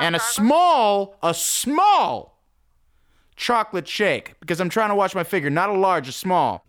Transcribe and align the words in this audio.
and 0.00 0.16
a 0.16 0.20
small, 0.20 1.16
a 1.22 1.34
small 1.34 2.38
chocolate 3.36 3.86
shake 3.86 4.34
because 4.40 4.60
I'm 4.60 4.68
trying 4.68 4.88
to 4.88 4.94
watch 4.94 5.14
my 5.14 5.24
figure, 5.24 5.50
not 5.50 5.68
a 5.68 5.74
large, 5.74 6.08
a 6.08 6.12
small. 6.12 6.64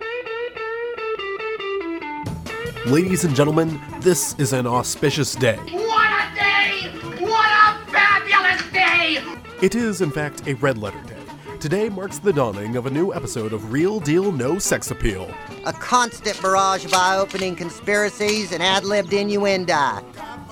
Ladies 2.86 3.23
and 3.23 3.36
gentlemen, 3.36 3.79
this 3.99 4.36
is 4.39 4.54
an 4.54 4.67
auspicious 4.67 5.36
day. 5.36 5.55
What 5.55 6.12
a 6.12 6.36
day! 6.36 6.89
What 7.20 7.49
a 7.52 7.91
fabulous 7.91 8.71
day! 8.71 9.24
It 9.62 9.76
is, 9.76 10.02
in 10.02 10.12
fact, 10.12 10.48
a 10.48 10.56
red 10.56 10.78
letter 10.78 11.02
day. 11.04 11.18
Today 11.60 11.90
marks 11.90 12.18
the 12.18 12.34
dawning 12.34 12.76
of 12.76 12.88
a 12.88 12.90
new 12.90 13.13
episode 13.13 13.54
of 13.54 13.72
Real 13.72 14.00
Deal 14.00 14.32
No 14.32 14.58
Sex 14.58 14.90
Appeal. 14.90 15.32
A 15.68 15.74
constant 15.74 16.41
barrage 16.41 16.86
of 16.86 16.94
eye 16.95 17.18
opening 17.18 17.55
conspiracies 17.55 18.52
and 18.52 18.63
ad 18.63 18.84
libbed 18.84 19.13
innuendo. 19.13 20.04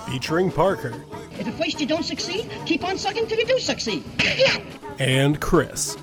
Featuring 0.08 0.52
Parker 0.52 1.04
If 1.40 1.48
at 1.48 1.54
first 1.54 1.80
you 1.80 1.88
don't 1.88 2.04
succeed, 2.04 2.52
keep 2.66 2.84
on 2.84 2.98
sucking 2.98 3.28
till 3.28 3.40
you 3.40 3.46
do 3.46 3.60
succeed. 3.60 4.04
And 5.00 5.40
Chris. 5.40 5.98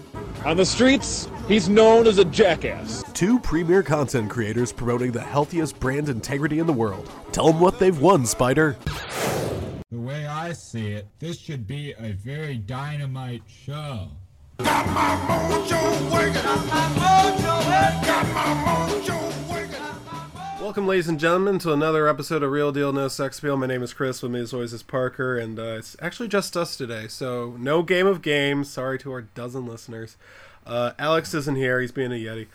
On 0.46 0.56
the 0.56 0.64
streets, 0.64 1.28
he's 1.46 1.68
known 1.68 2.06
as 2.06 2.16
a 2.18 2.24
jackass. 2.24 3.04
Two 3.12 3.38
premier 3.40 3.82
content 3.82 4.30
creators 4.30 4.72
promoting 4.72 5.12
the 5.12 5.20
healthiest 5.20 5.78
brand 5.78 6.08
integrity 6.08 6.58
in 6.58 6.66
the 6.66 6.72
world. 6.72 7.10
Tell 7.32 7.48
them 7.48 7.60
what 7.60 7.78
they've 7.78 8.00
won, 8.00 8.24
Spider. 8.24 8.76
The 9.90 10.00
way 10.00 10.26
I 10.26 10.54
see 10.54 10.92
it, 10.92 11.06
this 11.18 11.38
should 11.38 11.66
be 11.66 11.92
a 11.98 12.12
very 12.12 12.56
dynamite 12.56 13.42
show. 13.46 14.08
Welcome, 20.66 20.88
ladies 20.88 21.06
and 21.06 21.20
gentlemen, 21.20 21.60
to 21.60 21.72
another 21.72 22.08
episode 22.08 22.42
of 22.42 22.50
Real 22.50 22.72
Deal 22.72 22.92
No 22.92 23.06
Sex 23.06 23.38
Appeal. 23.38 23.56
My 23.56 23.68
name 23.68 23.84
is 23.84 23.94
Chris. 23.94 24.20
With 24.20 24.32
me, 24.32 24.40
as 24.40 24.52
always, 24.52 24.72
is 24.72 24.82
Parker, 24.82 25.38
and 25.38 25.60
uh, 25.60 25.76
it's 25.78 25.96
actually 26.02 26.26
just 26.26 26.56
us 26.56 26.76
today. 26.76 27.06
So, 27.06 27.54
no 27.56 27.84
game 27.84 28.08
of 28.08 28.20
games. 28.20 28.68
Sorry 28.68 28.98
to 28.98 29.12
our 29.12 29.22
dozen 29.22 29.64
listeners. 29.64 30.16
Uh, 30.66 30.90
Alex 30.98 31.34
isn't 31.34 31.54
here. 31.54 31.80
He's 31.80 31.92
being 31.92 32.10
a 32.10 32.16
yeti, 32.16 32.48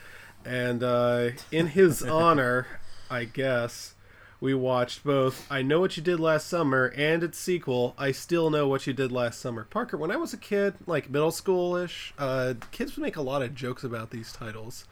and 0.44 0.84
uh, 0.84 1.30
in 1.54 1.68
his 1.68 2.04
honor, 2.04 2.68
I 3.10 3.24
guess 3.24 3.96
we 4.42 4.54
watched 4.54 5.06
both 5.06 5.50
"I 5.50 5.62
Know 5.62 5.80
What 5.80 5.96
You 5.96 6.04
Did 6.04 6.20
Last 6.20 6.48
Summer" 6.48 6.94
and 6.98 7.24
its 7.24 7.38
sequel, 7.38 7.96
"I 7.98 8.12
Still 8.12 8.50
Know 8.50 8.68
What 8.68 8.86
You 8.86 8.92
Did 8.92 9.14
Last 9.14 9.40
Summer." 9.40 9.64
Parker, 9.64 9.96
when 9.96 10.12
I 10.12 10.18
was 10.18 10.34
a 10.34 10.38
kid, 10.38 10.74
like 10.86 11.10
middle 11.10 11.32
school-ish, 11.32 12.14
uh, 12.20 12.56
kids 12.72 12.98
would 12.98 13.04
make 13.04 13.16
a 13.16 13.22
lot 13.22 13.42
of 13.42 13.56
jokes 13.56 13.86
about 13.86 14.10
these 14.10 14.34
titles. 14.34 14.84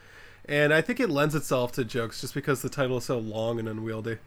And 0.49 0.73
I 0.73 0.81
think 0.81 0.99
it 0.99 1.11
lends 1.11 1.35
itself 1.35 1.71
to 1.73 1.85
jokes 1.85 2.21
just 2.21 2.33
because 2.33 2.63
the 2.63 2.69
title 2.69 2.97
is 2.97 3.05
so 3.05 3.19
long 3.19 3.59
and 3.59 3.69
unwieldy. 3.69 4.17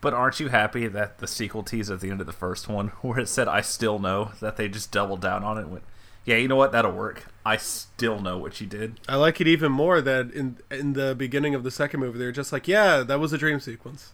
But 0.00 0.14
aren't 0.14 0.40
you 0.40 0.48
happy 0.48 0.88
that 0.88 1.18
the 1.18 1.26
sequel 1.26 1.62
tease 1.62 1.90
at 1.90 2.00
the 2.00 2.10
end 2.10 2.20
of 2.20 2.26
the 2.26 2.32
first 2.32 2.68
one, 2.68 2.88
where 3.02 3.20
it 3.20 3.28
said 3.28 3.48
"I 3.48 3.60
still 3.60 3.98
know," 3.98 4.32
that 4.40 4.56
they 4.56 4.68
just 4.68 4.90
doubled 4.90 5.20
down 5.20 5.44
on 5.44 5.58
it? 5.58 5.62
And 5.62 5.72
went, 5.72 5.84
yeah, 6.24 6.36
you 6.36 6.48
know 6.48 6.56
what? 6.56 6.72
That'll 6.72 6.92
work. 6.92 7.26
I 7.44 7.58
still 7.58 8.20
know 8.20 8.38
what 8.38 8.60
you 8.60 8.66
did. 8.66 8.98
I 9.06 9.16
like 9.16 9.40
it 9.40 9.46
even 9.46 9.70
more 9.72 10.00
that 10.00 10.30
in 10.32 10.56
in 10.70 10.94
the 10.94 11.14
beginning 11.14 11.54
of 11.54 11.64
the 11.64 11.70
second 11.70 12.00
movie 12.00 12.18
they're 12.18 12.32
just 12.32 12.52
like, 12.52 12.66
yeah, 12.66 13.02
that 13.02 13.20
was 13.20 13.34
a 13.34 13.38
dream 13.38 13.60
sequence. 13.60 14.12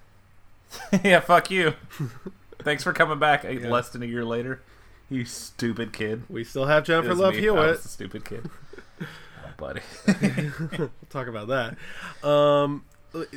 yeah, 1.04 1.20
fuck 1.20 1.50
you. 1.52 1.74
Thanks 2.58 2.82
for 2.82 2.92
coming 2.92 3.20
back 3.20 3.44
uh, 3.44 3.50
less 3.68 3.90
than 3.90 4.02
a 4.02 4.06
year 4.06 4.24
later. 4.24 4.60
You 5.08 5.24
stupid 5.24 5.92
kid. 5.92 6.24
We 6.28 6.42
still 6.42 6.66
have 6.66 6.84
Jennifer 6.84 7.14
Love 7.14 7.34
me. 7.34 7.42
Hewitt. 7.42 7.80
stupid 7.80 8.24
kid. 8.24 8.50
Buddy. 9.58 9.82
We'll 10.78 10.90
talk 11.10 11.26
about 11.26 11.48
that. 11.48 11.76
Um, 12.26 12.84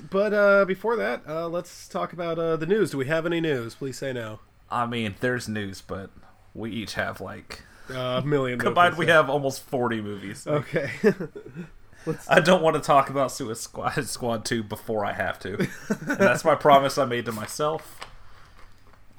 but 0.10 0.34
uh, 0.34 0.64
before 0.66 0.96
that, 0.96 1.24
uh, 1.28 1.48
let's 1.50 1.88
talk 1.90 2.14
about 2.14 2.40
uh, 2.40 2.56
the 2.56 2.66
news. 2.66 2.92
Do 2.92 2.98
we 2.98 3.08
have 3.08 3.26
any 3.26 3.42
news? 3.42 3.76
Please 3.76 3.98
say 3.98 4.14
no. 4.14 4.40
I 4.70 4.86
mean, 4.86 5.16
there's 5.20 5.50
news, 5.50 5.82
but 5.82 6.10
we 6.54 6.72
each 6.72 6.94
have 6.94 7.20
like 7.20 7.64
Uh, 7.90 8.22
a 8.24 8.26
million. 8.26 8.58
combined. 8.60 8.98
We 8.98 9.08
have 9.08 9.30
almost 9.30 9.64
forty 9.64 10.00
movies. 10.02 10.48
Okay. 10.48 10.92
I 12.30 12.40
don't 12.40 12.64
want 12.64 12.76
to 12.78 12.82
talk 12.82 13.10
about 13.12 13.32
Suicide 13.32 13.62
Squad, 13.62 14.08
Squad 14.08 14.44
2 14.46 14.64
before 14.64 15.06
I 15.06 15.14
have 15.14 15.38
to. 15.42 15.54
and 15.90 16.18
that's 16.18 16.44
my 16.44 16.56
promise 16.56 16.98
I 16.98 17.06
made 17.06 17.26
to 17.26 17.32
myself. 17.32 18.00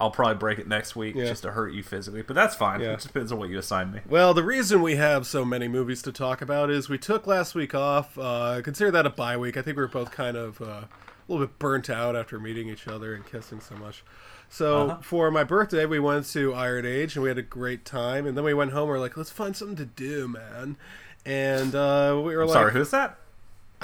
I'll 0.01 0.11
probably 0.11 0.35
break 0.37 0.59
it 0.59 0.67
next 0.67 0.97
week 0.97 1.15
Yeah. 1.15 1.27
just 1.27 1.43
to 1.45 1.53
hurt 1.53 1.73
you 1.73 1.83
physically, 1.83 2.23
but 2.23 2.35
that's 2.35 2.55
fine. 2.57 2.81
Yeah. 2.81 2.93
It 2.95 3.01
depends 3.01 3.31
on 3.33 3.39
what 3.39 3.49
you 3.51 3.59
assign 3.59 3.93
me. 3.93 4.01
Well, 4.09 4.35
the 4.35 4.43
reason 4.43 4.83
we 4.83 4.97
have 4.97 5.27
so 5.27 5.45
many 5.45 5.69
movies 5.69 6.03
to 6.03 6.13
talk 6.13 6.43
about 6.43 6.71
is 6.71 6.89
we 6.89 6.99
took 6.99 7.27
last 7.27 7.55
week 7.55 7.75
off. 7.75 8.19
Uh, 8.19 8.61
consider 8.63 8.91
that 8.91 9.07
a 9.07 9.11
bye 9.11 9.37
week. 9.37 9.57
I 9.57 9.63
think 9.63 9.77
we 9.77 9.83
were 9.83 9.89
both 9.89 10.11
kind 10.11 10.37
of 10.37 10.61
uh, 10.61 10.65
a 10.65 10.89
little 11.29 11.47
bit 11.47 11.59
burnt 11.59 11.89
out 11.89 12.17
after 12.17 12.41
meeting 12.41 12.69
each 12.69 12.89
other 12.89 13.15
and 13.15 13.25
kissing 13.25 13.61
so 13.61 13.77
much. 13.77 14.03
So 14.49 14.89
Uh-huh. 14.91 14.99
for 15.03 15.31
my 15.31 15.45
birthday, 15.45 15.87
we 15.87 15.99
went 16.01 16.27
to 16.33 16.53
Iron 16.53 16.85
Age 16.85 17.15
and 17.17 17.23
we 17.23 17.29
had 17.31 17.39
a 17.39 17.43
great 17.43 17.85
time. 17.85 18.27
And 18.27 18.37
then 18.37 18.45
we 18.45 18.55
went 18.55 18.73
home. 18.73 18.89
We 18.89 18.97
are 18.97 19.01
like, 19.01 19.17
let's 19.17 19.31
find 19.31 19.57
something 19.57 19.77
to 19.77 19.87
do, 19.87 20.27
man. 20.29 20.77
And 21.25 21.75
uh, 21.75 22.21
we 22.25 22.35
were 22.37 22.45
like, 22.45 22.55
Sorry, 22.55 22.73
who's 22.73 22.91
that? 22.91 23.19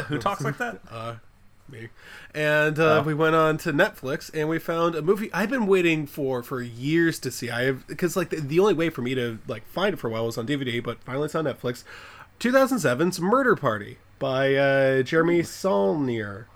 Who 0.08 0.18
talks 0.18 0.42
like 0.42 0.58
that? 0.58 0.80
Me. 1.70 1.88
And 2.34 2.78
uh, 2.78 2.98
Oh. 2.98 3.02
we 3.02 3.14
went 3.14 3.34
on 3.34 3.58
to 3.58 3.72
Netflix 3.72 4.30
and 4.34 4.48
we 4.48 4.58
found 4.58 4.94
a 4.94 5.02
movie 5.02 5.30
I've 5.32 5.50
been 5.50 5.66
waiting 5.66 6.06
for 6.06 6.42
for 6.42 6.60
years 6.62 7.18
to 7.20 7.30
see. 7.30 7.50
I 7.50 7.62
have 7.64 7.86
because 7.86 8.16
like 8.16 8.30
the, 8.30 8.36
the 8.40 8.60
only 8.60 8.74
way 8.74 8.90
for 8.90 9.02
me 9.02 9.14
to 9.14 9.38
like 9.46 9.66
find 9.66 9.92
it 9.94 9.96
for 9.98 10.08
a 10.08 10.10
while 10.10 10.26
was 10.26 10.38
on 10.38 10.46
DVD, 10.46 10.82
but 10.82 11.02
finally 11.04 11.26
it's 11.26 11.34
on 11.34 11.44
Netflix. 11.44 11.84
2007's 12.40 13.20
Murder 13.20 13.56
Party 13.56 13.98
by 14.18 14.54
uh, 14.54 15.02
Jeremy 15.02 15.42
Saulnier. 15.42 16.46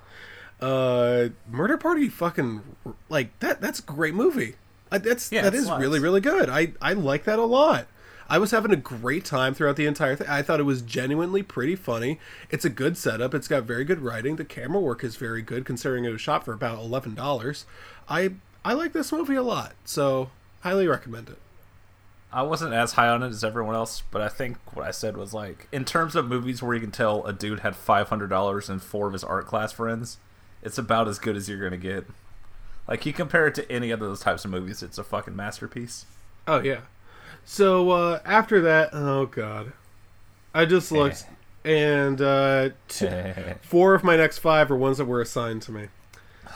Uh, 0.61 1.31
Murder 1.51 1.77
Party, 1.77 2.09
fucking 2.09 2.63
like 3.09 3.37
that. 3.41 3.61
That's 3.61 3.81
a 3.81 3.83
great 3.83 4.15
movie. 4.15 4.55
Uh, 4.93 4.99
that's 4.99 5.33
Yeah, 5.33 5.43
that 5.43 5.55
it's 5.55 5.69
really 5.71 5.99
really 5.99 6.21
good. 6.21 6.49
I 6.49 6.73
I 6.81 6.93
like 6.93 7.25
that 7.25 7.39
a 7.39 7.45
lot. 7.45 7.87
I 8.33 8.39
was 8.39 8.51
having 8.51 8.71
a 8.71 8.77
great 8.77 9.27
time 9.27 9.53
throughout 9.53 9.77
the 9.77 9.85
entire 9.85 10.17
thing. 10.17 10.27
I 10.27 10.41
thought 10.41 10.59
it 10.59 10.63
was 10.63 10.81
genuinely 10.81 11.43
pretty 11.43 11.77
funny. 11.77 12.19
It's 12.49 12.65
a 12.65 12.71
good 12.71 12.97
setup. 12.97 13.35
It's 13.35 13.47
got 13.47 13.65
very 13.65 13.85
good 13.85 14.01
writing. 14.01 14.37
The 14.37 14.45
camera 14.47 14.81
work 14.81 15.05
is 15.05 15.17
very 15.17 15.43
good 15.43 15.67
considering 15.67 16.07
it 16.07 16.13
was 16.13 16.23
shot 16.23 16.43
for 16.43 16.55
about 16.55 16.79
eleven 16.79 17.15
dollars. 17.15 17.67
I 18.09 18.31
I 18.65 18.73
like 18.73 18.95
this 18.95 19.13
movie 19.13 19.35
a 19.35 19.43
lot, 19.43 19.75
so 19.85 20.31
highly 20.63 20.89
recommend 20.89 21.29
it. 21.29 21.37
I 22.33 22.41
wasn't 22.41 22.73
as 22.73 22.93
high 22.93 23.09
on 23.09 23.23
it 23.23 23.29
as 23.29 23.45
everyone 23.45 23.75
else, 23.75 24.03
but 24.11 24.23
I 24.23 24.31
think 24.31 24.57
what 24.75 24.87
I 24.87 24.93
said 24.93 25.19
was 25.19 25.35
like, 25.35 25.69
in 25.71 25.85
terms 25.85 26.17
of 26.17 26.27
movies 26.27 26.63
where 26.63 26.75
you 26.75 26.81
can 26.81 26.91
tell 26.91 27.27
a 27.27 27.35
dude 27.35 27.61
had 27.61 27.75
$500 27.75 28.69
and 28.71 28.83
four 28.83 29.09
of 29.09 29.13
his 29.13 29.25
art 29.25 29.47
class 29.47 29.73
friends, 29.73 30.17
it's 30.63 30.79
about 30.79 31.07
as 31.07 31.19
good 31.19 31.37
as 31.37 31.51
you're 31.51 31.59
going 31.59 31.73
to 31.73 31.77
get. 31.77 32.07
Like, 32.89 33.05
you 33.05 33.13
compare 33.13 33.47
it 33.49 33.55
to 33.57 33.71
any 33.71 33.93
other 33.93 34.07
of 34.07 34.11
those 34.13 34.21
types 34.21 34.47
of 34.47 34.51
movies, 34.51 34.83
it's 34.83 34.97
a 34.97 35.05
fucking 35.05 35.37
masterpiece. 35.37 36.07
Oh 36.49 36.61
yeah. 36.61 36.81
So 37.45 37.91
uh, 37.91 38.21
after 38.25 38.61
that, 38.63 38.91
oh 38.93 39.27
god, 39.27 39.73
I 40.55 40.65
just 40.65 40.93
looked, 40.93 41.27
and 41.65 42.21
uh, 42.21 42.71
two, 42.89 43.09
four 43.63 43.95
of 43.95 44.05
my 44.05 44.17
next 44.17 44.39
five 44.39 44.71
are 44.71 44.77
ones 44.77 44.99
that 44.99 45.05
were 45.07 45.21
assigned 45.21 45.63
to 45.63 45.73
me. 45.73 45.89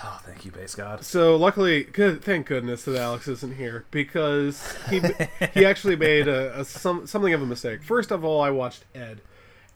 Oh, 0.04 0.20
thank 0.24 0.44
you, 0.44 0.50
base 0.50 0.74
god. 0.74 1.04
So 1.04 1.36
luckily, 1.36 1.84
good, 1.84 2.22
thank 2.22 2.46
goodness 2.46 2.84
that 2.84 2.96
Alex 2.96 3.28
isn't 3.28 3.56
here 3.56 3.86
because 3.90 4.76
he 4.90 5.00
he 5.54 5.64
actually 5.64 5.96
made 5.96 6.28
a, 6.28 6.60
a 6.60 6.64
some 6.64 7.06
something 7.06 7.32
of 7.32 7.42
a 7.42 7.46
mistake. 7.46 7.82
First 7.82 8.10
of 8.10 8.24
all, 8.24 8.40
I 8.40 8.50
watched 8.50 8.84
Ed. 8.94 9.20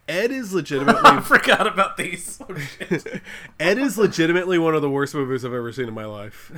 Ed 0.09 0.32
is 0.32 0.53
legitimately. 0.53 1.03
I 1.04 1.20
forgot 1.20 1.69
about 1.69 1.97
these. 1.97 2.43
Oh, 2.49 2.56
shit. 2.56 3.22
Ed 3.60 3.78
is 3.78 3.97
legitimately 3.97 4.59
one 4.59 4.75
of 4.75 4.82
the 4.82 4.91
worst 4.91 5.15
movies 5.15 5.44
I've 5.44 5.54
ever 5.54 5.72
seen 5.72 5.87
in 5.87 5.94
my 5.94 6.04
life. 6.04 6.50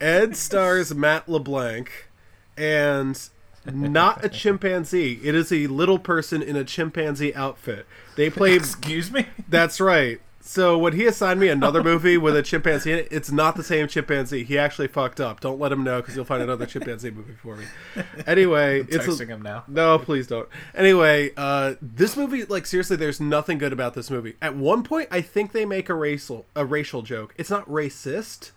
Ed 0.00 0.34
stars 0.36 0.92
Matt 0.92 1.28
LeBlanc 1.28 2.08
and 2.56 3.28
not 3.66 4.24
a 4.24 4.28
chimpanzee. 4.28 5.20
It 5.22 5.34
is 5.34 5.52
a 5.52 5.66
little 5.68 5.98
person 5.98 6.42
in 6.42 6.56
a 6.56 6.64
chimpanzee 6.64 7.34
outfit. 7.34 7.86
They 8.16 8.30
play 8.30 8.54
Excuse 8.56 9.10
me? 9.10 9.26
That's 9.48 9.80
right. 9.80 10.20
So 10.44 10.76
when 10.76 10.94
he 10.94 11.06
assigned 11.06 11.38
me 11.38 11.48
another 11.48 11.82
movie 11.84 12.18
with 12.18 12.36
a 12.36 12.42
chimpanzee 12.42 12.90
in 12.92 12.98
it, 12.98 13.08
it's 13.12 13.30
not 13.30 13.54
the 13.54 13.62
same 13.62 13.86
chimpanzee. 13.86 14.42
He 14.42 14.58
actually 14.58 14.88
fucked 14.88 15.20
up. 15.20 15.40
Don't 15.40 15.60
let 15.60 15.70
him 15.70 15.84
know 15.84 16.00
because 16.00 16.16
you'll 16.16 16.24
find 16.24 16.42
another 16.42 16.66
chimpanzee 16.66 17.12
movie 17.12 17.34
for 17.34 17.56
me. 17.56 17.64
Anyway, 18.26 18.80
it's 18.88 19.06
Texting 19.06 19.28
him 19.28 19.42
now. 19.42 19.62
No, 19.68 20.00
please 20.00 20.26
don't. 20.26 20.48
Anyway, 20.74 21.30
uh, 21.36 21.74
this 21.80 22.16
movie, 22.16 22.44
like 22.44 22.66
seriously, 22.66 22.96
there's 22.96 23.20
nothing 23.20 23.58
good 23.58 23.72
about 23.72 23.94
this 23.94 24.10
movie. 24.10 24.34
At 24.42 24.56
one 24.56 24.82
point, 24.82 25.08
I 25.12 25.20
think 25.20 25.52
they 25.52 25.64
make 25.64 25.88
a 25.88 25.94
racial 25.94 26.44
a 26.56 26.64
racial 26.64 27.02
joke. 27.02 27.34
It's 27.38 27.50
not 27.50 27.64
racist, 27.68 28.50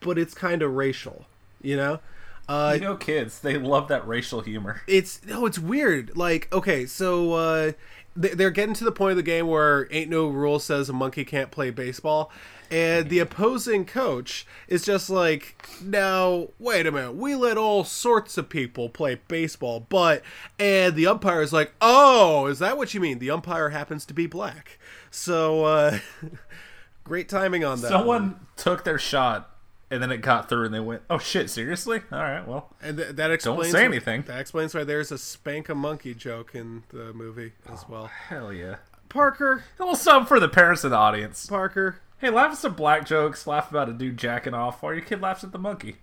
but 0.00 0.18
it's 0.18 0.32
kind 0.32 0.62
of 0.62 0.72
racial. 0.74 1.26
You 1.60 1.76
know. 1.76 2.00
Uh, 2.48 2.72
You 2.74 2.80
know, 2.80 2.96
kids, 2.96 3.40
they 3.40 3.58
love 3.58 3.88
that 3.88 4.06
racial 4.06 4.40
humor. 4.40 4.82
it's 4.86 5.24
no, 5.26 5.46
it's 5.46 5.58
weird. 5.58 6.16
Like, 6.16 6.52
okay, 6.52 6.86
so 6.86 7.32
uh, 7.32 7.72
they- 8.14 8.34
they're 8.34 8.50
getting 8.50 8.74
to 8.74 8.84
the 8.84 8.92
point 8.92 9.10
of 9.12 9.16
the 9.16 9.22
game 9.22 9.46
where 9.48 9.88
ain't 9.90 10.10
no 10.10 10.28
rule 10.28 10.58
says 10.58 10.88
a 10.88 10.92
monkey 10.92 11.24
can't 11.24 11.50
play 11.50 11.70
baseball, 11.70 12.30
and 12.70 13.08
the 13.10 13.18
opposing 13.18 13.84
coach 13.84 14.46
is 14.68 14.84
just 14.84 15.10
like, 15.10 15.60
now 15.82 16.48
wait 16.60 16.86
a 16.86 16.92
minute, 16.92 17.14
we 17.16 17.34
let 17.34 17.56
all 17.58 17.82
sorts 17.84 18.38
of 18.38 18.48
people 18.48 18.88
play 18.88 19.20
baseball, 19.28 19.84
but 19.88 20.22
and 20.58 20.94
the 20.94 21.06
umpire 21.08 21.42
is 21.42 21.52
like, 21.52 21.72
oh, 21.80 22.46
is 22.46 22.60
that 22.60 22.76
what 22.78 22.94
you 22.94 23.00
mean? 23.00 23.18
The 23.18 23.30
umpire 23.30 23.70
happens 23.70 24.06
to 24.06 24.14
be 24.14 24.26
black, 24.26 24.78
so 25.10 25.64
uh, 25.64 25.98
great 27.04 27.28
timing 27.28 27.64
on 27.64 27.80
that. 27.80 27.90
one. 27.90 27.98
Someone 28.00 28.40
took 28.56 28.84
their 28.84 28.98
shot 28.98 29.50
and 29.90 30.02
then 30.02 30.10
it 30.10 30.18
got 30.18 30.48
through, 30.48 30.64
and 30.66 30.74
they 30.74 30.80
went, 30.80 31.02
"Oh 31.08 31.18
shit, 31.18 31.48
seriously? 31.50 32.00
All 32.12 32.18
right, 32.18 32.46
well." 32.46 32.74
And 32.82 32.96
th- 32.98 33.16
that 33.16 33.30
explains 33.30 33.62
Don't 33.64 33.72
say 33.72 33.82
why- 33.82 33.84
anything. 33.94 34.22
That 34.22 34.40
explains 34.40 34.74
why 34.74 34.84
there's 34.84 35.12
a 35.12 35.18
spank 35.18 35.68
a 35.68 35.74
monkey 35.74 36.14
joke 36.14 36.54
in 36.54 36.82
the 36.90 37.12
movie 37.12 37.52
as 37.72 37.88
well. 37.88 38.06
Hell 38.06 38.52
yeah. 38.52 38.76
Parker, 39.08 39.64
A 39.78 39.82
little 39.82 39.94
something 39.96 40.26
for 40.26 40.40
the 40.40 40.48
parents 40.48 40.82
of 40.84 40.90
the 40.90 40.96
audience. 40.96 41.46
Parker, 41.46 42.00
Hey, 42.18 42.30
laugh 42.30 42.52
at 42.52 42.58
some 42.58 42.74
black 42.74 43.06
jokes. 43.06 43.46
Laugh 43.46 43.70
about 43.70 43.88
a 43.88 43.92
dude 43.92 44.16
jacking 44.16 44.54
off, 44.54 44.82
while 44.82 44.92
your 44.94 45.02
kid 45.02 45.20
laughs 45.20 45.44
at 45.44 45.52
the 45.52 45.58
monkey. 45.58 45.96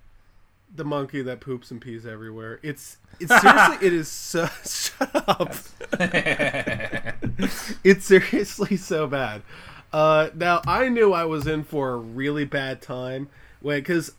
the 0.76 0.86
monkey 0.86 1.22
that 1.22 1.40
poops 1.40 1.70
and 1.70 1.80
pees 1.82 2.06
everywhere. 2.06 2.60
It's 2.64 2.98
it's 3.20 3.30
seriously 3.42 3.86
it 3.88 3.94
is 3.94 4.08
so 4.08 4.46
shut 4.66 5.30
up. 5.30 5.54
it's 7.84 8.06
seriously 8.06 8.78
so 8.78 9.08
bad. 9.08 9.42
Uh, 9.92 10.30
now 10.34 10.62
I 10.66 10.90
knew 10.90 11.14
I 11.14 11.26
was 11.26 11.46
in 11.46 11.64
for 11.64 11.92
a 11.94 11.98
really 11.98 12.46
bad 12.46 12.82
time 12.82 13.30
when 13.64 13.80
because 13.80 14.12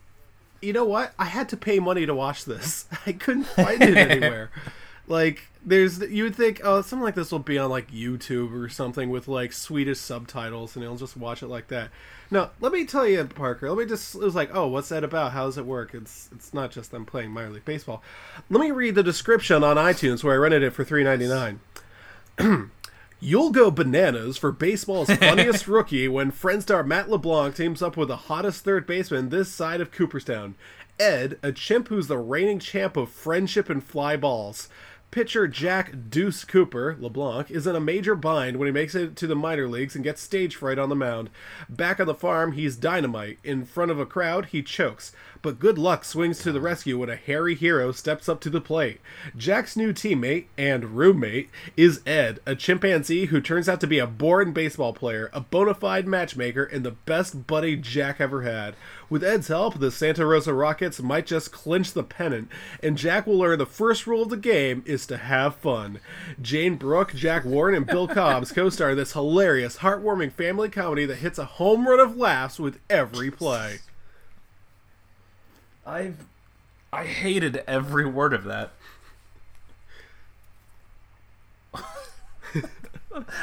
you 0.61 0.73
know 0.73 0.85
what 0.85 1.15
I 1.19 1.27
had 1.27 1.49
to 1.51 1.57
pay 1.57 1.79
money 1.79 2.07
to 2.07 2.15
watch 2.15 2.45
this. 2.45 2.87
I 3.07 3.13
couldn't 3.13 3.45
find 3.45 3.81
it 3.81 3.97
anywhere. 3.97 4.51
like 5.07 5.43
there's 5.65 6.01
you 6.01 6.25
would 6.25 6.35
think 6.35 6.61
oh 6.65 6.83
something 6.83 7.05
like 7.05 7.15
this 7.15 7.31
will 7.31 7.39
be 7.39 7.59
on 7.59 7.71
like 7.71 7.91
YouTube 7.91 8.53
or 8.53 8.69
something 8.69 9.11
with 9.11 9.29
like 9.29 9.53
Swedish 9.53 9.99
subtitles 9.99 10.75
and 10.75 10.83
you'll 10.83 10.97
just 10.97 11.17
watch 11.17 11.43
it 11.43 11.49
like 11.49 11.69
that. 11.69 11.91
No, 12.31 12.51
let 12.61 12.73
me 12.73 12.85
tell 12.85 13.07
you, 13.07 13.23
Parker. 13.25 13.69
Let 13.69 13.79
me 13.79 13.87
just. 13.87 14.15
It 14.15 14.23
was 14.23 14.35
like, 14.35 14.51
oh, 14.55 14.67
what's 14.67 14.89
that 14.89 15.05
about? 15.05 15.33
How 15.33 15.45
does 15.45 15.59
it 15.59 15.67
work? 15.67 15.95
It's 15.95 16.31
it's 16.33 16.55
not 16.55 16.71
just 16.71 16.91
them 16.91 17.05
playing 17.05 17.31
minor 17.31 17.51
league 17.51 17.65
baseball. 17.65 18.03
Let 18.51 18.61
me 18.61 18.71
read 18.71 18.95
the 18.95 19.03
description 19.03 19.63
on 19.63 19.77
iTunes 19.77 20.25
where 20.25 20.35
I 20.35 20.39
rented 20.39 20.63
it 20.63 20.71
for 20.71 20.85
three 20.85 21.05
ninety 21.05 21.29
nine. 21.29 21.61
You'll 23.25 23.53
go 23.53 23.71
bananas 23.71 24.37
for 24.37 24.53
baseball's 24.53 25.09
funniest 25.09 25.67
rookie 25.67 26.09
when 26.09 26.31
friend 26.31 26.63
star 26.63 26.83
Matt 26.83 27.09
LeBlanc 27.09 27.57
teams 27.57 27.81
up 27.81 27.97
with 27.97 28.09
the 28.09 28.17
hottest 28.29 28.65
third 28.65 28.87
baseman 28.87 29.31
this 29.31 29.51
side 29.51 29.81
of 29.81 29.91
Cooperstown. 29.91 30.57
Ed, 31.01 31.39
a 31.43 31.51
chimp 31.51 31.89
who's 31.89 32.07
the 32.07 32.19
reigning 32.19 32.59
champ 32.59 32.99
of 32.99 33.09
friendship 33.09 33.71
and 33.71 33.83
fly 33.83 34.19
balls. 34.19 34.69
Pitcher 35.11 35.49
Jack 35.49 36.11
Deuce 36.11 36.45
Cooper, 36.45 36.99
LeBlanc, 37.01 37.51
is 37.51 37.67
in 37.67 37.75
a 37.75 37.81
major 37.81 38.15
bind 38.15 38.59
when 38.59 38.67
he 38.67 38.73
makes 38.73 38.95
it 38.95 39.17
to 39.17 39.27
the 39.27 39.35
minor 39.35 39.69
leagues 39.69 39.95
and 39.95 40.05
gets 40.05 40.21
stage 40.21 40.57
fright 40.57 40.79
on 40.79 40.91
the 40.91 40.95
mound. 40.95 41.31
Back 41.67 42.01
on 42.01 42.07
the 42.07 42.15
farm, 42.15 42.53
he's 42.53 42.77
dynamite. 42.77 43.39
In 43.43 43.65
front 43.65 43.91
of 43.91 43.99
a 43.99 44.05
crowd, 44.05 44.47
he 44.47 44.63
chokes. 44.63 45.13
But 45.45 45.59
good 45.59 45.77
luck 45.77 46.07
swings 46.07 46.39
to 46.39 46.53
the 46.53 46.61
rescue 46.63 46.97
when 46.97 47.11
a 47.11 47.17
hairy 47.17 47.55
hero 47.55 47.93
steps 47.93 48.31
up 48.31 48.41
to 48.41 48.49
the 48.49 48.63
plate. 48.63 49.03
Jack's 49.37 49.77
new 49.77 49.93
teammate 49.93 50.47
and 50.57 50.97
roommate 50.97 51.51
is 51.77 52.01
Ed, 52.07 52.41
a 52.47 52.57
chimpanzee 52.57 53.27
who 53.27 53.43
turns 53.43 53.69
out 53.69 53.79
to 53.83 53.87
be 53.87 53.99
a 53.99 54.07
born 54.07 54.55
baseball 54.55 54.95
player, 54.95 55.29
a 55.35 55.41
bona 55.41 55.75
fide 55.75 56.09
matchmaker, 56.09 56.65
and 56.65 56.83
the 56.83 56.93
best 56.93 57.47
buddy 57.47 57.77
Jack 57.77 58.23
ever 58.23 58.41
had. 58.41 58.75
With 59.11 59.23
Ed's 59.23 59.49
help, 59.49 59.81
the 59.81 59.91
Santa 59.91 60.25
Rosa 60.25 60.55
Rockets 60.55 61.03
might 61.03 61.27
just 61.27 61.53
clinch 61.53 61.93
the 61.93 62.03
pennant, 62.03 62.49
and 62.83 62.97
Jack 62.97 63.27
will 63.27 63.37
learn 63.37 63.59
the 63.59 63.67
first 63.67 64.07
rule 64.07 64.23
of 64.23 64.31
the 64.31 64.39
game 64.39 64.83
is 64.87 65.07
to 65.09 65.19
have 65.19 65.57
fun. 65.57 66.01
Jane 66.41 66.77
Brooke, 66.77 67.15
Jack 67.15 67.45
Warren, 67.45 67.75
and 67.75 67.87
Bill 67.87 68.09
Cobbs 68.09 68.51
co 68.51 68.71
star 68.71 68.95
this 68.95 69.13
hilarious, 69.13 69.81
heartwarming 69.81 70.33
family 70.33 70.71
comedy 70.71 71.05
that 71.05 71.17
hits 71.17 71.39
a 71.39 71.45
home 71.45 71.87
run 71.87 72.01
of 72.01 72.17
laughs 72.17 72.59
with 72.59 72.81
every 72.89 73.31
play. 73.31 73.81
I've 75.87 76.25
I 76.93 77.05
hated 77.05 77.63
every 77.67 78.07
word 78.07 78.33
of 78.33 78.45
that. 78.45 78.71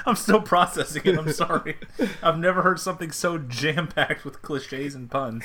I'm 0.06 0.16
still 0.16 0.42
processing 0.42 1.02
it. 1.06 1.18
I'm 1.18 1.32
sorry. 1.34 1.78
I've 2.24 2.38
never 2.38 2.62
heard 2.62 2.80
something 2.80 3.12
so 3.12 3.38
jam 3.38 3.88
packed 3.88 4.24
with 4.26 4.42
cliches 4.42 4.96
and 4.96 5.10
puns. 5.12 5.44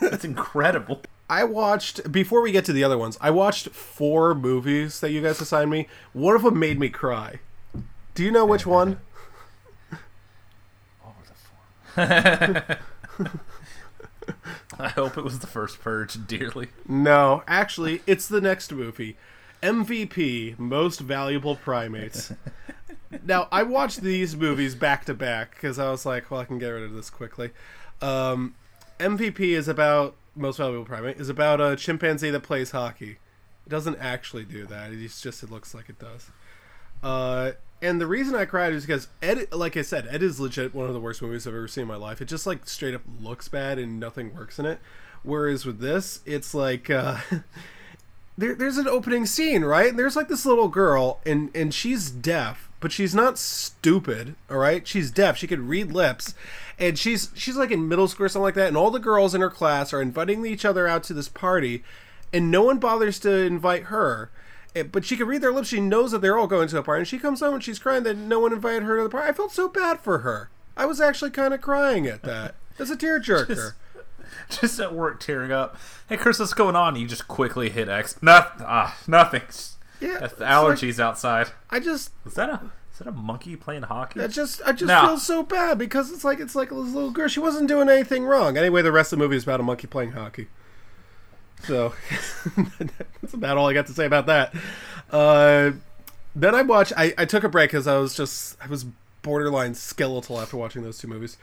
That's 0.00 0.24
incredible. 0.24 1.02
I 1.28 1.44
watched 1.44 2.10
before 2.10 2.42
we 2.42 2.52
get 2.52 2.64
to 2.66 2.72
the 2.72 2.84
other 2.84 2.98
ones. 2.98 3.16
I 3.20 3.30
watched 3.30 3.68
four 3.70 4.34
movies 4.34 5.00
that 5.00 5.10
you 5.10 5.22
guys 5.22 5.40
assigned 5.40 5.70
me. 5.70 5.88
One 6.12 6.36
of 6.36 6.42
them 6.42 6.58
made 6.58 6.78
me 6.78 6.88
cry. 6.88 7.40
Do 8.14 8.24
you 8.24 8.30
know 8.30 8.44
which 8.44 8.66
one? 8.66 9.00
I 14.84 14.88
hope 14.88 15.18
it 15.18 15.24
was 15.24 15.40
the 15.40 15.46
first 15.46 15.80
purge 15.80 16.26
dearly. 16.26 16.68
No, 16.88 17.42
actually, 17.46 18.02
it's 18.06 18.28
the 18.28 18.40
next 18.40 18.72
movie. 18.72 19.16
MVP, 19.62 20.58
Most 20.58 21.00
Valuable 21.00 21.56
Primates. 21.56 22.32
now, 23.24 23.48
I 23.52 23.62
watched 23.62 24.00
these 24.00 24.34
movies 24.34 24.74
back 24.74 25.04
to 25.04 25.14
back 25.14 25.54
because 25.54 25.78
I 25.78 25.90
was 25.90 26.06
like, 26.06 26.30
well, 26.30 26.40
I 26.40 26.44
can 26.44 26.58
get 26.58 26.68
rid 26.68 26.84
of 26.84 26.94
this 26.94 27.10
quickly. 27.10 27.50
Um, 28.00 28.54
MVP 28.98 29.40
is 29.40 29.68
about 29.68 30.14
Most 30.34 30.56
Valuable 30.56 30.84
Primate 30.84 31.20
is 31.20 31.28
about 31.28 31.60
a 31.60 31.76
chimpanzee 31.76 32.30
that 32.30 32.40
plays 32.40 32.70
hockey. 32.70 33.18
It 33.66 33.68
doesn't 33.68 33.98
actually 33.98 34.44
do 34.44 34.66
that. 34.66 34.92
It's 34.92 35.20
just 35.20 35.42
it 35.42 35.50
looks 35.50 35.74
like 35.74 35.88
it 35.88 35.98
does. 35.98 36.30
Uh, 37.02 37.52
and 37.82 38.00
the 38.00 38.06
reason 38.06 38.34
I 38.34 38.44
cried 38.44 38.72
is 38.72 38.84
because 38.84 39.08
Ed, 39.22 39.48
like 39.52 39.76
I 39.76 39.82
said, 39.82 40.06
Ed 40.10 40.22
is 40.22 40.38
legit 40.38 40.74
one 40.74 40.86
of 40.86 40.94
the 40.94 41.00
worst 41.00 41.22
movies 41.22 41.46
I've 41.46 41.54
ever 41.54 41.68
seen 41.68 41.82
in 41.82 41.88
my 41.88 41.96
life. 41.96 42.20
It 42.20 42.26
just 42.26 42.46
like 42.46 42.68
straight 42.68 42.94
up 42.94 43.02
looks 43.20 43.48
bad 43.48 43.78
and 43.78 43.98
nothing 43.98 44.34
works 44.34 44.58
in 44.58 44.66
it. 44.66 44.80
Whereas 45.22 45.64
with 45.64 45.80
this, 45.80 46.20
it's 46.26 46.54
like 46.54 46.90
uh, 46.90 47.18
there, 48.38 48.54
there's 48.54 48.78
an 48.78 48.88
opening 48.88 49.26
scene, 49.26 49.64
right? 49.64 49.90
And 49.90 49.98
there's 49.98 50.16
like 50.16 50.28
this 50.28 50.46
little 50.46 50.68
girl, 50.68 51.20
and 51.26 51.50
and 51.54 51.72
she's 51.72 52.10
deaf, 52.10 52.68
but 52.80 52.92
she's 52.92 53.14
not 53.14 53.38
stupid. 53.38 54.34
All 54.50 54.58
right, 54.58 54.86
she's 54.86 55.10
deaf. 55.10 55.36
She 55.36 55.46
can 55.46 55.66
read 55.68 55.92
lips, 55.92 56.34
and 56.78 56.98
she's 56.98 57.30
she's 57.34 57.56
like 57.56 57.70
in 57.70 57.88
middle 57.88 58.08
school 58.08 58.26
or 58.26 58.28
something 58.28 58.44
like 58.44 58.54
that. 58.54 58.68
And 58.68 58.76
all 58.76 58.90
the 58.90 58.98
girls 58.98 59.34
in 59.34 59.40
her 59.40 59.50
class 59.50 59.92
are 59.92 60.02
inviting 60.02 60.44
each 60.46 60.64
other 60.64 60.88
out 60.88 61.02
to 61.04 61.14
this 61.14 61.28
party, 61.28 61.84
and 62.32 62.50
no 62.50 62.62
one 62.62 62.78
bothers 62.78 63.18
to 63.20 63.30
invite 63.30 63.84
her. 63.84 64.30
Eh, 64.74 64.82
But 64.84 65.04
she 65.04 65.16
can 65.16 65.26
read 65.26 65.42
their 65.42 65.52
lips. 65.52 65.68
She 65.68 65.80
knows 65.80 66.12
that 66.12 66.20
they're 66.20 66.38
all 66.38 66.46
going 66.46 66.68
to 66.68 66.78
a 66.78 66.82
party, 66.82 67.00
and 67.00 67.08
she 67.08 67.18
comes 67.18 67.40
home 67.40 67.54
and 67.54 67.64
she's 67.64 67.78
crying 67.78 68.02
that 68.04 68.16
no 68.16 68.38
one 68.40 68.52
invited 68.52 68.84
her 68.84 68.96
to 68.96 69.02
the 69.04 69.08
party. 69.08 69.28
I 69.28 69.32
felt 69.32 69.52
so 69.52 69.68
bad 69.68 70.00
for 70.00 70.18
her. 70.18 70.50
I 70.76 70.86
was 70.86 71.00
actually 71.00 71.30
kind 71.32 71.52
of 71.52 71.60
crying 71.60 72.06
at 72.06 72.22
that. 72.22 72.54
That's 72.78 72.90
a 72.90 72.96
tearjerker. 72.96 73.72
Just 74.48 74.78
at 74.80 74.94
work 74.94 75.20
tearing 75.20 75.50
up. 75.52 75.76
Hey 76.08 76.16
Chris, 76.16 76.38
what's 76.38 76.54
going 76.54 76.76
on? 76.76 76.96
You 76.96 77.06
just 77.06 77.26
quickly 77.28 77.68
hit 77.68 77.88
X. 77.88 78.20
Nothing. 78.22 78.64
Ah, 78.66 78.96
nothing. 79.06 79.42
Yeah, 80.00 80.18
That's 80.18 80.34
the 80.34 80.44
it's 80.44 80.52
allergies 80.52 80.98
outside. 81.00 81.48
I 81.68 81.78
just 81.80 82.10
Is 82.24 82.34
that 82.34 82.48
a 82.48 82.60
is 82.92 82.98
that 82.98 83.08
a 83.08 83.12
monkey 83.12 83.56
playing 83.56 83.82
hockey? 83.82 84.20
I 84.20 84.28
just 84.28 84.62
I 84.64 84.72
just 84.72 84.86
No. 84.88 85.04
feel 85.06 85.18
so 85.18 85.42
bad 85.42 85.78
because 85.78 86.10
it's 86.12 86.24
like 86.24 86.38
it's 86.40 86.54
like 86.54 86.70
this 86.70 86.78
little 86.78 87.10
girl. 87.10 87.28
She 87.28 87.40
wasn't 87.40 87.68
doing 87.68 87.88
anything 87.88 88.24
wrong. 88.24 88.56
Anyway, 88.56 88.82
the 88.82 88.92
rest 88.92 89.12
of 89.12 89.18
the 89.18 89.24
movie 89.24 89.36
is 89.36 89.42
about 89.42 89.60
a 89.60 89.64
monkey 89.64 89.86
playing 89.88 90.12
hockey. 90.12 90.48
So 91.64 91.94
that's 93.20 93.34
about 93.34 93.56
all 93.56 93.68
I 93.68 93.74
got 93.74 93.86
to 93.86 93.92
say 93.92 94.06
about 94.06 94.26
that. 94.26 94.54
Uh, 95.10 95.72
then 96.34 96.54
I 96.54 96.62
watched. 96.62 96.92
I, 96.96 97.14
I 97.18 97.24
took 97.24 97.44
a 97.44 97.48
break 97.48 97.70
because 97.70 97.86
I 97.86 97.98
was 97.98 98.14
just 98.14 98.56
I 98.62 98.66
was 98.66 98.86
borderline 99.22 99.74
skeletal 99.74 100.40
after 100.40 100.56
watching 100.56 100.82
those 100.82 100.98
two 100.98 101.08
movies. 101.08 101.36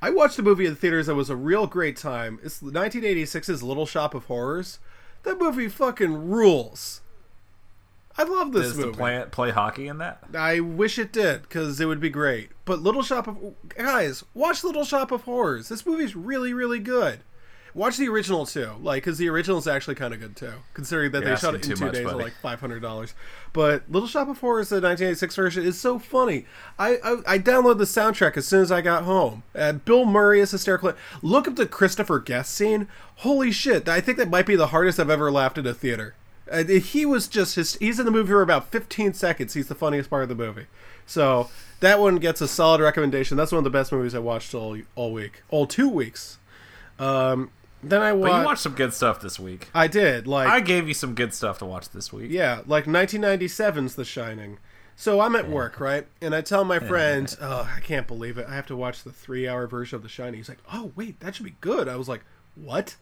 I 0.00 0.10
watched 0.10 0.38
a 0.38 0.42
movie 0.42 0.66
in 0.66 0.72
the 0.72 0.78
theaters 0.78 1.06
that 1.06 1.14
was 1.14 1.30
a 1.30 1.36
real 1.36 1.66
great 1.66 1.96
time. 1.96 2.38
It's 2.42 2.60
1986's 2.60 3.62
Little 3.62 3.86
Shop 3.86 4.14
of 4.14 4.26
Horrors. 4.26 4.78
That 5.22 5.38
movie 5.38 5.68
fucking 5.68 6.28
rules. 6.30 7.00
I 8.18 8.22
love 8.22 8.52
this 8.52 8.68
Does 8.68 8.78
movie. 8.78 8.90
the 8.92 8.96
plant 8.96 9.30
play 9.30 9.50
hockey 9.50 9.88
in 9.88 9.98
that? 9.98 10.22
I 10.34 10.60
wish 10.60 10.98
it 10.98 11.12
did 11.12 11.42
because 11.42 11.80
it 11.80 11.86
would 11.86 12.00
be 12.00 12.08
great. 12.10 12.50
But 12.64 12.80
Little 12.80 13.02
Shop 13.02 13.26
of 13.26 13.54
guys, 13.68 14.24
watch 14.34 14.64
Little 14.64 14.84
Shop 14.84 15.10
of 15.10 15.22
Horrors. 15.22 15.68
This 15.68 15.84
movie's 15.84 16.14
really, 16.14 16.52
really 16.52 16.78
good. 16.78 17.20
Watch 17.76 17.98
the 17.98 18.08
original 18.08 18.46
too, 18.46 18.70
like 18.80 19.04
because 19.04 19.18
the 19.18 19.28
original 19.28 19.58
is 19.58 19.68
actually 19.68 19.96
kind 19.96 20.14
of 20.14 20.20
good 20.20 20.34
too, 20.34 20.54
considering 20.72 21.12
that 21.12 21.22
You're 21.22 21.32
they 21.32 21.36
shot 21.36 21.54
it 21.54 21.68
in 21.68 21.76
two 21.76 21.84
much, 21.84 21.92
days 21.92 22.04
buddy. 22.04 22.24
like 22.24 22.32
five 22.40 22.58
hundred 22.58 22.80
dollars. 22.80 23.12
But 23.52 23.82
Little 23.90 24.08
Shop 24.08 24.28
of 24.28 24.38
Horrors, 24.38 24.70
the 24.70 24.76
1986 24.76 25.36
version, 25.36 25.62
is 25.62 25.78
so 25.78 25.98
funny. 25.98 26.46
I, 26.78 26.96
I 27.04 27.34
I 27.34 27.38
downloaded 27.38 27.76
the 27.76 27.84
soundtrack 27.84 28.38
as 28.38 28.46
soon 28.46 28.62
as 28.62 28.72
I 28.72 28.80
got 28.80 29.04
home. 29.04 29.42
Uh, 29.54 29.72
Bill 29.72 30.06
Murray 30.06 30.40
is 30.40 30.52
hysterical. 30.52 30.94
Look 31.20 31.46
up 31.46 31.56
the 31.56 31.66
Christopher 31.66 32.18
Guest 32.18 32.54
scene. 32.54 32.88
Holy 33.16 33.52
shit! 33.52 33.86
I 33.90 34.00
think 34.00 34.16
that 34.16 34.30
might 34.30 34.46
be 34.46 34.56
the 34.56 34.68
hardest 34.68 34.98
I've 34.98 35.10
ever 35.10 35.30
laughed 35.30 35.58
in 35.58 35.66
a 35.66 35.74
theater. 35.74 36.14
Uh, 36.50 36.64
he 36.64 37.04
was 37.04 37.28
just 37.28 37.56
his, 37.56 37.74
he's 37.74 37.98
in 37.98 38.06
the 38.06 38.10
movie 38.10 38.30
for 38.30 38.40
about 38.40 38.70
15 38.70 39.12
seconds. 39.12 39.52
He's 39.52 39.66
the 39.68 39.74
funniest 39.74 40.08
part 40.08 40.22
of 40.22 40.30
the 40.30 40.34
movie. 40.34 40.66
So 41.04 41.50
that 41.80 42.00
one 42.00 42.16
gets 42.16 42.40
a 42.40 42.48
solid 42.48 42.80
recommendation. 42.80 43.36
That's 43.36 43.52
one 43.52 43.58
of 43.58 43.64
the 43.64 43.70
best 43.70 43.92
movies 43.92 44.14
I 44.14 44.20
watched 44.20 44.54
all 44.54 44.78
all 44.94 45.12
week, 45.12 45.42
all 45.50 45.66
two 45.66 45.90
weeks. 45.90 46.38
Um, 46.98 47.50
then 47.90 48.02
I 48.02 48.12
watched. 48.12 48.32
But 48.32 48.38
you 48.40 48.44
watched 48.44 48.62
some 48.62 48.74
good 48.74 48.92
stuff 48.94 49.20
this 49.20 49.38
week. 49.38 49.68
I 49.74 49.86
did 49.86 50.26
like 50.26 50.48
I 50.48 50.60
gave 50.60 50.88
you 50.88 50.94
some 50.94 51.14
good 51.14 51.32
stuff 51.34 51.58
to 51.58 51.66
watch 51.66 51.90
this 51.90 52.12
week. 52.12 52.30
yeah, 52.30 52.60
like 52.66 52.84
1997's 52.84 53.94
The 53.94 54.04
Shining. 54.04 54.58
So 54.98 55.20
I'm 55.20 55.36
at 55.36 55.48
work, 55.50 55.78
right? 55.78 56.06
And 56.22 56.34
I 56.34 56.40
tell 56.40 56.64
my 56.64 56.78
friend, 56.78 57.34
"Oh, 57.40 57.70
I 57.76 57.80
can't 57.80 58.06
believe 58.06 58.38
it. 58.38 58.46
I 58.48 58.54
have 58.54 58.66
to 58.68 58.76
watch 58.76 59.02
the 59.04 59.10
3-hour 59.10 59.66
version 59.66 59.96
of 59.96 60.02
The 60.02 60.08
Shining." 60.08 60.34
He's 60.36 60.48
like, 60.48 60.58
"Oh, 60.72 60.92
wait, 60.96 61.20
that 61.20 61.34
should 61.34 61.44
be 61.44 61.56
good." 61.60 61.86
I 61.86 61.96
was 61.96 62.08
like, 62.08 62.24
"What?" 62.54 62.96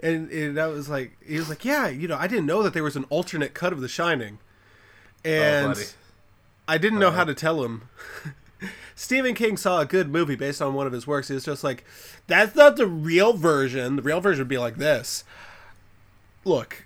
And, 0.00 0.30
and 0.30 0.58
I 0.60 0.66
was 0.66 0.88
like, 0.90 1.16
he 1.26 1.38
was 1.38 1.48
like, 1.48 1.64
"Yeah, 1.64 1.88
you 1.88 2.06
know, 2.06 2.16
I 2.18 2.26
didn't 2.26 2.44
know 2.46 2.62
that 2.62 2.74
there 2.74 2.84
was 2.84 2.96
an 2.96 3.04
alternate 3.08 3.54
cut 3.54 3.72
of 3.72 3.80
The 3.80 3.88
Shining." 3.88 4.38
Oh, 5.24 5.28
And 5.30 5.74
buddy. 5.74 5.86
I 6.68 6.76
didn't 6.76 6.98
know 6.98 7.10
how 7.10 7.24
to 7.24 7.34
tell 7.34 7.64
him. 7.64 7.88
Stephen 8.94 9.34
King 9.34 9.56
saw 9.56 9.80
a 9.80 9.86
good 9.86 10.08
movie 10.10 10.34
based 10.36 10.60
on 10.60 10.74
one 10.74 10.86
of 10.86 10.92
his 10.92 11.06
works. 11.06 11.28
He 11.28 11.34
was 11.34 11.44
just 11.44 11.62
like, 11.64 11.84
"That's 12.26 12.54
not 12.56 12.76
the 12.76 12.86
real 12.86 13.32
version. 13.32 13.96
The 13.96 14.02
real 14.02 14.20
version 14.20 14.40
would 14.40 14.48
be 14.48 14.58
like 14.58 14.76
this." 14.76 15.24
Look, 16.44 16.84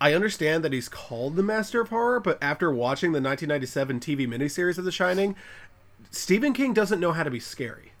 I 0.00 0.14
understand 0.14 0.62
that 0.64 0.72
he's 0.72 0.88
called 0.88 1.36
the 1.36 1.42
master 1.42 1.80
of 1.80 1.88
horror, 1.88 2.20
but 2.20 2.38
after 2.42 2.70
watching 2.72 3.12
the 3.12 3.20
1997 3.20 4.00
TV 4.00 4.26
miniseries 4.26 4.78
of 4.78 4.84
The 4.84 4.92
Shining, 4.92 5.34
Stephen 6.10 6.52
King 6.52 6.72
doesn't 6.72 7.00
know 7.00 7.12
how 7.12 7.22
to 7.24 7.30
be 7.30 7.40
scary. 7.40 7.92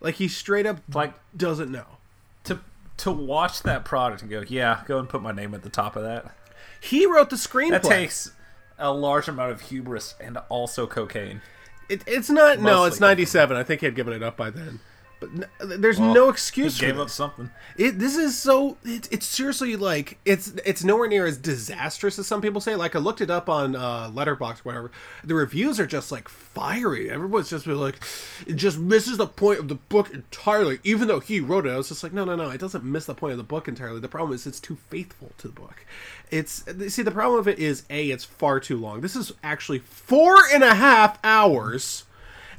Like 0.00 0.14
he 0.16 0.28
straight 0.28 0.66
up 0.66 0.78
Like 0.92 1.14
doesn't 1.36 1.70
know. 1.70 1.98
to 2.44 2.60
to 2.98 3.10
watch 3.10 3.62
that 3.62 3.84
product 3.84 4.22
and 4.22 4.30
go, 4.30 4.44
yeah, 4.46 4.82
go 4.86 4.98
and 4.98 5.08
put 5.08 5.22
my 5.22 5.32
name 5.32 5.54
at 5.54 5.62
the 5.62 5.68
top 5.70 5.96
of 5.96 6.02
that. 6.02 6.34
He 6.80 7.06
wrote 7.06 7.30
the 7.30 7.36
screenplay. 7.36 7.70
That 7.70 7.82
takes 7.84 8.32
a 8.78 8.92
large 8.92 9.28
amount 9.28 9.52
of 9.52 9.60
hubris 9.62 10.14
and 10.20 10.38
also 10.48 10.86
cocaine. 10.86 11.42
It, 11.90 12.04
it's 12.06 12.30
not. 12.30 12.60
no, 12.60 12.84
it's 12.84 13.00
97. 13.00 13.56
I 13.56 13.64
think 13.64 13.80
he 13.80 13.86
had 13.86 13.96
given 13.96 14.12
it 14.12 14.22
up 14.22 14.36
by 14.36 14.50
then. 14.50 14.78
But 15.20 15.28
n- 15.30 15.80
there's 15.80 16.00
no 16.00 16.30
excuse 16.30 16.78
He 16.78 16.80
for 16.80 16.92
gave 16.92 17.00
up 17.00 17.10
something. 17.10 17.50
It, 17.76 17.98
this 17.98 18.16
is 18.16 18.38
so. 18.38 18.78
It, 18.84 19.06
it's 19.12 19.26
seriously 19.26 19.76
like 19.76 20.18
it's 20.24 20.54
it's 20.64 20.82
nowhere 20.82 21.08
near 21.08 21.26
as 21.26 21.36
disastrous 21.36 22.18
as 22.18 22.26
some 22.26 22.40
people 22.40 22.60
say. 22.60 22.74
Like 22.74 22.96
I 22.96 22.98
looked 22.98 23.20
it 23.20 23.30
up 23.30 23.48
on 23.48 23.76
uh, 23.76 24.10
Letterboxd, 24.10 24.60
whatever. 24.60 24.90
The 25.22 25.34
reviews 25.34 25.78
are 25.78 25.86
just 25.86 26.10
like 26.10 26.28
fiery. 26.28 27.10
Everyone's 27.10 27.50
just 27.50 27.66
been 27.66 27.78
like, 27.78 28.02
it 28.46 28.54
just 28.54 28.78
misses 28.78 29.18
the 29.18 29.26
point 29.26 29.58
of 29.58 29.68
the 29.68 29.74
book 29.74 30.10
entirely. 30.10 30.78
Even 30.84 31.06
though 31.06 31.20
he 31.20 31.38
wrote 31.38 31.66
it, 31.66 31.70
I 31.70 31.76
was 31.76 31.90
just 31.90 32.02
like, 32.02 32.12
no, 32.12 32.24
no, 32.24 32.34
no. 32.34 32.48
It 32.50 32.60
doesn't 32.60 32.82
miss 32.82 33.04
the 33.04 33.14
point 33.14 33.32
of 33.32 33.38
the 33.38 33.44
book 33.44 33.68
entirely. 33.68 34.00
The 34.00 34.08
problem 34.08 34.34
is 34.34 34.46
it's 34.46 34.60
too 34.60 34.78
faithful 34.88 35.32
to 35.38 35.48
the 35.48 35.54
book. 35.54 35.84
It's 36.30 36.64
see 36.88 37.02
the 37.02 37.10
problem 37.10 37.38
of 37.40 37.46
it 37.48 37.58
is 37.58 37.84
a 37.90 38.10
it's 38.10 38.24
far 38.24 38.58
too 38.58 38.78
long. 38.78 39.00
This 39.00 39.16
is 39.16 39.32
actually 39.42 39.80
four 39.80 40.36
and 40.52 40.62
a 40.62 40.74
half 40.74 41.18
hours. 41.22 42.04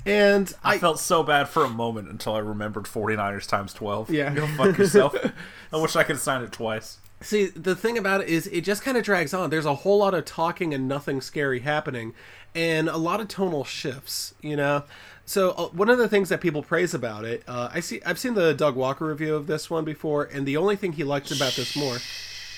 And 0.06 0.54
I, 0.64 0.78
felt 0.78 1.00
so 1.00 1.24
bad 1.24 1.48
for 1.48 1.64
a 1.64 1.70
moment 1.70 2.10
until 2.10 2.34
I 2.34 2.40
remembered 2.40 2.86
49ers 2.86 3.48
times 3.48 3.74
12. 3.74 4.10
Yeah. 4.10 4.34
Go 4.34 4.48
fuck 4.48 4.78
yourself. 4.78 5.16
I 5.74 5.78
wish 5.78 5.96
I 5.96 6.04
could 6.04 6.18
sign 6.18 6.44
it 6.44 6.52
twice. 6.52 6.98
See, 7.22 7.48
the 7.48 7.76
thing 7.76 8.00
about 8.00 8.22
it 8.22 8.30
is, 8.30 8.48
it 8.48 8.62
just 8.62 8.82
kind 8.82 8.98
of 8.98 9.04
drags 9.04 9.32
on. 9.34 9.52
There's 9.52 9.66
a 9.66 9.76
whole 9.76 10.00
lot 10.00 10.16
of 10.16 10.26
talking 10.26 10.74
and 10.74 10.88
nothing 10.88 11.22
scary 11.22 11.60
happening, 11.60 12.16
and 12.56 12.90
a 12.90 12.98
lot 12.98 13.22
of 13.22 13.28
tonal 13.28 13.64
shifts. 13.64 14.34
You 14.42 14.56
know, 14.56 14.84
so 15.26 15.52
uh, 15.52 15.68
one 15.68 15.90
of 15.90 16.00
the 16.00 16.10
things 16.10 16.30
that 16.30 16.42
people 16.42 16.64
praise 16.64 16.96
about 16.96 17.24
it, 17.24 17.44
uh, 17.48 17.70
I 17.72 17.80
see, 17.80 18.02
I've 18.04 18.18
seen 18.18 18.34
the 18.34 18.54
Doug 18.54 18.76
Walker 18.76 19.06
review 19.06 19.36
of 19.36 19.46
this 19.46 19.70
one 19.70 19.86
before, 19.86 20.24
and 20.24 20.48
the 20.48 20.58
only 20.58 20.76
thing 20.76 20.94
he 20.94 21.04
liked 21.04 21.32
about 21.32 21.54
this 21.54 21.76
more, 21.76 21.98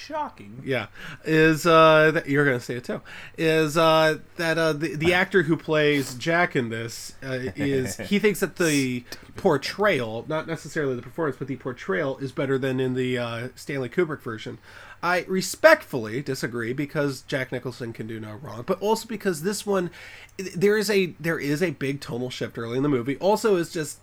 Shocking. 0.07 0.62
yeah, 0.65 0.88
is 1.24 1.65
uh, 1.65 2.12
that 2.13 2.27
you're 2.27 2.45
gonna 2.45 2.60
say 2.60 2.75
it 2.75 2.83
too, 2.83 3.01
is 3.38 3.77
uh, 3.77 4.19
that 4.38 4.57
uh, 4.57 4.74
the 4.74 4.95
the 4.95 5.13
actor 5.13 5.43
who 5.43 5.55
plays 5.55 6.15
Jack 6.15 6.55
in 6.55 6.69
this 6.69 7.13
uh, 7.24 7.39
is 7.55 7.98
he 8.10 8.19
thinks 8.19 8.39
that 8.41 8.57
the 8.57 9.03
portrayal, 9.36 10.25
not 10.27 10.48
necessarily 10.48 10.95
the 10.95 11.01
performance, 11.01 11.38
but 11.38 11.48
the 11.48 11.55
portrayal 11.55 12.17
is 12.17 12.31
better 12.31 12.57
than 12.57 12.79
in 12.79 12.93
the 12.93 13.17
uh, 13.17 13.48
Stanley 13.55 13.89
Kubrick 13.89 14.22
version. 14.22 14.57
I 15.01 15.25
respectfully 15.27 16.22
disagree 16.22 16.72
because 16.72 17.24
Jack 17.24 17.51
Nicholson 17.51 17.91
can 17.91 18.07
do 18.07 18.22
no 18.22 18.36
wrong, 18.36 18.63
but 18.65 18.81
also 18.81 19.05
because 19.05 19.43
this 19.43 19.65
one 19.65 19.91
there 20.38 20.77
is 20.77 20.89
a 20.89 21.07
there 21.19 21.39
is 21.39 21.62
a 21.62 21.72
big 21.72 22.00
tonal 22.00 22.29
shift 22.29 22.57
early 22.57 22.77
in 22.77 22.83
the 22.83 22.89
movie. 22.89 23.17
Also, 23.17 23.57
is 23.57 23.72
just 23.72 24.00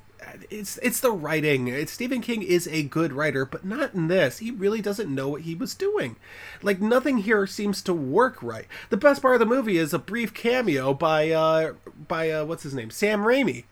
it's 0.50 0.78
it's 0.78 1.00
the 1.00 1.12
writing. 1.12 1.68
It's 1.68 1.92
Stephen 1.92 2.20
King 2.20 2.42
is 2.42 2.66
a 2.68 2.82
good 2.82 3.12
writer, 3.12 3.44
but 3.44 3.64
not 3.64 3.94
in 3.94 4.08
this. 4.08 4.38
He 4.38 4.50
really 4.50 4.80
doesn't 4.80 5.14
know 5.14 5.28
what 5.28 5.42
he 5.42 5.54
was 5.54 5.74
doing. 5.74 6.16
Like 6.62 6.80
nothing 6.80 7.18
here 7.18 7.46
seems 7.46 7.82
to 7.82 7.94
work 7.94 8.42
right. 8.42 8.66
The 8.90 8.96
best 8.96 9.22
part 9.22 9.34
of 9.34 9.40
the 9.40 9.46
movie 9.46 9.78
is 9.78 9.94
a 9.94 9.98
brief 9.98 10.34
cameo 10.34 10.94
by 10.94 11.30
uh 11.30 11.74
by 12.08 12.30
uh 12.30 12.44
what's 12.44 12.62
his 12.62 12.74
name? 12.74 12.90
Sam 12.90 13.20
Raimi. 13.20 13.64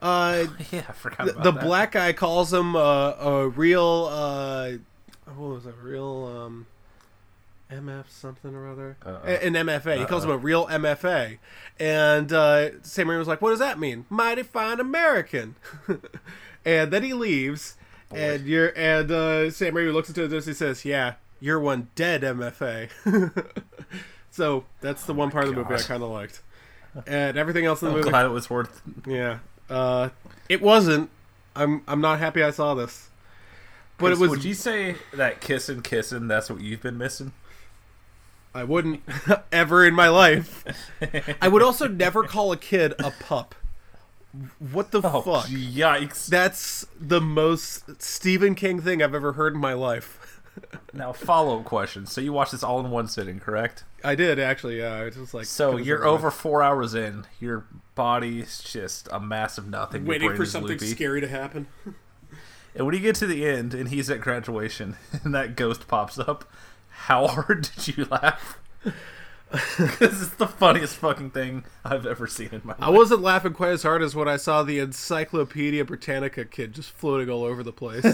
Uh 0.00 0.46
Yeah, 0.70 0.84
I 0.88 0.92
forgot 0.92 1.26
the, 1.26 1.32
the 1.32 1.52
black 1.52 1.92
guy 1.92 2.12
calls 2.12 2.52
him 2.52 2.76
uh, 2.76 3.12
a 3.12 3.48
real 3.48 4.08
uh 4.10 4.72
what 5.36 5.54
was 5.54 5.66
a 5.66 5.72
Real 5.72 6.24
um 6.26 6.66
MF 7.70 8.08
something 8.08 8.54
or 8.54 8.66
other. 8.68 8.96
A- 9.04 9.44
An 9.46 9.54
MFA. 9.54 9.98
He 9.98 10.04
calls 10.06 10.24
him 10.24 10.30
a 10.30 10.36
real 10.38 10.66
MFA. 10.68 11.38
And 11.78 12.32
uh, 12.32 12.82
Sam 12.82 13.08
Raimi 13.08 13.18
was 13.18 13.28
like, 13.28 13.42
"What 13.42 13.50
does 13.50 13.58
that 13.58 13.78
mean? 13.78 14.06
Mighty 14.08 14.42
fine 14.42 14.80
American." 14.80 15.56
and 16.64 16.90
then 16.90 17.02
he 17.02 17.12
leaves, 17.12 17.76
and 18.14 18.46
you're 18.46 18.72
and 18.76 19.10
uh, 19.10 19.50
Sam 19.50 19.74
Raimi 19.74 19.92
looks 19.92 20.08
into 20.08 20.26
this. 20.28 20.46
He 20.46 20.54
says, 20.54 20.84
"Yeah, 20.84 21.14
you're 21.40 21.60
one 21.60 21.88
dead 21.94 22.22
MFA." 22.22 22.88
so 24.30 24.64
that's 24.80 25.04
the 25.04 25.14
one 25.14 25.30
part 25.30 25.44
of 25.44 25.50
the 25.50 25.56
movie 25.56 25.74
I 25.74 25.78
kind 25.78 26.02
of 26.02 26.10
liked. 26.10 26.42
And 27.06 27.36
everything 27.36 27.64
else 27.66 27.82
in 27.82 27.86
the 27.88 27.92
I'm 27.92 27.98
movie, 27.98 28.10
glad 28.10 28.26
it 28.26 28.30
was 28.30 28.48
worth. 28.50 28.82
yeah, 29.06 29.38
uh, 29.70 30.08
it 30.48 30.62
wasn't. 30.62 31.10
I'm 31.54 31.82
I'm 31.86 32.00
not 32.00 32.18
happy 32.18 32.42
I 32.42 32.50
saw 32.50 32.74
this, 32.74 33.07
but 33.98 34.12
it 34.12 34.18
was. 34.18 34.30
Would 34.30 34.44
you 34.44 34.54
say 34.54 34.96
that 35.12 35.40
kissing, 35.40 35.82
kissing? 35.82 36.28
That's 36.28 36.48
what 36.50 36.60
you've 36.60 36.82
been 36.82 36.98
missing. 36.98 37.32
I 38.54 38.64
wouldn't 38.64 39.02
ever 39.52 39.86
in 39.86 39.94
my 39.94 40.08
life. 40.08 40.64
I 41.42 41.48
would 41.48 41.62
also 41.62 41.86
never 41.86 42.24
call 42.24 42.50
a 42.52 42.56
kid 42.56 42.94
a 42.98 43.10
pup. 43.20 43.54
What 44.58 44.90
the 44.90 45.00
Oh, 45.02 45.22
fuck? 45.22 45.46
yikes! 45.46 46.26
That's 46.26 46.86
the 46.98 47.20
most 47.20 48.02
Stephen 48.02 48.54
King 48.54 48.80
thing 48.80 49.02
I've 49.02 49.14
ever 49.14 49.32
heard 49.32 49.54
in 49.54 49.60
my 49.60 49.72
life. 49.74 50.40
now, 50.92 51.12
follow 51.12 51.60
up 51.60 51.64
question. 51.64 52.04
So 52.06 52.20
you 52.20 52.32
watched 52.32 52.52
this 52.52 52.62
all 52.62 52.80
in 52.80 52.90
one 52.90 53.06
sitting, 53.08 53.40
correct? 53.40 53.84
I 54.04 54.14
did 54.14 54.38
actually. 54.38 54.78
Yeah, 54.80 55.02
I 55.02 55.10
just 55.10 55.34
like. 55.34 55.46
So 55.46 55.72
you're 55.72 55.78
figure 55.78 56.02
it 56.04 56.08
over 56.08 56.30
four 56.30 56.62
hours 56.62 56.94
in. 56.94 57.26
Your 57.40 57.64
body's 57.94 58.60
just 58.62 59.08
a 59.10 59.18
mass 59.20 59.56
of 59.58 59.66
nothing. 59.68 60.02
Your 60.02 60.10
waiting 60.10 60.28
brain 60.28 60.36
for 60.36 60.42
is 60.44 60.52
something 60.52 60.72
loopy. 60.72 60.86
scary 60.86 61.20
to 61.20 61.28
happen. 61.28 61.66
And 62.74 62.86
when 62.86 62.94
you 62.94 63.00
get 63.00 63.16
to 63.16 63.26
the 63.26 63.46
end 63.46 63.74
and 63.74 63.88
he's 63.88 64.10
at 64.10 64.20
graduation 64.20 64.96
and 65.24 65.34
that 65.34 65.56
ghost 65.56 65.88
pops 65.88 66.18
up, 66.18 66.44
how 66.90 67.26
hard 67.28 67.70
did 67.74 67.96
you 67.96 68.04
laugh? 68.06 68.58
Because 69.50 70.20
it's 70.20 70.34
the 70.34 70.46
funniest 70.46 70.96
fucking 70.96 71.30
thing 71.30 71.64
I've 71.82 72.04
ever 72.04 72.26
seen 72.26 72.50
in 72.52 72.60
my 72.64 72.74
life. 72.74 72.82
I 72.82 72.90
wasn't 72.90 73.22
laughing 73.22 73.54
quite 73.54 73.70
as 73.70 73.82
hard 73.82 74.02
as 74.02 74.14
when 74.14 74.28
I 74.28 74.36
saw 74.36 74.62
the 74.62 74.78
Encyclopedia 74.78 75.86
Britannica 75.86 76.44
kid 76.44 76.74
just 76.74 76.90
floating 76.90 77.30
all 77.30 77.44
over 77.44 77.62
the 77.62 77.72
place. 77.72 78.04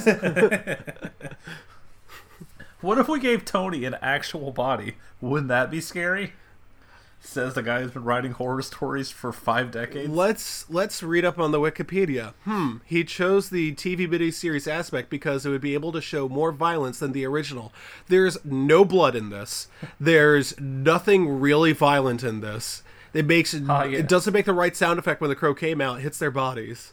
What 2.84 2.98
if 2.98 3.08
we 3.08 3.18
gave 3.18 3.46
Tony 3.46 3.86
an 3.86 3.96
actual 4.02 4.52
body? 4.52 4.96
Wouldn't 5.22 5.48
that 5.48 5.70
be 5.70 5.80
scary? 5.80 6.34
Says 7.26 7.54
the 7.54 7.62
guy 7.62 7.80
who's 7.80 7.90
been 7.90 8.04
writing 8.04 8.32
horror 8.32 8.60
stories 8.62 9.10
for 9.10 9.32
five 9.32 9.70
decades. 9.70 10.10
let's 10.10 10.68
let's 10.68 11.02
read 11.02 11.24
up 11.24 11.38
on 11.38 11.50
the 11.52 11.58
Wikipedia. 11.58 12.34
Hmm. 12.44 12.76
He 12.84 13.02
chose 13.02 13.48
the 13.48 13.72
TV 13.74 14.06
miniseries 14.06 14.70
aspect 14.70 15.08
because 15.08 15.44
it 15.44 15.50
would 15.50 15.62
be 15.62 15.74
able 15.74 15.90
to 15.92 16.00
show 16.00 16.28
more 16.28 16.52
violence 16.52 16.98
than 16.98 17.12
the 17.12 17.24
original. 17.24 17.72
There's 18.08 18.44
no 18.44 18.84
blood 18.84 19.16
in 19.16 19.30
this. 19.30 19.68
There's 19.98 20.58
nothing 20.60 21.40
really 21.40 21.72
violent 21.72 22.22
in 22.22 22.40
this. 22.40 22.82
It 23.14 23.26
makes 23.26 23.54
yeah. 23.54 23.84
it 23.84 24.08
doesn't 24.08 24.32
make 24.32 24.44
the 24.44 24.52
right 24.52 24.76
sound 24.76 24.98
effect 24.98 25.20
when 25.20 25.30
the 25.30 25.36
crow 25.36 25.54
came 25.54 25.80
out 25.80 26.00
hits 26.00 26.18
their 26.18 26.30
bodies. 26.30 26.92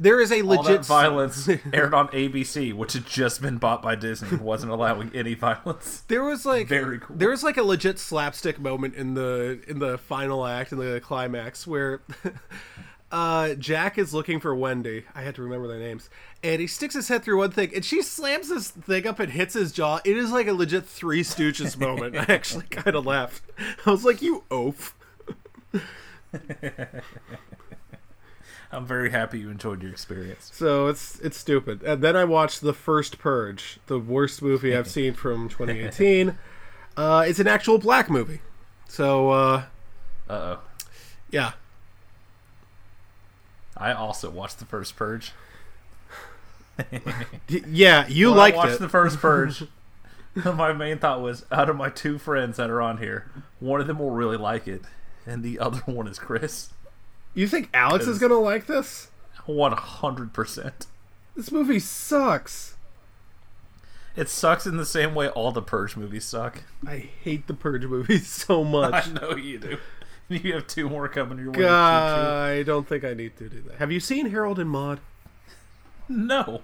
There 0.00 0.18
is 0.18 0.32
a 0.32 0.40
legit 0.40 0.86
violence 0.86 1.46
aired 1.74 1.92
on 1.92 2.08
ABC, 2.08 2.72
which 2.72 2.94
had 2.94 3.04
just 3.04 3.42
been 3.42 3.58
bought 3.58 3.82
by 3.82 3.96
Disney, 3.96 4.38
wasn't 4.38 4.72
allowing 4.72 5.10
any 5.14 5.34
violence. 5.34 6.04
There 6.08 6.24
was 6.24 6.46
like 6.46 6.68
Very 6.68 7.00
cool. 7.00 7.16
There 7.16 7.28
was 7.28 7.42
like 7.42 7.58
a 7.58 7.62
legit 7.62 7.98
slapstick 7.98 8.58
moment 8.58 8.94
in 8.94 9.12
the 9.12 9.60
in 9.68 9.78
the 9.78 9.98
final 9.98 10.46
act 10.46 10.72
in 10.72 10.78
the 10.78 11.02
climax 11.04 11.66
where 11.66 12.00
uh 13.12 13.52
Jack 13.56 13.98
is 13.98 14.14
looking 14.14 14.40
for 14.40 14.54
Wendy. 14.54 15.04
I 15.14 15.20
had 15.20 15.34
to 15.34 15.42
remember 15.42 15.68
their 15.68 15.78
names. 15.78 16.08
And 16.42 16.62
he 16.62 16.66
sticks 16.66 16.94
his 16.94 17.08
head 17.08 17.22
through 17.22 17.36
one 17.36 17.50
thing 17.50 17.70
and 17.74 17.84
she 17.84 18.00
slams 18.00 18.48
this 18.48 18.70
thing 18.70 19.06
up 19.06 19.20
and 19.20 19.30
hits 19.30 19.52
his 19.52 19.70
jaw. 19.70 20.00
It 20.06 20.16
is 20.16 20.32
like 20.32 20.46
a 20.46 20.54
legit 20.54 20.86
Three 20.86 21.22
Stooges 21.22 21.78
moment. 21.78 22.16
I 22.16 22.24
actually 22.32 22.64
kind 22.70 22.96
of 22.96 23.04
laughed. 23.04 23.42
I 23.84 23.90
was 23.90 24.06
like, 24.06 24.22
"You 24.22 24.44
oaf." 24.50 24.94
I'm 28.72 28.86
very 28.86 29.10
happy 29.10 29.40
you 29.40 29.50
enjoyed 29.50 29.82
your 29.82 29.90
experience. 29.90 30.50
So 30.52 30.86
it's 30.86 31.18
it's 31.20 31.36
stupid. 31.36 31.82
And 31.82 32.02
then 32.02 32.14
I 32.16 32.24
watched 32.24 32.60
The 32.60 32.72
First 32.72 33.18
Purge, 33.18 33.78
the 33.88 33.98
worst 33.98 34.42
movie 34.42 34.76
I've 34.76 34.88
seen 34.88 35.12
from 35.14 35.48
2018. 35.50 36.38
Uh, 36.96 37.24
it's 37.26 37.38
an 37.40 37.48
actual 37.48 37.78
black 37.78 38.08
movie. 38.08 38.40
So 38.88 39.30
uh, 39.30 39.62
Uh 40.28 40.32
oh. 40.32 40.58
yeah, 41.30 41.52
I 43.76 43.92
also 43.92 44.30
watched 44.30 44.58
the 44.58 44.64
first 44.66 44.96
Purge. 44.96 45.32
Yeah, 47.48 48.06
you 48.08 48.28
When 48.28 48.38
liked 48.38 48.56
I 48.56 48.58
watched 48.58 48.74
it. 48.76 48.80
the 48.80 48.88
first 48.88 49.18
Purge. 49.18 49.64
my 50.44 50.72
main 50.72 50.98
thought 50.98 51.20
was, 51.20 51.44
out 51.52 51.68
of 51.68 51.76
my 51.76 51.90
two 51.90 52.16
friends 52.18 52.56
that 52.56 52.70
are 52.70 52.80
on 52.80 52.98
here, 52.98 53.30
one 53.58 53.80
of 53.80 53.86
them 53.86 53.98
will 53.98 54.10
really 54.12 54.36
like 54.38 54.66
it, 54.66 54.82
and 55.26 55.42
the 55.42 55.58
other 55.58 55.80
one 55.86 56.06
is 56.06 56.18
Chris. 56.18 56.70
You 57.34 57.46
think 57.46 57.70
Alex 57.72 58.06
is 58.06 58.18
gonna 58.18 58.38
like 58.38 58.66
this? 58.66 59.10
One 59.46 59.72
hundred 59.72 60.32
percent. 60.32 60.86
This 61.36 61.52
movie 61.52 61.78
sucks. 61.78 62.76
It 64.16 64.28
sucks 64.28 64.66
in 64.66 64.76
the 64.76 64.84
same 64.84 65.14
way 65.14 65.28
all 65.28 65.52
the 65.52 65.62
Purge 65.62 65.96
movies 65.96 66.24
suck. 66.24 66.64
I 66.86 67.08
hate 67.22 67.46
the 67.46 67.54
Purge 67.54 67.84
movies 67.84 68.28
so 68.30 68.64
much. 68.64 69.08
I 69.08 69.12
know 69.12 69.36
you 69.36 69.58
do. 69.58 69.78
you 70.28 70.52
have 70.54 70.66
two 70.66 70.88
more 70.88 71.08
coming 71.08 71.38
your 71.38 71.48
way. 71.52 71.58
to 71.58 71.60
shoot 71.60 71.66
I 71.66 72.62
don't 72.64 72.86
think 72.88 73.04
I 73.04 73.14
need 73.14 73.36
to 73.38 73.48
do 73.48 73.60
that. 73.62 73.78
Have 73.78 73.92
you 73.92 74.00
seen 74.00 74.26
Harold 74.30 74.58
and 74.58 74.68
Maude? 74.68 75.00
No. 76.08 76.62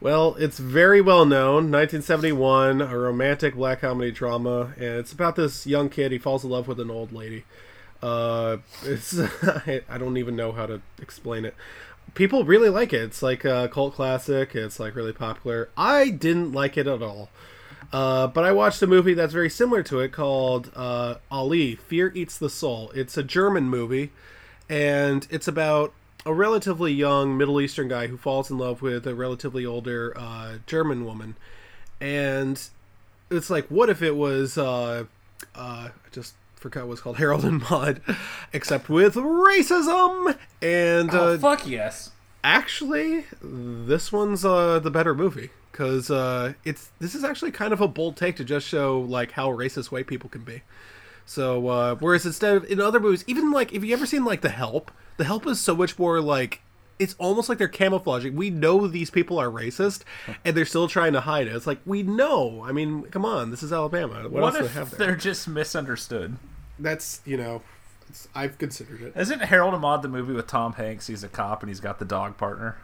Well, 0.00 0.34
it's 0.38 0.58
very 0.58 1.00
well 1.00 1.24
known. 1.24 1.70
1971, 1.72 2.82
a 2.82 2.98
romantic 2.98 3.54
black 3.54 3.80
comedy 3.80 4.10
drama, 4.10 4.72
and 4.76 4.84
it's 4.84 5.12
about 5.12 5.36
this 5.36 5.66
young 5.66 5.88
kid. 5.88 6.12
He 6.12 6.18
falls 6.18 6.44
in 6.44 6.50
love 6.50 6.68
with 6.68 6.78
an 6.80 6.90
old 6.90 7.12
lady. 7.12 7.44
Uh, 8.02 8.58
it's 8.82 9.18
I, 9.88 9.98
don't 9.98 10.16
even 10.16 10.36
know 10.36 10.52
how 10.52 10.66
to 10.66 10.80
explain 11.00 11.44
it. 11.44 11.54
People 12.14 12.44
really 12.44 12.68
like 12.68 12.92
it. 12.92 13.02
It's 13.02 13.22
like 13.22 13.44
a 13.44 13.68
cult 13.72 13.94
classic. 13.94 14.54
It's 14.54 14.78
like 14.78 14.94
really 14.94 15.12
popular. 15.12 15.68
I 15.76 16.10
didn't 16.10 16.52
like 16.52 16.76
it 16.76 16.86
at 16.86 17.02
all. 17.02 17.30
Uh, 17.92 18.26
but 18.26 18.44
I 18.44 18.52
watched 18.52 18.82
a 18.82 18.86
movie 18.86 19.14
that's 19.14 19.32
very 19.32 19.50
similar 19.50 19.82
to 19.84 20.00
it 20.00 20.12
called 20.12 20.72
uh, 20.74 21.16
Ali: 21.30 21.76
Fear 21.76 22.12
Eats 22.14 22.38
the 22.38 22.50
Soul. 22.50 22.90
It's 22.94 23.16
a 23.16 23.22
German 23.22 23.68
movie, 23.68 24.10
and 24.68 25.26
it's 25.30 25.48
about 25.48 25.92
a 26.24 26.34
relatively 26.34 26.92
young 26.92 27.36
Middle 27.36 27.60
Eastern 27.60 27.88
guy 27.88 28.08
who 28.08 28.16
falls 28.16 28.50
in 28.50 28.58
love 28.58 28.82
with 28.82 29.06
a 29.06 29.14
relatively 29.14 29.64
older 29.64 30.12
uh, 30.16 30.58
German 30.66 31.04
woman, 31.04 31.36
and 32.00 32.68
it's 33.30 33.50
like, 33.50 33.66
what 33.68 33.88
if 33.88 34.02
it 34.02 34.16
was? 34.16 34.58
Uh, 34.58 35.04
uh, 35.54 35.90
just 36.12 36.34
forgot 36.56 36.88
it's 36.90 37.00
called, 37.00 37.16
Harold 37.18 37.44
and 37.44 37.62
Maude, 37.70 38.00
except 38.52 38.88
with 38.88 39.14
racism. 39.14 40.36
And 40.60 41.10
uh, 41.10 41.20
Oh, 41.30 41.38
fuck 41.38 41.66
yes. 41.66 42.10
actually, 42.42 43.24
this 43.42 44.10
one's 44.12 44.44
uh, 44.44 44.78
the 44.80 44.90
better 44.90 45.14
movie 45.14 45.50
because 45.72 46.10
uh, 46.10 46.54
it's 46.64 46.90
this 47.00 47.14
is 47.14 47.22
actually 47.22 47.50
kind 47.52 47.72
of 47.72 47.80
a 47.80 47.88
bold 47.88 48.16
take 48.16 48.36
to 48.36 48.44
just 48.44 48.66
show 48.66 49.00
like 49.00 49.32
how 49.32 49.48
racist 49.50 49.86
white 49.92 50.06
people 50.06 50.28
can 50.30 50.42
be. 50.42 50.62
So 51.26 51.68
uh, 51.68 51.94
whereas 51.96 52.24
instead 52.24 52.56
of 52.56 52.64
in 52.70 52.80
other 52.80 53.00
movies, 53.00 53.24
even 53.26 53.50
like 53.52 53.72
if 53.72 53.84
you 53.84 53.92
ever 53.92 54.06
seen 54.06 54.24
like 54.24 54.40
The 54.40 54.48
Help, 54.50 54.90
The 55.16 55.24
Help 55.24 55.46
is 55.46 55.60
so 55.60 55.74
much 55.74 55.98
more 55.98 56.20
like 56.20 56.60
it's 56.98 57.14
almost 57.18 57.48
like 57.48 57.58
they're 57.58 57.68
camouflaging. 57.68 58.36
We 58.36 58.50
know 58.50 58.86
these 58.86 59.10
people 59.10 59.38
are 59.38 59.48
racist, 59.48 60.02
and 60.44 60.56
they're 60.56 60.64
still 60.64 60.88
trying 60.88 61.12
to 61.12 61.20
hide 61.20 61.46
it. 61.46 61.54
It's 61.54 61.66
like 61.66 61.80
we 61.84 62.02
know. 62.02 62.64
I 62.66 62.72
mean, 62.72 63.02
come 63.04 63.24
on, 63.24 63.50
this 63.50 63.62
is 63.62 63.72
Alabama. 63.72 64.22
What, 64.22 64.32
What, 64.32 64.42
else 64.42 64.56
do 64.56 64.62
they 64.62 64.68
have 64.68 64.90
there? 64.90 65.06
They're 65.06 65.16
just 65.16 65.48
misunderstood? 65.48 66.36
That's 66.78 67.20
you 67.24 67.36
know, 67.36 67.62
it's, 68.08 68.28
I've 68.34 68.58
considered 68.58 69.02
it. 69.02 69.12
Isn't 69.16 69.40
Harold 69.40 69.74
and 69.74 69.82
Maude 69.82 70.02
the 70.02 70.08
movie 70.08 70.32
with 70.32 70.46
Tom 70.46 70.74
Hanks? 70.74 71.06
He's 71.06 71.24
a 71.24 71.28
cop 71.28 71.62
and 71.62 71.70
he's 71.70 71.80
got 71.80 71.98
the 71.98 72.04
dog 72.04 72.36
partner. 72.36 72.76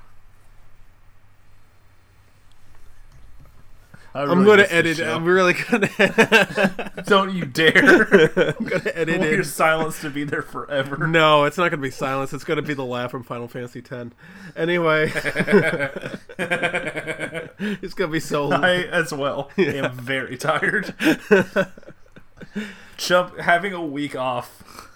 I 4.14 4.22
I'm 4.24 4.44
really 4.44 4.64
gonna 4.64 4.68
edit. 4.70 5.00
I'm 5.00 5.24
really 5.24 5.54
gonna. 5.54 5.88
Edit 5.98 7.06
Don't 7.06 7.32
you 7.34 7.46
dare! 7.46 8.54
I'm 8.58 8.64
gonna 8.66 8.90
edit 8.94 9.18
want 9.20 9.32
your 9.32 9.44
silence 9.44 10.00
to 10.02 10.10
be 10.10 10.24
there 10.24 10.42
forever. 10.42 11.06
No, 11.06 11.44
it's 11.44 11.56
not 11.56 11.70
going 11.70 11.80
to 11.80 11.86
be 11.86 11.90
silence. 11.90 12.32
It's 12.32 12.44
going 12.44 12.58
to 12.58 12.62
be 12.62 12.74
the 12.74 12.84
laugh 12.84 13.10
from 13.10 13.22
Final 13.22 13.48
Fantasy 13.48 13.80
X. 13.80 14.10
Anyway, 14.54 15.10
it's 17.78 17.94
going 17.94 18.10
to 18.10 18.12
be 18.12 18.20
so. 18.20 18.52
I 18.52 18.82
as 18.82 19.12
well 19.12 19.50
I 19.58 19.62
am 19.62 19.92
very 19.92 20.36
tired. 20.36 20.94
Jump 22.98 23.38
having 23.38 23.72
a 23.72 23.82
week 23.82 24.14
off 24.14 24.90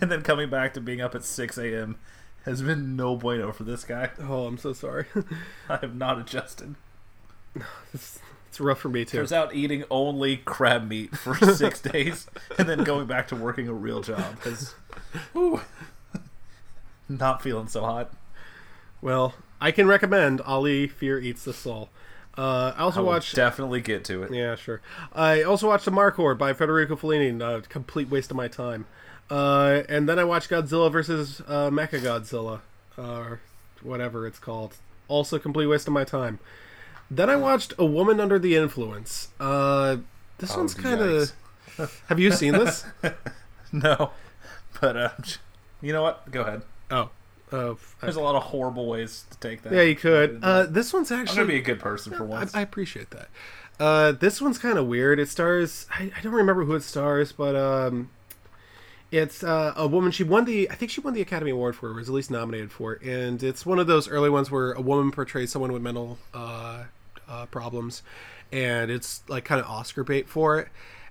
and 0.00 0.10
then 0.10 0.22
coming 0.22 0.50
back 0.50 0.74
to 0.74 0.80
being 0.80 1.00
up 1.00 1.14
at 1.14 1.24
six 1.24 1.56
a.m. 1.56 1.96
has 2.44 2.62
been 2.62 2.96
no 2.96 3.16
bueno 3.16 3.52
for 3.52 3.62
this 3.64 3.84
guy. 3.84 4.10
Oh, 4.20 4.46
I'm 4.46 4.58
so 4.58 4.72
sorry. 4.72 5.06
I 5.68 5.76
have 5.76 5.94
not 5.94 6.18
adjusted. 6.18 6.74
it's, 7.94 8.18
it's 8.48 8.60
rough 8.60 8.78
for 8.78 8.88
me 8.88 9.04
too. 9.04 9.18
Turns 9.18 9.32
out 9.32 9.54
eating 9.54 9.84
only 9.90 10.38
crab 10.38 10.88
meat 10.88 11.16
for 11.16 11.34
six 11.54 11.80
days 11.80 12.26
and 12.58 12.68
then 12.68 12.84
going 12.84 13.06
back 13.06 13.28
to 13.28 13.36
working 13.36 13.68
a 13.68 13.72
real 13.74 14.00
job 14.00 14.38
has 14.42 14.74
not 17.08 17.42
feeling 17.42 17.68
so 17.68 17.82
hot. 17.82 18.12
Well, 19.00 19.34
I 19.60 19.70
can 19.70 19.86
recommend 19.86 20.40
Ali: 20.42 20.86
Fear 20.86 21.20
Eats 21.20 21.44
the 21.44 21.52
Soul. 21.52 21.90
Uh, 22.36 22.72
I 22.76 22.80
I 22.80 22.82
also 22.82 23.00
will 23.00 23.06
watched. 23.08 23.34
definitely 23.34 23.80
get 23.80 24.04
to 24.06 24.22
it. 24.22 24.32
Yeah, 24.32 24.56
sure. 24.56 24.80
I 25.12 25.42
also 25.42 25.68
watched 25.68 25.86
Amarcord 25.86 26.36
by 26.38 26.52
Federico 26.52 26.96
Fellini. 26.96 27.40
A 27.40 27.62
complete 27.62 28.10
waste 28.10 28.30
of 28.30 28.36
my 28.36 28.48
time. 28.48 28.86
Uh, 29.30 29.82
and 29.88 30.08
then 30.08 30.18
I 30.18 30.24
watched 30.24 30.50
Godzilla 30.50 30.90
versus 30.92 31.40
uh, 31.48 31.70
Mechagodzilla, 31.70 32.60
or 32.96 33.40
whatever 33.82 34.26
it's 34.26 34.38
called. 34.38 34.76
Also, 35.08 35.38
complete 35.38 35.66
waste 35.66 35.86
of 35.86 35.92
my 35.94 36.04
time. 36.04 36.38
Then 37.10 37.30
I 37.30 37.36
watched 37.36 37.72
A 37.78 37.84
Woman 37.84 38.18
Under 38.20 38.38
the 38.38 38.56
Influence. 38.56 39.28
Uh, 39.38 39.98
this 40.38 40.52
Oh, 40.54 40.58
one's 40.58 40.74
kind 40.74 41.00
of. 41.00 41.32
Have 42.08 42.18
you 42.18 42.30
seen 42.32 42.52
this? 42.52 42.84
No, 43.72 44.10
but 44.80 44.96
uh, 44.96 45.08
you 45.82 45.92
know 45.92 46.02
what? 46.02 46.30
Go 46.30 46.42
ahead. 46.42 46.62
oh, 46.90 47.10
uh, 47.52 47.74
There's 48.00 48.14
a 48.16 48.20
lot 48.20 48.36
of 48.36 48.44
horrible 48.44 48.86
ways 48.86 49.24
to 49.30 49.38
take 49.38 49.62
that. 49.62 49.72
yeah, 49.72 49.82
you 49.82 49.96
could. 49.96 50.38
Uh, 50.42 50.66
this 50.66 50.92
one's 50.92 51.10
I'm 51.10 51.20
actually. 51.22 51.36
gonna 51.36 51.48
be 51.48 51.56
a 51.56 51.62
good 51.62 51.80
person 51.80 52.12
for 52.14 52.22
I, 52.22 52.26
once. 52.26 52.54
I 52.54 52.60
appreciate 52.60 53.10
that. 53.10 53.28
Uh, 53.78 54.12
this 54.12 54.40
one's 54.40 54.56
kind 54.58 54.78
of 54.78 54.86
weird. 54.86 55.18
It 55.18 55.28
stars. 55.28 55.86
I, 55.90 56.12
I 56.16 56.20
don't 56.22 56.32
remember 56.32 56.64
who 56.64 56.74
it 56.76 56.84
stars, 56.84 57.32
but 57.32 57.56
um, 57.56 58.10
it's 59.10 59.42
uh, 59.42 59.74
a 59.76 59.86
woman. 59.88 60.12
She 60.12 60.22
won 60.22 60.44
the. 60.44 60.70
I 60.70 60.76
think 60.76 60.92
she 60.92 61.00
won 61.00 61.12
the 61.12 61.20
Academy 61.20 61.50
Award 61.50 61.74
for 61.76 61.88
it, 61.88 61.92
or 61.92 61.94
was 61.96 62.08
at 62.08 62.14
least 62.14 62.30
nominated 62.30 62.70
for 62.70 62.94
it. 62.94 63.02
And 63.02 63.42
it's 63.42 63.66
one 63.66 63.80
of 63.80 63.88
those 63.88 64.08
early 64.08 64.30
ones 64.30 64.50
where 64.50 64.72
a 64.72 64.80
woman 64.80 65.10
portrays 65.10 65.50
someone 65.50 65.72
with 65.72 65.82
mental 65.82 66.18
uh, 67.28 67.46
problems, 67.46 68.02
and 68.52 68.90
it's 68.90 69.22
like 69.28 69.44
kind 69.44 69.60
of 69.60 69.66
Oscar 69.66 70.04
bait 70.04 70.28
for 70.28 70.58
it. 70.58 70.68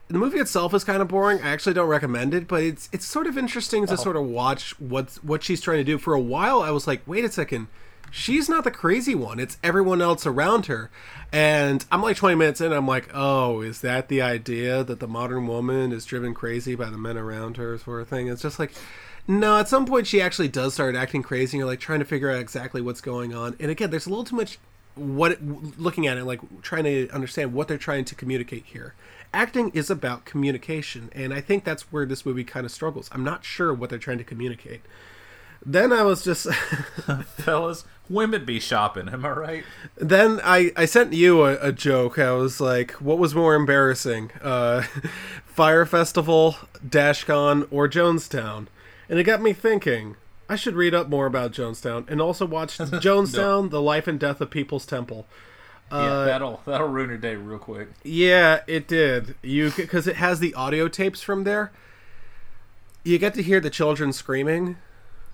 The 0.07 0.19
movie 0.19 0.37
itself 0.37 0.73
is 0.73 0.83
kind 0.83 1.01
of 1.01 1.07
boring. 1.07 1.41
I 1.41 1.49
actually 1.49 1.73
don't 1.73 1.87
recommend 1.87 2.33
it, 2.33 2.47
but 2.47 2.61
it's 2.61 2.89
it's 2.91 3.05
sort 3.05 3.27
of 3.27 3.37
interesting 3.37 3.87
to 3.87 3.97
sort 3.97 4.15
of 4.15 4.25
watch 4.25 4.79
what 4.79 5.13
what 5.23 5.43
she's 5.43 5.61
trying 5.61 5.79
to 5.79 5.83
do. 5.83 5.97
For 5.97 6.13
a 6.13 6.19
while, 6.19 6.61
I 6.61 6.69
was 6.69 6.85
like, 6.85 7.01
wait 7.07 7.25
a 7.25 7.31
second, 7.31 7.67
she's 8.11 8.47
not 8.47 8.63
the 8.63 8.71
crazy 8.71 9.13
one. 9.15 9.39
It's 9.39 9.57
everyone 9.63 10.01
else 10.01 10.25
around 10.25 10.67
her. 10.67 10.89
And 11.31 11.85
I'm 11.91 12.01
like 12.01 12.15
20 12.15 12.35
minutes 12.35 12.61
in, 12.61 12.71
I'm 12.71 12.87
like, 12.87 13.09
oh, 13.13 13.61
is 13.61 13.81
that 13.81 14.07
the 14.07 14.21
idea 14.21 14.83
that 14.83 14.99
the 14.99 15.07
modern 15.07 15.47
woman 15.47 15.91
is 15.91 16.05
driven 16.05 16.33
crazy 16.33 16.75
by 16.75 16.89
the 16.89 16.97
men 16.97 17.17
around 17.17 17.57
her, 17.57 17.77
sort 17.77 18.01
of 18.01 18.07
thing? 18.07 18.27
It's 18.27 18.41
just 18.41 18.59
like, 18.59 18.71
no, 19.27 19.57
at 19.57 19.67
some 19.67 19.85
point 19.85 20.07
she 20.07 20.21
actually 20.21 20.47
does 20.47 20.73
start 20.73 20.95
acting 20.95 21.23
crazy, 21.23 21.57
and 21.57 21.59
you're 21.59 21.67
like 21.67 21.79
trying 21.79 21.99
to 21.99 22.05
figure 22.05 22.29
out 22.29 22.39
exactly 22.39 22.81
what's 22.81 23.01
going 23.01 23.33
on. 23.33 23.55
And 23.59 23.69
again, 23.69 23.89
there's 23.89 24.05
a 24.05 24.09
little 24.09 24.23
too 24.23 24.35
much 24.35 24.59
what 24.95 25.41
looking 25.77 26.07
at 26.07 26.17
it 26.17 26.23
like 26.23 26.39
trying 26.61 26.83
to 26.83 27.09
understand 27.09 27.53
what 27.53 27.67
they're 27.67 27.77
trying 27.77 28.05
to 28.05 28.15
communicate 28.15 28.63
here 28.65 28.93
acting 29.33 29.69
is 29.71 29.89
about 29.89 30.25
communication 30.25 31.09
and 31.13 31.33
i 31.33 31.41
think 31.41 31.63
that's 31.63 31.91
where 31.91 32.05
this 32.05 32.25
movie 32.25 32.43
kind 32.43 32.65
of 32.65 32.71
struggles 32.71 33.09
i'm 33.11 33.23
not 33.23 33.43
sure 33.43 33.73
what 33.73 33.89
they're 33.89 33.99
trying 33.99 34.17
to 34.17 34.23
communicate 34.23 34.81
then 35.65 35.91
i 35.91 36.01
was 36.03 36.23
just 36.23 36.47
Fellas, 37.37 37.85
women 38.09 38.45
be 38.45 38.59
shopping. 38.59 39.09
Am 39.09 39.25
I 39.25 39.29
right? 39.31 39.63
then 39.97 40.39
i 40.43 40.71
i 40.77 40.85
sent 40.85 41.11
you 41.13 41.43
a, 41.43 41.57
a 41.59 41.71
joke 41.71 42.17
i 42.19 42.31
was 42.31 42.61
like 42.61 42.91
what 42.93 43.17
was 43.17 43.35
more 43.35 43.55
embarrassing 43.55 44.31
uh 44.41 44.81
Fyre 45.45 45.85
Festival 45.85 46.55
dashcon 46.85 47.67
or 47.71 47.89
jonestown 47.89 48.67
and 49.09 49.19
it 49.19 49.23
got 49.23 49.41
me 49.41 49.53
thinking 49.53 50.15
i 50.49 50.55
should 50.55 50.75
read 50.75 50.93
up 50.93 51.09
more 51.09 51.25
about 51.25 51.51
jonestown 51.51 52.09
and 52.09 52.21
also 52.21 52.45
watch 52.45 52.77
jonestown 52.77 53.69
the 53.69 53.81
life 53.81 54.07
and 54.07 54.19
death 54.19 54.41
of 54.41 54.49
people's 54.49 54.85
temple 54.85 55.25
yeah, 55.91 56.25
that'll 56.25 56.61
that'll 56.65 56.87
ruin 56.87 57.09
your 57.09 57.17
day 57.17 57.35
real 57.35 57.59
quick. 57.59 57.89
Yeah, 58.03 58.61
it 58.67 58.87
did. 58.87 59.35
You 59.41 59.71
because 59.71 60.07
it 60.07 60.15
has 60.15 60.39
the 60.39 60.53
audio 60.53 60.87
tapes 60.87 61.21
from 61.21 61.43
there. 61.43 61.71
You 63.03 63.19
get 63.19 63.33
to 63.35 63.43
hear 63.43 63.59
the 63.59 63.69
children 63.69 64.11
screaming. 64.11 64.77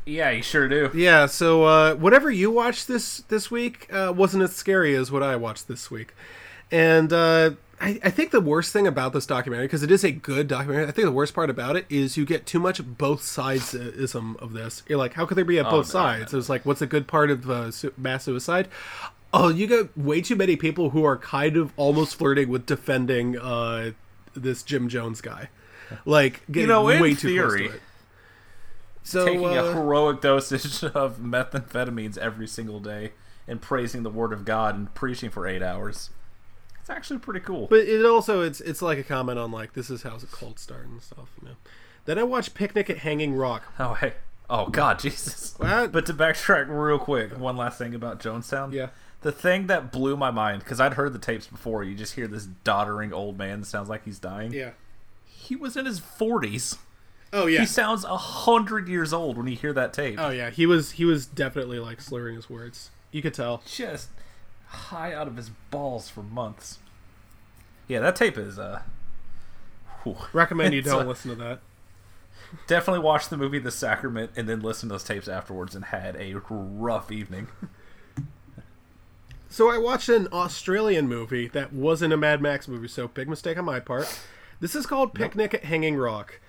Yeah, 0.06 0.32
you 0.32 0.41
sure 0.41 0.67
do. 0.67 0.89
Yeah, 0.93 1.28
so 1.28 1.63
uh, 1.63 1.95
whatever 1.95 2.30
you 2.30 2.52
watched 2.52 2.88
this 2.88 3.19
this 3.30 3.50
week 3.50 3.88
uh, 3.93 4.13
wasn't 4.15 4.43
as 4.43 4.56
scary 4.56 4.95
as 4.95 5.12
what 5.12 5.24
I 5.24 5.36
watched 5.36 5.67
this 5.67 5.89
week, 5.89 6.13
and 6.69 7.13
uh, 7.13 7.52
I, 7.82 8.00
I 8.04 8.10
think 8.12 8.30
the 8.30 8.41
worst 8.41 8.72
thing 8.72 8.86
about 8.86 9.12
this 9.12 9.26
documentary 9.26 9.65
because 9.65 9.82
it 9.82 9.89
is 9.89 10.04
a 10.04 10.12
good 10.12 10.48
documentary. 10.48 10.88
I 10.88 10.91
think 10.91 11.06
the 11.06 11.12
worst 11.12 11.34
part 11.34 11.50
about 11.50 11.76
it 11.76 11.88
is 11.89 12.15
you 12.15 12.26
get 12.26 12.46
too 12.46 12.60
much 12.60 12.80
both 12.86 13.24
sides 13.24 13.74
ism 13.74 14.38
of 14.39 14.54
this. 14.54 14.84
You're 14.88 15.00
like, 15.00 15.13
how 15.13 15.26
could 15.26 15.36
there 15.36 15.46
be 15.46 15.58
at 15.58 15.65
both 15.65 15.72
no, 15.72 16.00
no, 16.00 16.06
sides? 16.06 16.32
It 16.32 16.36
was 16.36 16.48
like, 16.48 16.63
what's 16.63 16.84
a 16.84 16.88
good 16.88 17.08
part 17.08 17.32
of 17.32 17.50
uh, 17.50 17.72
mass 17.98 18.26
suicide? 18.26 18.67
Oh, 19.34 19.50
you 19.50 19.65
got 19.65 19.98
way 19.98 20.22
too 20.22 20.36
many 20.36 20.56
people 20.56 20.91
who 20.91 21.04
are 21.04 21.17
kind 21.17 21.58
of 21.58 21.74
almost 21.76 22.15
flirting 22.15 22.50
with 22.50 22.67
defending 22.67 23.38
uh, 23.39 23.91
this 24.36 24.62
Jim 24.62 24.88
Jones 24.88 25.20
guy, 25.20 25.50
like 26.06 26.46
getting 26.52 26.70
know, 26.70 26.84
way 26.84 26.98
too 26.98 27.00
close 27.00 27.22
theory, 27.22 27.67
to 27.70 27.74
it. 27.76 27.82
So 29.02 29.26
Taking 29.26 29.46
uh, 29.46 29.63
a 29.63 29.74
heroic 29.74 30.22
dosage 30.22 30.84
of 30.96 31.17
methamphetamines 31.17 32.17
every 32.20 32.48
single 32.48 32.80
day 32.80 33.13
and 33.48 33.60
praising 33.60 34.04
the 34.04 34.12
word 34.12 34.34
of 34.34 34.46
God 34.46 34.76
and 34.76 34.94
preaching 34.94 35.32
for 35.32 35.48
eight 35.48 35.63
hours. 35.63 36.12
It's 36.82 36.89
actually 36.89 37.20
pretty 37.20 37.41
cool. 37.41 37.67
But 37.67 37.88
it 37.88 38.04
also 38.06 38.41
it's 38.41 38.60
it's 38.60 38.82
like 38.82 38.98
a 38.98 39.04
comment 39.04 39.38
on 39.38 39.52
like 39.52 39.74
this 39.74 39.89
is 39.89 40.02
how 40.04 40.17
the 40.17 40.26
cult 40.26 40.60
started 40.60 40.89
and 40.89 41.02
stuff. 41.02 41.30
You 41.41 41.50
know. 41.50 41.56
Then 42.06 42.17
I 42.17 42.24
watched 42.24 42.56
Picnic 42.56 42.89
at 42.89 43.00
Hanging 43.00 43.36
Rock. 43.36 43.72
oh 43.80 43.94
hey, 43.94 44.13
oh 44.50 44.67
God, 44.67 45.00
Jesus. 45.00 45.54
What? 45.58 45.91
But 45.91 46.08
to 46.08 46.13
backtrack 46.13 46.67
real 46.70 46.98
quick, 46.98 47.38
one 47.38 47.56
last 47.56 47.78
thing 47.78 47.94
about 47.94 48.20
Jonestown. 48.20 48.74
Yeah. 48.74 48.89
The 49.22 49.32
thing 49.32 49.67
that 49.67 49.91
blew 49.91 50.17
my 50.17 50.32
mind 50.32 50.63
because 50.63 50.80
I'd 50.80 50.96
heard 50.96 51.13
the 51.13 51.20
tapes 51.20 51.46
before. 51.46 51.84
You 51.84 51.94
just 51.94 52.15
hear 52.15 52.28
this 52.28 52.48
doddering 52.48 53.13
old 53.13 53.38
man 53.38 53.60
that 53.60 53.67
sounds 53.67 53.88
like 53.88 54.04
he's 54.04 54.17
dying. 54.17 54.52
Yeah. 54.52 54.72
He 55.24 55.56
was 55.56 55.78
in 55.78 55.86
his 55.86 56.00
forties. 56.00 56.80
Oh 57.32 57.46
yeah. 57.46 57.60
He 57.60 57.65
sounds 57.67 58.04
a 58.04 58.17
hundred 58.17 58.88
years 58.88 59.13
old 59.13 59.38
when 59.38 59.46
you 59.48 59.56
hear 59.56 59.74
that 59.74 59.94
tape. 59.94 60.15
Oh 60.20 60.30
yeah. 60.30 60.50
He 60.50 60.65
was 60.65 60.91
he 60.91 61.06
was 61.06 61.28
definitely 61.28 61.78
like 61.78 62.02
slurring 62.02 62.36
his 62.36 62.50
words. 62.50 62.89
You 63.12 63.22
could 63.22 63.36
tell. 63.36 63.62
Just 63.67 64.10
high 64.72 65.14
out 65.14 65.28
of 65.28 65.36
his 65.36 65.50
balls 65.70 66.10
for 66.10 66.24
months. 66.24 66.80
Yeah, 67.88 68.00
that 68.00 68.16
tape 68.16 68.38
is 68.38 68.58
uh 68.58 68.82
whew. 70.04 70.18
Recommend 70.34 70.74
you 70.74 70.82
don't 70.82 71.06
uh, 71.06 71.10
listen 71.10 71.30
to 71.30 71.36
that. 71.36 71.60
Definitely 72.68 73.04
watch 73.04 73.30
the 73.30 73.38
movie 73.38 73.60
The 73.60 73.72
Sacrament 73.72 74.32
and 74.36 74.48
then 74.48 74.62
listen 74.62 74.90
to 74.90 74.94
those 74.94 75.04
tapes 75.04 75.28
afterwards 75.28 75.76
and 75.76 75.86
had 75.86 76.16
a 76.18 76.36
rough 76.50 77.12
evening. 77.12 77.48
So 79.50 79.70
I 79.70 79.78
watched 79.78 80.08
an 80.08 80.30
Australian 80.32 81.10
movie 81.10 81.50
that 81.50 81.74
wasn't 81.74 82.14
a 82.14 82.18
Mad 82.18 82.42
Max 82.42 82.70
movie, 82.70 82.88
so 82.88 83.10
big 83.10 83.28
mistake 83.28 83.58
on 83.58 83.66
my 83.66 83.82
part. 83.82 84.22
This 84.62 84.76
is 84.76 84.86
called 84.86 85.14
Picnic 85.14 85.54
at 85.54 85.66
Hanging 85.66 85.98
Rock. 85.98 86.40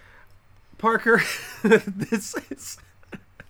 Parker, 0.79 1.21
this 1.65 2.37
is. 2.49 2.79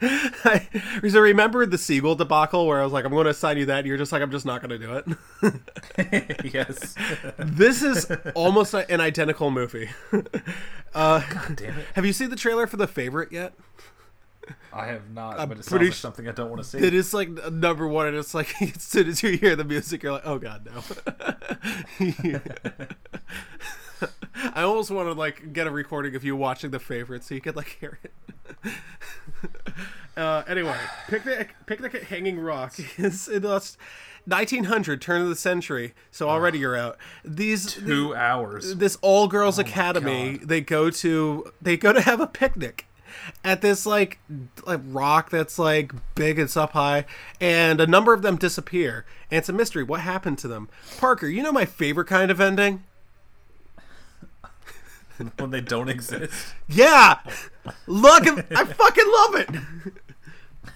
I, 0.03 0.69
so 1.09 1.21
remember 1.21 1.65
the 1.67 1.79
seagull 1.79 2.15
debacle 2.17 2.67
where 2.67 2.81
I 2.81 2.85
was 2.85 2.93
like, 2.93 3.05
I'm 3.05 3.13
going 3.13 3.25
to 3.25 3.31
assign 3.31 3.57
you 3.57 3.67
that, 3.67 3.79
and 3.79 3.87
you're 3.87 3.97
just 3.97 4.11
like, 4.13 4.21
I'm 4.23 4.31
just 4.31 4.45
not 4.45 4.61
going 4.63 4.79
to 4.81 4.87
do 4.87 5.03
it. 5.43 6.53
yes. 6.53 6.95
this 7.39 7.83
is 7.83 8.11
almost 8.35 8.75
a- 8.75 8.91
an 8.91 9.01
identical 9.01 9.51
movie. 9.51 9.91
Uh, 10.95 11.23
God 11.31 11.57
Damn 11.57 11.79
it. 11.79 11.87
have 11.95 12.05
you 12.05 12.13
seen 12.13 12.29
the 12.29 12.37
trailer 12.37 12.67
for 12.67 12.77
The 12.77 12.87
Favorite 12.87 13.33
yet? 13.33 13.55
I 14.75 14.87
have 14.89 15.09
not, 15.11 15.41
I'm 15.41 15.49
but 15.49 15.59
it 15.59 15.65
sounds 15.65 15.83
like 15.83 15.95
something 15.95 16.29
I 16.29 16.33
don't 16.33 16.51
want 16.51 16.63
to 16.63 16.69
see. 16.69 16.77
It 16.79 16.93
is 16.93 17.15
like 17.15 17.31
number 17.51 17.89
one, 17.89 18.09
and 18.09 18.17
it's 18.17 18.35
like 18.35 18.61
as 18.77 18.83
soon 18.83 19.09
as 19.09 19.23
you 19.23 19.39
hear 19.39 19.57
the 19.57 19.65
music, 19.65 20.03
you're 20.03 20.13
like, 20.13 20.27
oh 20.27 20.39
god, 20.39 20.67
no. 20.67 20.83
I 24.55 24.63
almost 24.63 24.91
want 24.91 25.09
to 25.09 25.13
like 25.15 25.53
get 25.53 25.67
a 25.67 25.71
recording 25.71 26.15
of 26.15 26.25
you 26.25 26.37
watching 26.37 26.71
the 26.71 26.79
favorite 26.79 27.25
so 27.25 27.35
you 27.35 27.41
could 27.41 27.57
like 27.57 27.77
hear 27.81 27.99
it. 28.03 28.13
uh, 30.17 30.43
anyway, 30.47 30.79
picnic, 31.09 31.55
picnic 31.67 31.95
at 31.95 32.05
Hanging 32.05 32.39
Rock 32.39 32.75
is 32.99 33.29
in 33.29 33.43
the 33.43 33.49
1900 34.25 35.01
turn 35.01 35.23
of 35.23 35.29
the 35.29 35.37
century, 35.37 35.95
so 36.11 36.29
already 36.29 36.59
you're 36.59 36.77
out. 36.77 36.97
These 37.25 37.75
Two 37.75 38.15
hours. 38.15 38.77
this 38.77 38.97
all 39.03 39.29
girls 39.29 39.59
academy 39.59 40.39
they 40.43 40.61
go 40.61 40.91
to 40.91 41.53
they 41.61 41.77
go 41.77 41.93
to 41.93 42.01
have 42.01 42.21
a 42.21 42.27
picnic 42.27 42.87
at 43.45 43.61
this 43.61 43.85
like 43.85 44.19
like 44.67 44.81
rock 44.85 45.31
that's 45.31 45.59
like 45.59 45.93
big 46.15 46.39
it's 46.39 46.57
up 46.57 46.73
high 46.73 47.05
and 47.41 47.81
a 47.81 47.87
number 47.87 48.15
of 48.15 48.23
them 48.23 48.37
disappear 48.37 49.05
and 49.31 49.39
it's 49.39 49.49
a 49.49 49.53
mystery 49.53 49.83
what 49.83 50.01
happened 50.01 50.39
to 50.39 50.49
them 50.49 50.69
parker 50.99 51.27
you 51.27 51.43
know 51.43 51.53
my 51.53 51.67
favorite 51.67 52.07
kind 52.07 52.31
of 52.31 52.41
ending 52.41 52.85
when 55.39 55.51
they 55.51 55.61
don't 55.61 55.89
exist. 55.89 56.55
yeah. 56.69 57.19
Look 57.87 58.27
i 58.27 58.65
fucking 58.65 59.13
love 59.13 59.35
it. 59.35 59.49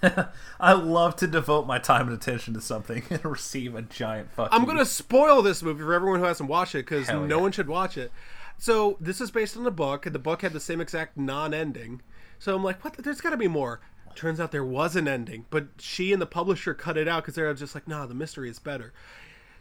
I 0.59 0.73
love 0.73 1.15
to 1.17 1.27
devote 1.27 1.65
my 1.65 1.79
time 1.79 2.07
and 2.07 2.15
attention 2.15 2.53
to 2.53 2.61
something 2.61 3.03
and 3.09 3.23
receive 3.25 3.75
a 3.75 3.81
giant 3.81 4.31
fuck. 4.31 4.49
i'm 4.51 4.65
gonna 4.65 4.85
spoil 4.85 5.41
this 5.41 5.63
movie 5.63 5.83
for 5.83 5.93
everyone 5.93 6.19
who 6.19 6.25
hasn't 6.25 6.49
watched 6.49 6.75
it 6.75 6.85
because 6.85 7.07
no 7.09 7.25
yeah. 7.25 7.35
one 7.35 7.51
should 7.51 7.67
watch 7.67 7.97
it. 7.97 8.11
So 8.59 8.97
this 8.99 9.21
is 9.21 9.29
based 9.29 9.55
on 9.55 9.63
the 9.63 9.71
book 9.71 10.05
and 10.05 10.15
the 10.15 10.19
book 10.19 10.41
had 10.41 10.53
the 10.53 10.59
same 10.59 10.81
exact 10.81 11.17
non-ending. 11.17 12.01
So 12.39 12.55
i'm 12.55 12.63
like 12.63 12.83
what 12.83 12.93
there's 12.95 13.21
gotta 13.21 13.37
be 13.37 13.47
more. 13.47 13.81
Turns 14.15 14.39
out 14.39 14.51
there 14.51 14.65
was 14.65 14.95
an 14.95 15.07
ending 15.07 15.45
but 15.49 15.67
she 15.79 16.11
and 16.11 16.21
the 16.21 16.25
publisher 16.27 16.73
cut 16.73 16.97
it 16.97 17.07
out 17.07 17.23
because 17.23 17.35
they're 17.35 17.53
just 17.53 17.75
like 17.75 17.87
nah 17.87 18.05
the 18.05 18.13
mystery 18.13 18.49
is 18.49 18.59
better. 18.59 18.93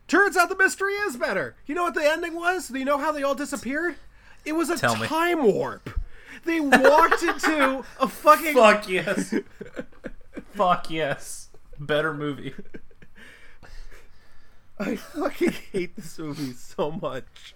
Turns 0.08 0.36
out 0.36 0.48
the 0.48 0.56
mystery 0.56 0.92
is 0.94 1.16
better. 1.16 1.56
You 1.66 1.74
know 1.74 1.82
what 1.82 1.94
the 1.94 2.04
ending 2.08 2.34
was? 2.34 2.68
Do 2.68 2.78
you 2.78 2.84
know 2.84 2.98
how 2.98 3.10
they 3.10 3.22
all 3.22 3.34
disappeared 3.34 3.96
it 4.46 4.52
was 4.54 4.70
a 4.70 4.78
Tell 4.78 4.96
me. 4.96 5.06
time 5.06 5.42
warp 5.42 6.00
they 6.44 6.60
walked 6.60 7.22
into 7.22 7.84
a 8.00 8.08
fucking 8.08 8.54
Fuck 8.54 8.88
yes. 8.88 9.34
Fuck 10.52 10.90
yes. 10.90 11.48
Better 11.78 12.14
movie. 12.14 12.54
i 14.78 14.94
fucking 14.96 15.52
hate 15.72 15.96
this 15.96 16.18
movie 16.18 16.52
so 16.52 16.90
much 16.90 17.54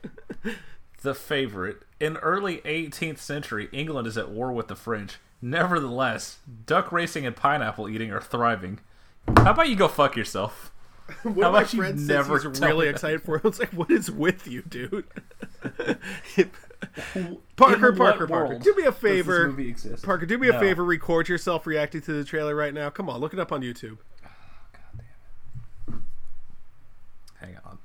The 1.03 1.14
favorite. 1.14 1.83
In 2.00 2.16
early 2.18 2.59
18th 2.59 3.18
century, 3.18 3.68
England 3.72 4.07
is 4.07 4.18
at 4.18 4.31
war 4.31 4.53
with 4.53 4.68
the 4.68 4.76
French. 4.76 5.18
Nevertheless, 5.42 6.38
duck 6.66 6.90
racing 6.92 7.24
and 7.24 7.35
pineapple 7.37 7.88
eating 7.88 8.11
are 8.11 8.20
thriving. 8.20 8.81
How 9.37 9.53
about 9.53 9.68
you 9.68 9.76
go 9.76 9.88
fuck 9.88 10.16
yourself? 10.16 10.72
One 11.22 11.35
How 11.40 11.48
of 11.48 11.53
my 11.55 11.59
about 11.61 11.72
you 11.72 11.79
friends 11.81 12.07
never 12.07 12.38
says 12.40 12.50
he's 12.50 12.59
tell 12.61 12.68
really 12.70 12.87
me 12.87 12.92
that? 12.92 12.96
excited 12.96 13.22
for 13.22 13.37
it. 13.37 13.44
I 13.44 13.48
was 13.48 13.59
like, 13.59 13.72
"What 13.72 13.90
is 13.90 14.11
with 14.11 14.46
you, 14.46 14.62
dude?" 14.62 15.05
Parker, 17.57 17.93
Parker, 17.93 18.27
Parker, 18.27 18.59
do 18.59 18.75
me 18.75 18.83
a 18.83 18.87
does 18.87 18.95
this 18.95 19.01
favor. 19.01 19.49
movie 19.49 19.69
exist? 19.69 20.05
Parker, 20.05 20.25
do 20.27 20.38
me 20.38 20.49
a 20.49 20.53
No. 20.53 20.61
favor. 20.61 20.85
Record 20.85 21.29
yourself 21.29 21.66
reacting 21.66 22.01
to 22.03 22.12
the 22.12 22.25
trailer 22.25 22.55
right 22.55 22.73
now. 22.73 22.88
Come 22.90 23.09
on, 23.11 23.21
look 23.21 23.33
it 23.35 23.38
up 23.38 23.53
on 23.53 23.61
YouTube. 23.62 23.99
Oh, 25.93 25.95
Hang 27.40 27.57
on. 27.64 27.79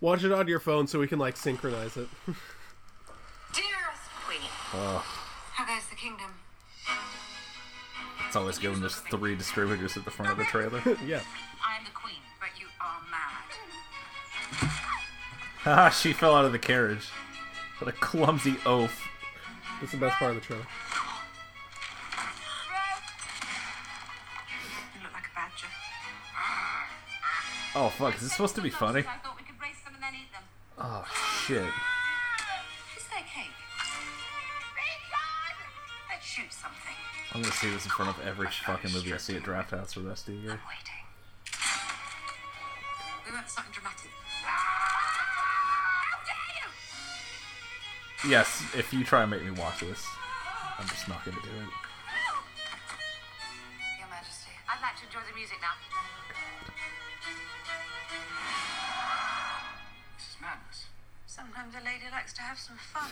Watch 0.00 0.24
it 0.24 0.32
on 0.32 0.48
your 0.48 0.60
phone 0.60 0.86
so 0.86 0.98
we 0.98 1.06
can 1.06 1.18
like 1.18 1.36
synchronize 1.36 1.96
it. 1.96 2.08
Dearest 3.52 4.08
Queen, 4.26 4.40
oh. 4.74 5.04
how 5.52 5.66
goes 5.66 5.86
the 5.90 5.96
kingdom? 5.96 6.30
It's 8.26 8.36
always 8.36 8.58
given 8.58 8.80
there's 8.80 8.96
three 8.96 9.36
distributors 9.36 9.96
at 9.96 10.04
the 10.04 10.10
front 10.10 10.32
of 10.32 10.38
the 10.38 10.44
trailer. 10.44 10.78
yeah. 11.06 11.20
I 11.64 11.76
am 11.78 11.84
the 11.84 11.90
queen, 11.92 12.16
but 12.40 12.48
you 12.58 12.66
are 12.80 13.00
mad. 13.10 13.52
Haha, 15.64 15.90
she 15.90 16.12
fell 16.12 16.34
out 16.34 16.44
of 16.46 16.52
the 16.52 16.58
carriage. 16.58 17.08
What 17.82 17.92
a 17.92 17.98
clumsy 17.98 18.54
oaf. 18.64 19.08
That's 19.80 19.90
the 19.90 19.98
best 19.98 20.16
part 20.18 20.36
of 20.36 20.40
the 20.40 20.46
trailer. 20.46 20.62
You 24.94 25.02
look 25.02 25.12
like 25.12 25.26
a 25.26 25.34
badger. 25.34 25.66
Oh 27.74 27.88
fuck, 27.88 28.14
is 28.14 28.20
this 28.20 28.30
supposed 28.30 28.54
to 28.54 28.60
be 28.60 28.70
funny? 28.70 29.00
I 29.00 29.02
thought 29.02 29.36
we 29.36 29.42
could 29.42 29.60
race 29.60 29.82
them 29.84 29.94
and 29.94 30.02
then 30.04 30.14
eat 30.14 30.30
them. 30.30 30.44
Oh 30.78 31.04
shit. 31.44 31.56
Is 32.96 33.04
there 33.10 33.24
cake? 33.26 33.50
Let's 36.08 36.24
shoot 36.24 36.52
something. 36.52 36.94
I'm 37.34 37.42
gonna 37.42 37.52
see 37.52 37.68
this 37.70 37.84
in 37.84 37.90
front 37.90 38.16
of 38.16 38.24
every 38.24 38.46
fucking 38.46 38.92
movie 38.92 39.12
I 39.12 39.16
see 39.16 39.34
at 39.34 39.42
Drafthouse 39.42 39.94
for 39.94 40.00
the 40.02 40.08
rest 40.08 40.28
of 40.28 40.34
the 40.34 40.40
year. 40.40 40.60
Waiting. 40.68 41.02
We 43.26 43.32
want 43.34 43.50
something 43.50 43.72
dramatic. 43.72 44.10
Yes, 48.28 48.62
if 48.76 48.92
you 48.92 49.02
try 49.02 49.22
and 49.22 49.30
make 49.32 49.42
me 49.42 49.50
watch 49.50 49.80
this, 49.80 50.06
I'm 50.78 50.86
just 50.86 51.08
not 51.08 51.24
gonna 51.24 51.38
do 51.42 51.48
it. 51.48 51.68
Your 53.98 54.08
Majesty, 54.08 54.52
I'd 54.68 54.80
like 54.80 54.96
to 55.00 55.06
enjoy 55.06 55.18
the 55.28 55.34
music 55.34 55.58
now. 55.60 55.74
This 60.16 60.28
is 60.28 60.36
madness. 60.40 60.86
Sometimes 61.26 61.74
a 61.74 61.84
lady 61.84 62.04
likes 62.12 62.32
to 62.34 62.42
have 62.42 62.58
some 62.58 62.76
fun. 62.76 63.10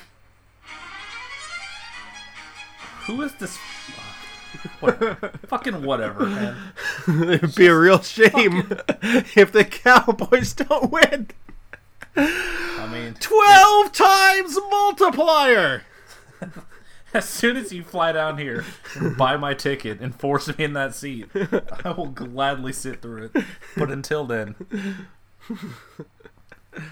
Who 3.06 3.22
is 3.22 3.34
this? 3.34 3.58
What? 4.80 4.98
fucking 5.48 5.84
whatever, 5.84 6.26
man. 6.26 6.56
It'd 7.08 7.54
be 7.54 7.66
a 7.68 7.78
real 7.78 8.02
shame 8.02 8.68
if 9.36 9.52
the 9.52 9.64
Cowboys 9.64 10.54
don't 10.54 10.90
win. 10.90 11.28
I 12.16 12.88
mean, 12.92 13.14
Twelve 13.14 13.92
times 13.92 14.58
multiplier. 14.70 15.82
as 17.14 17.28
soon 17.28 17.56
as 17.56 17.72
you 17.72 17.82
fly 17.82 18.12
down 18.12 18.38
here 18.38 18.64
buy 19.18 19.36
my 19.36 19.52
ticket 19.54 20.00
and 20.00 20.14
force 20.14 20.46
me 20.56 20.64
in 20.64 20.72
that 20.74 20.94
seat, 20.94 21.28
I 21.84 21.90
will 21.90 22.08
gladly 22.08 22.72
sit 22.72 23.02
through 23.02 23.30
it. 23.34 23.44
But 23.76 23.90
until 23.90 24.24
then, 24.24 24.54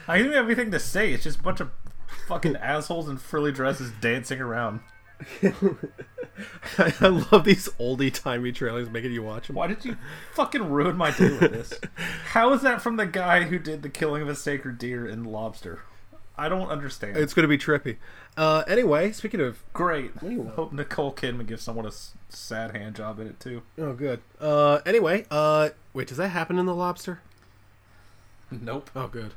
I 0.07 0.19
don't 0.19 0.27
even 0.27 0.33
have 0.33 0.47
anything 0.47 0.71
to 0.73 0.81
say. 0.81 1.13
It's 1.13 1.25
just 1.25 1.41
a 1.41 1.43
bunch 1.43 1.61
of 1.61 1.71
fucking 2.27 2.57
assholes 2.57 3.09
in 3.09 3.19
frilly 3.19 3.53
dresses 3.53 3.93
dancing 4.01 4.41
around. 4.41 4.81
I, 5.43 5.53
I 7.01 7.09
love 7.09 7.45
these 7.45 7.69
oldie 7.81 8.13
timey 8.13 8.53
trailers 8.53 8.89
making 8.91 9.13
you 9.13 9.23
watch 9.23 9.47
them. 9.49 9.57
Why 9.57 9.67
did 9.67 9.85
you 9.85 9.97
fucking 10.35 10.69
ruin 10.71 10.97
my 10.97 11.11
day 11.11 11.31
with 11.31 11.53
this? 11.53 11.73
How 12.33 12.53
is 12.53 12.63
that 12.63 12.81
from 12.83 12.97
the 12.97 13.07
guy 13.07 13.45
who 13.45 13.59
did 13.59 13.83
the 13.83 13.89
killing 13.89 14.23
of 14.23 14.29
a 14.29 14.35
sacred 14.35 14.79
deer 14.79 15.07
in 15.09 15.25
Lobster? 15.25 15.81
I 16.41 16.49
don't 16.49 16.69
understand. 16.69 17.17
It's 17.17 17.35
going 17.35 17.43
to 17.43 17.49
be 17.49 17.59
trippy. 17.59 17.97
Uh, 18.37 18.63
anyway, 18.69 19.11
speaking 19.11 19.41
of 19.41 19.61
great. 19.73 20.13
Hope 20.55 20.73
Nicole 20.73 21.13
Kidman 21.13 21.47
gives 21.49 21.65
someone 21.65 21.85
a 21.85 21.89
s- 21.89 22.13
sad 22.29 22.77
hand 22.77 22.95
job 22.95 23.19
in 23.19 23.27
it 23.27 23.41
too. 23.41 23.63
Oh, 23.77 23.93
good. 23.93 24.21
Uh, 24.41 24.79
anyway, 24.87 25.27
uh, 25.33 25.71
wait, 25.93 26.07
does 26.07 26.19
that 26.19 26.29
happen 26.29 26.57
in 26.57 26.67
The 26.67 26.75
Lobster? 26.77 27.21
Nope. 28.53 28.89
Oh, 28.95 29.09
good. 29.09 29.33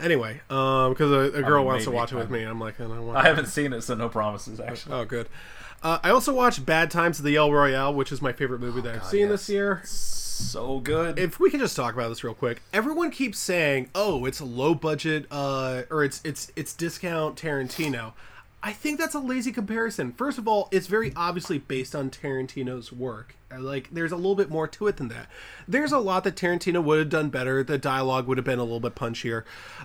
Anyway, 0.00 0.40
um, 0.50 0.92
because 0.92 1.10
a, 1.12 1.38
a 1.38 1.42
girl 1.42 1.58
mean, 1.58 1.66
wants 1.66 1.84
to 1.84 1.90
watch 1.90 2.12
it 2.12 2.16
with 2.16 2.30
me, 2.30 2.42
I'm 2.42 2.60
like, 2.60 2.80
I 2.80 2.84
don't 2.84 3.06
want. 3.06 3.18
I 3.18 3.24
haven't 3.26 3.46
seen 3.46 3.72
it, 3.72 3.82
so 3.82 3.94
no 3.94 4.08
promises. 4.08 4.60
Actually, 4.60 4.94
Oh, 4.94 5.04
good. 5.04 5.28
Uh, 5.82 5.98
I 6.02 6.10
also 6.10 6.32
watched 6.32 6.64
Bad 6.64 6.90
Times 6.90 7.18
at 7.18 7.24
the 7.24 7.34
El 7.36 7.52
Royale, 7.52 7.92
which 7.92 8.12
is 8.12 8.22
my 8.22 8.32
favorite 8.32 8.60
movie 8.60 8.80
that 8.82 8.94
I've 8.96 9.04
seen 9.04 9.28
this 9.28 9.48
year. 9.48 9.80
so 9.84 10.78
good. 10.78 11.18
If 11.18 11.40
we 11.40 11.50
can 11.50 11.58
just 11.60 11.74
talk 11.76 11.94
about 11.94 12.08
this 12.08 12.22
real 12.22 12.34
quick, 12.34 12.62
everyone 12.72 13.10
keeps 13.10 13.38
saying, 13.38 13.90
"Oh, 13.94 14.24
it's 14.24 14.38
a 14.40 14.44
low 14.44 14.74
budget, 14.74 15.26
uh, 15.30 15.82
or 15.90 16.04
it's 16.04 16.20
it's 16.24 16.52
it's 16.56 16.72
discount 16.72 17.36
Tarantino." 17.36 18.12
I 18.62 18.72
think 18.72 18.98
that's 19.00 19.14
a 19.14 19.18
lazy 19.18 19.50
comparison. 19.50 20.12
First 20.12 20.38
of 20.38 20.46
all, 20.46 20.68
it's 20.70 20.86
very 20.86 21.12
obviously 21.16 21.58
based 21.58 21.94
on 21.96 22.10
Tarantino's 22.10 22.92
work. 22.92 23.34
Uh, 23.52 23.58
Like, 23.60 23.88
there's 23.90 24.12
a 24.12 24.16
little 24.16 24.36
bit 24.36 24.50
more 24.50 24.68
to 24.68 24.86
it 24.86 24.98
than 24.98 25.08
that. 25.08 25.26
There's 25.66 25.90
a 25.90 25.98
lot 25.98 26.22
that 26.24 26.36
Tarantino 26.36 26.82
would 26.82 26.98
have 27.00 27.08
done 27.08 27.28
better. 27.28 27.64
The 27.64 27.76
dialogue 27.78 28.28
would 28.28 28.38
have 28.38 28.44
been 28.44 28.60
a 28.60 28.64
little 28.64 28.78
bit 28.80 28.94
punchier, 28.94 29.42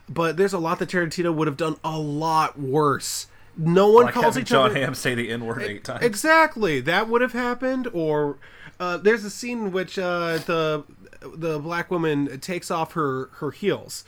but 0.08 0.38
there's 0.38 0.54
a 0.54 0.60
lot 0.60 0.78
that 0.80 0.90
Tarantino 0.90 1.34
would 1.34 1.48
have 1.48 1.58
done 1.58 1.78
a 1.84 1.98
lot 1.98 2.60
worse. 2.60 3.28
No 3.58 3.90
one 3.90 4.06
Like 4.06 4.14
calls 4.14 4.38
each 4.38 4.50
Jon 4.50 4.70
other. 4.70 4.80
Hamm 4.80 4.94
say 4.94 5.16
the 5.16 5.30
N 5.32 5.44
word 5.46 5.64
eight 5.64 5.84
times. 5.84 6.04
Exactly, 6.04 6.80
that 6.82 7.10
would 7.10 7.22
have 7.22 7.34
happened. 7.34 7.88
Or 7.92 8.38
uh, 8.80 8.98
there's 8.98 9.24
a 9.24 9.32
scene 9.32 9.58
in 9.66 9.72
which 9.72 9.98
uh, 9.98 10.38
the 10.46 10.84
the 11.36 11.58
black 11.58 11.90
woman 11.90 12.40
takes 12.40 12.70
off 12.70 12.94
her 12.94 13.30
her 13.38 13.50
heels. 13.50 14.04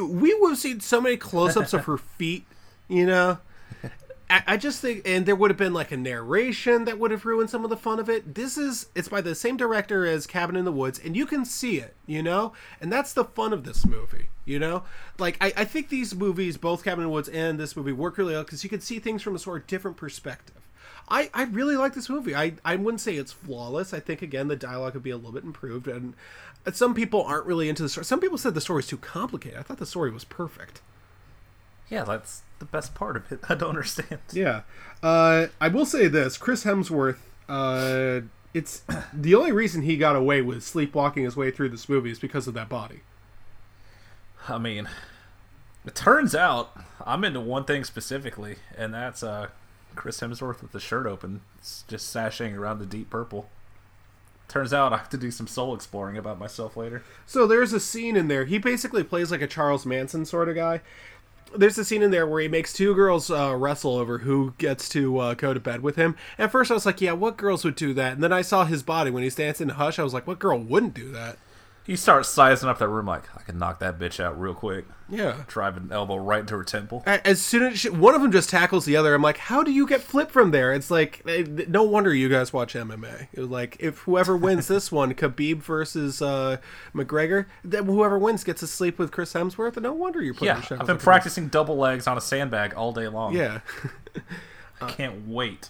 We 0.00 0.32
would 0.34 0.50
have 0.50 0.58
seen 0.58 0.78
so 0.78 1.00
many 1.00 1.16
close-ups 1.16 1.72
of 1.72 1.86
her 1.86 1.98
feet. 2.18 2.46
You 2.86 3.06
know, 3.06 3.38
I, 4.30 4.56
just 4.56 4.80
think, 4.80 5.02
and 5.06 5.26
there 5.26 5.36
would 5.36 5.50
have 5.50 5.58
been 5.58 5.74
like 5.74 5.92
a 5.92 5.96
narration 5.96 6.86
that 6.86 6.98
would 6.98 7.10
have 7.10 7.26
ruined 7.26 7.50
some 7.50 7.62
of 7.62 7.70
the 7.70 7.76
fun 7.76 7.98
of 7.98 8.08
it. 8.08 8.34
This 8.34 8.56
is 8.56 8.86
it's 8.94 9.08
by 9.08 9.20
the 9.20 9.34
same 9.34 9.56
director 9.56 10.06
as 10.06 10.26
Cabin 10.26 10.56
in 10.56 10.64
the 10.64 10.72
Woods, 10.72 10.98
and 11.02 11.16
you 11.16 11.26
can 11.26 11.44
see 11.44 11.78
it. 11.78 11.94
You 12.06 12.22
know, 12.22 12.52
and 12.80 12.92
that's 12.92 13.12
the 13.12 13.24
fun 13.24 13.52
of 13.52 13.64
this 13.64 13.84
movie. 13.86 14.28
You 14.44 14.58
know, 14.58 14.84
like 15.18 15.36
I, 15.40 15.52
I 15.58 15.64
think 15.64 15.88
these 15.88 16.14
movies, 16.14 16.56
both 16.56 16.84
Cabin 16.84 17.04
in 17.04 17.08
the 17.08 17.12
Woods 17.12 17.28
and 17.28 17.58
this 17.60 17.76
movie, 17.76 17.92
work 17.92 18.16
really 18.18 18.34
well 18.34 18.44
because 18.44 18.64
you 18.64 18.70
can 18.70 18.80
see 18.80 18.98
things 18.98 19.22
from 19.22 19.34
a 19.34 19.38
sort 19.38 19.62
of 19.62 19.66
different 19.66 19.96
perspective. 19.96 20.56
I, 21.08 21.30
I 21.34 21.44
really 21.44 21.76
like 21.76 21.94
this 21.94 22.08
movie. 22.08 22.34
I, 22.34 22.54
I 22.64 22.76
wouldn't 22.76 23.02
say 23.02 23.16
it's 23.16 23.32
flawless. 23.32 23.92
I 23.92 24.00
think 24.00 24.22
again 24.22 24.48
the 24.48 24.56
dialogue 24.56 24.94
could 24.94 25.02
be 25.02 25.10
a 25.10 25.16
little 25.16 25.32
bit 25.32 25.44
improved, 25.44 25.86
and 25.86 26.14
some 26.72 26.94
people 26.94 27.22
aren't 27.22 27.46
really 27.46 27.68
into 27.68 27.82
the 27.82 27.88
story. 27.88 28.04
Some 28.06 28.20
people 28.20 28.38
said 28.38 28.54
the 28.54 28.60
story 28.60 28.80
is 28.80 28.86
too 28.86 28.96
complicated. 28.96 29.58
I 29.58 29.62
thought 29.62 29.78
the 29.78 29.86
story 29.86 30.10
was 30.10 30.24
perfect. 30.24 30.80
Yeah, 31.90 32.04
that's 32.04 32.42
the 32.64 32.76
best 32.76 32.94
part 32.94 33.16
of 33.16 33.30
it. 33.30 33.40
I 33.48 33.54
don't 33.54 33.70
understand. 33.70 34.20
Yeah, 34.32 34.62
uh, 35.02 35.46
I 35.60 35.68
will 35.68 35.86
say 35.86 36.08
this: 36.08 36.36
Chris 36.36 36.64
Hemsworth. 36.64 37.18
Uh, 37.48 38.22
it's 38.52 38.82
the 39.12 39.34
only 39.34 39.52
reason 39.52 39.82
he 39.82 39.96
got 39.96 40.16
away 40.16 40.40
with 40.42 40.62
sleepwalking 40.62 41.24
his 41.24 41.36
way 41.36 41.50
through 41.50 41.68
this 41.70 41.88
movie 41.88 42.10
is 42.10 42.18
because 42.18 42.46
of 42.46 42.54
that 42.54 42.68
body. 42.68 43.00
I 44.48 44.58
mean, 44.58 44.88
it 45.86 45.94
turns 45.94 46.34
out 46.34 46.76
I'm 47.04 47.24
into 47.24 47.40
one 47.40 47.64
thing 47.64 47.84
specifically, 47.84 48.56
and 48.76 48.92
that's 48.92 49.22
uh, 49.22 49.48
Chris 49.94 50.20
Hemsworth 50.20 50.60
with 50.62 50.72
the 50.72 50.80
shirt 50.80 51.06
open, 51.06 51.40
s- 51.60 51.84
just 51.88 52.14
sashaying 52.14 52.56
around 52.56 52.78
the 52.78 52.86
deep 52.86 53.10
purple. 53.10 53.48
Turns 54.46 54.74
out 54.74 54.92
I 54.92 54.98
have 54.98 55.08
to 55.08 55.16
do 55.16 55.30
some 55.30 55.46
soul 55.46 55.74
exploring 55.74 56.18
about 56.18 56.38
myself 56.38 56.76
later. 56.76 57.02
So 57.26 57.46
there's 57.46 57.72
a 57.72 57.80
scene 57.80 58.14
in 58.14 58.28
there. 58.28 58.44
He 58.44 58.58
basically 58.58 59.02
plays 59.02 59.30
like 59.30 59.40
a 59.40 59.46
Charles 59.46 59.86
Manson 59.86 60.26
sort 60.26 60.50
of 60.50 60.54
guy. 60.54 60.82
There's 61.56 61.78
a 61.78 61.84
scene 61.84 62.02
in 62.02 62.10
there 62.10 62.26
where 62.26 62.40
he 62.40 62.48
makes 62.48 62.72
two 62.72 62.94
girls 62.94 63.30
uh, 63.30 63.54
wrestle 63.56 63.96
over 63.96 64.18
who 64.18 64.54
gets 64.58 64.88
to 64.90 65.18
uh, 65.18 65.34
go 65.34 65.54
to 65.54 65.60
bed 65.60 65.82
with 65.82 65.96
him. 65.96 66.16
At 66.38 66.50
first, 66.50 66.70
I 66.70 66.74
was 66.74 66.86
like, 66.86 67.00
"Yeah, 67.00 67.12
what 67.12 67.36
girls 67.36 67.64
would 67.64 67.76
do 67.76 67.94
that?" 67.94 68.14
And 68.14 68.22
then 68.22 68.32
I 68.32 68.42
saw 68.42 68.64
his 68.64 68.82
body 68.82 69.10
when 69.10 69.22
he's 69.22 69.36
dancing 69.36 69.68
Hush. 69.68 69.98
I 69.98 70.02
was 70.02 70.14
like, 70.14 70.26
"What 70.26 70.38
girl 70.38 70.58
wouldn't 70.58 70.94
do 70.94 71.10
that?" 71.12 71.38
He 71.84 71.96
starts 71.96 72.30
sizing 72.30 72.68
up 72.68 72.78
that 72.78 72.88
room 72.88 73.06
like, 73.06 73.24
I 73.36 73.42
can 73.42 73.58
knock 73.58 73.78
that 73.80 73.98
bitch 73.98 74.18
out 74.18 74.40
real 74.40 74.54
quick. 74.54 74.86
Yeah. 75.08 75.42
Drive 75.46 75.76
an 75.76 75.90
elbow 75.92 76.16
right 76.16 76.40
into 76.40 76.56
her 76.56 76.64
temple. 76.64 77.02
As 77.06 77.42
soon 77.42 77.62
as 77.64 77.80
she, 77.80 77.90
one 77.90 78.14
of 78.14 78.22
them 78.22 78.32
just 78.32 78.48
tackles 78.48 78.86
the 78.86 78.96
other, 78.96 79.14
I'm 79.14 79.20
like, 79.20 79.36
"How 79.36 79.62
do 79.62 79.70
you 79.70 79.86
get 79.86 80.00
flipped 80.00 80.30
from 80.32 80.50
there?" 80.50 80.72
It's 80.72 80.90
like, 80.90 81.22
eh, 81.28 81.44
no 81.68 81.82
wonder 81.82 82.14
you 82.14 82.30
guys 82.30 82.54
watch 82.54 82.72
MMA. 82.72 83.28
It 83.32 83.40
was 83.40 83.50
like, 83.50 83.76
if 83.80 83.98
whoever 83.98 84.34
wins 84.34 84.66
this 84.66 84.90
one, 84.90 85.12
Khabib 85.12 85.58
versus 85.58 86.22
uh, 86.22 86.56
McGregor, 86.94 87.46
then 87.62 87.84
whoever 87.84 88.18
wins 88.18 88.44
gets 88.44 88.60
to 88.60 88.66
sleep 88.66 88.98
with 88.98 89.10
Chris 89.12 89.34
Hemsworth. 89.34 89.76
And 89.76 89.82
no 89.82 89.92
wonder 89.92 90.22
you're 90.22 90.32
putting 90.32 90.56
Yeah, 90.56 90.62
I've 90.70 90.86
been 90.86 90.96
like 90.96 91.00
practicing 91.00 91.48
double 91.48 91.76
legs 91.76 92.06
on 92.06 92.16
a 92.16 92.22
sandbag 92.22 92.72
all 92.74 92.92
day 92.92 93.08
long. 93.08 93.34
Yeah. 93.36 93.60
I 94.80 94.90
can't 94.90 95.28
wait. 95.28 95.68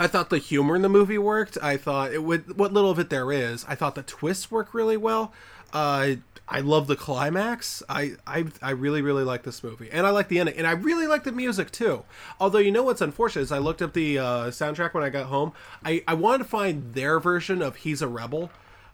I 0.00 0.06
thought 0.06 0.30
the 0.30 0.38
humor 0.38 0.74
in 0.74 0.80
the 0.80 0.88
movie 0.88 1.18
worked. 1.18 1.58
I 1.62 1.76
thought 1.76 2.14
it 2.14 2.24
would 2.24 2.56
what 2.56 2.72
little 2.72 2.90
of 2.90 2.98
it 2.98 3.10
there 3.10 3.30
is. 3.30 3.66
I 3.68 3.74
thought 3.74 3.94
the 3.94 4.02
twists 4.02 4.50
work 4.50 4.72
really 4.72 4.96
well. 4.96 5.34
Uh, 5.74 6.14
I 6.48 6.60
love 6.60 6.86
the 6.86 6.96
climax. 6.96 7.82
I, 7.86 8.12
I 8.26 8.46
I 8.62 8.70
really 8.70 9.02
really 9.02 9.24
like 9.24 9.42
this 9.42 9.62
movie, 9.62 9.90
and 9.92 10.06
I 10.06 10.10
like 10.10 10.28
the 10.28 10.38
ending, 10.38 10.56
and 10.56 10.66
I 10.66 10.70
really 10.70 11.06
like 11.06 11.24
the 11.24 11.32
music 11.32 11.70
too. 11.70 12.04
Although 12.40 12.60
you 12.60 12.72
know 12.72 12.82
what's 12.82 13.02
unfortunate 13.02 13.42
is 13.42 13.52
I 13.52 13.58
looked 13.58 13.82
up 13.82 13.92
the 13.92 14.18
uh, 14.18 14.24
soundtrack 14.46 14.94
when 14.94 15.04
I 15.04 15.10
got 15.10 15.26
home. 15.26 15.52
I 15.84 16.02
I 16.08 16.14
wanted 16.14 16.38
to 16.38 16.44
find 16.44 16.94
their 16.94 17.20
version 17.20 17.60
of 17.60 17.76
"He's 17.76 18.00
a 18.00 18.08
Rebel" 18.08 18.50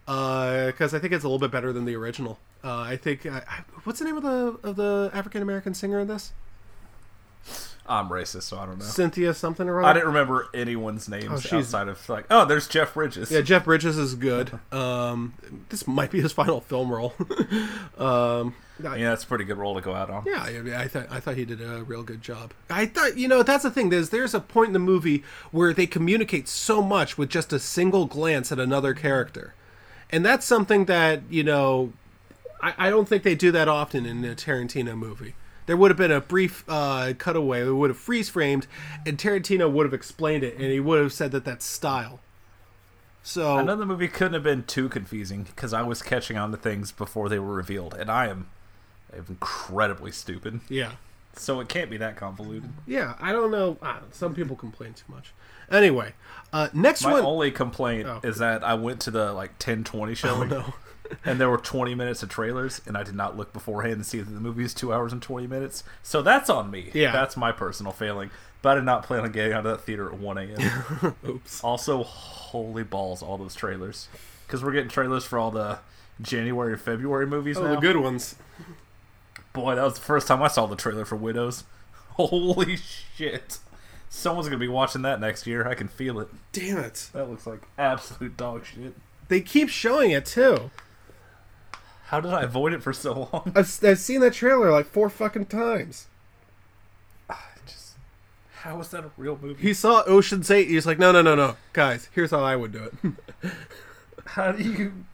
because 0.06 0.92
I 0.92 0.98
think 0.98 1.12
it's 1.12 1.24
a 1.24 1.28
little 1.28 1.38
bit 1.38 1.52
better 1.52 1.72
than 1.72 1.84
the 1.84 1.94
original. 1.94 2.40
Uh, 2.64 2.80
I 2.80 2.96
think 2.96 3.24
uh, 3.24 3.42
what's 3.84 4.00
the 4.00 4.06
name 4.06 4.16
of 4.16 4.24
the 4.24 4.68
of 4.68 4.74
the 4.74 5.12
African 5.14 5.40
American 5.40 5.72
singer 5.72 6.00
in 6.00 6.08
this? 6.08 6.32
I'm 7.88 8.08
racist, 8.08 8.42
so 8.42 8.58
I 8.58 8.66
don't 8.66 8.78
know. 8.78 8.84
Cynthia 8.84 9.32
something 9.34 9.68
or 9.68 9.80
other. 9.80 9.88
I 9.88 9.92
didn't 9.92 10.08
remember 10.08 10.48
anyone's 10.54 11.08
names 11.08 11.50
Oh, 11.52 11.58
outside 11.58 11.88
of 11.88 12.08
like, 12.08 12.26
oh, 12.30 12.44
there's 12.44 12.66
Jeff 12.68 12.94
Bridges. 12.94 13.30
Yeah, 13.30 13.40
Jeff 13.42 13.64
Bridges 13.64 13.96
is 13.98 14.14
good. 14.14 14.58
Um, 14.72 15.34
this 15.68 15.86
might 15.86 16.10
be 16.10 16.20
his 16.20 16.32
final 16.32 16.60
film 16.60 16.90
role. 16.92 17.14
um, 17.98 18.54
I- 18.84 18.96
yeah, 18.96 19.10
that's 19.10 19.24
a 19.24 19.26
pretty 19.26 19.44
good 19.44 19.56
role 19.56 19.74
to 19.74 19.80
go 19.80 19.94
out 19.94 20.10
on. 20.10 20.24
yeah, 20.26 20.42
I, 20.42 20.82
I 20.82 20.88
thought 20.88 21.06
I 21.10 21.20
thought 21.20 21.36
he 21.36 21.44
did 21.44 21.62
a 21.62 21.82
real 21.84 22.02
good 22.02 22.20
job. 22.22 22.52
I 22.68 22.86
thought 22.86 23.16
you 23.16 23.26
know 23.28 23.42
that's 23.42 23.62
the 23.62 23.70
thing. 23.70 23.88
There's 23.90 24.10
there's 24.10 24.34
a 24.34 24.40
point 24.40 24.68
in 24.68 24.72
the 24.74 24.78
movie 24.78 25.24
where 25.50 25.72
they 25.72 25.86
communicate 25.86 26.48
so 26.48 26.82
much 26.82 27.16
with 27.16 27.30
just 27.30 27.52
a 27.52 27.58
single 27.58 28.04
glance 28.06 28.52
at 28.52 28.58
another 28.58 28.92
character, 28.92 29.54
and 30.10 30.24
that's 30.26 30.44
something 30.44 30.84
that 30.86 31.22
you 31.30 31.42
know 31.42 31.92
I, 32.62 32.74
I 32.76 32.90
don't 32.90 33.08
think 33.08 33.22
they 33.22 33.34
do 33.34 33.50
that 33.52 33.66
often 33.68 34.04
in 34.04 34.24
a 34.24 34.34
Tarantino 34.34 34.96
movie. 34.96 35.34
There 35.66 35.76
would 35.76 35.90
have 35.90 35.98
been 35.98 36.12
a 36.12 36.20
brief 36.20 36.64
uh, 36.68 37.12
cutaway. 37.18 37.66
It 37.66 37.72
would 37.72 37.90
have 37.90 37.98
freeze 37.98 38.28
framed, 38.28 38.66
and 39.04 39.18
Tarantino 39.18 39.70
would 39.70 39.84
have 39.84 39.94
explained 39.94 40.44
it, 40.44 40.54
and 40.54 40.70
he 40.70 40.78
would 40.80 41.00
have 41.02 41.12
said 41.12 41.32
that 41.32 41.44
that's 41.44 41.64
style. 41.64 42.20
So 43.22 43.64
the 43.64 43.84
movie 43.84 44.06
couldn't 44.08 44.34
have 44.34 44.44
been 44.44 44.62
too 44.62 44.88
confusing 44.88 45.42
because 45.42 45.72
I 45.72 45.82
was 45.82 46.00
catching 46.02 46.38
on 46.38 46.52
to 46.52 46.56
things 46.56 46.92
before 46.92 47.28
they 47.28 47.40
were 47.40 47.54
revealed, 47.54 47.94
and 47.94 48.08
I 48.08 48.28
am 48.28 48.48
incredibly 49.28 50.12
stupid. 50.12 50.60
yeah, 50.68 50.92
So 51.34 51.58
it 51.60 51.68
can't 51.68 51.90
be 51.90 51.96
that 51.96 52.16
convoluted. 52.16 52.70
yeah. 52.86 53.14
I 53.20 53.32
don't 53.32 53.50
know. 53.50 53.78
I. 53.82 53.98
Some 54.12 54.34
people 54.34 54.54
complain 54.54 54.94
too 54.94 55.04
much. 55.12 55.32
Anyway, 55.70 56.14
uh, 56.52 56.68
next 56.72 57.02
My 57.02 57.12
one. 57.14 57.22
My 57.22 57.28
only 57.28 57.50
complaint 57.50 58.06
Oh. 58.06 58.20
is 58.22 58.38
that 58.38 58.62
I 58.62 58.74
went 58.74 59.00
to 59.00 59.10
the 59.10 59.32
like 59.32 59.50
1020 59.58 60.14
showing, 60.14 60.48
no. 60.50 60.74
And 61.24 61.40
there 61.40 61.48
were 61.50 61.58
20 61.58 61.94
minutes 61.94 62.22
of 62.22 62.28
trailers, 62.28 62.80
and 62.86 62.96
I 62.96 63.02
did 63.02 63.14
not 63.14 63.36
look 63.36 63.52
beforehand 63.52 63.98
to 63.98 64.04
see 64.04 64.18
that 64.20 64.30
the 64.30 64.40
movie 64.40 64.64
is 64.64 64.74
two 64.74 64.92
hours 64.92 65.12
and 65.12 65.20
20 65.22 65.46
minutes. 65.46 65.84
So 66.02 66.22
that's 66.22 66.48
on 66.50 66.70
me. 66.70 66.90
Yeah. 66.94 67.12
that's 67.12 67.36
my 67.36 67.52
personal 67.52 67.92
failing. 67.92 68.30
But 68.62 68.70
I 68.70 68.74
did 68.76 68.84
not 68.84 69.04
plan 69.04 69.20
on 69.20 69.32
getting 69.32 69.52
out 69.52 69.64
of 69.66 69.72
that 69.78 69.84
theater 69.84 70.06
at 70.12 70.18
1 70.18 70.38
a.m. 70.38 71.14
Oops. 71.28 71.62
also, 71.64 72.02
holy 72.02 72.82
balls, 72.82 73.22
all 73.22 73.38
those 73.38 73.54
trailers, 73.54 74.08
because 74.46 74.64
we're 74.64 74.72
getting 74.72 74.88
trailers 74.90 75.24
for 75.24 75.38
all 75.38 75.50
the 75.50 75.78
January 76.20 76.72
and 76.72 76.80
February 76.80 77.26
movies 77.26 77.58
Oh, 77.58 77.62
now. 77.64 77.74
the 77.74 77.80
good 77.80 77.96
ones. 77.98 78.36
Boy, 79.52 79.74
that 79.74 79.84
was 79.84 79.94
the 79.94 80.00
first 80.00 80.26
time 80.26 80.42
I 80.42 80.48
saw 80.48 80.66
the 80.66 80.76
trailer 80.76 81.04
for 81.04 81.16
Widows. 81.16 81.64
Holy 82.16 82.76
shit. 82.76 83.58
Someone's 84.08 84.48
gonna 84.48 84.58
be 84.58 84.68
watching 84.68 85.02
that 85.02 85.20
next 85.20 85.46
year. 85.46 85.68
I 85.68 85.74
can 85.74 85.88
feel 85.88 86.18
it. 86.20 86.28
Damn 86.52 86.78
it. 86.78 87.10
That 87.12 87.28
looks 87.28 87.46
like 87.46 87.62
absolute 87.78 88.36
dog 88.36 88.64
shit. 88.64 88.94
They 89.28 89.40
keep 89.40 89.68
showing 89.68 90.10
it 90.12 90.24
too. 90.26 90.70
How 92.06 92.20
did 92.20 92.32
I 92.32 92.42
avoid 92.42 92.72
it 92.72 92.82
for 92.82 92.92
so 92.92 93.28
long? 93.32 93.52
I've, 93.54 93.78
I've 93.84 93.98
seen 93.98 94.20
that 94.20 94.32
trailer 94.34 94.70
like 94.70 94.86
four 94.86 95.08
fucking 95.10 95.46
times. 95.46 96.06
Just 97.66 97.94
how 98.60 98.80
is 98.80 98.88
that 98.90 99.04
a 99.04 99.10
real 99.16 99.38
movie? 99.40 99.60
He 99.62 99.74
saw 99.74 100.02
Ocean's 100.06 100.50
Eight. 100.50 100.68
He's 100.68 100.86
like, 100.86 100.98
no, 100.98 101.10
no, 101.12 101.22
no, 101.22 101.34
no, 101.34 101.56
guys. 101.72 102.08
Here's 102.12 102.30
how 102.30 102.40
I 102.44 102.56
would 102.56 102.72
do 102.72 102.84
it. 102.84 103.52
How 104.30 104.50
do 104.50 104.62
you 104.64 105.04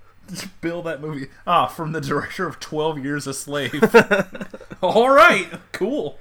build 0.63 0.87
that 0.87 1.03
movie? 1.03 1.27
Ah, 1.47 1.67
from 1.67 1.93
the 1.93 2.01
director 2.01 2.47
of 2.47 2.59
Twelve 2.61 2.99
Years 3.05 3.27
a 3.27 3.35
Slave. 3.35 3.75
All 4.83 5.11
right, 5.11 5.49
cool. 5.73 6.19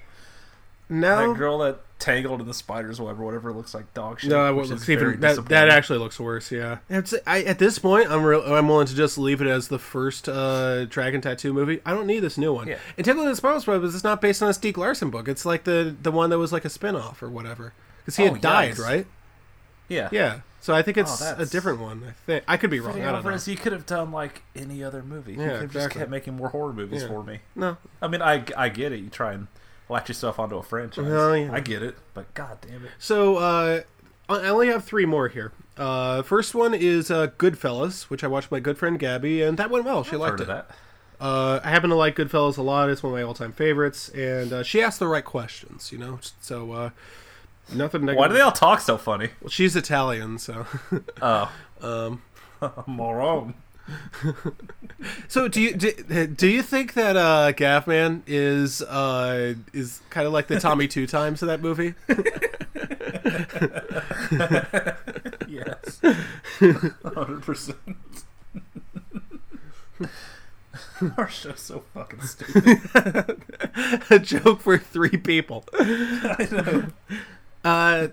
now, 0.89 1.31
That 1.31 1.37
girl 1.39 1.59
that 1.59 1.79
tangled 2.01 2.41
in 2.41 2.47
the 2.47 2.53
spider's 2.53 2.99
web 2.99 3.19
or 3.19 3.23
whatever 3.23 3.53
looks 3.53 3.73
like 3.73 3.93
dog 3.93 4.19
shit. 4.19 4.29
no, 4.31 4.53
which 4.55 4.65
it 4.65 4.71
looks 4.71 4.89
even 4.89 5.19
that, 5.21 5.45
that 5.45 5.69
actually 5.69 5.99
looks 5.99 6.19
worse. 6.19 6.51
Yeah, 6.51 6.79
It's- 6.89 7.13
I, 7.25 7.43
at 7.43 7.59
this 7.59 7.79
point, 7.79 8.09
I'm 8.09 8.23
real. 8.23 8.41
I'm 8.41 8.67
willing 8.67 8.87
to 8.87 8.95
just 8.95 9.17
leave 9.17 9.41
it 9.41 9.47
as 9.47 9.67
the 9.69 9.79
first 9.79 10.27
uh, 10.27 10.85
Dragon 10.85 11.21
Tattoo 11.21 11.53
movie. 11.53 11.79
I 11.85 11.91
don't 11.93 12.07
need 12.07 12.19
this 12.19 12.37
new 12.37 12.53
one. 12.53 12.67
Yeah. 12.67 12.79
And 12.97 13.05
Tangled 13.05 13.25
in 13.25 13.31
the 13.31 13.35
Spider's 13.37 13.67
Web 13.67 13.83
is 13.83 14.03
not 14.03 14.19
based 14.19 14.41
on 14.43 14.49
a 14.49 14.51
Stieg 14.53 14.75
Larsson 14.77 15.09
book. 15.11 15.27
It's 15.27 15.45
like 15.45 15.63
the 15.63 15.95
the 16.01 16.11
one 16.11 16.29
that 16.31 16.37
was 16.39 16.51
like 16.51 16.65
a 16.65 16.69
spin 16.69 16.95
off 16.95 17.23
or 17.23 17.29
whatever. 17.29 17.73
Because 17.99 18.17
he 18.17 18.23
Oh, 18.27 18.33
had 18.33 18.41
died, 18.41 18.79
right? 18.79 19.05
Yeah. 19.87 20.09
Yeah. 20.11 20.39
So 20.61 20.75
I 20.75 20.83
think 20.83 20.97
it's 20.97 21.21
a 21.21 21.45
different 21.47 21.79
one. 21.79 22.03
I 22.07 22.11
think 22.25 22.43
I 22.47 22.55
could 22.57 22.69
be 22.69 22.79
wrong. 22.79 22.93
I 22.93 22.97
don't 23.05 23.11
know. 23.11 23.17
Alvarez, 23.17 23.47
you 23.47 23.55
could 23.57 23.71
have 23.73 23.85
done 23.87 24.11
like 24.11 24.43
any 24.55 24.83
other 24.83 25.01
movie. 25.01 25.33
Yeah, 25.33 25.37
you 25.39 25.43
could 25.45 25.51
have 25.53 25.61
just 25.71 25.75
exactly. 25.75 25.99
kept 26.01 26.11
making 26.11 26.35
more 26.35 26.49
horror 26.49 26.71
movies 26.73 27.01
Yeah. 27.01 27.07
for 27.07 27.23
me. 27.23 27.39
No, 27.55 27.77
I 28.01 28.07
mean, 28.07 28.21
I, 28.21 28.43
I 28.55 28.69
get 28.69 28.91
it. 28.91 28.99
You 28.99 29.09
try 29.09 29.33
and 29.33 29.47
latch 29.91 30.09
yourself 30.09 30.39
onto 30.39 30.57
a 30.57 30.63
franchise. 30.63 31.05
Well, 31.05 31.37
yeah. 31.37 31.51
I 31.51 31.59
get 31.59 31.83
it, 31.83 31.95
but 32.13 32.33
god 32.33 32.57
damn 32.61 32.85
it. 32.85 32.91
So 32.99 33.37
uh, 33.37 33.81
I 34.29 34.47
only 34.47 34.67
have 34.67 34.83
three 34.83 35.05
more 35.05 35.27
here. 35.27 35.51
Uh, 35.77 36.21
first 36.21 36.53
one 36.55 36.73
is 36.73 37.09
uh, 37.11 37.27
Goodfellas, 37.37 38.03
which 38.03 38.23
I 38.23 38.27
watched 38.27 38.51
with 38.51 38.57
my 38.57 38.59
good 38.61 38.77
friend 38.77 38.97
Gabby, 38.99 39.41
and 39.41 39.57
that 39.57 39.69
went 39.69 39.85
well. 39.85 40.03
She 40.03 40.15
liked 40.15 40.31
Heard 40.31 40.41
it. 40.41 40.43
of 40.43 40.47
that? 40.47 40.71
Uh, 41.19 41.59
I 41.63 41.69
happen 41.69 41.89
to 41.91 41.95
like 41.95 42.15
Goodfellas 42.15 42.57
a 42.57 42.61
lot. 42.61 42.89
It's 42.89 43.03
one 43.03 43.13
of 43.13 43.17
my 43.19 43.23
all-time 43.23 43.51
favorites, 43.51 44.09
and 44.09 44.51
uh, 44.51 44.63
she 44.63 44.81
asked 44.81 44.99
the 44.99 45.07
right 45.07 45.23
questions, 45.25 45.91
you 45.91 45.97
know. 45.97 46.19
So 46.41 46.71
uh, 46.71 46.89
Nothing 47.73 48.01
negative. 48.01 48.19
Why 48.19 48.27
do 48.27 48.33
they 48.33 48.41
all 48.41 48.51
talk 48.51 48.81
so 48.81 48.97
funny? 48.97 49.29
Well, 49.39 49.49
she's 49.49 49.75
Italian, 49.75 50.39
so. 50.39 50.65
Oh, 51.21 51.51
um, 51.81 52.21
moron. 52.87 53.53
So 55.27 55.47
do 55.47 55.61
you 55.61 55.73
do, 55.73 56.27
do 56.27 56.47
you 56.47 56.61
think 56.61 56.93
that 56.93 57.17
uh, 57.17 57.53
Gaffman 57.53 58.21
is 58.27 58.81
uh, 58.81 59.55
is 59.73 60.01
kind 60.09 60.27
of 60.27 60.33
like 60.33 60.47
the 60.47 60.59
Tommy 60.59 60.87
Two 60.87 61.07
Times 61.07 61.41
of 61.41 61.47
that 61.47 61.61
movie? 61.61 61.93
yes, 65.47 66.01
hundred 67.03 67.43
percent. 67.43 67.77
Our 71.17 71.29
show's 71.29 71.59
so 71.59 71.83
fucking 71.93 72.21
stupid. 72.21 73.43
a 74.09 74.19
joke 74.19 74.61
for 74.61 74.77
three 74.77 75.17
people. 75.17 75.65
I 75.73 76.47
know. 76.51 76.87
Uh, 77.63 78.07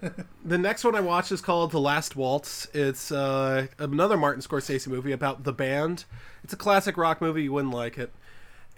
the 0.44 0.58
next 0.58 0.84
one 0.84 0.94
I 0.94 1.00
watched 1.00 1.32
is 1.32 1.40
called 1.40 1.70
The 1.70 1.80
Last 1.80 2.16
Waltz. 2.16 2.66
It's 2.74 3.10
uh, 3.10 3.68
another 3.78 4.16
Martin 4.16 4.42
Scorsese 4.42 4.86
movie 4.88 5.12
about 5.12 5.44
the 5.44 5.52
band. 5.52 6.04
It's 6.44 6.52
a 6.52 6.56
classic 6.56 6.96
rock 6.96 7.20
movie. 7.20 7.44
You 7.44 7.52
wouldn't 7.52 7.72
like 7.72 7.96
it. 7.98 8.12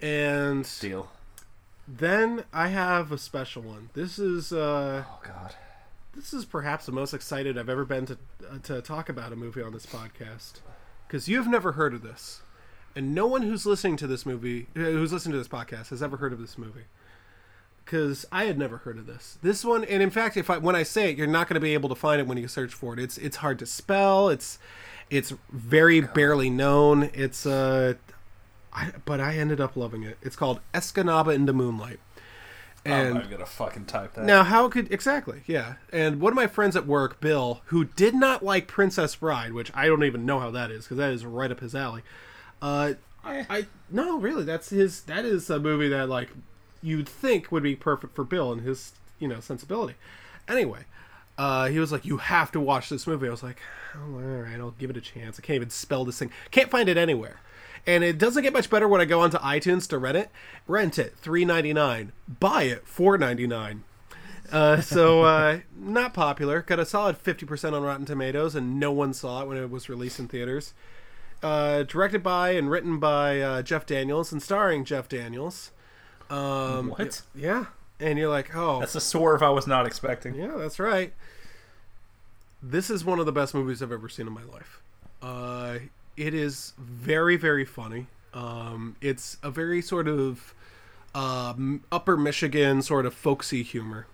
And 0.01 0.67
Deal. 0.79 1.11
then 1.87 2.45
I 2.53 2.67
have 2.69 3.11
a 3.11 3.17
special 3.17 3.61
one. 3.63 3.89
This 3.93 4.17
is 4.17 4.51
uh, 4.53 5.03
Oh 5.07 5.19
God. 5.23 5.55
this 6.15 6.33
is 6.33 6.45
perhaps 6.45 6.85
the 6.85 6.91
most 6.91 7.13
excited 7.13 7.57
I've 7.57 7.69
ever 7.69 7.85
been 7.85 8.05
to 8.07 8.17
uh, 8.49 8.57
to 8.63 8.81
talk 8.81 9.09
about 9.09 9.31
a 9.33 9.35
movie 9.35 9.61
on 9.61 9.73
this 9.73 9.85
podcast 9.85 10.61
because 11.07 11.27
you've 11.27 11.47
never 11.47 11.73
heard 11.73 11.93
of 11.93 12.01
this, 12.01 12.41
and 12.95 13.13
no 13.13 13.27
one 13.27 13.41
who's 13.43 13.65
listening 13.65 13.97
to 13.97 14.07
this 14.07 14.25
movie, 14.25 14.67
who's 14.73 15.11
listening 15.13 15.33
to 15.33 15.37
this 15.37 15.47
podcast, 15.47 15.89
has 15.89 16.01
ever 16.01 16.17
heard 16.17 16.33
of 16.33 16.39
this 16.39 16.57
movie. 16.57 16.85
Because 17.85 18.25
I 18.31 18.45
had 18.45 18.57
never 18.57 18.77
heard 18.77 18.97
of 18.97 19.05
this. 19.05 19.37
This 19.41 19.65
one, 19.65 19.83
and 19.83 20.01
in 20.01 20.09
fact, 20.09 20.37
if 20.37 20.49
I 20.49 20.57
when 20.57 20.75
I 20.75 20.83
say 20.83 21.09
it, 21.09 21.17
you're 21.17 21.27
not 21.27 21.47
going 21.47 21.55
to 21.55 21.59
be 21.61 21.73
able 21.73 21.89
to 21.89 21.95
find 21.95 22.21
it 22.21 22.27
when 22.27 22.37
you 22.37 22.47
search 22.47 22.73
for 22.73 22.93
it. 22.93 22.99
It's 22.99 23.17
it's 23.17 23.37
hard 23.37 23.59
to 23.59 23.65
spell. 23.65 24.29
It's 24.29 24.59
it's 25.09 25.33
very 25.51 25.99
barely 25.99 26.49
known. 26.49 27.09
It's 27.13 27.45
uh, 27.45 27.95
I, 28.71 28.93
but 29.03 29.19
I 29.19 29.35
ended 29.35 29.59
up 29.59 29.75
loving 29.75 30.03
it. 30.03 30.17
It's 30.21 30.35
called 30.35 30.61
Escanaba 30.73 31.35
in 31.35 31.45
the 31.45 31.53
Moonlight. 31.53 31.99
And 32.83 33.19
I'm 33.19 33.29
gonna 33.29 33.45
fucking 33.45 33.85
type 33.85 34.15
that. 34.15 34.25
Now, 34.25 34.43
how 34.43 34.67
could 34.67 34.91
exactly? 34.91 35.43
Yeah, 35.45 35.75
and 35.93 36.19
one 36.19 36.33
of 36.33 36.35
my 36.35 36.47
friends 36.47 36.75
at 36.75 36.87
work, 36.87 37.19
Bill, 37.19 37.61
who 37.65 37.85
did 37.85 38.15
not 38.15 38.43
like 38.43 38.67
Princess 38.67 39.15
Bride, 39.15 39.53
which 39.53 39.71
I 39.75 39.85
don't 39.85 40.03
even 40.03 40.25
know 40.25 40.39
how 40.39 40.49
that 40.51 40.71
is 40.71 40.85
because 40.85 40.97
that 40.97 41.11
is 41.11 41.23
right 41.23 41.51
up 41.51 41.59
his 41.59 41.75
alley. 41.75 42.01
Uh, 42.59 42.93
I, 43.23 43.45
I 43.49 43.67
no, 43.91 44.17
really, 44.17 44.45
that's 44.45 44.69
his. 44.69 45.01
That 45.03 45.25
is 45.25 45.49
a 45.51 45.59
movie 45.59 45.89
that 45.89 46.09
like 46.09 46.29
you'd 46.81 47.07
think 47.07 47.51
would 47.51 47.63
be 47.63 47.75
perfect 47.75 48.15
for 48.15 48.23
Bill 48.23 48.51
and 48.51 48.61
his 48.61 48.93
you 49.19 49.27
know 49.27 49.39
sensibility. 49.39 49.95
Anyway, 50.47 50.85
uh, 51.37 51.67
he 51.67 51.79
was 51.79 51.91
like, 51.91 52.05
"You 52.05 52.17
have 52.17 52.51
to 52.51 52.59
watch 52.59 52.89
this 52.89 53.07
movie." 53.07 53.27
I 53.27 53.31
was 53.31 53.43
like, 53.43 53.59
oh, 53.95 54.15
"All 54.15 54.21
right, 54.21 54.59
I'll 54.59 54.71
give 54.71 54.89
it 54.89 54.97
a 54.97 55.01
chance." 55.01 55.39
I 55.39 55.41
can't 55.41 55.55
even 55.55 55.69
spell 55.69 56.05
this 56.05 56.19
thing. 56.19 56.31
Can't 56.51 56.71
find 56.71 56.89
it 56.89 56.97
anywhere. 56.97 57.39
And 57.87 58.03
it 58.03 58.17
doesn't 58.17 58.43
get 58.43 58.53
much 58.53 58.69
better 58.69 58.87
when 58.87 59.01
I 59.01 59.05
go 59.05 59.21
onto 59.21 59.37
iTunes 59.39 59.87
to 59.89 59.97
rent 59.97 60.17
it. 60.17 60.29
Rent 60.67 60.99
it, 60.99 61.15
three 61.17 61.45
ninety 61.45 61.73
nine. 61.73 62.11
Buy 62.27 62.63
it, 62.63 62.87
four 62.87 63.17
ninety 63.17 63.47
nine. 63.47 63.83
Uh, 64.51 64.81
so 64.81 65.21
uh, 65.23 65.59
not 65.75 66.13
popular. 66.13 66.61
Got 66.61 66.79
a 66.79 66.85
solid 66.85 67.17
fifty 67.17 67.45
percent 67.45 67.75
on 67.75 67.83
Rotten 67.83 68.05
Tomatoes, 68.05 68.55
and 68.55 68.79
no 68.79 68.91
one 68.91 69.13
saw 69.13 69.41
it 69.41 69.47
when 69.47 69.57
it 69.57 69.69
was 69.69 69.89
released 69.89 70.19
in 70.19 70.27
theaters. 70.27 70.73
Uh, 71.41 71.81
directed 71.83 72.21
by 72.21 72.51
and 72.51 72.69
written 72.69 72.99
by 72.99 73.41
uh, 73.41 73.61
Jeff 73.63 73.87
Daniels 73.87 74.31
and 74.31 74.43
starring 74.43 74.85
Jeff 74.85 75.09
Daniels. 75.09 75.71
Um, 76.31 76.89
What? 76.89 77.21
Yeah, 77.35 77.65
and 77.99 78.17
you're 78.17 78.29
like, 78.29 78.55
oh, 78.55 78.79
That's 78.79 78.95
a 78.95 79.01
swerve 79.01 79.43
I 79.43 79.49
was 79.49 79.67
not 79.67 79.85
expecting. 79.85 80.33
yeah, 80.35 80.53
that's 80.57 80.79
right. 80.79 81.13
This 82.63 82.89
is 82.89 83.03
one 83.03 83.19
of 83.19 83.25
the 83.25 83.31
best 83.31 83.53
movies 83.53 83.81
I've 83.81 83.91
ever 83.91 84.07
seen 84.09 84.27
in 84.27 84.33
my 84.33 84.43
life. 84.43 84.81
Uh, 85.21 85.79
it 86.15 86.33
is 86.33 86.73
very, 86.77 87.35
very 87.35 87.65
funny. 87.65 88.07
Um, 88.33 88.95
it's 89.01 89.37
a 89.43 89.49
very 89.51 89.81
sort 89.81 90.07
of 90.07 90.53
um, 91.15 91.83
upper 91.91 92.15
Michigan 92.17 92.81
sort 92.81 93.05
of 93.05 93.13
folksy 93.13 93.63
humor. 93.63 94.07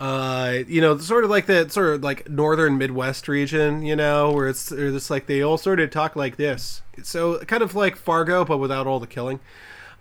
Uh, 0.00 0.60
you 0.66 0.80
know, 0.80 0.96
sort 0.96 1.24
of 1.24 1.30
like 1.30 1.44
that 1.46 1.70
sort 1.72 1.94
of 1.96 2.02
like 2.02 2.28
northern 2.30 2.78
Midwest 2.78 3.28
region, 3.28 3.82
you 3.82 3.94
know, 3.94 4.32
where 4.32 4.48
it's, 4.48 4.70
where 4.70 4.88
it's 4.88 5.10
like 5.10 5.26
they 5.26 5.42
all 5.42 5.58
sort 5.58 5.78
of 5.78 5.90
talk 5.90 6.16
like 6.16 6.36
this. 6.36 6.80
So 7.02 7.38
kind 7.40 7.62
of 7.62 7.74
like 7.74 7.96
Fargo, 7.96 8.44
but 8.44 8.56
without 8.58 8.86
all 8.86 8.98
the 8.98 9.06
killing. 9.06 9.40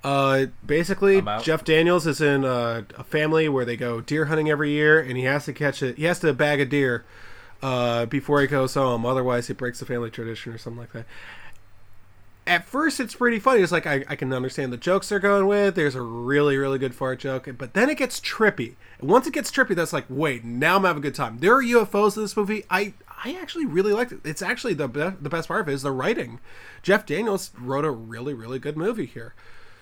Uh, 0.04 0.46
basically, 0.66 1.22
Jeff 1.42 1.64
Daniels 1.66 2.08
is 2.08 2.22
in 2.22 2.46
uh, 2.46 2.84
a 2.98 3.04
family 3.04 3.50
where 3.50 3.66
they 3.66 3.76
go 3.76 4.00
deer 4.00 4.26
hunting 4.26 4.50
every 4.50 4.72
year, 4.72 5.00
and 5.00 5.18
he 5.18 5.24
has 5.24 5.46
to 5.46 5.54
catch 5.54 5.84
it. 5.84 5.98
He 5.98 6.06
has 6.06 6.20
to 6.20 6.34
bag 6.34 6.62
a 6.62 6.66
deer 6.66 7.04
uh, 7.62 8.06
before 8.06 8.42
he 8.42 8.48
goes 8.48 8.74
home. 8.76 9.06
Otherwise, 9.06 9.48
he 9.48 9.54
breaks 9.54 9.80
the 9.80 9.86
family 9.86 10.10
tradition 10.10 10.54
or 10.54 10.58
something 10.58 10.80
like 10.80 10.94
that. 10.94 11.06
At 12.48 12.66
first, 12.66 13.00
it's 13.00 13.14
pretty 13.14 13.40
funny. 13.40 13.62
It's 13.62 13.72
like 13.72 13.86
I, 13.86 14.04
I 14.08 14.16
can 14.16 14.34
understand 14.34 14.74
the 14.74 14.78
jokes 14.78 15.10
they're 15.10 15.20
going 15.20 15.46
with. 15.46 15.76
There's 15.76 15.96
a 15.96 16.02
really, 16.02 16.58
really 16.58 16.80
good 16.80 16.96
fart 16.96 17.20
joke, 17.20 17.48
but 17.58 17.74
then 17.74 17.90
it 17.90 17.98
gets 17.98 18.20
trippy. 18.20 18.76
And 19.00 19.10
once 19.10 19.28
it 19.28 19.34
gets 19.34 19.52
trippy, 19.52 19.76
that's 19.76 19.94
like, 19.94 20.06
wait, 20.10 20.44
now 20.44 20.78
I'm 20.78 20.84
having 20.84 21.02
a 21.02 21.04
good 21.04 21.14
time. 21.14 21.40
There 21.40 21.54
are 21.54 21.62
UFOs 21.62 22.16
in 22.16 22.24
this 22.24 22.36
movie. 22.36 22.64
I 22.70 22.94
I 23.24 23.34
actually 23.34 23.66
really 23.66 23.94
liked 23.94 24.14
it. 24.14 24.22
It's 24.24 24.42
actually 24.42 24.74
the 24.74 24.88
be- 24.88 25.14
the 25.22 25.30
best 25.30 25.50
part 25.50 25.62
of 25.62 25.70
it 25.70 25.74
is 25.74 25.82
the 25.82 25.92
writing. 25.92 26.40
Jeff 26.82 27.06
Daniels 27.06 27.52
wrote 27.60 27.86
a 27.86 27.92
really, 27.92 28.34
really 28.34 28.60
good 28.60 28.78
movie 28.78 29.06
here. 29.06 29.36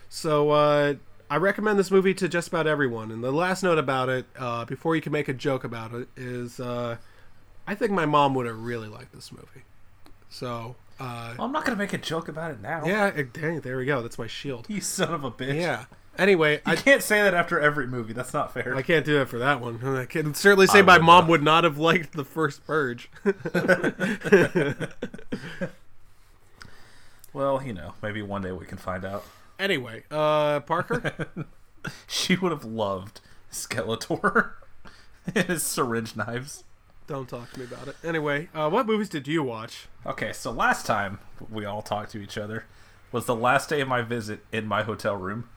So 0.10 0.52
uh, 0.52 0.94
I 1.30 1.36
recommend 1.38 1.78
this 1.78 1.92
movie 1.92 2.14
to 2.16 2.28
just 2.30 2.48
about 2.48 2.68
everyone. 2.68 3.12
And 3.12 3.24
the 3.24 3.32
last 3.32 3.64
note 3.64 3.78
about 3.78 4.10
it, 4.10 4.26
uh, 4.38 4.66
before 4.66 4.96
you 4.96 5.02
can 5.02 5.12
make 5.12 5.28
a 5.28 5.34
joke 5.34 5.64
about 5.64 5.94
it, 5.94 6.08
is 6.16 6.60
uh, 6.60 6.98
I 7.68 7.76
think 7.76 7.92
my 7.92 8.06
mom 8.06 8.34
would 8.36 8.46
have 8.46 8.60
really 8.60 8.88
liked 8.88 9.14
this 9.14 9.32
movie. 9.32 9.64
So 10.30 10.76
uh, 11.00 11.36
Well, 11.38 11.46
I'm 11.46 11.52
not 11.52 11.66
gonna 11.66 11.78
make 11.78 11.94
a 11.94 11.98
joke 11.98 12.28
about 12.28 12.52
it 12.52 12.62
now. 12.62 12.84
yeah, 12.86 13.08
it, 13.08 13.34
dang, 13.34 13.62
there 13.62 13.78
we 13.78 13.86
go. 13.86 14.02
That's 14.02 14.20
my 14.20 14.28
shield. 14.28 14.66
You 14.70 14.82
son 14.82 15.14
of 15.14 15.24
a 15.24 15.32
bitch. 15.32 15.60
Yeah. 15.62 15.86
Anyway, 16.18 16.54
You 16.66 16.74
I, 16.74 16.76
can't 16.76 17.04
say 17.04 17.22
that 17.22 17.36
after 17.36 17.60
every 17.60 17.86
movie. 17.86 18.14
That's 18.14 18.34
not 18.34 18.52
fair. 18.52 18.76
I 18.76 18.82
can't 18.82 19.06
do 19.06 19.20
that 19.20 19.30
for 19.30 19.38
that 19.38 19.62
one. 19.62 19.84
I 19.98 20.06
can 20.06 20.34
certainly 20.34 20.66
say 20.66 20.80
I 20.80 20.82
my 20.82 20.98
would 20.98 21.06
mom 21.06 21.24
not. 21.26 21.30
would 21.30 21.44
not 21.44 21.64
have 21.64 21.78
liked 21.78 22.14
the 22.14 22.26
first 22.26 22.66
Purge. 22.66 23.10
well, 27.34 27.62
you 27.62 27.74
know, 27.74 27.94
maybe 28.02 28.22
one 28.22 28.42
day 28.42 28.52
we 28.52 28.66
can 28.66 28.78
find 28.80 29.06
out. 29.06 29.24
Anyway, 29.60 30.04
uh, 30.12 30.60
Parker. 30.62 31.28
She 32.08 32.36
would 32.36 32.52
have 32.52 32.66
loved 32.66 33.22
Skeletor 33.52 34.52
and 35.36 35.46
his 35.48 35.64
syringe 35.64 36.16
knives. 36.16 36.64
Don't 37.08 37.30
talk 37.30 37.52
to 37.54 37.60
me 37.60 37.66
about 37.66 37.88
it. 37.88 37.96
Anyway, 38.04 38.50
uh, 38.54 38.70
what 38.70 38.86
movies 38.86 39.10
did 39.10 39.28
you 39.28 39.42
watch? 39.44 39.88
Okay, 40.06 40.34
so 40.34 40.52
last 40.52 40.86
time 40.86 41.20
we 41.50 41.64
all 41.64 41.82
talked 41.82 42.12
to 42.12 42.22
each 42.22 42.38
other 42.38 42.66
was 43.12 43.26
the 43.26 43.36
last 43.36 43.70
day 43.70 43.80
of 43.80 43.88
my 43.88 44.02
visit 44.02 44.42
in 44.52 44.68
my 44.68 44.84
hotel 44.84 45.16
room. 45.16 45.50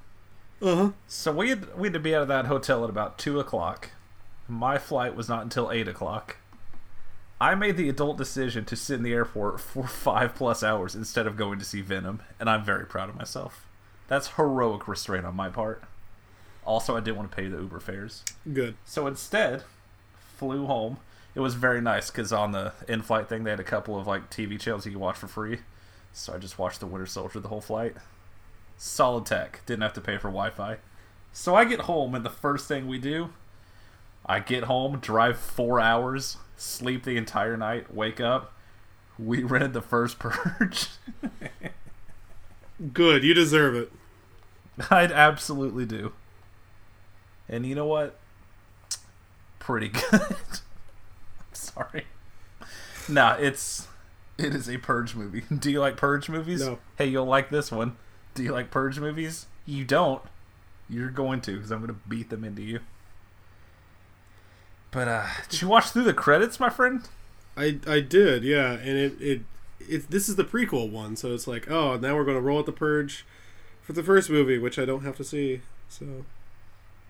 Uh 0.62 0.76
huh. 0.76 0.90
So 1.08 1.32
we 1.32 1.48
had 1.48 1.76
we 1.76 1.88
had 1.88 1.94
to 1.94 1.98
be 2.00 2.14
out 2.14 2.22
of 2.22 2.28
that 2.28 2.46
hotel 2.46 2.84
at 2.84 2.90
about 2.90 3.18
two 3.18 3.40
o'clock. 3.40 3.90
My 4.46 4.78
flight 4.78 5.16
was 5.16 5.28
not 5.28 5.42
until 5.42 5.70
eight 5.72 5.88
o'clock. 5.88 6.36
I 7.40 7.54
made 7.54 7.76
the 7.76 7.88
adult 7.88 8.18
decision 8.18 8.64
to 8.66 8.76
sit 8.76 8.96
in 8.96 9.02
the 9.02 9.14
airport 9.14 9.60
for 9.60 9.86
five 9.88 10.34
plus 10.36 10.62
hours 10.62 10.94
instead 10.94 11.26
of 11.26 11.36
going 11.36 11.58
to 11.58 11.64
see 11.64 11.80
Venom, 11.80 12.22
and 12.38 12.48
I'm 12.48 12.64
very 12.64 12.86
proud 12.86 13.08
of 13.08 13.16
myself. 13.16 13.66
That's 14.10 14.30
heroic 14.30 14.88
restraint 14.88 15.24
on 15.24 15.36
my 15.36 15.48
part. 15.48 15.84
Also, 16.66 16.96
I 16.96 17.00
didn't 17.00 17.16
want 17.16 17.30
to 17.30 17.36
pay 17.36 17.46
the 17.46 17.58
Uber 17.58 17.78
fares. 17.78 18.24
Good. 18.52 18.74
So 18.84 19.06
instead, 19.06 19.62
flew 20.36 20.66
home. 20.66 20.98
It 21.36 21.40
was 21.40 21.54
very 21.54 21.80
nice 21.80 22.10
because 22.10 22.32
on 22.32 22.50
the 22.50 22.72
in-flight 22.88 23.28
thing 23.28 23.44
they 23.44 23.50
had 23.50 23.60
a 23.60 23.64
couple 23.64 23.96
of 23.96 24.08
like 24.08 24.28
TV 24.28 24.58
channels 24.58 24.84
you 24.84 24.90
could 24.90 25.00
watch 25.00 25.16
for 25.16 25.28
free. 25.28 25.60
So 26.12 26.34
I 26.34 26.38
just 26.38 26.58
watched 26.58 26.80
The 26.80 26.86
Winter 26.86 27.06
Soldier 27.06 27.38
the 27.38 27.46
whole 27.46 27.60
flight. 27.60 27.94
Solid 28.76 29.26
tech. 29.26 29.60
Didn't 29.64 29.82
have 29.82 29.92
to 29.92 30.00
pay 30.00 30.16
for 30.16 30.26
Wi-Fi. 30.28 30.78
So 31.32 31.54
I 31.54 31.64
get 31.64 31.82
home 31.82 32.16
and 32.16 32.24
the 32.24 32.30
first 32.30 32.66
thing 32.66 32.88
we 32.88 32.98
do, 32.98 33.30
I 34.26 34.40
get 34.40 34.64
home, 34.64 34.98
drive 34.98 35.38
four 35.38 35.78
hours, 35.78 36.36
sleep 36.56 37.04
the 37.04 37.16
entire 37.16 37.56
night, 37.56 37.94
wake 37.94 38.20
up. 38.20 38.52
We 39.20 39.42
rented 39.44 39.72
the 39.72 39.80
first 39.82 40.18
Purge. 40.18 40.88
Good. 42.92 43.22
You 43.22 43.34
deserve 43.34 43.76
it. 43.76 43.92
I'd 44.90 45.12
absolutely 45.12 45.86
do. 45.86 46.12
And 47.48 47.66
you 47.66 47.74
know 47.74 47.86
what? 47.86 48.18
Pretty 49.58 49.88
good. 50.10 50.36
Sorry. 51.52 52.06
Nah, 53.08 53.34
it's 53.34 53.88
it 54.38 54.54
is 54.54 54.68
a 54.68 54.78
purge 54.78 55.14
movie. 55.14 55.42
Do 55.58 55.70
you 55.70 55.80
like 55.80 55.96
purge 55.96 56.28
movies? 56.28 56.60
No. 56.66 56.78
Hey, 56.96 57.06
you'll 57.06 57.26
like 57.26 57.50
this 57.50 57.70
one. 57.70 57.96
Do 58.34 58.42
you 58.42 58.52
like 58.52 58.70
purge 58.70 58.98
movies? 58.98 59.46
You 59.66 59.84
don't. 59.84 60.22
You're 60.88 61.10
going 61.10 61.40
to, 61.42 61.56
because 61.56 61.70
I'm 61.70 61.80
going 61.80 61.94
to 61.94 62.00
beat 62.08 62.30
them 62.30 62.44
into 62.44 62.62
you. 62.62 62.80
But 64.90 65.08
uh, 65.08 65.26
did 65.48 65.62
you 65.62 65.68
watch 65.68 65.90
through 65.90 66.04
the 66.04 66.14
credits, 66.14 66.58
my 66.58 66.68
friend? 66.70 67.06
I 67.56 67.78
I 67.86 68.00
did, 68.00 68.42
yeah, 68.42 68.72
and 68.72 68.96
it 68.96 69.20
it 69.20 69.42
it 69.78 70.10
this 70.10 70.28
is 70.28 70.36
the 70.36 70.44
prequel 70.44 70.90
one, 70.90 71.14
so 71.16 71.32
it's 71.32 71.46
like, 71.46 71.70
oh, 71.70 71.96
now 71.96 72.16
we're 72.16 72.24
going 72.24 72.36
to 72.36 72.40
roll 72.40 72.58
out 72.58 72.66
the 72.66 72.72
purge 72.72 73.24
for 73.90 73.94
the 73.94 74.02
first 74.04 74.30
movie, 74.30 74.56
which 74.56 74.78
I 74.78 74.84
don't 74.84 75.02
have 75.02 75.16
to 75.16 75.24
see. 75.24 75.62
So 75.88 76.24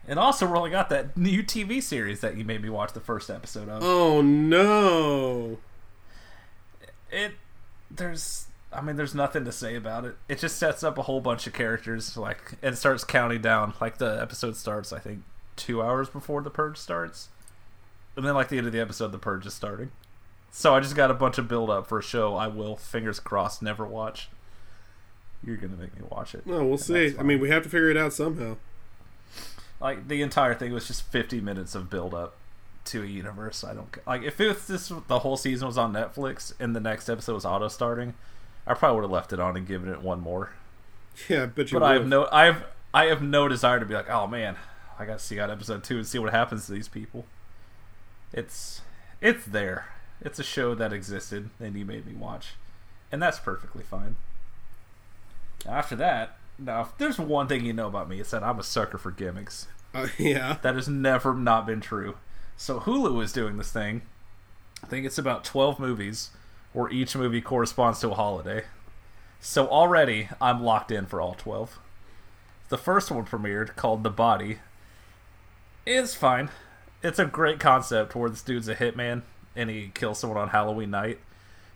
And 0.08 0.18
also, 0.18 0.46
we 0.46 0.56
only 0.56 0.70
got 0.70 0.88
that 0.88 1.14
new 1.14 1.42
TV 1.42 1.82
series 1.82 2.20
that 2.20 2.38
you 2.38 2.44
made 2.44 2.62
me 2.62 2.70
watch 2.70 2.94
the 2.94 3.00
first 3.00 3.28
episode 3.28 3.68
of. 3.68 3.82
Oh 3.84 4.22
no! 4.22 5.58
It 7.12 7.32
there's 7.90 8.46
I 8.72 8.80
mean 8.80 8.96
there's 8.96 9.14
nothing 9.14 9.44
to 9.44 9.52
say 9.52 9.76
about 9.76 10.06
it. 10.06 10.16
It 10.26 10.38
just 10.38 10.56
sets 10.56 10.82
up 10.82 10.96
a 10.96 11.02
whole 11.02 11.20
bunch 11.20 11.46
of 11.46 11.52
characters 11.52 12.16
like 12.16 12.52
and 12.62 12.78
starts 12.78 13.04
counting 13.04 13.42
down. 13.42 13.74
Like 13.78 13.98
the 13.98 14.18
episode 14.18 14.56
starts 14.56 14.90
I 14.90 15.00
think 15.00 15.22
2 15.56 15.82
hours 15.82 16.08
before 16.08 16.40
the 16.40 16.48
purge 16.48 16.78
starts. 16.78 17.28
And 18.16 18.24
then 18.24 18.34
like 18.34 18.48
the 18.48 18.56
end 18.56 18.66
of 18.66 18.72
the 18.72 18.80
episode 18.80 19.12
the 19.12 19.18
purge 19.18 19.44
is 19.44 19.52
starting. 19.52 19.90
So 20.50 20.74
I 20.74 20.80
just 20.80 20.96
got 20.96 21.10
a 21.10 21.14
bunch 21.14 21.36
of 21.36 21.46
build 21.46 21.68
up 21.68 21.86
for 21.86 21.98
a 21.98 22.02
show 22.02 22.36
I 22.36 22.46
will 22.46 22.76
fingers 22.76 23.20
crossed 23.20 23.60
never 23.60 23.84
watch. 23.84 24.30
You're 25.44 25.56
going 25.56 25.74
to 25.74 25.80
make 25.80 25.96
me 25.98 26.06
watch 26.10 26.34
it. 26.34 26.46
No, 26.46 26.64
we'll 26.64 26.78
see. 26.78 27.14
I 27.18 27.22
mean, 27.22 27.40
we 27.40 27.48
have 27.50 27.62
to 27.62 27.68
figure 27.68 27.90
it 27.90 27.96
out 27.96 28.12
somehow. 28.12 28.56
like 29.80 30.08
the 30.08 30.22
entire 30.22 30.54
thing 30.54 30.72
was 30.72 30.86
just 30.86 31.02
50 31.10 31.40
minutes 31.40 31.74
of 31.74 31.88
build 31.88 32.12
up 32.14 32.36
to 32.86 33.02
a 33.02 33.06
universe. 33.06 33.64
I 33.64 33.74
don't 33.74 33.94
like 34.06 34.22
if 34.22 34.40
it 34.40 34.48
was 34.48 34.66
this 34.66 34.92
the 35.06 35.20
whole 35.20 35.36
season 35.36 35.66
was 35.66 35.78
on 35.78 35.92
Netflix 35.92 36.52
and 36.58 36.74
the 36.74 36.80
next 36.80 37.08
episode 37.08 37.34
was 37.34 37.44
auto 37.44 37.68
starting. 37.68 38.14
I 38.66 38.74
probably 38.74 38.96
would 38.96 39.04
have 39.04 39.10
left 39.10 39.32
it 39.32 39.40
on 39.40 39.56
and 39.56 39.66
given 39.66 39.88
it 39.88 40.02
one 40.02 40.20
more. 40.20 40.50
Yeah, 41.28 41.42
I 41.42 41.46
bet 41.46 41.70
you. 41.72 41.78
But 41.78 41.86
I 41.86 41.94
have 41.94 42.06
no 42.06 42.28
I 42.32 42.44
have 42.46 42.64
I 42.94 43.04
have 43.06 43.22
no 43.22 43.48
desire 43.48 43.78
to 43.80 43.86
be 43.86 43.94
like, 43.94 44.08
oh 44.08 44.26
man, 44.26 44.56
I 44.98 45.04
got 45.04 45.18
to 45.18 45.24
see 45.24 45.38
out 45.40 45.50
episode 45.50 45.84
two 45.84 45.96
and 45.98 46.06
see 46.06 46.18
what 46.18 46.32
happens 46.32 46.66
to 46.66 46.72
these 46.72 46.88
people. 46.88 47.26
It's 48.32 48.80
it's 49.20 49.44
there. 49.44 49.88
It's 50.20 50.38
a 50.38 50.44
show 50.44 50.74
that 50.74 50.92
existed 50.92 51.50
and 51.58 51.76
you 51.76 51.84
made 51.84 52.06
me 52.06 52.14
watch, 52.14 52.54
and 53.12 53.20
that's 53.22 53.38
perfectly 53.38 53.82
fine. 53.82 54.16
After 55.66 55.96
that, 55.96 56.36
now 56.58 56.82
if 56.82 56.98
there's 56.98 57.18
one 57.18 57.48
thing 57.48 57.64
you 57.64 57.72
know 57.72 57.88
about 57.88 58.08
me, 58.08 58.20
it's 58.20 58.30
that 58.30 58.42
I'm 58.42 58.58
a 58.58 58.62
sucker 58.62 58.98
for 58.98 59.10
gimmicks. 59.10 59.68
Uh, 59.94 60.08
yeah. 60.18 60.58
That 60.62 60.74
has 60.74 60.88
never 60.88 61.34
not 61.34 61.66
been 61.66 61.80
true. 61.80 62.16
So 62.56 62.80
Hulu 62.80 63.22
is 63.22 63.32
doing 63.32 63.56
this 63.56 63.72
thing. 63.72 64.02
I 64.82 64.86
think 64.86 65.06
it's 65.06 65.18
about 65.18 65.44
12 65.44 65.78
movies 65.78 66.30
where 66.72 66.90
each 66.90 67.16
movie 67.16 67.40
corresponds 67.40 68.00
to 68.00 68.10
a 68.10 68.14
holiday. 68.14 68.64
So 69.40 69.66
already 69.68 70.28
I'm 70.40 70.62
locked 70.62 70.90
in 70.90 71.06
for 71.06 71.20
all 71.20 71.34
12. 71.34 71.78
The 72.68 72.78
first 72.78 73.10
one 73.10 73.24
premiered 73.24 73.74
called 73.76 74.02
The 74.02 74.10
Body. 74.10 74.58
It's 75.86 76.14
fine. 76.14 76.50
It's 77.02 77.18
a 77.18 77.24
great 77.24 77.58
concept 77.58 78.14
where 78.14 78.30
this 78.30 78.42
dude's 78.42 78.68
a 78.68 78.76
hitman 78.76 79.22
and 79.56 79.70
he 79.70 79.90
kills 79.94 80.18
someone 80.18 80.38
on 80.38 80.48
Halloween 80.48 80.90
night. 80.90 81.18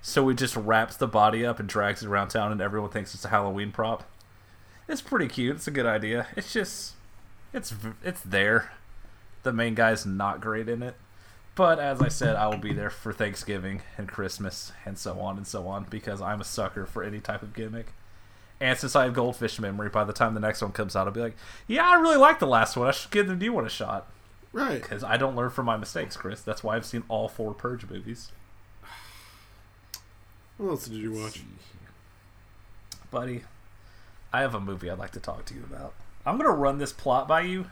So 0.07 0.29
he 0.29 0.35
just 0.35 0.55
wraps 0.55 0.97
the 0.97 1.07
body 1.09 1.47
up 1.47 1.59
and 1.59 1.67
drags 1.67 2.03
it 2.03 2.09
around 2.09 2.29
town 2.29 2.53
and 2.53 2.61
everyone 2.61 2.91
thinks 2.91 3.15
it's 3.15 3.25
a 3.25 3.31
Halloween 3.31 3.73
prop. 3.73 4.05
It's 4.87 5.01
pretty 5.01 5.29
cute. 5.29 5.57
It's 5.57 5.67
a 5.67 5.71
good 5.71 5.87
idea. 5.87 6.27
It's 6.37 6.53
just 6.53 6.93
it's 7.55 7.75
it's 8.05 8.21
there. 8.21 8.73
The 9.45 9.53
main 9.55 9.75
guy's 9.75 10.05
not 10.05 10.43
great 10.43 10.69
in 10.69 10.83
it, 10.83 10.97
but 11.55 11.79
as 11.79 12.03
I 12.03 12.09
said, 12.09 12.37
I 12.37 12.49
will 12.49 12.59
be 12.59 12.75
there 12.75 12.91
for 12.91 13.15
Thanksgiving 13.15 13.81
and 13.97 14.07
Christmas 14.07 14.73
and 14.85 14.99
so 14.99 15.21
on 15.21 15.39
and 15.39 15.47
so 15.47 15.67
on 15.67 15.87
because 15.89 16.21
I'm 16.21 16.43
a 16.43 16.45
sucker 16.45 16.85
for 16.85 17.03
any 17.03 17.21
type 17.21 17.43
of 17.43 17.55
gimmick. 17.55 17.95
And 18.61 18.79
since 18.79 18.95
I 18.95 19.05
have 19.05 19.15
goldfish 19.15 19.59
memory, 19.59 19.89
by 19.89 20.05
the 20.05 20.13
time 20.13 20.35
the 20.35 20.41
next 20.41 20.61
one 20.61 20.73
comes 20.73 20.95
out, 20.95 21.07
I'll 21.07 21.15
be 21.15 21.21
like, 21.21 21.37
"Yeah, 21.67 21.89
I 21.89 21.95
really 21.95 22.19
like 22.19 22.41
the 22.41 22.47
last 22.47 22.77
one. 22.77 22.89
I 22.89 22.91
should 22.91 23.11
give 23.11 23.27
the 23.27 23.35
new 23.35 23.55
one 23.55 23.65
a 23.65 23.71
shot." 23.71 24.13
Right. 24.53 24.83
Because 24.83 25.03
I 25.03 25.17
don't 25.17 25.35
learn 25.35 25.51
from 25.51 25.65
my 25.65 25.79
mistakes, 25.79 26.15
Chris. 26.15 26.43
That's 26.43 26.63
why 26.63 26.77
I've 26.77 26.85
seen 26.85 27.05
all 27.09 27.27
four 27.27 27.55
Purge 27.55 27.89
movies. 27.89 28.31
What 30.57 30.71
else 30.71 30.87
did 30.87 30.99
you 30.99 31.13
watch? 31.13 31.43
buddy, 33.11 33.45
I 34.33 34.41
have 34.41 34.57
a 34.57 34.61
movie 34.61 34.91
I'd 34.91 34.99
like 34.99 35.13
to 35.13 35.21
talk 35.21 35.45
to 35.47 35.55
you 35.55 35.63
about. 35.63 35.95
I'm 36.27 36.37
gonna 36.37 36.51
run 36.51 36.79
this 36.79 36.93
plot 36.93 37.29
by 37.29 37.43
you, 37.43 37.67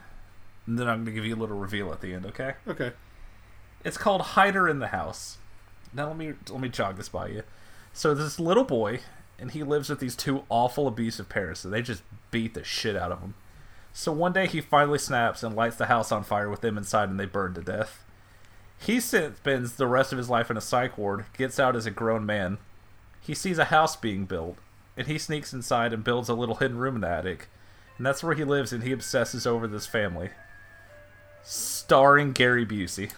and 0.66 0.78
then 0.78 0.88
I'm 0.88 1.00
gonna 1.04 1.16
give 1.16 1.26
you 1.26 1.34
a 1.34 1.36
little 1.36 1.58
reveal 1.58 1.92
at 1.92 2.00
the 2.00 2.14
end. 2.14 2.24
Okay? 2.26 2.54
Okay. 2.68 2.92
It's 3.84 3.98
called 3.98 4.20
Hider 4.20 4.68
in 4.68 4.78
the 4.78 4.88
House. 4.88 5.38
Now 5.92 6.06
let 6.06 6.16
me 6.16 6.34
let 6.48 6.60
me 6.60 6.68
jog 6.68 6.96
this 6.96 7.08
by 7.08 7.26
you. 7.26 7.42
So 7.92 8.14
this 8.14 8.38
little 8.38 8.62
boy, 8.62 9.00
and 9.38 9.50
he 9.50 9.64
lives 9.64 9.90
with 9.90 9.98
these 9.98 10.14
two 10.14 10.44
awful 10.48 10.86
abusive 10.86 11.28
parents. 11.28 11.60
So 11.60 11.68
they 11.68 11.82
just 11.82 12.04
beat 12.30 12.54
the 12.54 12.62
shit 12.62 12.94
out 12.94 13.10
of 13.10 13.20
him. 13.20 13.34
So 13.92 14.12
one 14.12 14.32
day 14.32 14.46
he 14.46 14.60
finally 14.60 14.98
snaps 14.98 15.42
and 15.42 15.56
lights 15.56 15.76
the 15.76 15.86
house 15.86 16.12
on 16.12 16.22
fire 16.22 16.48
with 16.48 16.60
them 16.60 16.78
inside, 16.78 17.08
and 17.08 17.18
they 17.18 17.26
burn 17.26 17.54
to 17.54 17.62
death. 17.62 18.04
He 18.78 19.00
spends 19.00 19.72
the 19.74 19.86
rest 19.86 20.12
of 20.12 20.18
his 20.18 20.30
life 20.30 20.50
in 20.50 20.56
a 20.56 20.60
psych 20.60 20.96
ward, 20.96 21.24
gets 21.36 21.58
out 21.58 21.76
as 21.76 21.86
a 21.86 21.90
grown 21.90 22.24
man. 22.24 22.58
He 23.22 23.34
sees 23.34 23.58
a 23.58 23.66
house 23.66 23.94
being 23.94 24.24
built, 24.24 24.58
and 24.96 25.06
he 25.06 25.16
sneaks 25.16 25.52
inside 25.52 25.92
and 25.92 26.02
builds 26.02 26.28
a 26.28 26.34
little 26.34 26.56
hidden 26.56 26.78
room 26.78 26.96
in 26.96 27.00
the 27.02 27.08
attic. 27.08 27.48
And 27.96 28.04
that's 28.04 28.22
where 28.22 28.34
he 28.34 28.42
lives, 28.42 28.72
and 28.72 28.82
he 28.82 28.90
obsesses 28.90 29.46
over 29.46 29.68
this 29.68 29.86
family. 29.86 30.30
Starring 31.44 32.32
Gary 32.32 32.66
Busey. 32.66 33.12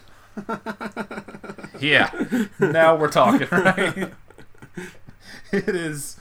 yeah, 1.81 2.11
now 2.59 2.95
we're 2.95 3.11
talking, 3.11 3.49
right? 3.51 4.13
it 5.53 5.69
is 5.69 6.19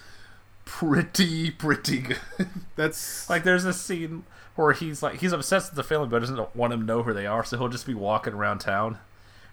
pretty, 0.65 1.51
pretty 1.51 1.99
good. 1.99 2.19
That's 2.75 3.29
Like, 3.29 3.43
there's 3.43 3.65
a 3.65 3.73
scene 3.73 4.23
where 4.55 4.71
he's 4.71 5.03
like, 5.03 5.19
he's 5.19 5.34
obsessed 5.34 5.71
with 5.71 5.77
the 5.77 5.84
family, 5.84 6.07
but 6.07 6.19
doesn't 6.19 6.55
want 6.55 6.71
them 6.71 6.81
to 6.81 6.86
know 6.86 7.03
who 7.03 7.13
they 7.13 7.25
are, 7.25 7.43
so 7.43 7.57
he'll 7.57 7.69
just 7.69 7.88
be 7.88 7.93
walking 7.93 8.34
around 8.34 8.59
town. 8.59 8.99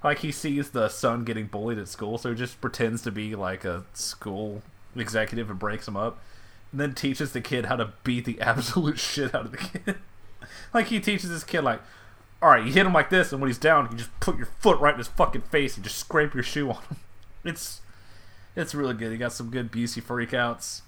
Like, 0.02 0.20
he 0.20 0.32
sees 0.32 0.70
the 0.70 0.88
son 0.88 1.24
getting 1.24 1.46
bullied 1.46 1.78
at 1.78 1.88
school, 1.88 2.16
so 2.18 2.30
he 2.30 2.34
just 2.34 2.60
pretends 2.60 3.02
to 3.02 3.10
be 3.10 3.34
like 3.34 3.64
a 3.64 3.84
school 3.92 4.62
executive 4.96 5.50
and 5.50 5.58
breaks 5.58 5.86
him 5.86 5.96
up. 5.96 6.18
And 6.72 6.80
then 6.80 6.94
teaches 6.94 7.32
the 7.32 7.40
kid 7.40 7.66
how 7.66 7.76
to 7.76 7.92
beat 8.04 8.24
the 8.24 8.40
absolute 8.40 8.98
shit 8.98 9.34
out 9.34 9.46
of 9.46 9.52
the 9.52 9.58
kid. 9.58 9.96
like, 10.74 10.86
he 10.86 11.00
teaches 11.00 11.30
this 11.30 11.44
kid, 11.44 11.62
like, 11.62 11.80
alright, 12.42 12.64
you 12.64 12.72
hit 12.72 12.86
him 12.86 12.92
like 12.92 13.10
this, 13.10 13.32
and 13.32 13.40
when 13.40 13.48
he's 13.48 13.58
down, 13.58 13.88
you 13.90 13.98
just 13.98 14.20
put 14.20 14.36
your 14.36 14.48
foot 14.58 14.80
right 14.80 14.94
in 14.94 14.98
his 14.98 15.08
fucking 15.08 15.42
face 15.42 15.76
and 15.76 15.84
just 15.84 15.98
scrape 15.98 16.34
your 16.34 16.42
shoe 16.42 16.70
on 16.70 16.82
him. 16.82 16.96
It's 17.42 17.80
it's 18.54 18.74
really 18.74 18.92
good. 18.92 19.12
He 19.12 19.16
got 19.16 19.32
some 19.32 19.48
good 19.48 19.72
Busey 19.72 20.02
freakouts. 20.02 20.82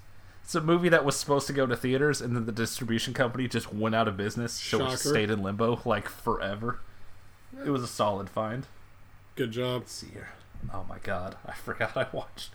It's 0.45 0.55
a 0.55 0.61
movie 0.61 0.91
that 0.91 1.03
was 1.03 1.17
supposed 1.17 1.47
to 1.47 1.55
go 1.55 1.65
to 1.65 1.75
theaters, 1.75 2.21
and 2.21 2.37
then 2.37 2.45
the 2.45 2.53
distribution 2.53 3.15
company 3.15 3.49
just 3.49 3.73
went 3.73 3.95
out 3.95 4.07
of 4.07 4.19
business, 4.19 4.53
so 4.53 4.77
it 4.77 4.91
Shocker. 4.91 4.97
stayed 4.97 5.31
in 5.31 5.43
limbo 5.43 5.81
like 5.87 6.11
forever. 6.11 6.81
It 7.65 7.71
was 7.71 7.83
a 7.83 7.87
solid 7.87 8.29
find. 8.29 8.67
Good 9.37 9.53
job. 9.53 9.83
Let's 9.83 9.93
see 9.93 10.09
here. 10.13 10.29
Oh 10.73 10.85
my 10.89 10.99
god, 11.03 11.37
I 11.47 11.53
forgot 11.65 11.97
I 11.97 12.07
watched 12.13 12.51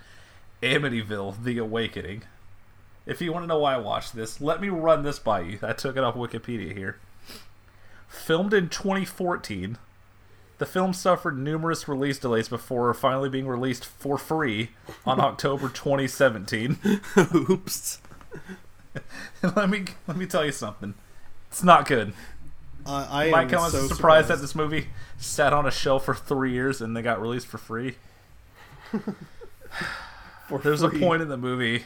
Amityville: 0.62 1.44
The 1.44 1.58
Awakening. 1.58 2.24
If 3.06 3.22
you 3.22 3.32
want 3.32 3.44
to 3.44 3.48
know 3.48 3.60
why 3.60 3.76
I 3.76 3.78
watched 3.78 4.16
this, 4.16 4.42
let 4.42 4.60
me 4.60 4.68
run 4.68 5.04
this 5.04 5.18
by 5.18 5.40
you. 5.40 5.60
I 5.64 5.74
took 5.74 5.96
it 5.96 6.04
off 6.04 6.16
Wikipedia 6.16 6.76
here. 6.76 6.98
Filmed 8.10 8.54
in 8.54 8.68
2014, 8.68 9.78
the 10.58 10.66
film 10.66 10.92
suffered 10.94 11.38
numerous 11.38 11.88
release 11.88 12.20
delays 12.20 12.50
before 12.50 12.94
finally 12.94 13.30
being 13.30 13.48
released 13.48 13.86
for 13.86 14.18
free 14.18 14.72
on 15.06 15.20
October 15.22 15.70
2017. 15.70 16.80
Oops. 17.50 18.02
let 19.56 19.70
me 19.70 19.86
let 20.08 20.18
me 20.18 20.26
tell 20.26 20.46
you 20.46 20.52
something. 20.52 20.94
It's 21.50 21.64
not 21.64 21.88
good. 21.88 22.14
Uh, 22.88 23.08
I 23.12 23.30
Might 23.30 23.44
am 23.44 23.50
come 23.50 23.66
as 23.66 23.74
so 23.74 23.80
a 23.86 23.88
surprise 23.88 24.30
that 24.30 24.40
this 24.40 24.56
movie 24.56 24.88
sat 25.18 25.52
on 25.52 25.66
a 25.66 25.72
shelf 25.72 26.06
for 26.06 26.16
three 26.16 26.54
years 26.54 26.80
and 26.82 26.96
they 26.96 27.02
got 27.02 27.22
released 27.22 27.48
for 27.48 27.58
free. 27.58 27.96
For 30.48 30.60
There's 30.60 30.80
free. 30.82 30.98
a 30.98 31.00
point 31.06 31.22
in 31.22 31.28
the 31.28 31.36
movie 31.38 31.84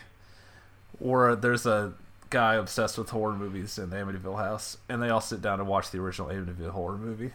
where 0.99 1.35
there's 1.35 1.65
a 1.65 1.93
guy 2.29 2.53
obsessed 2.55 2.97
with 2.97 3.09
horror 3.09 3.33
movies 3.33 3.79
in 3.79 3.89
the 3.89 3.95
Amityville 3.95 4.37
house, 4.37 4.77
and 4.87 5.01
they 5.01 5.09
all 5.09 5.19
sit 5.19 5.41
down 5.41 5.59
and 5.59 5.67
watch 5.67 5.89
the 5.89 5.97
original 5.97 6.27
Amityville 6.29 6.69
horror 6.69 6.97
movie. 6.97 7.31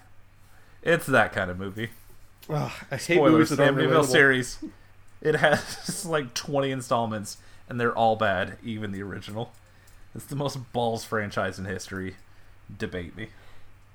It's 0.83 1.07
that 1.07 1.33
kind 1.33 1.51
of 1.51 1.59
movie. 1.59 1.91
Ugh, 2.49 2.71
I 2.93 2.97
hate 2.97 3.17
Spoilers, 3.17 3.33
movies 3.33 3.49
the 3.51 3.57
that 3.57 3.73
Amityville 3.75 4.05
relatable. 4.05 4.07
series. 4.07 4.59
It 5.21 5.35
has 5.37 6.07
like 6.09 6.33
20 6.35 6.71
installments, 6.71 7.39
and 7.69 7.81
they're 7.81 7.97
all 7.97 8.15
bad, 8.15 8.57
even 8.63 8.93
the 8.93 9.03
original. 9.03 9.51
It's 10.15 10.27
the 10.27 10.37
most 10.37 10.73
balls 10.73 11.05
franchise 11.05 11.59
in 11.59 11.65
history. 11.65 12.15
Debate 12.79 13.17
me. 13.17 13.29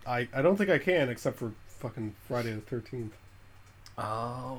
I, 0.05 0.27
I 0.33 0.41
don't 0.41 0.57
think 0.57 0.69
I 0.69 0.77
can, 0.77 1.09
except 1.09 1.37
for 1.37 1.53
fucking 1.67 2.15
Friday 2.27 2.53
the 2.53 2.61
Thirteenth. 2.61 3.13
Oh, 3.97 4.57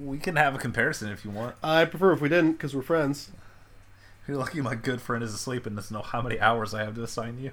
we 0.00 0.18
can 0.18 0.36
have 0.36 0.54
a 0.54 0.58
comparison 0.58 1.10
if 1.12 1.24
you 1.24 1.30
want. 1.30 1.54
I 1.62 1.84
prefer 1.84 2.12
if 2.12 2.20
we 2.20 2.28
didn't, 2.28 2.52
because 2.52 2.74
we're 2.74 2.82
friends. 2.82 3.30
You're 4.26 4.36
lucky 4.36 4.60
my 4.60 4.74
good 4.74 5.00
friend 5.00 5.24
is 5.24 5.34
asleep 5.34 5.66
and 5.66 5.76
doesn't 5.76 5.94
know 5.94 6.02
how 6.02 6.22
many 6.22 6.38
hours 6.38 6.72
I 6.74 6.84
have 6.84 6.94
to 6.94 7.02
assign 7.02 7.38
you. 7.40 7.52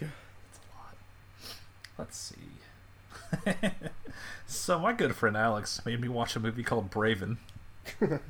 Yeah. 0.00 0.08
That's 0.50 0.58
a 0.58 0.76
lot. 0.76 1.54
Let's 1.98 2.16
see. 2.16 3.70
so 4.46 4.78
my 4.78 4.92
good 4.92 5.14
friend 5.14 5.36
Alex 5.36 5.80
made 5.84 6.00
me 6.00 6.08
watch 6.08 6.34
a 6.36 6.40
movie 6.40 6.62
called 6.62 6.90
Braven, 6.90 7.36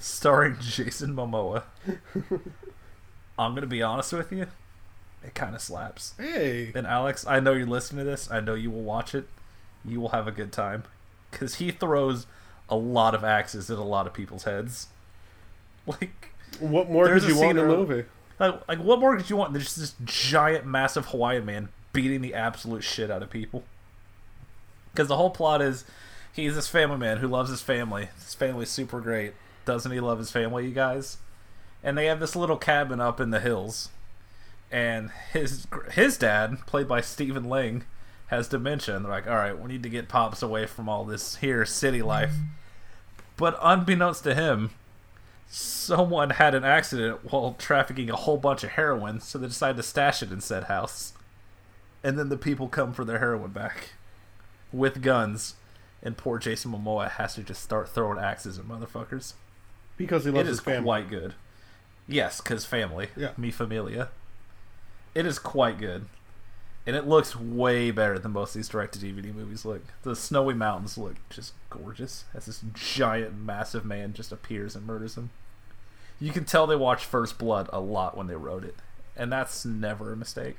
starring 0.00 0.56
Jason 0.60 1.14
Momoa. 1.14 1.64
I'm 3.38 3.54
gonna 3.54 3.66
be 3.66 3.82
honest 3.82 4.12
with 4.12 4.32
you, 4.32 4.46
it 5.22 5.34
kind 5.34 5.54
of 5.54 5.60
slaps. 5.60 6.14
Hey, 6.18 6.72
And 6.74 6.86
Alex, 6.86 7.26
I 7.26 7.40
know 7.40 7.52
you're 7.52 7.66
listening 7.66 8.04
to 8.04 8.10
this. 8.10 8.30
I 8.30 8.40
know 8.40 8.54
you 8.54 8.70
will 8.70 8.82
watch 8.82 9.14
it. 9.14 9.28
You 9.84 10.00
will 10.00 10.10
have 10.10 10.26
a 10.28 10.32
good 10.32 10.52
time 10.52 10.84
because 11.30 11.56
he 11.56 11.70
throws 11.70 12.26
a 12.68 12.76
lot 12.76 13.14
of 13.14 13.24
axes 13.24 13.70
at 13.70 13.78
a 13.78 13.82
lot 13.82 14.06
of 14.06 14.12
people's 14.14 14.44
heads. 14.44 14.88
Like 15.86 16.32
what 16.60 16.90
more 16.90 17.06
There's 17.06 17.24
could 17.24 17.34
you 17.34 17.40
want 17.40 17.58
in 17.58 17.64
a 17.64 17.68
movie? 17.68 18.04
like, 18.38 18.68
like 18.68 18.78
what 18.78 19.00
more 19.00 19.16
could 19.16 19.30
you 19.30 19.36
want 19.36 19.54
just 19.54 19.78
this 19.78 19.94
giant, 20.04 20.66
massive 20.66 21.06
Hawaiian 21.06 21.46
man 21.46 21.68
beating 21.94 22.20
the 22.20 22.34
absolute 22.34 22.84
shit 22.84 23.10
out 23.10 23.22
of 23.22 23.30
people. 23.30 23.64
Because 24.92 25.08
the 25.08 25.16
whole 25.16 25.30
plot 25.30 25.62
is 25.62 25.84
he's 26.32 26.54
this 26.54 26.68
family 26.68 26.98
man 26.98 27.18
who 27.18 27.28
loves 27.28 27.48
his 27.50 27.62
family. 27.62 28.08
His 28.22 28.34
family's 28.34 28.68
super 28.68 29.00
great. 29.00 29.32
Doesn't 29.64 29.90
he 29.90 30.00
love 30.00 30.18
his 30.18 30.30
family, 30.30 30.66
you 30.66 30.72
guys? 30.72 31.18
And 31.82 31.96
they 31.96 32.06
have 32.06 32.20
this 32.20 32.36
little 32.36 32.56
cabin 32.56 33.00
up 33.00 33.20
in 33.20 33.30
the 33.30 33.40
hills. 33.40 33.88
And 34.70 35.10
his 35.32 35.66
his 35.92 36.18
dad, 36.18 36.66
played 36.66 36.88
by 36.88 37.00
Stephen 37.00 37.48
Lang, 37.48 37.84
has 38.26 38.48
dementia. 38.48 38.96
And 38.96 39.04
they're 39.04 39.12
like, 39.12 39.26
all 39.26 39.36
right, 39.36 39.58
we 39.58 39.68
need 39.68 39.82
to 39.82 39.88
get 39.88 40.08
Pops 40.08 40.42
away 40.42 40.66
from 40.66 40.88
all 40.88 41.04
this 41.04 41.36
here 41.36 41.64
city 41.64 42.02
life. 42.02 42.32
Mm-hmm. 42.32 42.44
But 43.36 43.58
unbeknownst 43.62 44.24
to 44.24 44.34
him, 44.34 44.70
someone 45.48 46.30
had 46.30 46.54
an 46.54 46.64
accident 46.64 47.32
while 47.32 47.54
trafficking 47.58 48.10
a 48.10 48.16
whole 48.16 48.36
bunch 48.36 48.64
of 48.64 48.70
heroin, 48.70 49.20
so 49.20 49.38
they 49.38 49.46
decided 49.46 49.76
to 49.76 49.82
stash 49.82 50.22
it 50.22 50.32
in 50.32 50.40
said 50.40 50.64
house. 50.64 51.12
And 52.02 52.18
then 52.18 52.28
the 52.28 52.36
people 52.36 52.68
come 52.68 52.92
for 52.92 53.04
their 53.04 53.18
heroin 53.20 53.52
back 53.52 53.90
with 54.72 55.02
guns, 55.02 55.54
and 56.02 56.16
poor 56.16 56.38
Jason 56.38 56.72
Momoa 56.72 57.10
has 57.12 57.34
to 57.36 57.42
just 57.42 57.62
start 57.62 57.88
throwing 57.88 58.18
axes 58.18 58.58
at 58.58 58.66
motherfuckers. 58.66 59.34
Because 59.96 60.24
he 60.24 60.30
It 60.30 60.34
loves 60.34 60.48
is 60.48 60.56
his 60.58 60.64
family. 60.64 60.84
quite 60.84 61.08
good. 61.08 61.34
Yes, 62.06 62.40
because 62.40 62.64
family. 62.64 63.08
Yeah. 63.16 63.30
Me 63.36 63.50
familia. 63.50 64.08
It 65.14 65.26
is 65.26 65.38
quite 65.38 65.78
good. 65.78 66.06
And 66.86 66.96
it 66.96 67.06
looks 67.06 67.36
way 67.36 67.90
better 67.90 68.18
than 68.18 68.32
most 68.32 68.50
of 68.50 68.54
these 68.60 68.68
direct 68.68 68.94
to 68.94 68.98
DVD 68.98 69.34
movies 69.34 69.66
look. 69.66 69.82
The 70.04 70.16
snowy 70.16 70.54
mountains 70.54 70.96
look 70.96 71.16
just 71.28 71.52
gorgeous 71.68 72.24
as 72.32 72.46
this 72.46 72.62
giant, 72.72 73.36
massive 73.36 73.84
man 73.84 74.14
just 74.14 74.32
appears 74.32 74.74
and 74.74 74.86
murders 74.86 75.16
him. 75.16 75.28
You 76.18 76.32
can 76.32 76.44
tell 76.44 76.66
they 76.66 76.76
watched 76.76 77.04
First 77.04 77.38
Blood 77.38 77.68
a 77.72 77.80
lot 77.80 78.16
when 78.16 78.26
they 78.26 78.36
wrote 78.36 78.64
it. 78.64 78.76
And 79.16 79.30
that's 79.30 79.64
never 79.66 80.12
a 80.12 80.16
mistake. 80.16 80.56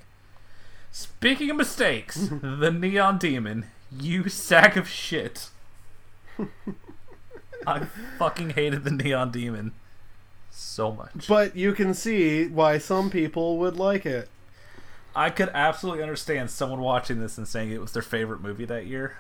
Speaking 0.92 1.50
of 1.50 1.58
mistakes, 1.58 2.30
the 2.42 2.72
Neon 2.72 3.18
Demon, 3.18 3.66
you 3.92 4.30
sack 4.30 4.76
of 4.76 4.88
shit. 4.88 5.50
I 7.68 7.86
fucking 8.18 8.52
hated 8.52 8.84
the 8.84 8.92
Neon 8.92 9.32
Demon 9.32 9.74
so 10.52 10.92
much. 10.92 11.28
But 11.28 11.56
you 11.56 11.74
can 11.74 11.94
see 11.94 12.48
why 12.48 12.78
some 12.78 13.10
people 13.10 13.58
would 13.58 13.78
like 13.78 14.06
it. 14.06 14.30
I 15.16 15.30
could 15.30 15.50
absolutely 15.54 16.04
understand 16.04 16.50
someone 16.50 16.82
watching 16.82 17.20
this 17.20 17.38
and 17.38 17.48
saying 17.48 17.72
it 17.72 17.82
was 17.82 17.94
their 17.94 18.02
favorite 18.02 18.42
movie 18.42 18.66
that 18.66 18.86
year. 18.86 19.18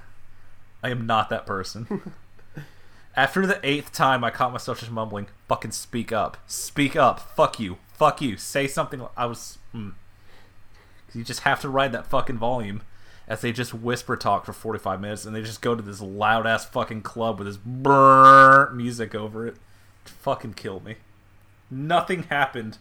I 0.83 0.89
am 0.89 1.05
not 1.05 1.29
that 1.29 1.45
person. 1.45 2.13
After 3.15 3.45
the 3.45 3.59
eighth 3.63 3.91
time, 3.91 4.23
I 4.23 4.29
caught 4.29 4.53
myself 4.53 4.79
just 4.79 4.91
mumbling, 4.91 5.27
"Fucking 5.47 5.71
speak 5.71 6.11
up, 6.11 6.37
speak 6.47 6.95
up, 6.95 7.19
fuck 7.19 7.59
you, 7.59 7.77
fuck 7.91 8.21
you, 8.21 8.37
say 8.37 8.67
something." 8.67 9.05
I 9.17 9.25
was, 9.25 9.57
mm. 9.75 9.93
you 11.13 11.23
just 11.23 11.41
have 11.41 11.59
to 11.61 11.69
ride 11.69 11.91
that 11.91 12.07
fucking 12.07 12.37
volume 12.37 12.83
as 13.27 13.41
they 13.41 13.51
just 13.51 13.73
whisper 13.73 14.15
talk 14.15 14.45
for 14.45 14.53
forty 14.53 14.79
five 14.79 15.01
minutes, 15.01 15.25
and 15.25 15.35
they 15.35 15.41
just 15.41 15.61
go 15.61 15.75
to 15.75 15.81
this 15.81 15.99
loud 15.99 16.47
ass 16.47 16.65
fucking 16.65 17.01
club 17.01 17.39
with 17.39 17.47
this 17.47 17.57
brrr 17.57 18.73
music 18.73 19.13
over 19.15 19.47
it. 19.47 19.55
To 20.05 20.13
fucking 20.13 20.53
kill 20.53 20.79
me. 20.79 20.95
Nothing 21.69 22.23
happened 22.23 22.77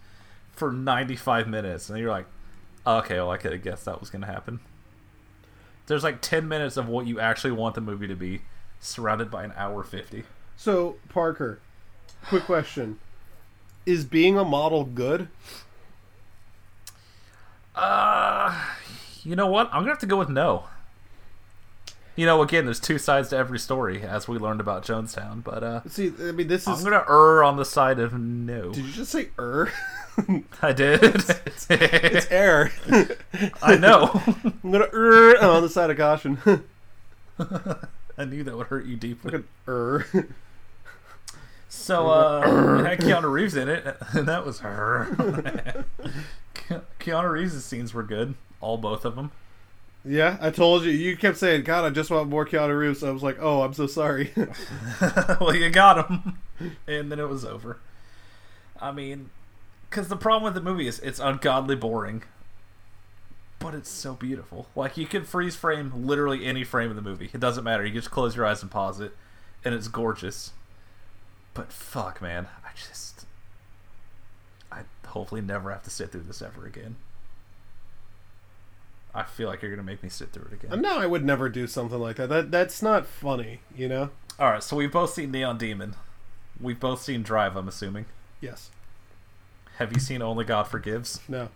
for 0.52 0.70
ninety 0.70 1.16
five 1.16 1.48
minutes, 1.48 1.88
and 1.88 1.98
you're 1.98 2.12
like, 2.12 2.26
Okay, 2.89 3.16
well, 3.16 3.30
I 3.30 3.36
could 3.36 3.53
have 3.53 3.62
guessed 3.62 3.84
that 3.84 4.01
was 4.01 4.09
going 4.09 4.22
to 4.22 4.26
happen. 4.26 4.61
There's 5.89 6.03
like 6.03 6.22
10 6.22 6.49
minutes 6.49 6.78
of 6.78 6.89
what 6.89 7.07
you 7.07 7.20
actually 7.20 7.51
want 7.51 7.74
the 7.74 7.82
movie 7.82 8.09
to 8.09 8.16
be, 8.16 8.41
surrounded 8.80 9.30
by 9.30 9.45
an 9.45 9.53
hour 9.57 9.84
50. 9.84 10.24
So, 10.57 10.97
Parker, 11.11 11.61
quick 12.24 12.45
question. 12.45 12.99
Is 13.84 14.07
being 14.07 14.39
a 14.39 14.45
model 14.45 14.84
good? 14.84 15.28
Uh, 17.74 18.59
you 19.22 19.36
know 19.36 19.49
what? 19.49 19.66
I'm 19.66 19.80
going 19.80 19.84
to 19.84 19.91
have 19.91 19.99
to 19.99 20.07
go 20.07 20.16
with 20.16 20.30
no. 20.30 20.64
You 22.18 22.26
know, 22.26 22.42
again, 22.42 22.64
there's 22.64 22.80
two 22.80 22.98
sides 22.98 23.28
to 23.28 23.36
every 23.36 23.60
story, 23.60 24.02
as 24.02 24.26
we 24.26 24.38
learned 24.38 24.58
about 24.58 24.84
Jonestown, 24.84 25.44
but 25.44 25.62
uh, 25.62 25.82
See, 25.88 26.12
I 26.20 26.32
mean, 26.32 26.48
this 26.48 26.62
is 26.62 26.66
I'm 26.66 26.80
going 26.80 27.00
to 27.00 27.08
err 27.08 27.44
on 27.44 27.56
the 27.56 27.64
side 27.64 28.00
of 28.00 28.12
no. 28.12 28.72
Did 28.72 28.86
you 28.86 28.92
just 28.92 29.12
say 29.12 29.28
er? 29.38 29.70
I 30.60 30.72
did. 30.72 30.98
it's 31.04 32.26
air. 32.28 32.72
I 33.62 33.76
know. 33.76 34.20
I'm 34.64 34.72
gonna 34.72 34.88
er 34.92 35.38
on 35.40 35.62
the 35.62 35.68
side 35.68 35.90
of 35.90 35.96
caution. 35.96 36.38
I 38.18 38.24
knew 38.24 38.42
that 38.42 38.56
would 38.56 38.66
hurt 38.66 38.86
you 38.86 38.96
deeply. 38.96 39.30
Fucking 39.30 39.46
er. 39.68 40.28
So 41.68 42.08
uh, 42.08 42.80
it 42.80 42.84
had 42.84 42.98
Keanu 42.98 43.30
Reeves 43.30 43.54
in 43.54 43.68
it, 43.68 43.96
and 44.12 44.26
that 44.26 44.44
was 44.44 44.58
her. 44.58 45.84
Ke- 46.52 46.82
Keanu 46.98 47.30
Reeves' 47.30 47.64
scenes 47.64 47.94
were 47.94 48.02
good, 48.02 48.34
all 48.60 48.76
both 48.76 49.04
of 49.04 49.14
them. 49.14 49.30
Yeah, 50.09 50.38
I 50.40 50.48
told 50.48 50.84
you. 50.84 50.90
You 50.90 51.18
kept 51.18 51.36
saying, 51.36 51.64
"God, 51.64 51.84
I 51.84 51.90
just 51.90 52.11
want 52.11 52.30
more 52.30 52.46
Keanu 52.46 52.76
Reeves." 52.78 53.04
I 53.04 53.11
was 53.11 53.22
like, 53.22 53.36
"Oh, 53.40 53.62
I'm 53.62 53.74
so 53.74 53.86
sorry." 53.86 54.32
well, 55.40 55.54
you 55.54 55.68
got 55.68 56.09
him, 56.09 56.38
and 56.86 57.12
then 57.12 57.20
it 57.20 57.28
was 57.28 57.44
over. 57.44 57.78
I 58.80 58.90
mean, 58.90 59.28
because 59.90 60.09
the 60.09 60.16
problem 60.16 60.44
with 60.44 60.54
the 60.54 60.62
movie 60.62 60.86
is 60.86 60.98
it's 61.00 61.18
ungodly 61.18 61.76
boring, 61.76 62.22
but 63.59 63.74
it's 63.74 63.90
so 63.90 64.14
beautiful. 64.14 64.68
Like 64.74 64.96
you 64.96 65.06
can 65.06 65.24
freeze 65.24 65.56
frame 65.56 65.92
literally 66.06 66.46
any 66.46 66.64
frame 66.64 66.88
of 66.88 66.96
the 66.96 67.02
movie. 67.02 67.28
It 67.34 67.40
doesn't 67.40 67.64
matter. 67.64 67.84
You 67.84 67.92
just 67.92 68.11
close 68.11 68.34
your 68.34 68.46
eyes 68.46 68.62
and 68.62 68.70
pause 68.70 69.00
it, 69.00 69.14
and 69.62 69.74
it's 69.74 69.88
gorgeous. 69.88 70.52
But 71.52 71.70
fuck, 71.70 72.22
man, 72.22 72.48
I 72.64 72.70
just, 72.74 73.26
I 74.72 74.82
hopefully 75.06 75.42
never 75.42 75.70
have 75.70 75.82
to 75.82 75.90
sit 75.90 76.12
through 76.12 76.22
this 76.22 76.40
ever 76.40 76.64
again. 76.64 76.96
I 79.14 79.24
feel 79.24 79.48
like 79.48 79.62
you're 79.62 79.70
gonna 79.70 79.82
make 79.82 80.02
me 80.02 80.09
sit 80.09 80.32
through 80.32 80.48
it 80.52 80.64
again. 80.64 80.80
no, 80.80 80.98
I 80.98 81.06
would 81.06 81.24
never 81.24 81.48
do 81.48 81.66
something 81.66 81.98
like 81.98 82.16
that. 82.16 82.28
That 82.28 82.50
that's 82.50 82.82
not 82.82 83.06
funny, 83.06 83.61
you 83.76 83.88
know. 83.88 84.11
All 84.38 84.50
right, 84.50 84.62
so 84.62 84.76
we've 84.76 84.92
both 84.92 85.12
seen 85.14 85.30
Neon 85.30 85.59
Demon. 85.59 85.94
We've 86.61 86.78
both 86.78 87.02
seen 87.02 87.22
Drive. 87.22 87.56
I'm 87.56 87.68
assuming. 87.68 88.06
Yes. 88.40 88.70
Have 89.78 89.92
you 89.92 90.00
seen 90.00 90.22
Only 90.22 90.44
God 90.44 90.64
Forgives? 90.64 91.20
No. 91.28 91.48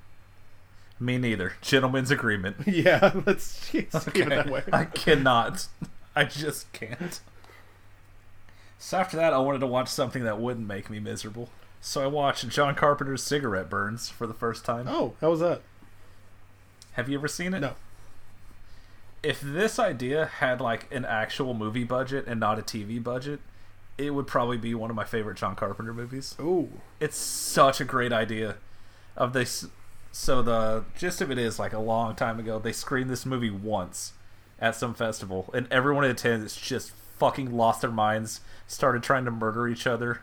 Me 1.00 1.18
neither. 1.18 1.54
Gentleman's 1.60 2.10
agreement. 2.10 2.56
Yeah. 2.66 3.12
Let's 3.26 3.68
keep 3.70 3.88
it 3.94 4.08
Okay. 4.08 4.24
that 4.24 4.48
way. 4.50 4.62
I 4.72 4.84
cannot. 4.84 5.66
I 6.16 6.24
just 6.24 6.72
can't. 6.72 7.20
So 8.78 8.98
after 8.98 9.16
that, 9.16 9.32
I 9.32 9.38
wanted 9.38 9.60
to 9.60 9.66
watch 9.66 9.88
something 9.88 10.24
that 10.24 10.38
wouldn't 10.40 10.66
make 10.66 10.90
me 10.90 11.00
miserable. 11.00 11.48
So 11.80 12.02
I 12.02 12.06
watched 12.06 12.48
John 12.48 12.74
Carpenter's 12.74 13.22
Cigarette 13.22 13.68
Burns 13.70 14.08
for 14.08 14.26
the 14.26 14.34
first 14.34 14.64
time. 14.64 14.86
Oh, 14.88 15.14
how 15.20 15.30
was 15.30 15.40
that? 15.40 15.62
Have 16.92 17.08
you 17.08 17.18
ever 17.18 17.28
seen 17.28 17.54
it? 17.54 17.60
No. 17.60 17.74
If 19.22 19.40
this 19.40 19.78
idea 19.78 20.26
had 20.26 20.60
like 20.60 20.92
an 20.92 21.04
actual 21.04 21.54
movie 21.54 21.84
budget 21.84 22.26
and 22.26 22.40
not 22.40 22.58
a 22.58 22.62
TV 22.62 23.02
budget, 23.02 23.40
it 23.96 24.10
would 24.10 24.26
probably 24.26 24.58
be 24.58 24.74
one 24.74 24.90
of 24.90 24.96
my 24.96 25.04
favorite 25.04 25.36
John 25.36 25.54
Carpenter 25.54 25.94
movies. 25.94 26.34
Oh. 26.38 26.68
It's 27.00 27.16
such 27.16 27.80
a 27.80 27.84
great 27.84 28.12
idea 28.12 28.56
of 29.16 29.32
this 29.32 29.66
so 30.10 30.42
the 30.42 30.84
gist 30.96 31.20
of 31.20 31.30
it 31.30 31.38
is 31.38 31.58
like 31.58 31.72
a 31.72 31.78
long 31.78 32.14
time 32.14 32.38
ago 32.38 32.58
they 32.58 32.72
screened 32.72 33.10
this 33.10 33.24
movie 33.24 33.50
once 33.50 34.12
at 34.60 34.76
some 34.76 34.94
festival 34.94 35.50
and 35.54 35.66
everyone 35.70 36.04
in 36.04 36.10
attendance 36.10 36.56
just 36.56 36.92
fucking 37.18 37.54
lost 37.56 37.80
their 37.80 37.90
minds 37.90 38.40
started 38.66 39.02
trying 39.02 39.24
to 39.24 39.30
murder 39.30 39.68
each 39.68 39.86
other 39.86 40.20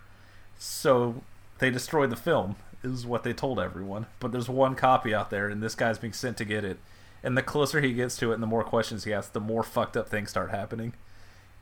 so 0.57 1.21
they 1.57 1.69
destroyed 1.69 2.09
the 2.09 2.15
film 2.15 2.55
is 2.83 3.05
what 3.05 3.23
they 3.23 3.33
told 3.33 3.59
everyone 3.59 4.05
but 4.19 4.31
there's 4.31 4.49
one 4.49 4.75
copy 4.75 5.13
out 5.13 5.29
there 5.29 5.47
and 5.47 5.61
this 5.61 5.75
guy's 5.75 5.97
being 5.99 6.13
sent 6.13 6.37
to 6.37 6.45
get 6.45 6.63
it 6.63 6.77
and 7.23 7.35
the 7.37 7.43
closer 7.43 7.81
he 7.81 7.93
gets 7.93 8.15
to 8.17 8.31
it 8.31 8.35
and 8.35 8.43
the 8.43 8.47
more 8.47 8.63
questions 8.63 9.03
he 9.03 9.13
asks 9.13 9.31
the 9.31 9.39
more 9.39 9.63
fucked 9.63 9.97
up 9.97 10.07
things 10.07 10.29
start 10.29 10.49
happening 10.51 10.93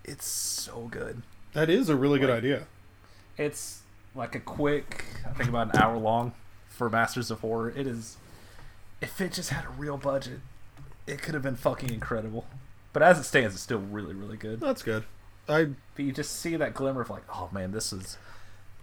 it's 0.04 0.26
so 0.26 0.88
good 0.92 1.22
That 1.54 1.70
is 1.70 1.90
a 1.90 1.96
really 1.96 2.20
good 2.20 2.30
idea. 2.30 2.68
it's 3.38 3.82
like 4.16 4.34
a 4.36 4.40
quick, 4.40 5.06
I 5.28 5.34
think 5.34 5.50
about 5.50 5.74
an 5.76 5.82
hour 5.82 5.98
long 5.98 6.34
for 6.70 6.90
Masters 6.90 7.30
of 7.30 7.42
Horror. 7.42 7.70
It 7.76 7.86
is, 7.86 8.18
if 9.02 9.22
it 9.22 9.32
just 9.32 9.52
had 9.52 9.66
a 9.66 9.70
real 9.70 9.98
budget, 9.98 10.40
it 11.06 11.22
could 11.22 11.34
have 11.36 11.44
been 11.44 11.56
fucking 11.56 11.90
incredible. 11.92 12.46
But 12.94 13.04
as 13.04 13.20
it 13.20 13.24
stands, 13.26 13.54
it's 13.54 13.62
still 13.64 13.78
really, 13.80 14.16
really 14.16 14.38
good. 14.38 14.60
That's 14.60 14.82
good. 14.82 15.04
I 15.48 15.70
But 15.96 16.06
you 16.06 16.12
just 16.12 16.36
see 16.40 16.56
that 16.56 16.74
glimmer 16.74 17.02
of 17.02 17.10
like, 17.12 17.24
oh 17.32 17.50
man, 17.52 17.72
this 17.72 17.94
is, 17.94 18.18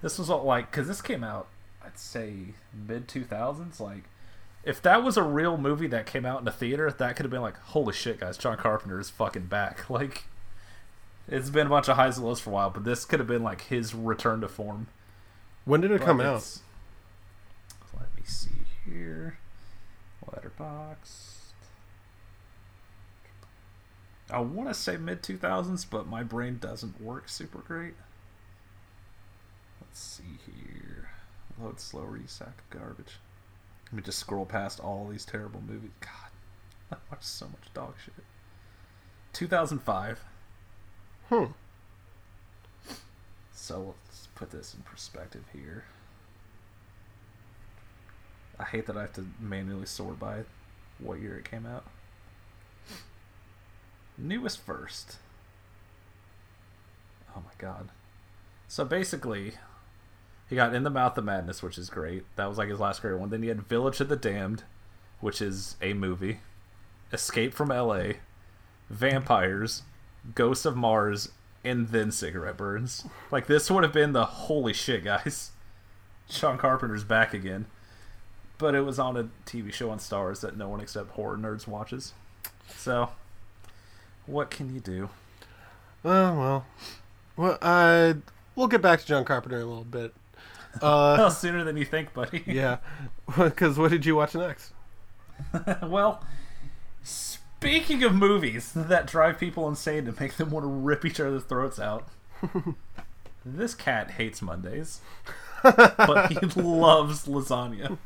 this 0.02 0.18
was 0.18 0.28
what, 0.28 0.44
like, 0.44 0.70
because 0.70 0.86
this 0.86 1.02
came 1.02 1.24
out, 1.24 1.48
I'd 1.84 1.98
say 1.98 2.54
mid 2.72 3.08
two 3.08 3.24
thousands. 3.24 3.80
Like, 3.80 4.04
if 4.64 4.80
that 4.82 5.02
was 5.02 5.16
a 5.16 5.22
real 5.22 5.56
movie 5.56 5.86
that 5.88 6.06
came 6.06 6.24
out 6.24 6.40
in 6.40 6.48
a 6.48 6.52
theater, 6.52 6.90
that 6.90 7.16
could 7.16 7.24
have 7.24 7.30
been 7.30 7.42
like, 7.42 7.58
holy 7.58 7.92
shit, 7.92 8.20
guys, 8.20 8.38
John 8.38 8.56
Carpenter 8.56 8.98
is 8.98 9.10
fucking 9.10 9.46
back. 9.46 9.88
Like, 9.90 10.24
it's 11.28 11.50
been 11.50 11.66
a 11.66 11.70
bunch 11.70 11.88
of 11.88 11.96
highs 11.96 12.18
and 12.18 12.26
lows 12.26 12.40
for 12.40 12.50
a 12.50 12.52
while, 12.52 12.70
but 12.70 12.84
this 12.84 13.04
could 13.04 13.18
have 13.18 13.28
been 13.28 13.42
like 13.42 13.62
his 13.62 13.94
return 13.94 14.40
to 14.42 14.48
form. 14.48 14.88
when 15.64 15.80
did 15.80 15.90
it 15.90 16.00
But 16.00 16.06
come 16.06 16.20
out? 16.20 16.58
Let 17.94 18.14
me 18.14 18.22
see 18.24 18.50
here. 18.84 19.38
Letterboxd. 20.26 21.30
I 24.30 24.40
want 24.40 24.68
to 24.68 24.74
say 24.74 24.96
mid 24.96 25.22
2000s, 25.22 25.86
but 25.88 26.06
my 26.06 26.22
brain 26.22 26.58
doesn't 26.60 27.00
work 27.00 27.28
super 27.28 27.58
great. 27.58 27.94
Let's 29.80 30.00
see 30.00 30.38
here. 30.46 30.83
Load 31.60 31.80
slow 31.80 32.02
you 32.14 32.26
sack 32.26 32.58
of 32.58 32.70
garbage. 32.70 33.18
Let 33.86 33.92
me 33.94 34.02
just 34.02 34.18
scroll 34.18 34.46
past 34.46 34.80
all 34.80 35.08
these 35.10 35.24
terrible 35.24 35.62
movies. 35.66 35.90
God. 36.00 36.10
I 36.92 36.96
watched 37.10 37.24
so 37.24 37.46
much 37.46 37.72
dog 37.72 37.94
shit. 38.04 38.14
2005. 39.32 40.24
Hmm. 41.28 41.44
So 43.52 43.94
let's 44.06 44.28
put 44.34 44.50
this 44.50 44.74
in 44.74 44.82
perspective 44.82 45.44
here. 45.52 45.84
I 48.58 48.64
hate 48.64 48.86
that 48.86 48.96
I 48.96 49.02
have 49.02 49.12
to 49.14 49.26
manually 49.40 49.86
sort 49.86 50.18
by 50.18 50.44
what 50.98 51.20
year 51.20 51.36
it 51.36 51.50
came 51.50 51.66
out. 51.66 51.84
Newest 54.16 54.60
first. 54.60 55.16
Oh 57.36 57.40
my 57.44 57.50
god. 57.58 57.88
So 58.68 58.84
basically, 58.84 59.54
he 60.48 60.56
got 60.56 60.74
In 60.74 60.82
the 60.82 60.90
Mouth 60.90 61.16
of 61.16 61.24
Madness, 61.24 61.62
which 61.62 61.78
is 61.78 61.88
great. 61.88 62.24
That 62.36 62.48
was 62.48 62.58
like 62.58 62.68
his 62.68 62.80
last 62.80 63.02
great 63.02 63.18
one. 63.18 63.30
Then 63.30 63.42
he 63.42 63.48
had 63.48 63.66
Village 63.66 64.00
of 64.00 64.08
the 64.08 64.16
Damned, 64.16 64.64
which 65.20 65.40
is 65.40 65.76
a 65.80 65.94
movie. 65.94 66.40
Escape 67.12 67.54
from 67.54 67.68
LA, 67.68 68.14
Vampires, 68.90 69.82
Ghosts 70.34 70.66
of 70.66 70.76
Mars, 70.76 71.30
and 71.64 71.88
then 71.88 72.10
Cigarette 72.10 72.56
Burns. 72.56 73.06
Like 73.30 73.46
this 73.46 73.70
would 73.70 73.84
have 73.84 73.92
been 73.92 74.12
the 74.12 74.26
holy 74.26 74.72
shit, 74.72 75.04
guys. 75.04 75.52
John 76.28 76.58
Carpenter's 76.58 77.04
back 77.04 77.34
again. 77.34 77.66
But 78.58 78.74
it 78.74 78.82
was 78.82 78.98
on 78.98 79.16
a 79.16 79.28
TV 79.46 79.72
show 79.72 79.90
on 79.90 79.98
Starz 79.98 80.40
that 80.40 80.56
no 80.56 80.68
one 80.68 80.80
except 80.80 81.10
horror 81.12 81.36
nerds 81.36 81.66
watches. 81.66 82.12
So, 82.76 83.10
what 84.26 84.50
can 84.50 84.72
you 84.72 84.80
do? 84.80 85.10
Oh 86.04 86.38
well. 86.38 86.66
Well, 87.36 87.58
uh, 87.60 88.14
we'll 88.54 88.68
get 88.68 88.80
back 88.80 89.00
to 89.00 89.06
John 89.06 89.24
Carpenter 89.24 89.56
in 89.56 89.62
a 89.62 89.66
little 89.66 89.84
bit. 89.84 90.14
Uh, 90.82 91.14
Well, 91.18 91.30
sooner 91.30 91.64
than 91.64 91.76
you 91.76 91.84
think, 91.84 92.12
buddy. 92.14 92.42
yeah, 92.46 92.78
because 93.38 93.78
what 93.78 93.90
did 93.90 94.04
you 94.06 94.16
watch 94.16 94.34
next? 94.34 94.72
well, 95.82 96.24
speaking 97.02 98.02
of 98.04 98.14
movies 98.14 98.72
that 98.74 99.06
drive 99.06 99.38
people 99.38 99.68
insane 99.68 100.04
to 100.06 100.14
make 100.20 100.36
them 100.36 100.50
want 100.50 100.64
to 100.64 100.68
rip 100.68 101.04
each 101.04 101.18
other's 101.20 101.44
throats 101.44 101.78
out, 101.80 102.08
this 103.44 103.74
cat 103.74 104.12
hates 104.12 104.40
Mondays, 104.42 105.00
but 105.62 106.30
he 106.32 106.38
loves 106.60 107.26
lasagna. 107.26 107.98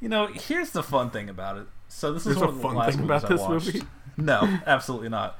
You 0.00 0.08
know, 0.08 0.26
here's 0.26 0.70
the 0.70 0.82
fun 0.82 1.10
thing 1.10 1.28
about 1.30 1.56
it. 1.58 1.66
So 1.88 2.12
this 2.12 2.26
is 2.26 2.36
one 2.36 2.44
a 2.44 2.48
of 2.48 2.56
the 2.56 2.62
fun 2.62 2.74
last 2.74 2.96
thing 2.96 3.04
about 3.04 3.28
this 3.28 3.40
watched. 3.40 3.66
movie? 3.66 3.82
No, 4.16 4.58
absolutely 4.66 5.08
not. 5.08 5.38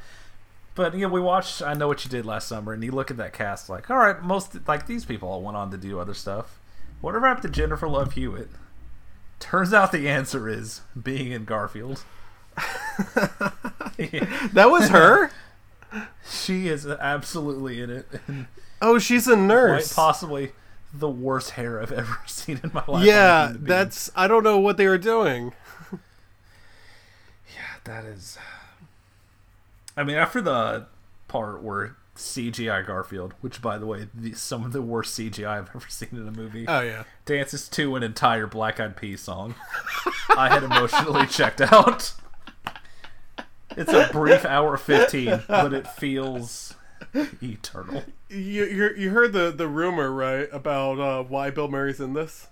But 0.75 0.95
you 0.95 1.03
know, 1.03 1.09
we 1.09 1.21
watched 1.21 1.63
I 1.63 1.75
Know 1.75 1.87
What 1.89 2.05
You 2.05 2.11
Did 2.11 2.27
last 2.27 2.49
summer, 2.49 2.73
and 2.73 2.83
you 2.83 2.91
look 2.91 3.11
at 3.11 3.17
that 3.19 3.33
cast, 3.33 3.69
like, 3.69 3.91
all 3.91 3.97
right, 3.99 4.21
most 4.23 4.67
like 4.67 4.87
these 4.87 5.05
people 5.05 5.29
all 5.29 5.41
went 5.43 5.57
on 5.57 5.71
to 5.71 5.77
do 5.77 6.01
other 6.01 6.15
stuff. 6.15 6.59
Whatever 7.01 7.27
happened 7.29 7.53
to 7.55 7.61
Jennifer 7.61 7.87
Love 7.89 8.15
Hewitt? 8.15 8.49
Turns 9.39 9.73
out 9.75 9.93
the 9.93 10.09
answer 10.09 10.49
is 10.49 10.81
being 11.01 11.31
in 11.33 11.45
Garfield. 11.45 12.05
That 13.97 14.69
was 14.71 14.89
her. 14.89 15.31
She 16.29 16.67
is 16.67 16.87
absolutely 16.87 17.81
in 17.81 17.91
it. 17.91 18.07
Oh, 18.83 18.99
she's 18.99 19.29
a 19.29 19.35
quite 19.35 19.43
nurse. 19.45 19.93
possibly 19.93 20.53
the 20.93 21.09
worst 21.09 21.51
hair 21.51 21.81
I've 21.81 21.93
ever 21.93 22.19
seen 22.27 22.61
in 22.63 22.71
my 22.75 22.83
life. 22.89 23.05
yeah, 23.07 23.53
that's. 23.57 24.11
I 24.17 24.27
don't 24.27 24.43
know 24.43 24.59
what 24.59 24.77
they 24.77 24.87
were 24.89 24.99
doing. 24.99 25.53
Yeah, 25.93 27.77
that 27.85 28.05
is. 28.05 28.37
I 29.97 30.05
mean, 30.05 30.17
after 30.17 30.41
the 30.41 30.87
part 31.29 31.63
where 31.63 31.97
CGI 32.17 32.87
Garfield, 32.87 33.35
which 33.41 33.61
by 33.61 33.77
the 33.79 33.87
way, 33.87 34.09
the, 34.15 34.35
some 34.35 34.65
of 34.65 34.73
the 34.73 34.83
worst 34.83 35.19
CGI 35.19 35.47
I've 35.49 35.71
ever 35.75 35.87
seen 35.89 36.11
in 36.13 36.27
a 36.29 36.31
movie, 36.33 36.65
Oh 36.69 36.81
yeah. 36.81 37.05
dances 37.25 37.69
to 37.71 37.97
an 37.97 38.03
entire 38.03 38.47
Black 38.47 38.79
Eyed 38.81 38.97
Peas 38.97 39.21
song, 39.21 39.55
I 40.37 40.49
had 40.49 40.63
emotionally 40.63 41.27
checked 41.29 41.61
out. 41.61 42.13
It's 43.77 43.93
a 43.93 44.09
brief 44.13 44.45
hour 44.45 44.77
fifteen, 44.77 45.43
but 45.49 45.73
it 45.75 45.89
feels 45.89 46.75
eternal. 47.43 48.05
You 48.29 48.65
you 48.65 48.91
you 48.97 49.11
heard 49.11 49.33
the 49.33 49.51
the 49.51 49.67
rumor 49.67 50.13
right 50.13 50.49
about 50.53 51.01
uh, 51.01 51.23
why 51.25 51.51
Bill 51.51 51.67
Murray's 51.69 52.01
in 52.01 52.13
this? 52.13 52.47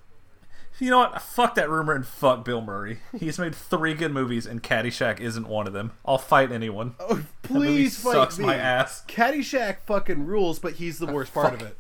You 0.79 0.91
know 0.91 0.99
what? 0.99 1.23
Fuck 1.23 1.55
that 1.57 1.71
rumor 1.71 1.93
and 1.95 2.07
fuck 2.07 2.45
Bill 2.45 2.61
Murray. 2.61 2.99
He's 3.19 3.39
made 3.39 3.55
three 3.55 3.95
good 3.95 4.13
movies, 4.13 4.47
and 4.47 4.63
Caddyshack 4.63 5.21
isn't 5.21 5.47
one 5.47 5.67
of 5.67 5.73
them. 5.73 5.93
I'll 6.05 6.19
fight 6.19 6.51
anyone. 6.51 6.95
Oh, 6.99 7.25
please 7.43 7.99
fight 7.99 8.13
sucks 8.15 8.39
me. 8.39 8.47
my 8.47 8.57
ass. 8.57 9.05
Caddyshack 9.07 9.79
fucking 9.87 10.27
rules, 10.27 10.59
but 10.59 10.75
he's 10.75 10.99
the 10.99 11.07
worst 11.07 11.35
part 11.35 11.55
of 11.55 11.63
it. 11.63 11.77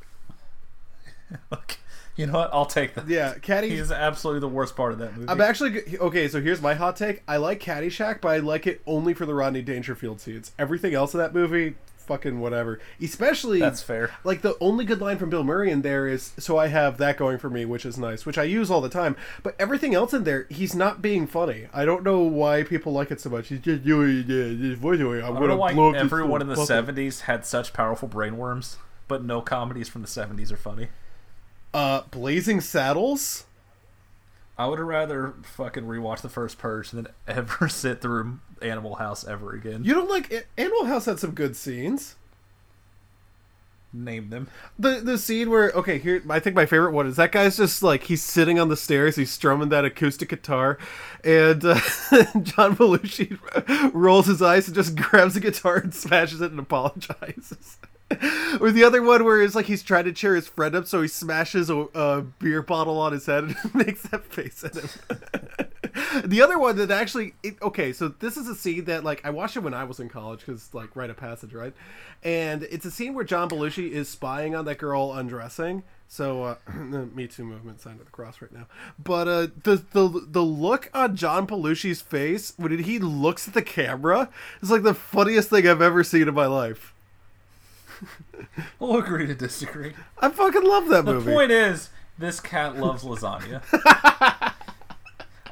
Look, 1.50 1.78
you 2.16 2.26
know 2.26 2.34
what? 2.34 2.50
I'll 2.52 2.66
take 2.66 2.94
that. 2.94 3.08
Yeah, 3.08 3.34
Caddy. 3.34 3.70
He 3.70 3.76
is 3.76 3.90
absolutely 3.90 4.40
the 4.40 4.48
worst 4.48 4.76
part 4.76 4.92
of 4.92 4.98
that 4.98 5.16
movie. 5.16 5.28
I'm 5.28 5.40
actually 5.40 5.82
okay. 5.98 6.28
So 6.28 6.40
here's 6.40 6.60
my 6.60 6.74
hot 6.74 6.96
take. 6.96 7.22
I 7.26 7.38
like 7.38 7.60
Caddyshack, 7.60 8.20
but 8.20 8.28
I 8.28 8.38
like 8.38 8.66
it 8.66 8.82
only 8.86 9.14
for 9.14 9.24
the 9.24 9.34
Rodney 9.34 9.62
Dangerfield 9.62 10.20
scenes. 10.20 10.52
Everything 10.58 10.94
else 10.94 11.14
in 11.14 11.18
that 11.18 11.32
movie, 11.34 11.74
fucking 12.06 12.40
whatever. 12.40 12.80
Especially 13.00 13.60
That's 13.60 13.82
fair. 13.82 14.10
Like 14.24 14.42
the 14.42 14.56
only 14.60 14.84
good 14.84 15.00
line 15.00 15.18
from 15.18 15.30
Bill 15.30 15.44
Murray 15.44 15.70
in 15.70 15.82
there 15.82 16.06
is, 16.06 16.32
"So 16.38 16.58
I 16.58 16.68
have 16.68 16.98
that 16.98 17.16
going 17.16 17.38
for 17.38 17.50
me, 17.50 17.64
which 17.64 17.86
is 17.86 17.98
nice," 17.98 18.26
which 18.26 18.38
I 18.38 18.44
use 18.44 18.70
all 18.70 18.80
the 18.80 18.88
time. 18.88 19.16
But 19.42 19.54
everything 19.58 19.94
else 19.94 20.12
in 20.12 20.24
there, 20.24 20.46
he's 20.50 20.74
not 20.74 21.02
being 21.02 21.26
funny. 21.26 21.68
I 21.72 21.84
don't 21.84 22.04
know 22.04 22.20
why 22.20 22.62
people 22.62 22.92
like 22.92 23.10
it 23.10 23.20
so 23.20 23.30
much. 23.30 23.48
He's 23.48 23.60
just 23.60 23.84
doing 23.84 24.26
this 24.26 24.78
voice 24.78 24.98
doing. 24.98 25.22
I'm 25.22 25.36
I 25.36 25.40
gonna 25.40 25.48
know 25.48 25.56
why 25.56 25.74
blow 25.74 25.90
up 25.90 25.96
everyone 25.96 26.40
in 26.40 26.48
the 26.48 26.56
little 26.56 26.66
'70s 26.66 27.22
had 27.22 27.44
such 27.46 27.72
powerful 27.72 28.08
brainworms, 28.08 28.76
but 29.08 29.24
no 29.24 29.40
comedies 29.40 29.88
from 29.88 30.02
the 30.02 30.08
'70s 30.08 30.52
are 30.52 30.56
funny. 30.56 30.88
Uh, 31.74 32.02
Blazing 32.10 32.60
Saddles. 32.60 33.44
I 34.58 34.66
would 34.66 34.78
have 34.78 34.86
rather 34.86 35.34
fucking 35.42 35.84
rewatch 35.84 36.20
the 36.20 36.28
first 36.28 36.58
Purge 36.58 36.90
than 36.90 37.08
ever 37.26 37.68
sit 37.70 38.00
through 38.00 38.38
Animal 38.62 38.96
House 38.96 39.26
ever 39.26 39.52
again. 39.52 39.84
You 39.84 39.94
don't 39.94 40.10
like 40.10 40.46
Animal 40.56 40.84
House 40.86 41.06
had 41.06 41.18
some 41.18 41.32
good 41.32 41.56
scenes. 41.56 42.16
Name 43.94 44.30
them. 44.30 44.48
The 44.78 45.00
the 45.02 45.18
scene 45.18 45.50
where 45.50 45.70
okay 45.72 45.98
here 45.98 46.22
I 46.30 46.40
think 46.40 46.56
my 46.56 46.64
favorite 46.64 46.92
one 46.92 47.06
is 47.06 47.16
that 47.16 47.30
guy's 47.30 47.58
just 47.58 47.82
like 47.82 48.04
he's 48.04 48.22
sitting 48.22 48.58
on 48.58 48.70
the 48.70 48.76
stairs 48.76 49.16
he's 49.16 49.30
strumming 49.30 49.68
that 49.68 49.84
acoustic 49.84 50.30
guitar 50.30 50.78
and 51.22 51.62
uh, 51.62 51.74
John 52.40 52.74
Belushi 52.74 53.38
rolls 53.92 54.28
his 54.28 54.40
eyes 54.40 54.66
and 54.66 54.74
just 54.74 54.96
grabs 54.96 55.34
the 55.34 55.40
guitar 55.40 55.76
and 55.76 55.92
smashes 55.94 56.40
it 56.40 56.52
and 56.52 56.60
apologizes. 56.60 57.76
or 58.60 58.70
the 58.70 58.84
other 58.84 59.02
one 59.02 59.24
where 59.24 59.42
it's 59.42 59.54
like 59.54 59.66
he's 59.66 59.82
trying 59.82 60.04
to 60.04 60.12
cheer 60.12 60.34
his 60.34 60.48
friend 60.48 60.74
up 60.74 60.86
so 60.86 61.02
he 61.02 61.08
smashes 61.08 61.68
a, 61.68 61.76
a 61.94 62.22
beer 62.22 62.62
bottle 62.62 62.98
on 62.98 63.12
his 63.12 63.26
head 63.26 63.44
and 63.44 63.74
makes 63.74 64.02
that 64.04 64.24
face 64.24 64.64
at 64.64 64.74
him. 64.74 65.68
the 66.24 66.40
other 66.40 66.58
one 66.58 66.76
that 66.76 66.90
actually 66.90 67.34
it, 67.42 67.60
okay 67.60 67.92
so 67.92 68.08
this 68.08 68.36
is 68.36 68.48
a 68.48 68.54
scene 68.54 68.84
that 68.84 69.04
like 69.04 69.20
i 69.24 69.30
watched 69.30 69.56
it 69.56 69.60
when 69.60 69.74
i 69.74 69.84
was 69.84 70.00
in 70.00 70.08
college 70.08 70.40
because 70.40 70.72
like 70.74 70.94
rite 70.96 71.10
of 71.10 71.16
passage 71.16 71.52
right? 71.52 71.74
And 72.22 72.62
it's 72.64 72.84
a 72.86 72.90
scene 72.90 73.14
where 73.14 73.24
john 73.24 73.48
belushi 73.48 73.90
is 73.90 74.08
spying 74.08 74.54
on 74.54 74.64
that 74.66 74.78
girl 74.78 75.12
undressing. 75.12 75.82
So 76.08 76.44
uh 76.44 76.54
the 76.66 77.06
me 77.14 77.26
too 77.26 77.44
movement 77.44 77.80
sign 77.80 77.94
of 77.94 78.04
the 78.04 78.10
cross 78.10 78.40
right 78.40 78.52
now. 78.52 78.66
But 79.02 79.28
uh 79.28 79.46
the 79.64 79.82
the 79.92 80.26
the 80.28 80.42
look 80.42 80.88
on 80.94 81.16
john 81.16 81.46
belushi's 81.46 82.00
face 82.00 82.54
when 82.56 82.78
he 82.82 82.98
looks 82.98 83.48
at 83.48 83.54
the 83.54 83.62
camera 83.62 84.28
is 84.62 84.70
like 84.70 84.82
the 84.82 84.94
funniest 84.94 85.50
thing 85.50 85.66
i've 85.66 85.82
ever 85.82 86.04
seen 86.04 86.28
in 86.28 86.34
my 86.34 86.46
life. 86.46 86.94
We'll 88.80 88.98
agree 88.98 89.26
to 89.28 89.34
disagree. 89.34 89.92
i 90.18 90.28
fucking 90.28 90.64
love 90.64 90.88
that 90.88 91.04
The 91.04 91.14
movie. 91.14 91.30
The 91.30 91.36
point 91.36 91.52
is, 91.52 91.90
this 92.18 92.40
cat 92.40 92.76
loves 92.76 93.04
lasagna. 93.04 93.62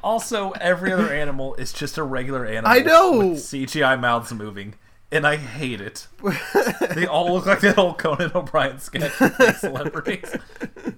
also, 0.03 0.51
every 0.53 0.93
other 0.93 1.13
animal 1.13 1.55
is 1.55 1.73
just 1.73 1.99
a 1.99 2.03
regular 2.03 2.45
animal. 2.47 2.71
I 2.71 2.81
know! 2.81 3.19
With 3.19 3.39
CGI 3.39 3.99
mouths 3.99 4.33
moving, 4.33 4.75
and 5.11 5.27
I 5.27 5.37
hate 5.37 5.81
it. 5.81 6.07
they 6.95 7.07
all 7.07 7.35
look 7.35 7.47
like 7.47 7.61
that 7.61 7.79
old 7.79 7.99
Conan 7.99 8.33
O'Brien 8.35 8.79
sketch 8.79 9.19
with 9.21 9.57
celebrities. 9.59 10.37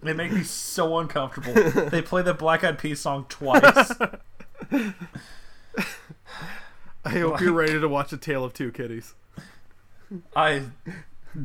They 0.03 0.13
make 0.13 0.33
me 0.33 0.43
so 0.43 0.99
uncomfortable. 0.99 1.55
They 1.91 2.03
play 2.03 2.23
the 2.23 2.35
Black 2.35 2.65
Eyed 2.65 2.79
Peas 2.79 3.01
song 3.01 3.27
twice. 3.29 3.93
i 7.05 7.09
hope 7.09 7.41
you're 7.41 7.53
ready 7.53 7.81
to 7.81 7.89
watch 7.89 8.13
a 8.13 8.17
tale 8.17 8.45
of 8.45 8.55
two 8.55 8.71
kitties 8.71 9.15
I 10.37 10.67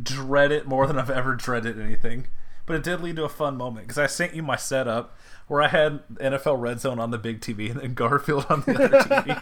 dread 0.03 0.51
it 0.51 0.67
more 0.67 0.87
than 0.87 0.99
I've 0.99 1.09
ever 1.09 1.35
dreaded 1.35 1.79
anything. 1.79 2.27
But 2.65 2.75
it 2.75 2.83
did 2.83 3.01
lead 3.01 3.15
to 3.15 3.23
a 3.23 3.29
fun 3.29 3.55
moment 3.55 3.87
because 3.87 3.97
I 3.97 4.07
sent 4.07 4.35
you 4.35 4.43
my 4.43 4.57
setup 4.57 5.15
where 5.47 5.61
I 5.61 5.69
had 5.69 6.05
NFL 6.15 6.59
Red 6.59 6.79
Zone 6.79 6.99
on 6.99 7.11
the 7.11 7.17
big 7.17 7.39
TV 7.39 7.71
and 7.71 7.79
then 7.79 7.93
Garfield 7.93 8.45
on 8.49 8.61
the 8.61 8.73
other 8.73 8.99
TV. 8.99 9.41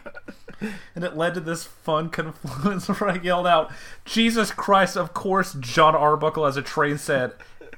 and 0.96 1.04
it 1.04 1.18
led 1.18 1.34
to 1.34 1.40
this 1.40 1.64
fun 1.64 2.10
confluence 2.10 2.88
where 3.00 3.10
I 3.10 3.20
yelled 3.20 3.48
out, 3.48 3.72
Jesus 4.06 4.52
Christ, 4.52 4.96
of 4.96 5.14
course, 5.14 5.56
Jon 5.60 5.96
Arbuckle 5.96 6.46
as 6.46 6.58
a 6.58 6.62
train 6.62 6.98
set 6.98 7.34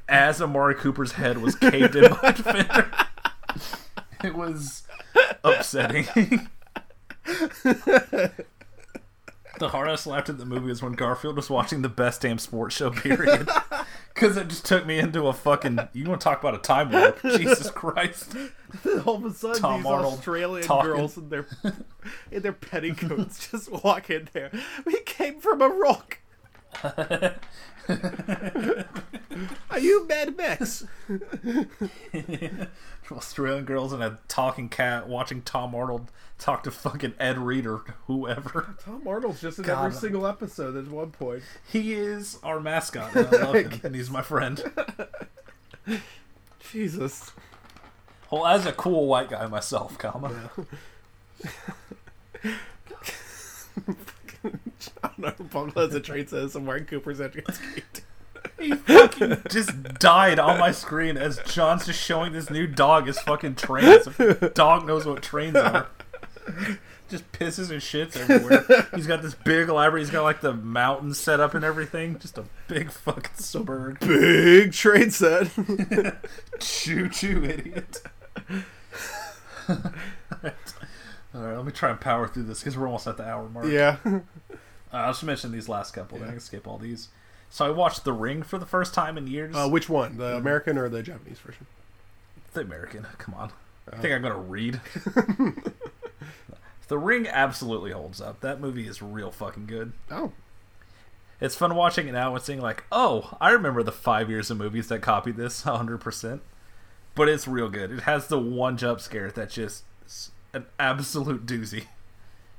as 0.09 0.41
Amari 0.41 0.75
Cooper's 0.75 1.13
head 1.13 1.39
was 1.39 1.55
caved 1.55 1.95
in 1.95 2.11
by 2.11 2.19
a 2.23 2.33
defender. 2.33 2.91
it 4.23 4.35
was 4.35 4.83
upsetting. 5.43 6.07
The 9.59 9.69
hardest 9.69 10.05
laughed 10.05 10.29
at 10.29 10.37
the 10.37 10.45
movie 10.45 10.67
was 10.67 10.83
when 10.83 10.93
Garfield 10.93 11.35
was 11.35 11.49
watching 11.49 11.81
the 11.81 11.89
best 11.89 12.21
damn 12.21 12.37
sports 12.37 12.75
show, 12.75 12.91
period. 12.91 13.49
Because 14.17 14.35
it 14.35 14.47
just 14.47 14.65
took 14.65 14.83
me 14.87 14.97
into 14.97 15.27
a 15.27 15.33
fucking. 15.33 15.77
You 15.93 16.05
want 16.05 16.21
to 16.21 16.23
talk 16.23 16.39
about 16.39 16.55
a 16.55 16.57
time 16.57 16.91
warp? 16.91 17.21
Jesus 17.37 17.69
Christ! 17.69 18.35
All 19.05 19.17
of 19.17 19.25
a 19.25 19.31
sudden, 19.31 19.61
Tom 19.61 19.81
these 19.81 19.91
Arnold 19.91 20.13
Australian 20.15 20.65
talking. 20.65 20.91
girls 20.91 21.17
in 21.17 21.29
their 21.29 21.45
in 22.31 22.41
their 22.41 22.53
petticoats 22.53 23.51
just 23.51 23.71
walk 23.71 24.09
in 24.09 24.27
there. 24.33 24.51
We 24.85 25.01
came 25.01 25.39
from 25.39 25.61
a 25.61 25.69
rock. 25.69 26.17
Are 29.69 29.79
you 29.79 30.07
Mad 30.07 30.35
Max? 30.35 30.85
Australian 33.11 33.65
girls 33.65 33.93
and 33.93 34.03
a 34.03 34.19
talking 34.27 34.67
cat 34.67 35.07
watching 35.07 35.41
Tom 35.41 35.73
Arnold 35.73 36.11
talk 36.37 36.63
to 36.63 36.71
fucking 36.71 37.13
Ed 37.19 37.37
Reed 37.37 37.65
or 37.65 37.83
whoever. 38.07 38.75
Tom 38.83 39.07
Arnold's 39.07 39.41
just 39.41 39.59
in 39.59 39.65
God. 39.65 39.85
every 39.85 39.97
uh, 39.97 39.99
single 39.99 40.27
episode 40.27 40.75
at 40.75 40.91
one 40.91 41.11
point. 41.11 41.43
He 41.71 41.93
is 41.93 42.39
our 42.43 42.59
mascot. 42.59 43.15
And 43.15 43.27
I 43.27 43.43
love 43.43 43.55
him, 43.55 43.81
and 43.83 43.95
he's 43.95 44.09
my 44.09 44.21
friend. 44.21 44.61
Jesus. 46.71 47.31
Well, 48.29 48.45
as 48.45 48.65
a 48.65 48.73
cool 48.73 49.07
white 49.07 49.29
guy 49.29 49.47
myself, 49.47 49.97
comma. 49.97 50.51
I 55.03 55.09
don't 55.17 55.19
know. 55.19 55.45
Bungle 55.45 55.81
has 55.81 55.93
a 55.93 55.99
train 55.99 56.27
says 56.27 56.53
some 56.53 56.65
Martin 56.65 56.85
Cooper's 56.85 57.21
entrance. 57.21 57.59
He 58.59 58.71
fucking 58.71 59.43
just 59.49 59.83
died 59.99 60.39
on 60.39 60.59
my 60.59 60.71
screen 60.71 61.17
as 61.17 61.39
Jon's 61.47 61.85
just 61.85 62.01
showing 62.01 62.31
this 62.31 62.49
new 62.49 62.65
dog 62.65 63.05
his 63.05 63.19
fucking 63.19 63.55
trains. 63.55 64.07
If 64.07 64.53
dog 64.53 64.87
knows 64.87 65.05
what 65.05 65.21
trains 65.21 65.55
are. 65.55 65.87
Just 67.09 67.31
pisses 67.31 67.71
and 67.71 67.81
shits 67.81 68.17
everywhere. 68.17 68.87
He's 68.95 69.07
got 69.07 69.21
this 69.21 69.33
big 69.33 69.69
library. 69.69 70.01
He's 70.01 70.09
got 70.09 70.23
like 70.23 70.41
the 70.41 70.53
mountain 70.53 71.13
set 71.13 71.39
up 71.39 71.53
and 71.53 71.63
everything. 71.63 72.19
Just 72.19 72.37
a 72.37 72.45
big 72.67 72.91
fucking 72.91 73.35
suburb. 73.35 73.99
Big 73.99 74.73
train 74.73 75.11
set. 75.11 75.49
Choo 76.59 77.09
choo, 77.09 77.43
idiot. 77.43 78.01
All 81.37 81.43
right, 81.43 81.55
let 81.55 81.65
me 81.65 81.71
try 81.71 81.91
and 81.91 82.01
power 82.01 82.27
through 82.27 82.43
this 82.43 82.59
because 82.59 82.77
we're 82.77 82.87
almost 82.87 83.07
at 83.07 83.17
the 83.17 83.23
hour 83.23 83.47
mark. 83.49 83.67
yeah. 83.67 83.97
Uh, 84.89 84.95
I'll 84.99 85.11
just 85.11 85.25
mention 85.25 85.51
these 85.51 85.67
last 85.67 85.93
couple. 85.93 86.17
Then 86.17 86.29
I 86.29 86.31
can 86.31 86.39
skip 86.39 86.65
all 86.65 86.77
these. 86.77 87.09
So 87.49 87.65
I 87.65 87.71
watched 87.71 88.05
The 88.05 88.13
Ring 88.13 88.41
for 88.41 88.57
the 88.57 88.65
first 88.65 88.93
time 88.93 89.17
in 89.17 89.27
years. 89.27 89.53
Uh, 89.53 89.67
which 89.67 89.89
one? 89.89 90.15
The 90.15 90.37
American 90.37 90.77
or 90.77 90.87
the 90.87 91.03
Japanese 91.03 91.39
version? 91.39 91.65
the 92.53 92.61
American. 92.61 93.05
Come 93.17 93.33
on. 93.35 93.51
I 93.91 93.97
think 93.97 94.13
I'm 94.13 94.21
gonna 94.21 94.37
read. 94.39 94.81
the 96.87 96.97
Ring 96.97 97.27
absolutely 97.27 97.91
holds 97.91 98.19
up. 98.19 98.41
That 98.41 98.59
movie 98.59 98.87
is 98.87 99.01
real 99.01 99.31
fucking 99.31 99.65
good. 99.65 99.93
Oh. 100.11 100.31
It's 101.39 101.55
fun 101.55 101.75
watching 101.75 102.07
it 102.07 102.13
now 102.13 102.33
and 102.33 102.43
seeing 102.43 102.59
like, 102.59 102.83
oh, 102.91 103.37
I 103.39 103.51
remember 103.51 103.83
the 103.83 103.91
five 103.91 104.29
years 104.29 104.49
of 104.49 104.57
movies 104.57 104.87
that 104.87 105.01
copied 105.01 105.37
this 105.37 105.63
100%. 105.63 106.39
But 107.13 107.29
it's 107.29 107.47
real 107.47 107.69
good. 107.69 107.91
It 107.91 108.01
has 108.01 108.27
the 108.27 108.39
one 108.39 108.75
jump 108.77 108.99
scare 108.99 109.31
that 109.31 109.49
just 109.49 109.83
an 110.57 110.65
absolute 110.79 111.45
doozy. 111.45 111.85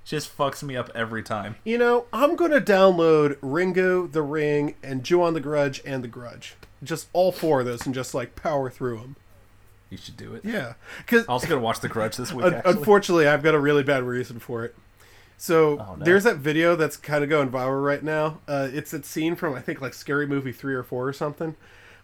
Just 0.05 0.35
fucks 0.37 0.63
me 0.63 0.75
up 0.75 0.91
every 0.95 1.23
time. 1.23 1.57
You 1.65 1.77
know, 1.77 2.07
I'm 2.13 2.35
going 2.35 2.51
to 2.53 2.61
download 2.61 3.37
Ringu, 3.41 4.11
The 4.11 4.23
Ring, 4.23 4.75
and 4.83 5.05
Ju-On 5.05 5.35
the 5.35 5.41
Grudge 5.41 5.83
and 5.85 6.03
The 6.03 6.09
Grudge. 6.09 6.55
Just 6.83 7.09
all 7.13 7.31
four 7.31 7.61
of 7.61 7.67
those 7.67 7.85
and 7.85 7.95
just 7.95 8.15
like 8.15 8.35
power 8.35 8.71
through 8.71 8.99
them. 8.99 9.17
You 9.91 9.99
should 9.99 10.17
do 10.17 10.35
it. 10.35 10.45
Yeah. 10.45 10.75
Because 10.99 11.27
I 11.29 11.33
was 11.33 11.45
gonna 11.45 11.61
watch 11.61 11.81
The 11.81 11.89
Grudge 11.89 12.17
this 12.17 12.33
week. 12.35 12.45
Un- 12.47 12.55
actually. 12.55 12.73
unfortunately, 12.73 13.27
I've 13.27 13.43
got 13.43 13.55
a 13.55 13.59
really 13.59 13.83
bad 13.83 14.03
reason 14.03 14.39
for 14.39 14.65
it. 14.65 14.75
So 15.37 15.79
Oh, 15.79 15.95
no. 15.97 16.05
there's 16.05 16.25
that 16.25 16.37
video 16.39 16.75
that's 16.77 16.97
kind 16.97 17.23
of 17.23 17.31
going 17.31 17.49
viral 17.51 17.85
right 17.85 18.03
now. 18.03 18.41
Uh, 18.49 18.69
it's 18.73 18.91
that 18.93 19.05
scene 19.07 19.35
from 19.37 19.55
I 19.55 19.61
think 19.61 19.81
like 19.81 19.95
Scary 19.95 20.27
Movie 20.27 20.53
three 20.53 20.75
or 20.75 20.83
four 20.83 21.07
or 21.09 21.13
something, 21.13 21.55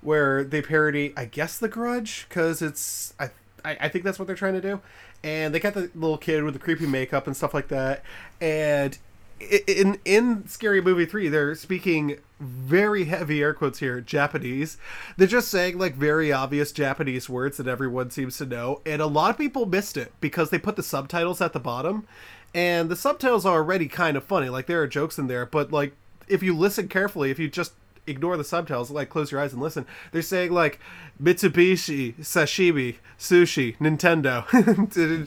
where 0.03 0.45
they 0.45 0.61
parody 0.62 1.12
I 1.16 1.24
guess 1.26 1.59
The 1.59 1.68
Grudge 1.68 2.26
because 2.28 2.61
it's 2.62 3.12
I, 3.18 3.30
I 3.64 3.76
I 3.82 3.88
think 3.88 4.05
that's 4.05 4.18
what 4.18 4.26
they're 4.26 4.36
trying 4.36 4.55
to 4.55 4.61
do, 4.62 4.80
and 5.24 5.52
they 5.52 5.58
got 5.58 5.74
the 5.74 5.90
little 5.94 6.18
kid 6.18 6.44
with 6.44 6.54
the 6.54 6.60
creepy 6.60 6.86
makeup 6.86 7.26
and 7.26 7.36
stuff 7.36 7.54
like 7.54 7.68
that, 7.68 8.04
and 8.40 8.98
in 9.40 9.98
in 10.04 10.46
Scary 10.46 10.80
Movie 10.80 11.06
three 11.06 11.28
they're 11.28 11.56
speaking 11.56 12.18
very 12.38 13.04
heavy 13.04 13.42
air 13.42 13.52
quotes 13.52 13.80
here 13.80 14.00
Japanese. 14.00 14.76
They're 15.16 15.26
just 15.26 15.48
saying 15.48 15.78
like 15.78 15.94
very 15.94 16.32
obvious 16.32 16.70
Japanese 16.70 17.28
words 17.28 17.56
that 17.56 17.66
everyone 17.66 18.10
seems 18.10 18.38
to 18.38 18.46
know, 18.46 18.80
and 18.86 19.02
a 19.02 19.06
lot 19.06 19.30
of 19.30 19.38
people 19.38 19.66
missed 19.66 19.96
it 19.96 20.12
because 20.20 20.50
they 20.50 20.58
put 20.58 20.76
the 20.76 20.82
subtitles 20.82 21.40
at 21.40 21.52
the 21.52 21.60
bottom, 21.60 22.06
and 22.54 22.88
the 22.88 22.96
subtitles 22.96 23.44
are 23.44 23.56
already 23.56 23.88
kind 23.88 24.16
of 24.16 24.24
funny. 24.24 24.48
Like 24.48 24.66
there 24.66 24.82
are 24.82 24.86
jokes 24.86 25.18
in 25.18 25.26
there, 25.26 25.46
but 25.46 25.72
like 25.72 25.94
if 26.28 26.42
you 26.42 26.56
listen 26.56 26.86
carefully, 26.88 27.30
if 27.30 27.38
you 27.38 27.48
just 27.48 27.72
ignore 28.07 28.36
the 28.36 28.44
subtitles, 28.44 28.90
like 28.90 29.09
close 29.09 29.30
your 29.32 29.40
eyes 29.40 29.52
and 29.52 29.62
listen, 29.62 29.86
they're 30.12 30.22
saying 30.22 30.52
like 30.52 30.78
Mitsubishi, 31.22 32.14
sashimi, 32.20 32.96
sushi, 33.18 33.76
Nintendo, 33.78 34.44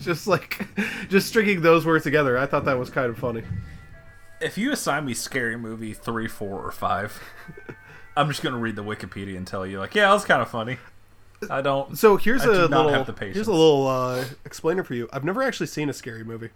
just 0.00 0.26
like 0.26 0.66
just 1.08 1.28
stringing 1.28 1.62
those 1.62 1.84
words 1.86 2.04
together. 2.04 2.38
I 2.38 2.46
thought 2.46 2.64
that 2.64 2.78
was 2.78 2.90
kind 2.90 3.10
of 3.10 3.18
funny. 3.18 3.42
if 4.40 4.56
you 4.56 4.72
assign 4.72 5.04
me 5.04 5.14
Scary 5.14 5.56
Movie 5.56 5.94
three, 5.94 6.28
four, 6.28 6.62
or 6.64 6.70
five, 6.72 7.20
I'm 8.16 8.28
just 8.28 8.42
gonna 8.42 8.58
read 8.58 8.76
the 8.76 8.84
Wikipedia 8.84 9.36
and 9.36 9.46
tell 9.46 9.66
you 9.66 9.78
like, 9.78 9.94
yeah, 9.94 10.12
was 10.12 10.24
kind 10.24 10.42
of 10.42 10.48
funny. 10.48 10.78
I 11.50 11.60
don't. 11.60 11.96
So 11.96 12.16
here's 12.16 12.42
I 12.42 12.46
do 12.46 12.64
a 12.64 12.68
not 12.68 12.86
little 12.86 13.14
here's 13.32 13.46
a 13.46 13.52
little 13.52 13.86
uh, 13.86 14.24
explainer 14.44 14.82
for 14.82 14.94
you. 14.94 15.08
I've 15.12 15.24
never 15.24 15.42
actually 15.42 15.68
seen 15.68 15.88
a 15.88 15.92
scary 15.92 16.24
movie. 16.24 16.50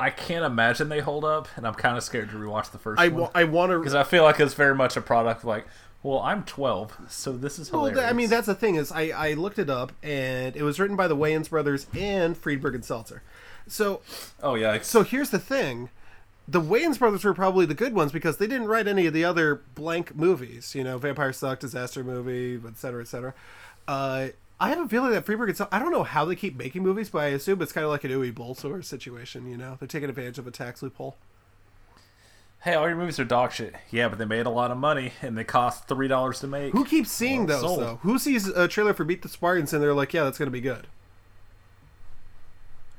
I 0.00 0.10
can't 0.10 0.44
imagine 0.44 0.88
they 0.88 1.00
hold 1.00 1.24
up, 1.24 1.48
and 1.56 1.66
I'm 1.66 1.74
kind 1.74 1.96
of 1.96 2.04
scared 2.04 2.30
to 2.30 2.36
rewatch 2.36 2.70
the 2.70 2.78
first 2.78 3.00
I, 3.00 3.08
one 3.08 3.30
I 3.34 3.44
want 3.44 3.72
to 3.72 3.78
because. 3.78 3.94
I 3.94 4.04
feel 4.04 4.22
like 4.22 4.38
it's 4.38 4.54
very 4.54 4.74
much 4.74 4.96
a 4.96 5.00
product 5.00 5.44
like, 5.44 5.66
well, 6.02 6.20
I'm 6.20 6.44
12, 6.44 6.96
so 7.08 7.32
this 7.32 7.58
is 7.58 7.72
Well. 7.72 7.98
I 7.98 8.12
mean 8.12 8.30
that's 8.30 8.46
the 8.46 8.54
thing 8.54 8.76
is 8.76 8.92
I 8.92 9.08
I 9.08 9.32
looked 9.34 9.58
it 9.58 9.68
up 9.68 9.92
and 10.02 10.54
it 10.54 10.62
was 10.62 10.78
written 10.78 10.96
by 10.96 11.08
the 11.08 11.16
Wayans 11.16 11.50
brothers 11.50 11.86
and 11.96 12.36
Friedberg 12.36 12.76
and 12.76 12.84
Seltzer. 12.84 13.22
So 13.66 14.00
oh 14.42 14.54
yeah, 14.54 14.80
so 14.82 15.02
here's 15.02 15.30
the 15.30 15.40
thing. 15.40 15.90
The 16.46 16.60
Wayans 16.60 16.98
brothers 16.98 17.24
were 17.24 17.34
probably 17.34 17.66
the 17.66 17.74
good 17.74 17.92
ones 17.92 18.12
because 18.12 18.38
they 18.38 18.46
didn't 18.46 18.68
write 18.68 18.86
any 18.86 19.06
of 19.06 19.12
the 19.12 19.24
other 19.24 19.62
blank 19.74 20.16
movies. 20.16 20.74
You 20.74 20.84
know, 20.84 20.96
Vampire 20.96 21.32
Suck, 21.32 21.60
Disaster 21.60 22.02
Movie, 22.02 22.54
etc., 22.54 22.74
cetera, 22.74 23.02
et 23.02 23.08
cetera. 23.08 23.34
Uh, 23.86 24.28
I 24.60 24.70
have 24.70 24.80
a 24.80 24.88
feeling 24.88 25.12
that 25.12 25.24
Friedberg 25.24 25.50
itself. 25.50 25.68
I 25.72 25.78
don't 25.78 25.92
know 25.92 26.02
how 26.02 26.24
they 26.24 26.34
keep 26.34 26.56
making 26.56 26.82
movies, 26.82 27.10
but 27.10 27.18
I 27.20 27.26
assume 27.28 27.62
it's 27.62 27.72
kind 27.72 27.84
of 27.84 27.90
like 27.90 28.02
an 28.04 28.10
Uwe 28.10 28.34
Boll 28.34 28.54
sort 28.56 28.78
of 28.80 28.86
situation. 28.86 29.48
You 29.48 29.56
know, 29.56 29.76
they're 29.78 29.86
taking 29.88 30.08
advantage 30.08 30.38
of 30.38 30.46
a 30.46 30.50
tax 30.50 30.82
loophole. 30.82 31.16
hey, 32.62 32.74
all 32.74 32.88
your 32.88 32.96
movies 32.96 33.20
are 33.20 33.24
dog 33.24 33.52
shit. 33.52 33.74
Yeah, 33.90 34.08
but 34.08 34.18
they 34.18 34.24
made 34.24 34.46
a 34.46 34.50
lot 34.50 34.72
of 34.72 34.76
money, 34.78 35.12
and 35.22 35.38
they 35.38 35.44
cost 35.44 35.86
three 35.86 36.08
dollars 36.08 36.40
to 36.40 36.48
make. 36.48 36.72
Who 36.72 36.84
keeps 36.84 37.10
seeing 37.12 37.46
Well, 37.46 37.60
those 37.60 37.70
sold. 37.70 37.80
though? 37.80 37.96
Who 38.02 38.18
sees 38.18 38.48
a 38.48 38.66
trailer 38.66 38.94
for 38.94 39.04
Meet 39.04 39.22
the 39.22 39.28
Spartans 39.28 39.72
and 39.72 39.80
they're 39.82 39.94
like, 39.94 40.12
yeah, 40.12 40.24
that's 40.24 40.38
gonna 40.38 40.50
be 40.50 40.60
good. 40.60 40.88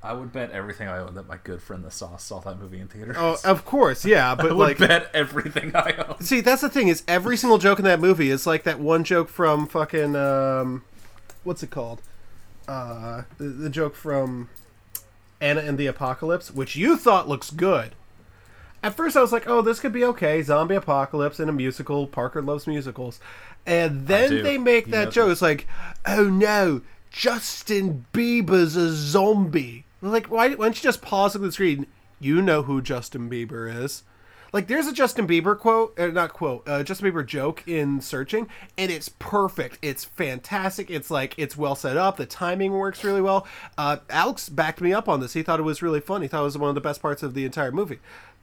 I 0.01 0.13
would 0.13 0.31
bet 0.31 0.51
everything 0.51 0.87
I 0.87 0.99
own 0.99 1.15
that 1.15 1.27
my 1.27 1.35
good 1.43 1.61
friend 1.61 1.83
the 1.83 1.91
Sauce 1.91 2.23
saw 2.23 2.39
that 2.39 2.57
movie 2.57 2.79
in 2.79 2.87
theaters. 2.87 3.17
Oh, 3.19 3.35
of 3.43 3.65
course, 3.65 4.05
yeah, 4.05 4.31
I 4.31 4.35
but 4.35 4.45
would 4.45 4.55
like, 4.57 4.77
bet 4.77 5.11
everything 5.13 5.75
I 5.75 5.93
own. 6.07 6.21
see, 6.21 6.39
that's 6.39 6.61
the 6.61 6.69
thing 6.69 6.87
is 6.87 7.03
every 7.05 7.35
single 7.35 7.57
joke 7.57 7.79
in 7.79 7.85
that 7.85 7.99
movie 7.99 8.29
is 8.29 8.47
like 8.47 8.63
that 8.63 8.79
one 8.79 9.03
joke 9.03 9.27
from 9.27 9.67
fucking 9.67 10.15
um, 10.15 10.83
what's 11.43 11.63
it 11.63 11.71
called? 11.71 12.01
Uh, 12.67 13.23
the, 13.37 13.45
the 13.45 13.69
joke 13.69 13.95
from 13.95 14.49
Anna 15.41 15.61
and 15.61 15.77
the 15.77 15.87
Apocalypse, 15.87 16.51
which 16.51 16.75
you 16.75 16.97
thought 16.97 17.27
looks 17.27 17.49
good. 17.49 17.95
At 18.81 18.95
first, 18.95 19.17
I 19.17 19.21
was 19.21 19.33
like, 19.33 19.47
"Oh, 19.47 19.61
this 19.61 19.79
could 19.79 19.91
be 19.91 20.05
okay." 20.05 20.41
Zombie 20.41 20.75
apocalypse 20.75 21.39
in 21.39 21.49
a 21.49 21.53
musical. 21.53 22.07
Parker 22.07 22.41
loves 22.41 22.65
musicals, 22.65 23.19
and 23.65 24.07
then 24.07 24.43
they 24.43 24.57
make 24.57 24.85
You 24.85 24.91
that 24.93 25.11
joke. 25.11 25.31
It's 25.31 25.41
like, 25.41 25.67
"Oh 26.05 26.29
no, 26.29 26.81
Justin 27.11 28.05
Bieber's 28.13 28.77
a 28.77 28.89
zombie." 28.93 29.85
Like, 30.01 30.27
why, 30.27 30.49
why 30.51 30.65
don't 30.65 30.77
you 30.77 30.81
just 30.81 31.01
pause 31.01 31.35
on 31.35 31.41
the 31.41 31.51
screen? 31.51 31.87
You 32.21 32.41
know 32.41 32.63
who 32.63 32.81
Justin 32.81 33.29
Bieber 33.29 33.73
is. 33.83 34.03
Like, 34.51 34.67
there's 34.67 34.87
a 34.87 34.93
Justin 34.93 35.27
Bieber 35.27 35.57
quote, 35.57 35.99
uh, 35.99 36.07
not 36.07 36.33
quote, 36.33 36.67
uh, 36.67 36.83
Justin 36.83 37.11
Bieber 37.11 37.25
joke 37.25 37.63
in 37.67 38.01
Searching, 38.01 38.47
and 38.77 38.91
it's 38.91 39.09
perfect. 39.09 39.77
It's 39.81 40.05
fantastic. 40.05 40.89
It's 40.89 41.11
like, 41.11 41.35
it's 41.37 41.57
well 41.57 41.75
set 41.75 41.97
up. 41.97 42.17
The 42.17 42.25
timing 42.25 42.73
works 42.73 43.03
really 43.03 43.21
well. 43.21 43.47
Uh, 43.77 43.97
Alex 44.09 44.49
backed 44.49 44.81
me 44.81 44.93
up 44.93 45.07
on 45.07 45.19
this. 45.19 45.33
He 45.33 45.43
thought 45.43 45.59
it 45.59 45.63
was 45.63 45.81
really 45.81 45.99
fun. 45.99 46.21
He 46.21 46.27
thought 46.27 46.41
it 46.41 46.45
was 46.45 46.57
one 46.57 46.69
of 46.69 46.75
the 46.75 46.81
best 46.81 47.01
parts 47.01 47.23
of 47.23 47.33
the 47.33 47.45
entire 47.45 47.71
movie. 47.71 47.99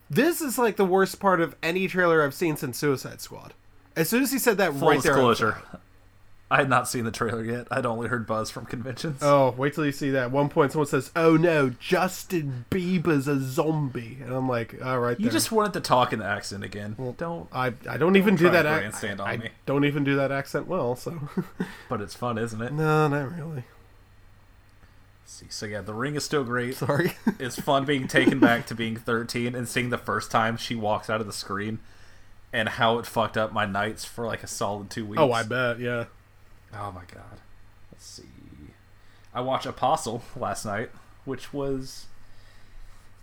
This 0.08 0.40
is 0.40 0.58
like 0.58 0.76
the 0.76 0.84
worst 0.84 1.18
part 1.18 1.40
of 1.40 1.56
any 1.62 1.88
trailer 1.88 2.22
I've 2.22 2.34
seen 2.34 2.56
since 2.56 2.78
Suicide 2.78 3.20
Squad. 3.20 3.54
As 3.96 4.08
soon 4.08 4.22
as 4.22 4.30
he 4.30 4.38
said 4.38 4.58
that 4.58 4.72
Full 4.74 4.88
right 4.88 5.02
there. 5.02 5.14
Disclosure, 5.14 5.62
I 6.48 6.58
had 6.58 6.68
not 6.68 6.86
seen 6.88 7.04
the 7.04 7.10
trailer 7.10 7.42
yet. 7.42 7.66
I'd 7.72 7.84
only 7.86 8.06
heard 8.06 8.24
buzz 8.24 8.50
from 8.52 8.66
conventions. 8.66 9.18
Oh, 9.20 9.52
wait 9.58 9.74
till 9.74 9.84
you 9.84 9.90
see 9.90 10.10
that. 10.10 10.24
At 10.26 10.30
one 10.30 10.48
point, 10.48 10.70
someone 10.70 10.86
says, 10.86 11.10
"Oh 11.16 11.36
no, 11.36 11.70
Justin 11.80 12.66
Bieber's 12.70 13.26
a 13.26 13.40
zombie," 13.40 14.18
and 14.22 14.32
I'm 14.32 14.48
like, 14.48 14.76
"All 14.84 15.00
right." 15.00 15.18
you 15.18 15.24
there. 15.24 15.32
just 15.32 15.50
wanted 15.50 15.72
to 15.72 15.80
talk 15.80 16.12
in 16.12 16.20
the 16.20 16.24
accent 16.24 16.62
again. 16.62 16.94
Well, 16.98 17.16
don't. 17.18 17.48
I 17.52 17.72
I 17.90 17.96
don't 17.96 18.14
even 18.14 18.36
do 18.36 18.48
that. 18.50 18.62
to 18.62 18.68
ac- 18.72 18.78
grandstand 18.78 19.20
on 19.20 19.28
I 19.28 19.36
me. 19.38 19.48
don't 19.66 19.84
even 19.84 20.04
do 20.04 20.14
that 20.16 20.30
accent 20.30 20.68
well. 20.68 20.94
So 20.94 21.18
But 21.88 22.00
it's 22.00 22.14
fun, 22.14 22.38
isn't 22.38 22.62
it? 22.62 22.72
no, 22.72 23.08
not 23.08 23.36
really. 23.36 23.64
See, 25.24 25.46
so 25.48 25.66
yeah, 25.66 25.80
the 25.80 25.94
ring 25.94 26.14
is 26.14 26.24
still 26.24 26.44
great. 26.44 26.76
Sorry. 26.76 27.14
it's 27.40 27.58
fun 27.60 27.84
being 27.84 28.06
taken 28.06 28.38
back 28.38 28.66
to 28.66 28.74
being 28.76 28.96
13 28.96 29.56
and 29.56 29.68
seeing 29.68 29.90
the 29.90 29.98
first 29.98 30.30
time 30.30 30.56
she 30.56 30.76
walks 30.76 31.10
out 31.10 31.20
of 31.20 31.26
the 31.26 31.32
screen 31.32 31.80
and 32.52 32.68
how 32.68 32.98
it 33.00 33.06
fucked 33.06 33.36
up 33.36 33.52
my 33.52 33.66
nights 33.66 34.04
for 34.04 34.24
like 34.24 34.44
a 34.44 34.46
solid 34.46 34.88
two 34.90 35.04
weeks. 35.04 35.20
Oh, 35.20 35.32
I 35.32 35.42
bet. 35.42 35.80
Yeah. 35.80 36.04
Oh 36.78 36.92
my 36.92 37.02
god. 37.12 37.40
Let's 37.92 38.04
see. 38.06 38.24
I 39.34 39.40
watched 39.40 39.66
Apostle 39.66 40.22
last 40.36 40.64
night, 40.64 40.90
which 41.24 41.52
was 41.52 42.06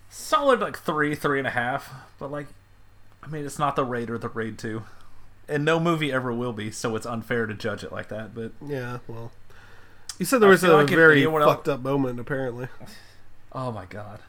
solid 0.09 0.59
like 0.59 0.77
three, 0.77 1.15
three 1.15 1.39
and 1.39 1.47
a 1.47 1.51
half. 1.51 1.93
But 2.19 2.31
like, 2.31 2.47
I 3.21 3.27
mean, 3.27 3.45
it's 3.45 3.59
not 3.59 3.75
the 3.75 3.83
Raid 3.85 4.09
or 4.09 4.17
the 4.17 4.29
Raid 4.29 4.57
Two, 4.57 4.83
and 5.47 5.63
no 5.65 5.79
movie 5.79 6.11
ever 6.11 6.33
will 6.33 6.53
be. 6.53 6.71
So 6.71 6.95
it's 6.95 7.05
unfair 7.05 7.45
to 7.45 7.53
judge 7.53 7.83
it 7.83 7.91
like 7.91 8.09
that. 8.09 8.33
But 8.35 8.51
Yeah. 8.65 8.99
Well, 9.07 9.31
you 10.19 10.25
said 10.25 10.39
there 10.41 10.49
was 10.49 10.63
a 10.63 10.73
like 10.73 10.89
very 10.89 11.21
anyone 11.21 11.41
else- 11.41 11.53
fucked 11.55 11.69
up 11.69 11.81
moment. 11.81 12.19
Apparently. 12.19 12.67
oh 13.51 13.71
my 13.71 13.85
god, 13.85 14.19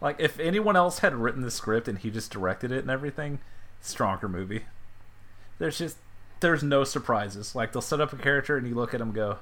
like 0.00 0.16
if 0.18 0.38
anyone 0.40 0.76
else 0.76 1.00
had 1.00 1.14
written 1.14 1.42
the 1.42 1.50
script 1.50 1.88
and 1.88 1.98
he 1.98 2.10
just 2.10 2.30
directed 2.30 2.72
it 2.72 2.80
and 2.80 2.90
everything, 2.90 3.38
stronger 3.80 4.28
movie. 4.28 4.64
There's 5.58 5.78
just 5.78 5.96
there's 6.40 6.62
no 6.62 6.84
surprises. 6.84 7.54
Like 7.54 7.72
they'll 7.72 7.82
set 7.82 8.00
up 8.00 8.12
a 8.12 8.16
character 8.16 8.56
and 8.56 8.66
you 8.66 8.74
look 8.74 8.94
at 8.94 9.00
them, 9.00 9.12
go, 9.12 9.38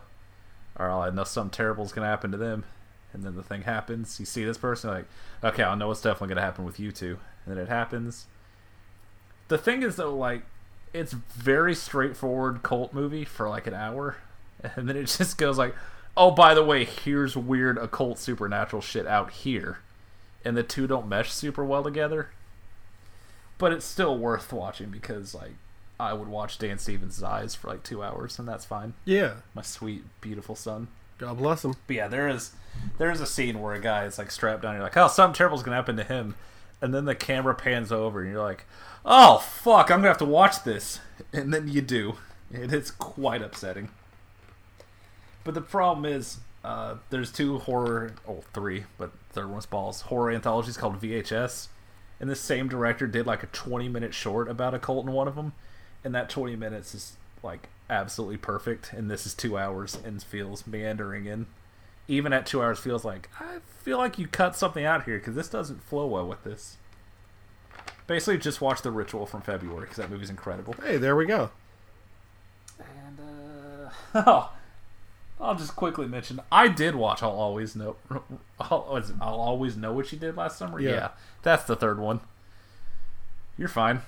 "All 0.77 0.89
right, 0.89 1.09
I 1.09 1.11
know 1.11 1.25
something 1.25 1.51
terrible's 1.51 1.93
gonna 1.93 2.07
happen 2.07 2.31
to 2.33 2.39
them," 2.39 2.65
and 3.13 3.23
then 3.23 3.37
the 3.37 3.43
thing 3.43 3.63
happens. 3.63 4.19
You 4.19 4.27
see 4.27 4.45
this 4.45 4.59
person, 4.59 4.91
like, 4.91 5.07
okay, 5.43 5.63
I 5.63 5.75
know 5.75 5.89
what's 5.89 6.03
definitely 6.03 6.35
gonna 6.35 6.47
happen 6.47 6.65
with 6.65 6.81
you 6.81 6.93
two, 6.93 7.19
and 7.45 7.57
then 7.57 7.63
it 7.63 7.69
happens. 7.69 8.27
The 9.49 9.59
thing 9.59 9.83
is 9.83 9.97
though, 9.97 10.15
like, 10.15 10.43
it's 10.93 11.13
very 11.13 11.75
straightforward 11.75 12.63
cult 12.63 12.93
movie 12.93 13.25
for 13.25 13.49
like 13.49 13.67
an 13.67 13.75
hour, 13.75 14.17
and 14.77 14.89
then 14.89 14.97
it 14.97 15.07
just 15.07 15.39
goes 15.39 15.59
like, 15.59 15.75
"Oh, 16.17 16.31
by 16.31 16.55
the 16.55 16.65
way, 16.65 16.85
here's 16.85 17.37
weird 17.37 17.79
occult 17.79 18.19
supernatural 18.19 18.83
shit 18.83 19.07
out 19.07 19.31
here," 19.33 19.79
and 20.45 20.57
the 20.57 20.63
two 20.63 20.87
don't 20.87 21.09
mesh 21.09 21.33
super 21.33 21.65
well 21.65 21.83
together. 21.83 22.31
But 23.59 23.73
it's 23.73 23.87
still 23.87 24.19
worth 24.19 24.53
watching 24.53 24.91
because 24.91 25.35
like 25.35 25.55
I 25.99 26.13
would 26.13 26.29
watch 26.29 26.59
Dan 26.59 26.79
Stevens' 26.79 27.23
eyes 27.23 27.55
for 27.55 27.69
like 27.69 27.83
two 27.83 28.03
hours, 28.03 28.39
and 28.39 28.47
that's 28.47 28.65
fine. 28.65 28.95
Yeah. 29.05 29.35
My 29.55 29.63
sweet, 29.63 30.05
beautiful 30.21 30.55
son. 30.55 30.89
God 31.19 31.39
bless 31.39 31.65
him. 31.65 31.75
But 31.87 31.97
yeah, 31.97 32.09
there 32.09 32.29
is 32.29 32.53
there 32.99 33.11
is 33.11 33.21
a 33.21 33.27
scene 33.27 33.61
where 33.61 33.75
a 33.75 33.81
guy 33.81 34.05
is 34.05 34.19
like 34.19 34.31
strapped 34.31 34.63
down. 34.63 34.75
You're 34.75 34.83
like, 34.83 34.97
oh, 34.97 35.09
something 35.09 35.35
terrible's 35.37 35.63
gonna 35.63 35.77
happen 35.77 35.97
to 35.97 36.05
him, 36.05 36.35
and 36.81 36.93
then 36.93 37.07
the 37.07 37.15
camera 37.15 37.55
pans 37.55 37.91
over, 37.91 38.21
and 38.21 38.31
you're 38.31 38.43
like, 38.43 38.67
oh 39.05 39.39
fuck, 39.39 39.91
I'm 39.91 39.99
gonna 39.99 40.09
have 40.09 40.19
to 40.19 40.25
watch 40.27 40.65
this, 40.65 41.01
and 41.33 41.53
then 41.53 41.69
you 41.69 41.81
do, 41.81 42.17
and 42.53 42.73
it's 42.73 42.91
quite 42.91 43.43
upsetting. 43.43 43.89
But 45.45 45.55
the 45.55 45.63
problem 45.63 46.05
is, 46.05 46.39
uh, 46.65 46.97
there's 47.11 47.33
two 47.33 47.59
horror, 47.61 48.13
oh 48.29 48.43
three, 48.53 48.85
but 48.99 49.13
third 49.31 49.51
one's 49.51 49.67
balls 49.67 50.03
horror 50.03 50.31
anthologies 50.31 50.77
called 50.77 51.01
VHS, 51.01 51.69
and 52.21 52.29
the 52.29 52.37
same 52.37 52.69
director 52.69 53.07
did 53.07 53.27
like 53.27 53.43
a 53.43 53.47
20 53.47 53.89
minute 53.89 54.13
short 54.13 54.49
about 54.49 54.75
a 54.75 54.79
cult 54.79 55.07
in 55.07 55.13
one 55.13 55.29
of 55.29 55.35
them, 55.37 55.55
and 56.07 56.15
that 56.15 56.31
20 56.31 56.55
minutes 56.55 56.95
is 56.95 57.17
like 57.43 57.69
absolutely 57.91 58.37
perfect, 58.37 58.93
and 58.93 59.11
this 59.11 59.27
is 59.27 59.35
two 59.35 59.59
hours 59.59 59.99
and 60.05 60.23
feels 60.23 60.65
meandering 60.65 61.27
in. 61.27 61.47
Even 62.07 62.33
at 62.33 62.47
two 62.47 62.63
hours, 62.63 62.79
feels 62.79 63.05
like 63.05 63.29
I 63.41 63.59
feel 63.81 63.99
like 63.99 64.17
you 64.17 64.29
cut 64.29 64.55
something 64.55 64.85
out 64.85 65.03
here 65.03 65.19
because 65.19 65.35
this 65.35 65.49
doesn't 65.49 65.83
flow 65.83 66.07
well 66.07 66.29
with 66.29 66.45
this. 66.45 66.77
Basically, 68.07 68.39
just 68.39 68.61
watch 68.61 68.83
The 68.83 68.93
Ritual 68.93 69.27
from 69.27 69.43
February 69.43 69.81
because 69.81 69.97
that 69.97 70.09
movie's 70.09 70.31
incredible. 70.31 70.77
Hey, 70.81 70.97
there 70.97 71.17
we 71.17 71.27
go. 71.27 71.51
And 72.79 73.19
uh, 73.19 73.91
oh, 74.15 74.53
I'll 75.41 75.57
just 75.57 75.75
quickly 75.75 76.07
mention 76.07 76.41
I 76.53 76.69
did 76.69 76.95
watch. 76.95 77.21
I'll 77.21 77.31
always 77.31 77.75
know. 77.75 77.97
I'll, 78.61 79.03
I'll 79.21 79.41
always 79.41 79.77
know 79.77 79.93
what 79.93 80.13
you 80.13 80.19
did 80.19 80.37
last 80.37 80.57
summer. 80.57 80.79
Yeah. 80.79 80.91
Yeah. 80.91 81.09
that's 81.43 81.65
the 81.65 81.75
third 81.75 81.99
one. 81.99 82.21
You're 83.59 83.69
fine. 83.69 84.03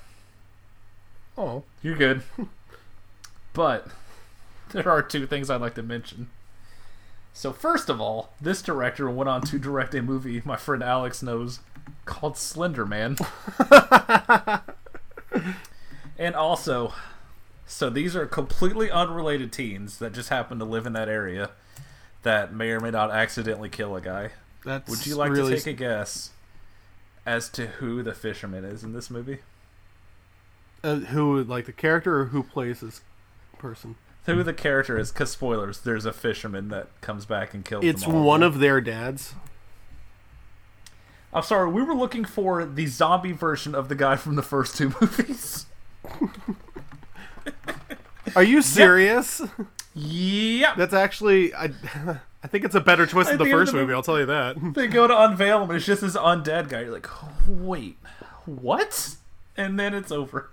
Oh. 1.39 1.62
You're 1.82 1.97
good. 1.97 2.22
but 3.53 3.86
there 4.72 4.91
are 4.91 5.03
two 5.03 5.26
things 5.26 5.49
I'd 5.49 5.61
like 5.61 5.74
to 5.76 5.82
mention. 5.82 6.28
So 7.32 7.53
first 7.53 7.89
of 7.89 8.01
all, 8.01 8.30
this 8.41 8.61
director 8.61 9.09
went 9.09 9.28
on 9.28 9.43
to 9.43 9.59
direct 9.59 9.95
a 9.95 10.03
movie 10.03 10.43
my 10.45 10.57
friend 10.57 10.82
Alex 10.82 11.22
knows 11.22 11.61
called 12.05 12.36
Slender 12.36 12.84
Man. 12.84 13.16
and 16.18 16.34
also, 16.34 16.93
so 17.64 17.89
these 17.89 18.16
are 18.16 18.26
completely 18.26 18.91
unrelated 18.91 19.53
teens 19.53 19.99
that 19.99 20.12
just 20.12 20.30
happen 20.30 20.59
to 20.59 20.64
live 20.64 20.84
in 20.84 20.95
that 20.95 21.09
area 21.09 21.51
that 22.24 22.53
may 22.53 22.70
or 22.70 22.80
may 22.80 22.91
not 22.91 23.12
accidentally 23.12 23.68
kill 23.68 23.95
a 23.95 24.01
guy. 24.01 24.30
That's 24.64 24.91
Would 24.91 25.07
you 25.07 25.14
like 25.14 25.30
really 25.30 25.55
to 25.55 25.61
take 25.61 25.74
a 25.74 25.78
guess 25.78 26.30
as 27.24 27.49
to 27.51 27.68
who 27.68 28.03
the 28.03 28.14
fisherman 28.14 28.64
is 28.64 28.82
in 28.82 28.93
this 28.93 29.11
movie? 29.11 29.39
Uh, 30.84 30.96
who 30.96 31.42
like 31.44 31.66
the 31.66 31.72
character 31.72 32.20
or 32.20 32.24
who 32.26 32.42
plays 32.42 32.80
this 32.80 33.00
person? 33.58 33.96
Who 34.26 34.42
the 34.42 34.52
character 34.52 34.98
is? 34.98 35.10
Because 35.10 35.30
spoilers, 35.30 35.80
there's 35.80 36.04
a 36.04 36.12
fisherman 36.12 36.68
that 36.68 36.88
comes 37.00 37.24
back 37.24 37.54
and 37.54 37.64
kills. 37.64 37.82
It's 37.84 38.06
one 38.06 38.42
of 38.42 38.58
their 38.58 38.80
dads. 38.80 39.34
I'm 41.32 41.42
sorry, 41.42 41.70
we 41.70 41.82
were 41.82 41.94
looking 41.94 42.24
for 42.24 42.64
the 42.66 42.86
zombie 42.86 43.32
version 43.32 43.74
of 43.74 43.88
the 43.88 43.94
guy 43.94 44.16
from 44.16 44.36
the 44.36 44.42
first 44.42 44.76
two 44.76 44.92
movies. 45.00 45.66
Are 48.36 48.42
you 48.42 48.60
serious? 48.62 49.40
yeah. 49.94 50.74
That's 50.76 50.94
actually 50.94 51.54
I. 51.54 51.70
I 52.40 52.46
think 52.46 52.64
it's 52.64 52.76
a 52.76 52.80
better 52.80 53.04
twist 53.04 53.30
I 53.30 53.36
than 53.36 53.46
the 53.48 53.52
first 53.52 53.72
the- 53.72 53.78
movie. 53.78 53.92
I'll 53.92 54.02
tell 54.02 54.18
you 54.20 54.26
that. 54.26 54.56
They 54.74 54.86
go 54.86 55.08
to 55.08 55.22
unveil 55.24 55.62
him, 55.62 55.70
and 55.70 55.76
it's 55.76 55.86
just 55.86 56.02
this 56.02 56.16
undead 56.16 56.68
guy. 56.68 56.82
You're 56.82 56.92
like, 56.92 57.08
wait, 57.48 57.96
what? 58.46 59.16
And 59.56 59.78
then 59.78 59.92
it's 59.92 60.12
over. 60.12 60.50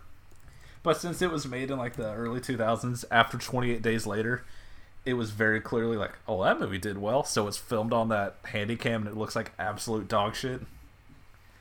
But 0.86 0.98
since 0.98 1.20
it 1.24 1.32
was 1.32 1.48
made 1.48 1.72
in 1.72 1.80
like 1.80 1.96
the 1.96 2.14
early 2.14 2.40
2000s, 2.40 3.06
after 3.10 3.40
28 3.40 3.82
days 3.82 4.06
later, 4.06 4.46
it 5.04 5.16
was 5.16 5.32
very 5.32 5.60
clearly 5.60 5.98
like, 5.98 6.12
oh, 6.28 6.44
that 6.44 6.60
movie 6.60 6.78
did 6.78 7.00
well. 7.00 7.24
So 7.24 7.48
it's 7.48 7.58
filmed 7.58 7.92
on 7.92 8.10
that 8.10 8.36
handy 8.44 8.76
cam, 8.76 9.02
and 9.02 9.10
it 9.10 9.18
looks 9.18 9.36
like 9.36 9.52
absolute 9.58 10.08
dog 10.08 10.36
shit. 10.36 10.62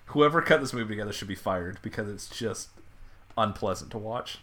Whoever 0.09 0.43
cut 0.43 0.61
this 0.61 0.75
movie 0.75 0.91
together 0.91 1.15
should 1.15 1.29
be 1.29 1.35
fired 1.35 1.79
because 1.81 2.07
it's 2.07 2.29
just 2.29 2.69
unpleasant 3.35 3.91
to 3.93 3.99
watch. 3.99 4.41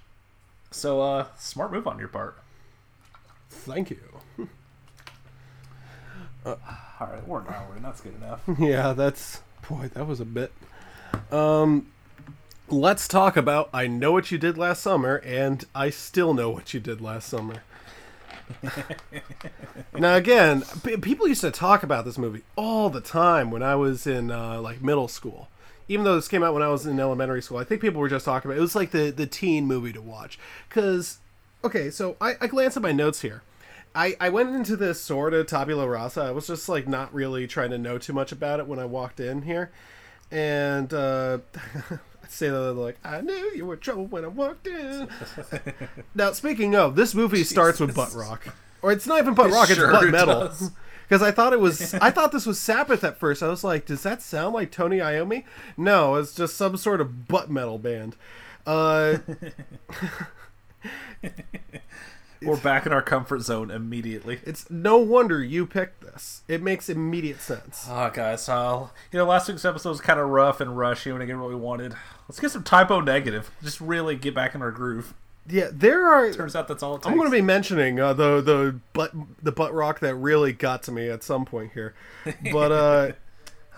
So, 0.72 1.00
uh, 1.00 1.28
smart 1.38 1.72
move 1.72 1.86
on 1.86 2.00
your 2.00 2.08
part. 2.08 2.40
Thank 3.52 3.92
you. 3.92 4.00
All 6.44 6.58
right, 7.00 7.28
we're 7.28 7.42
an 7.42 7.54
hour 7.54 7.76
in. 7.78 7.84
That's 7.84 8.02
good 8.02 8.16
enough. 8.16 8.42
Yeah, 8.58 8.94
that's 8.94 9.42
boy, 9.70 9.92
that 9.94 10.08
was 10.08 10.20
a 10.20 10.26
bit. 10.26 10.52
Um, 11.32 11.92
let's 12.72 13.08
talk 13.08 13.36
about 13.36 13.70
I 13.74 13.88
know 13.88 14.12
what 14.12 14.32
you 14.32 14.38
did 14.38 14.58
last 14.58 14.82
summer, 14.82 15.18
and 15.18 15.64
I 15.76 15.90
still 15.90 16.34
know 16.34 16.50
what 16.50 16.74
you 16.74 16.80
did 16.80 17.02
last 17.02 17.28
summer. 17.28 17.64
now 19.98 20.16
again, 20.16 20.64
p- 20.84 20.98
people 20.98 21.28
used 21.28 21.42
to 21.42 21.52
talk 21.52 21.84
about 21.84 22.06
this 22.06 22.18
movie 22.18 22.44
all 22.56 22.90
the 22.90 23.02
time 23.02 23.52
when 23.52 23.64
I 23.64 23.76
was 23.76 24.08
in 24.08 24.32
uh, 24.32 24.60
like 24.62 24.82
middle 24.82 25.08
school. 25.08 25.50
Even 25.88 26.06
though 26.06 26.16
this 26.16 26.28
came 26.28 26.44
out 26.44 26.54
when 26.54 26.64
I 26.64 26.70
was 26.70 26.86
in 26.86 27.00
elementary 27.00 27.42
school, 27.42 27.58
I 27.58 27.64
think 27.64 27.82
people 27.82 28.00
were 28.00 28.10
just 28.10 28.26
talking 28.26 28.50
about 28.50 28.56
it. 28.56 28.60
It 28.60 28.62
was 28.62 28.76
like 28.76 28.92
the 28.92 29.12
the 29.12 29.28
teen 29.28 29.66
movie 29.66 29.94
to 29.94 30.02
watch. 30.02 30.40
Cause 30.70 31.20
okay, 31.64 31.90
so 31.90 32.16
I, 32.22 32.36
I 32.40 32.48
glanced 32.48 32.78
at 32.78 32.84
my 32.84 32.92
notes 32.92 33.22
here. 33.22 33.44
I, 33.94 34.16
I 34.22 34.30
went 34.30 34.56
into 34.56 34.78
this 34.78 35.02
sort 35.02 35.34
of 35.34 35.48
tabula 35.48 35.86
rasa. 35.88 36.22
I 36.22 36.32
was 36.32 36.48
just 36.48 36.70
like 36.70 36.88
not 36.88 37.14
really 37.14 37.46
trying 37.46 37.72
to 37.72 37.78
know 37.78 37.98
too 37.98 38.14
much 38.14 38.32
about 38.32 38.62
it 38.62 38.68
when 38.68 38.80
I 38.80 38.86
walked 38.86 39.20
in 39.20 39.42
here, 39.42 39.70
and 40.32 40.94
uh, 40.94 41.40
say 42.32 42.50
that 42.50 42.74
like 42.74 42.98
I 43.04 43.22
knew 43.22 43.52
you 43.56 43.66
were 43.66 43.76
trouble 43.76 44.08
when 44.08 44.26
I 44.26 44.30
walked 44.30 44.68
in. 44.68 45.08
now 46.16 46.32
speaking 46.32 46.76
of, 46.76 46.96
this 46.96 47.14
movie 47.14 47.44
starts 47.44 47.80
with 47.80 47.96
butt 47.96 48.14
rock, 48.14 48.56
or 48.82 48.92
it's 48.92 49.06
not 49.08 49.20
even 49.20 49.34
butt 49.34 49.50
It 49.50 49.54
rock; 49.54 49.70
it's 49.70 49.80
butt 49.80 50.08
metal. 50.12 50.52
Because 51.08 51.22
I 51.22 51.32
thought 51.32 51.52
it 51.52 51.60
was, 51.60 51.94
I 51.96 52.10
thought 52.10 52.32
this 52.32 52.46
was 52.46 52.58
Sabbath 52.58 53.04
at 53.04 53.20
first. 53.20 53.44
I 53.44 53.50
was 53.50 53.66
like, 53.66 53.86
does 53.86 54.02
that 54.04 54.22
sound 54.22 54.54
like 54.54 54.72
Tony 54.72 55.00
Iommi? 55.00 55.44
No, 55.76 56.16
it's 56.16 56.34
just 56.34 56.56
some 56.56 56.78
sort 56.78 57.02
of 57.02 57.28
butt 57.28 57.52
metal 57.52 57.78
band. 57.78 58.16
Uh, 58.66 59.18
We're 62.44 62.58
back 62.58 62.88
in 62.88 62.92
our 62.92 63.04
comfort 63.04 63.42
zone 63.42 63.70
immediately. 63.70 64.40
it's 64.44 64.70
no 64.70 64.98
wonder 64.98 65.44
you 65.44 65.68
picked 65.68 66.02
this. 66.02 66.42
It 66.48 66.64
makes 66.64 66.90
immediate 66.90 67.40
sense. 67.40 67.86
Oh, 67.88 68.10
guys, 68.12 68.50
uh, 68.50 68.88
you 69.12 69.20
know, 69.20 69.26
last 69.26 69.48
week's 69.48 69.64
episode 69.64 69.90
was 69.90 70.02
kind 70.02 70.20
of 70.20 70.28
rough 70.30 70.60
and 70.60 70.76
rushy. 70.76 71.12
We 71.12 71.20
didn't 71.20 71.28
get 71.28 71.38
what 71.38 71.50
we 71.50 71.56
wanted. 71.56 71.94
Let's 72.28 72.40
get 72.40 72.50
some 72.50 72.64
Type 72.64 72.90
O 72.90 73.00
Negative. 73.00 73.52
Just 73.62 73.80
really 73.80 74.16
get 74.16 74.34
back 74.34 74.56
in 74.56 74.62
our 74.64 74.72
groove. 74.72 75.14
Yeah, 75.48 75.70
there 75.72 76.08
are. 76.08 76.32
Turns 76.34 76.56
out 76.56 76.68
that's 76.68 76.82
all 76.82 76.96
it 76.96 77.00
takes. 77.00 77.08
I'm 77.08 77.18
going 77.18 77.30
to 77.30 77.36
be 77.36 77.42
mentioning 77.42 78.00
uh, 78.00 78.14
the 78.14 78.42
the 78.42 78.80
butt 78.94 79.12
the 79.42 79.52
butt 79.52 79.74
rock 79.74 80.00
that 80.00 80.16
really 80.16 80.54
got 80.54 80.84
to 80.84 80.92
me 80.92 81.10
at 81.10 81.24
some 81.24 81.46
point 81.46 81.74
here, 81.74 81.94
but 82.52 82.72
uh, 82.72 83.12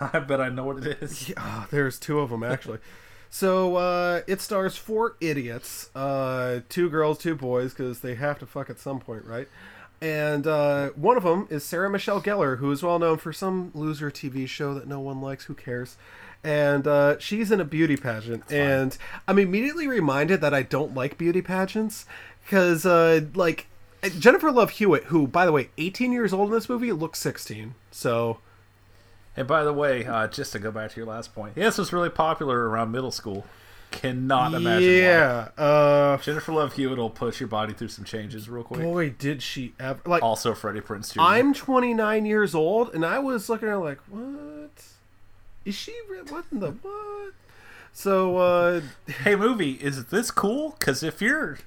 I 0.00 0.18
bet 0.20 0.40
I 0.40 0.48
know 0.48 0.64
what 0.64 0.86
it 0.86 1.02
is. 1.02 1.32
ah, 1.36 1.66
there's 1.70 1.98
two 1.98 2.20
of 2.20 2.30
them 2.30 2.42
actually. 2.42 2.78
So 3.34 3.74
uh, 3.74 4.20
it 4.28 4.40
stars 4.40 4.76
four 4.76 5.16
idiots, 5.20 5.90
uh, 5.96 6.60
two 6.68 6.88
girls, 6.88 7.18
two 7.18 7.34
boys, 7.34 7.72
because 7.72 7.98
they 7.98 8.14
have 8.14 8.38
to 8.38 8.46
fuck 8.46 8.70
at 8.70 8.78
some 8.78 9.00
point, 9.00 9.24
right? 9.24 9.48
And 10.00 10.46
uh, 10.46 10.90
one 10.90 11.16
of 11.16 11.24
them 11.24 11.48
is 11.50 11.64
Sarah 11.64 11.90
Michelle 11.90 12.22
Gellar, 12.22 12.58
who 12.58 12.70
is 12.70 12.84
well 12.84 13.00
known 13.00 13.18
for 13.18 13.32
some 13.32 13.72
loser 13.74 14.08
TV 14.08 14.46
show 14.46 14.72
that 14.74 14.86
no 14.86 15.00
one 15.00 15.20
likes. 15.20 15.46
Who 15.46 15.54
cares? 15.54 15.96
and 16.44 16.86
uh, 16.86 17.18
she's 17.18 17.50
in 17.50 17.58
a 17.58 17.64
beauty 17.64 17.96
pageant, 17.96 18.44
and 18.52 18.96
I'm 19.26 19.40
immediately 19.40 19.88
reminded 19.88 20.40
that 20.42 20.54
I 20.54 20.62
don't 20.62 20.94
like 20.94 21.18
beauty 21.18 21.42
pageants 21.42 22.06
because, 22.44 22.86
uh, 22.86 23.22
like, 23.34 23.66
Jennifer 24.20 24.52
Love 24.52 24.70
Hewitt, 24.70 25.04
who, 25.04 25.26
by 25.26 25.44
the 25.44 25.50
way, 25.50 25.70
18 25.76 26.12
years 26.12 26.32
old 26.32 26.50
in 26.50 26.54
this 26.54 26.68
movie, 26.68 26.92
looks 26.92 27.18
16. 27.18 27.74
So, 27.90 28.38
And 29.36 29.46
by 29.48 29.64
the 29.64 29.72
way, 29.72 30.04
uh, 30.06 30.28
just 30.28 30.52
to 30.52 30.58
go 30.58 30.70
back 30.70 30.92
to 30.92 30.96
your 31.00 31.06
last 31.08 31.34
point, 31.34 31.54
this 31.56 31.78
was 31.78 31.92
really 31.92 32.10
popular 32.10 32.68
around 32.68 32.92
middle 32.92 33.10
school. 33.10 33.44
Cannot 33.90 34.54
imagine 34.54 34.88
why. 34.88 34.94
yeah, 34.96 35.48
uh, 35.56 36.16
Jennifer 36.18 36.52
Love 36.52 36.72
Hewitt 36.74 36.98
will 36.98 37.10
push 37.10 37.38
your 37.38 37.48
body 37.48 37.72
through 37.72 37.88
some 37.88 38.04
changes 38.04 38.48
real 38.48 38.64
quick. 38.64 38.82
boy, 38.82 39.10
did 39.10 39.40
she 39.42 39.72
ever 39.78 40.00
like? 40.04 40.22
Also, 40.22 40.52
Freddie 40.54 40.80
Prinze 40.80 41.12
Jr. 41.14 41.20
I'm 41.20 41.54
29 41.54 42.26
years 42.26 42.54
old, 42.56 42.92
and 42.92 43.04
I 43.06 43.20
was 43.20 43.48
looking 43.48 43.68
at 43.68 43.72
her 43.72 43.76
like, 43.78 43.98
what? 44.08 44.70
Is 45.64 45.74
she? 45.76 45.92
re- 46.10 46.22
What 46.28 46.44
in 46.50 46.58
the 46.60 46.72
what? 46.72 47.32
So, 47.92 48.36
uh, 48.38 48.80
hey, 49.22 49.36
movie, 49.36 49.72
is 49.74 50.06
this 50.06 50.32
cool? 50.32 50.74
Because 50.78 51.04
if 51.04 51.22
you're 51.22 51.58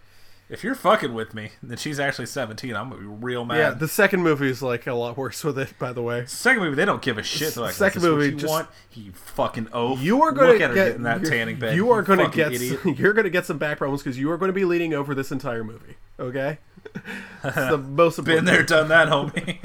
if 0.50 0.64
you're 0.64 0.76
fucking 0.76 1.14
with 1.14 1.34
me, 1.34 1.52
then 1.62 1.78
she's 1.78 2.00
actually 2.00 2.26
17. 2.28 2.76
I'm 2.76 2.89
gonna 2.89 3.02
be 3.02 3.08
real 3.08 3.43
mad. 3.45 3.58
yeah, 3.58 3.70
the 3.72 3.88
second 3.88 4.24
movie 4.24 4.50
is 4.50 4.62
like 4.62 4.88
a 4.88 4.93
lot 4.93 5.18
worse 5.18 5.43
with 5.43 5.60
it, 5.60 5.78
by 5.78 5.91
the 5.93 6.02
way. 6.02 6.26
Second 6.26 6.64
movie, 6.64 6.76
they 6.76 6.86
don't 6.86 7.02
give 7.02 7.18
a 7.18 7.24
shit. 7.24 7.54
They're 7.56 7.66
like, 7.66 7.74
Second 7.74 7.98
"Is 7.98 8.04
this 8.04 8.10
what 8.12 8.18
movie 8.18 8.30
you 8.32 8.38
just- 8.38 8.52
want? 8.52 8.70
You 8.93 9.12
fucking 9.12 9.68
oaf. 9.74 10.00
You 10.02 10.22
are 10.24 10.32
going 10.32 10.50
look 10.50 10.58
to 10.60 10.64
at 10.64 10.70
her 10.70 10.76
get 10.76 10.86
getting 10.88 11.04
that 11.04 11.24
tanning 11.26 11.60
bed. 11.60 11.76
You 11.76 11.91
are 11.91 12.02
going 12.02 12.20
to 12.20 12.30
get 12.36 12.52
idiot. 12.54 12.80
you're 12.98 13.14
to 13.14 13.30
get 13.30 13.45
some 13.45 13.58
back 13.60 13.78
problems 13.78 14.02
because 14.02 14.18
you 14.18 14.32
are 14.32 14.38
going 14.38 14.50
to 14.50 14.54
be 14.54 14.66
leaning 14.66 14.93
over 14.93 15.14
this 15.14 15.32
entire 15.32 15.64
movie. 15.64 15.95
Okay, 16.20 16.58
it's 17.43 17.56
the 17.56 17.78
most 17.78 18.24
Been 18.24 18.45
there, 18.45 18.64
done 18.64 18.88
that, 18.88 19.08
homie. 19.10 19.60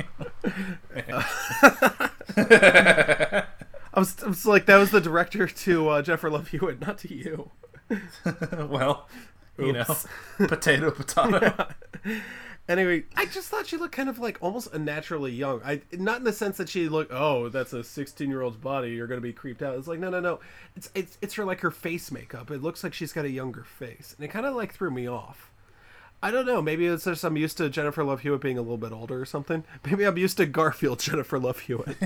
I 3.95 4.01
was, 4.01 4.23
I 4.23 4.29
was 4.29 4.47
like, 4.47 4.67
that 4.67 4.77
was 4.77 4.91
the 4.91 5.01
director 5.01 5.47
to 5.47 5.89
uh, 5.89 6.03
Jennifer 6.03 6.31
Love 6.31 6.49
Hewitt, 6.49 6.81
not 6.81 6.99
to 6.99 7.15
you. 7.15 7.51
well, 8.69 9.09
you 9.59 9.73
know, 9.73 9.85
potato, 10.39 10.91
potato. 10.91 11.69
Anyway, 12.69 13.03
I 13.17 13.27
just 13.27 13.49
thought 13.49 13.67
she 13.67 13.77
looked 13.77 13.95
kind 13.95 14.09
of 14.09 14.21
like 14.21 14.39
almost 14.41 14.73
unnaturally 14.73 15.33
young. 15.33 15.61
I 15.65 15.81
not 15.93 16.19
in 16.19 16.25
the 16.25 16.33
sense 16.33 16.59
that 16.59 16.69
she 16.69 16.89
looked, 16.89 17.11
oh, 17.13 17.49
that's 17.49 17.73
a 17.73 17.83
16 17.83 18.29
year 18.29 18.41
old's 18.41 18.57
body. 18.57 18.91
You're 18.91 19.09
gonna 19.09 19.21
be 19.21 19.33
creeped 19.33 19.63
out. 19.63 19.77
It's 19.77 19.89
like 19.89 19.99
no, 19.99 20.11
no, 20.11 20.21
no. 20.21 20.39
It's 20.77 20.89
it's 20.95 21.19
it's 21.21 21.35
her 21.35 21.45
like 21.45 21.61
her 21.61 21.73
face 21.73 22.13
makeup. 22.13 22.53
It 22.53 22.63
looks 22.63 22.85
like 22.85 22.95
she's 22.95 23.13
got 23.13 23.25
a 23.25 23.31
younger 23.31 23.65
face, 23.65 24.15
and 24.17 24.25
it 24.25 24.29
kind 24.29 24.47
of 24.47 24.55
like 24.55 24.73
threw 24.73 24.93
me 24.93 25.09
off. 25.09 25.51
I 26.23 26.31
don't 26.31 26.47
know. 26.47 26.63
Maybe 26.63 26.87
it's 26.87 27.05
just 27.05 27.25
I'm 27.25 27.37
used 27.37 27.57
to 27.57 27.69
Jennifer 27.69 28.05
Love 28.05 28.21
Hewitt 28.21 28.41
being 28.41 28.59
a 28.59 28.63
little 28.63 28.79
bit 28.79 28.93
older 28.93 29.21
or 29.21 29.27
something. 29.27 29.65
Maybe 29.85 30.05
I'm 30.07 30.17
used 30.17 30.37
to 30.37 30.47
Garfield 30.47 30.99
Jennifer 31.01 31.41
Love 31.41 31.59
Hewitt. 31.61 31.97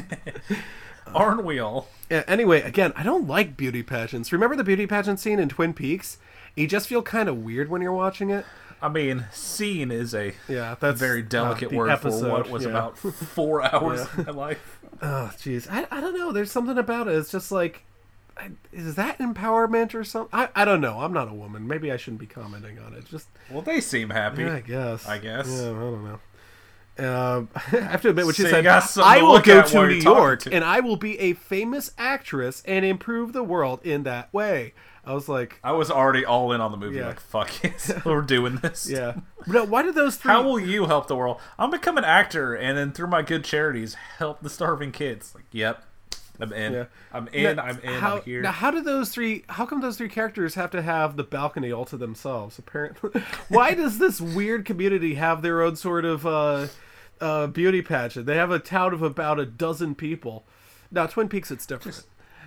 Aren't 1.14 1.44
we 1.44 1.58
all? 1.58 1.88
Yeah, 2.10 2.24
anyway, 2.26 2.62
again, 2.62 2.94
I 2.96 3.02
don't 3.02 3.28
like 3.28 3.58
beauty 3.58 3.82
pageants. 3.82 4.32
Remember 4.32 4.56
the 4.56 4.64
beauty 4.64 4.86
pageant 4.86 5.20
scene 5.20 5.38
in 5.38 5.50
Twin 5.50 5.74
Peaks? 5.74 6.18
You 6.56 6.66
just 6.66 6.88
feel 6.88 7.02
kind 7.02 7.28
of 7.28 7.44
weird 7.44 7.68
when 7.68 7.82
you're 7.82 7.92
watching 7.92 8.30
it. 8.30 8.44
I 8.82 8.88
mean, 8.88 9.26
scene 9.30 9.90
is 9.90 10.14
a 10.14 10.34
Yeah, 10.48 10.76
that's 10.78 10.98
very 10.98 11.22
delicate 11.22 11.72
uh, 11.72 11.76
word 11.76 11.90
episode, 11.90 12.20
for 12.22 12.30
what 12.30 12.50
was 12.50 12.64
yeah. 12.64 12.70
about 12.70 12.98
four 12.98 13.62
hours 13.62 14.00
of 14.02 14.26
my 14.26 14.32
life. 14.32 14.78
Oh, 15.00 15.30
jeez. 15.36 15.66
I, 15.70 15.86
I 15.90 16.00
don't 16.00 16.16
know. 16.16 16.32
There's 16.32 16.50
something 16.50 16.76
about 16.78 17.08
it. 17.08 17.14
It's 17.14 17.30
just 17.30 17.52
like, 17.52 17.84
I, 18.36 18.50
is 18.72 18.94
that 18.96 19.18
empowerment 19.18 19.94
or 19.94 20.04
something? 20.04 20.30
I, 20.38 20.48
I 20.54 20.64
don't 20.64 20.80
know. 20.80 21.00
I'm 21.00 21.12
not 21.12 21.28
a 21.28 21.34
woman. 21.34 21.66
Maybe 21.66 21.90
I 21.92 21.96
shouldn't 21.96 22.20
be 22.20 22.26
commenting 22.26 22.78
on 22.78 22.94
it. 22.94 23.04
Just, 23.06 23.28
Well, 23.50 23.62
they 23.62 23.80
seem 23.80 24.10
happy. 24.10 24.42
yeah, 24.42 24.54
I 24.54 24.60
guess. 24.60 25.06
I 25.06 25.18
guess. 25.18 25.48
Yeah, 25.48 25.70
I 25.70 25.72
don't 25.72 26.04
know. 26.04 26.18
Um, 26.98 27.48
I 27.54 27.60
have 27.76 28.02
to 28.02 28.10
admit, 28.10 28.24
what 28.24 28.36
she 28.36 28.42
So 28.42 28.48
you 28.48 28.54
said, 28.80 29.02
I 29.02 29.20
will 29.22 29.40
go 29.40 29.62
to 29.62 29.86
New 29.86 29.94
York 29.94 30.40
to- 30.42 30.52
and 30.52 30.64
I 30.64 30.80
will 30.80 30.96
be 30.96 31.18
a 31.18 31.34
famous 31.34 31.92
actress 31.98 32.62
and 32.66 32.84
improve 32.84 33.32
the 33.32 33.42
world 33.42 33.80
in 33.84 34.04
that 34.04 34.32
way. 34.32 34.72
I 35.06 35.14
was 35.14 35.28
like, 35.28 35.60
I 35.62 35.72
was 35.72 35.90
already 35.90 36.24
all 36.24 36.50
in 36.52 36.60
on 36.60 36.72
the 36.72 36.76
movie. 36.76 36.98
Yeah. 36.98 37.06
Like, 37.08 37.20
fuck 37.20 37.64
it, 37.64 38.04
we're 38.04 38.22
doing 38.22 38.56
this. 38.56 38.90
yeah. 38.90 39.14
No, 39.46 39.64
why 39.64 39.82
did 39.82 39.94
those 39.94 40.16
three? 40.16 40.32
How 40.32 40.42
will 40.42 40.58
you 40.58 40.86
help 40.86 41.06
the 41.06 41.14
world? 41.14 41.40
I'm 41.58 41.70
become 41.70 41.96
an 41.96 42.04
actor, 42.04 42.54
and 42.54 42.76
then 42.76 42.90
through 42.92 43.06
my 43.06 43.22
good 43.22 43.44
charities, 43.44 43.94
help 44.18 44.40
the 44.40 44.50
starving 44.50 44.90
kids. 44.90 45.32
Like, 45.32 45.44
yep, 45.52 45.84
I'm 46.40 46.52
in. 46.52 46.72
Yeah. 46.72 46.84
I'm 47.12 47.28
in. 47.28 47.56
Now, 47.56 47.62
I'm 47.62 47.78
in. 47.78 48.00
How, 48.00 48.16
I'm 48.16 48.22
here. 48.22 48.42
Now, 48.42 48.50
how 48.50 48.72
do 48.72 48.82
those 48.82 49.10
three? 49.10 49.44
How 49.48 49.64
come 49.64 49.80
those 49.80 49.96
three 49.96 50.08
characters 50.08 50.56
have 50.56 50.70
to 50.72 50.82
have 50.82 51.16
the 51.16 51.24
balcony 51.24 51.70
all 51.70 51.84
to 51.86 51.96
themselves? 51.96 52.58
Apparently, 52.58 53.22
why 53.48 53.74
does 53.74 53.98
this 53.98 54.20
weird 54.20 54.64
community 54.64 55.14
have 55.14 55.42
their 55.42 55.62
own 55.62 55.76
sort 55.76 56.04
of 56.04 56.26
uh, 56.26 56.66
uh, 57.20 57.46
beauty 57.46 57.80
pageant? 57.82 58.26
They 58.26 58.36
have 58.36 58.50
a 58.50 58.58
town 58.58 58.92
of 58.92 59.02
about 59.02 59.38
a 59.38 59.46
dozen 59.46 59.94
people. 59.94 60.44
Now, 60.90 61.06
Twin 61.06 61.28
Peaks, 61.28 61.50
it's 61.50 61.66
different. 61.66 62.04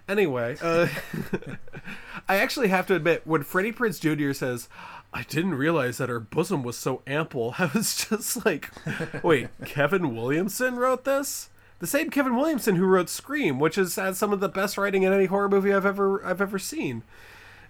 Anyway, 0.10 0.58
uh, 0.62 0.88
I 2.28 2.38
actually 2.38 2.68
have 2.70 2.88
to 2.88 2.96
admit, 2.96 3.26
when 3.26 3.44
Freddie 3.44 3.72
Prinze 3.72 4.00
Jr. 4.00 4.34
says, 4.34 4.68
I 5.14 5.24
didn't 5.24 5.56
realize 5.56 5.98
that 6.00 6.10
her 6.10 6.20
bosom 6.20 6.64
was 6.64 6.78
so 6.78 7.02
ample, 7.08 7.56
I 7.60 7.70
was 7.74 8.08
just 8.10 8.44
like, 8.46 8.70
wait, 9.24 9.50
Kevin 9.66 10.16
Williamson 10.16 10.76
wrote 10.78 11.06
this? 11.06 11.50
The 11.78 11.88
same 11.88 12.10
Kevin 12.10 12.36
Williamson 12.36 12.76
who 12.76 12.86
wrote 12.86 13.08
Scream, 13.08 13.58
which 13.60 13.78
is 13.78 13.96
has 13.96 14.18
some 14.18 14.34
of 14.34 14.42
the 14.42 14.50
best 14.50 14.78
writing 14.78 15.04
in 15.04 15.14
any 15.14 15.26
horror 15.26 15.48
movie 15.48 15.74
I've 15.74 15.86
ever 15.86 16.22
I've 16.26 16.42
ever 16.42 16.60
seen. 16.60 17.04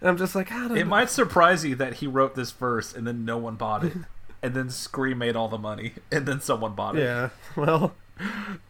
And 0.01 0.09
I'm 0.09 0.17
just 0.17 0.33
like, 0.33 0.51
I 0.51 0.67
don't 0.67 0.77
it 0.77 0.85
know. 0.85 0.89
might 0.89 1.09
surprise 1.11 1.63
you 1.63 1.75
that 1.75 1.95
he 1.95 2.07
wrote 2.07 2.33
this 2.35 2.49
first, 2.51 2.95
and 2.95 3.05
then 3.05 3.23
no 3.23 3.37
one 3.37 3.55
bought 3.55 3.83
it, 3.83 3.93
and 4.41 4.55
then 4.55 4.69
Scream 4.71 5.19
made 5.19 5.35
all 5.35 5.47
the 5.49 5.57
money, 5.59 5.93
and 6.11 6.25
then 6.25 6.41
someone 6.41 6.73
bought 6.73 6.95
it. 6.95 7.03
Yeah. 7.03 7.29
Well, 7.55 7.93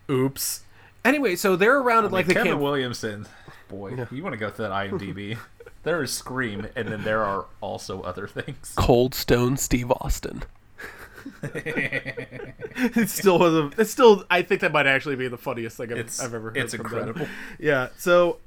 oops. 0.09 0.63
Anyway, 1.05 1.38
so 1.38 1.55
they're 1.55 1.80
around 1.80 2.03
at 2.03 2.11
I 2.11 2.13
like 2.15 2.28
mean, 2.28 2.36
the 2.36 2.43
Kevin. 2.43 2.59
Williamson, 2.59 3.26
boy, 3.70 4.05
you 4.11 4.24
want 4.24 4.34
to 4.34 4.38
go 4.38 4.49
through 4.49 4.67
that 4.67 4.72
IMDb? 4.72 5.38
there 5.84 6.03
is 6.03 6.11
Scream, 6.11 6.67
and 6.76 6.89
then 6.89 7.03
there 7.03 7.24
are 7.24 7.45
also 7.61 8.01
other 8.01 8.28
things. 8.28 8.74
Cold 8.76 9.15
Stone 9.15 9.57
Steve 9.57 9.91
Austin. 9.91 10.43
it's 11.43 13.13
still 13.13 13.43
of 13.43 13.76
the, 13.76 13.82
it's 13.82 13.91
still 13.91 14.26
I 14.30 14.41
think 14.41 14.61
that 14.61 14.72
might 14.72 14.88
actually 14.88 15.15
be 15.15 15.28
the 15.28 15.38
funniest 15.38 15.78
thing 15.78 15.91
I've, 15.91 16.20
I've 16.22 16.34
ever 16.34 16.49
heard. 16.49 16.57
it's 16.57 16.72
them. 16.72 16.82
incredible. 16.82 17.28
Yeah. 17.59 17.89
So 17.97 18.39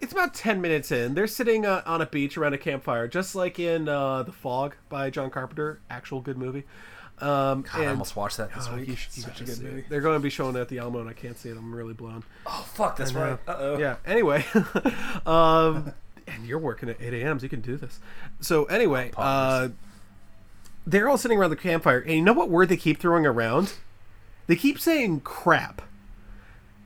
it's 0.00 0.12
about 0.12 0.34
ten 0.34 0.60
minutes 0.60 0.90
in. 0.92 1.14
They're 1.14 1.26
sitting 1.26 1.66
uh, 1.66 1.82
on 1.86 2.00
a 2.00 2.06
beach 2.06 2.36
around 2.36 2.54
a 2.54 2.58
campfire, 2.58 3.08
just 3.08 3.34
like 3.34 3.58
in 3.58 3.88
uh, 3.88 4.22
The 4.22 4.32
Fog 4.32 4.74
by 4.88 5.10
John 5.10 5.30
Carpenter. 5.30 5.80
Actual 5.90 6.20
good 6.20 6.38
movie. 6.38 6.64
Um, 7.22 7.62
God, 7.62 7.80
I 7.82 7.86
almost 7.86 8.16
watched 8.16 8.36
that 8.38 8.52
this 8.54 8.66
Oh, 8.70 8.76
week. 8.76 8.88
you 8.88 8.96
should- 8.96 9.16
you 9.16 9.22
Such 9.22 9.40
a 9.40 9.44
good 9.44 9.60
movie. 9.62 9.84
They're 9.88 10.00
going 10.00 10.16
to 10.16 10.22
be 10.22 10.30
showing 10.30 10.56
it 10.56 10.60
at 10.60 10.68
the 10.68 10.78
Alamo, 10.78 11.00
and 11.00 11.08
I 11.10 11.12
can't 11.12 11.36
see 11.38 11.48
it. 11.50 11.56
I'm 11.56 11.74
really 11.74 11.92
blown. 11.94 12.24
Oh 12.46 12.66
fuck, 12.74 12.96
that's 12.96 13.12
right. 13.12 13.38
Uh 13.46 13.56
oh. 13.58 13.78
Yeah. 13.78 13.96
Anyway, 14.06 14.44
um, 15.26 15.92
and 16.26 16.46
you're 16.46 16.58
working 16.58 16.88
at 16.88 16.96
8 17.00 17.12
a.m. 17.14 17.38
So 17.38 17.44
you 17.44 17.48
can 17.48 17.60
do 17.60 17.76
this. 17.76 18.00
So 18.40 18.64
anyway, 18.66 19.10
uh, 19.16 19.68
they're 20.86 21.08
all 21.08 21.18
sitting 21.18 21.38
around 21.38 21.50
the 21.50 21.56
campfire, 21.56 21.98
and 22.00 22.12
you 22.12 22.22
know 22.22 22.32
what 22.32 22.48
word 22.48 22.68
they 22.68 22.76
keep 22.76 22.98
throwing 23.00 23.26
around? 23.26 23.74
They 24.46 24.56
keep 24.56 24.78
saying 24.80 25.20
crap. 25.20 25.82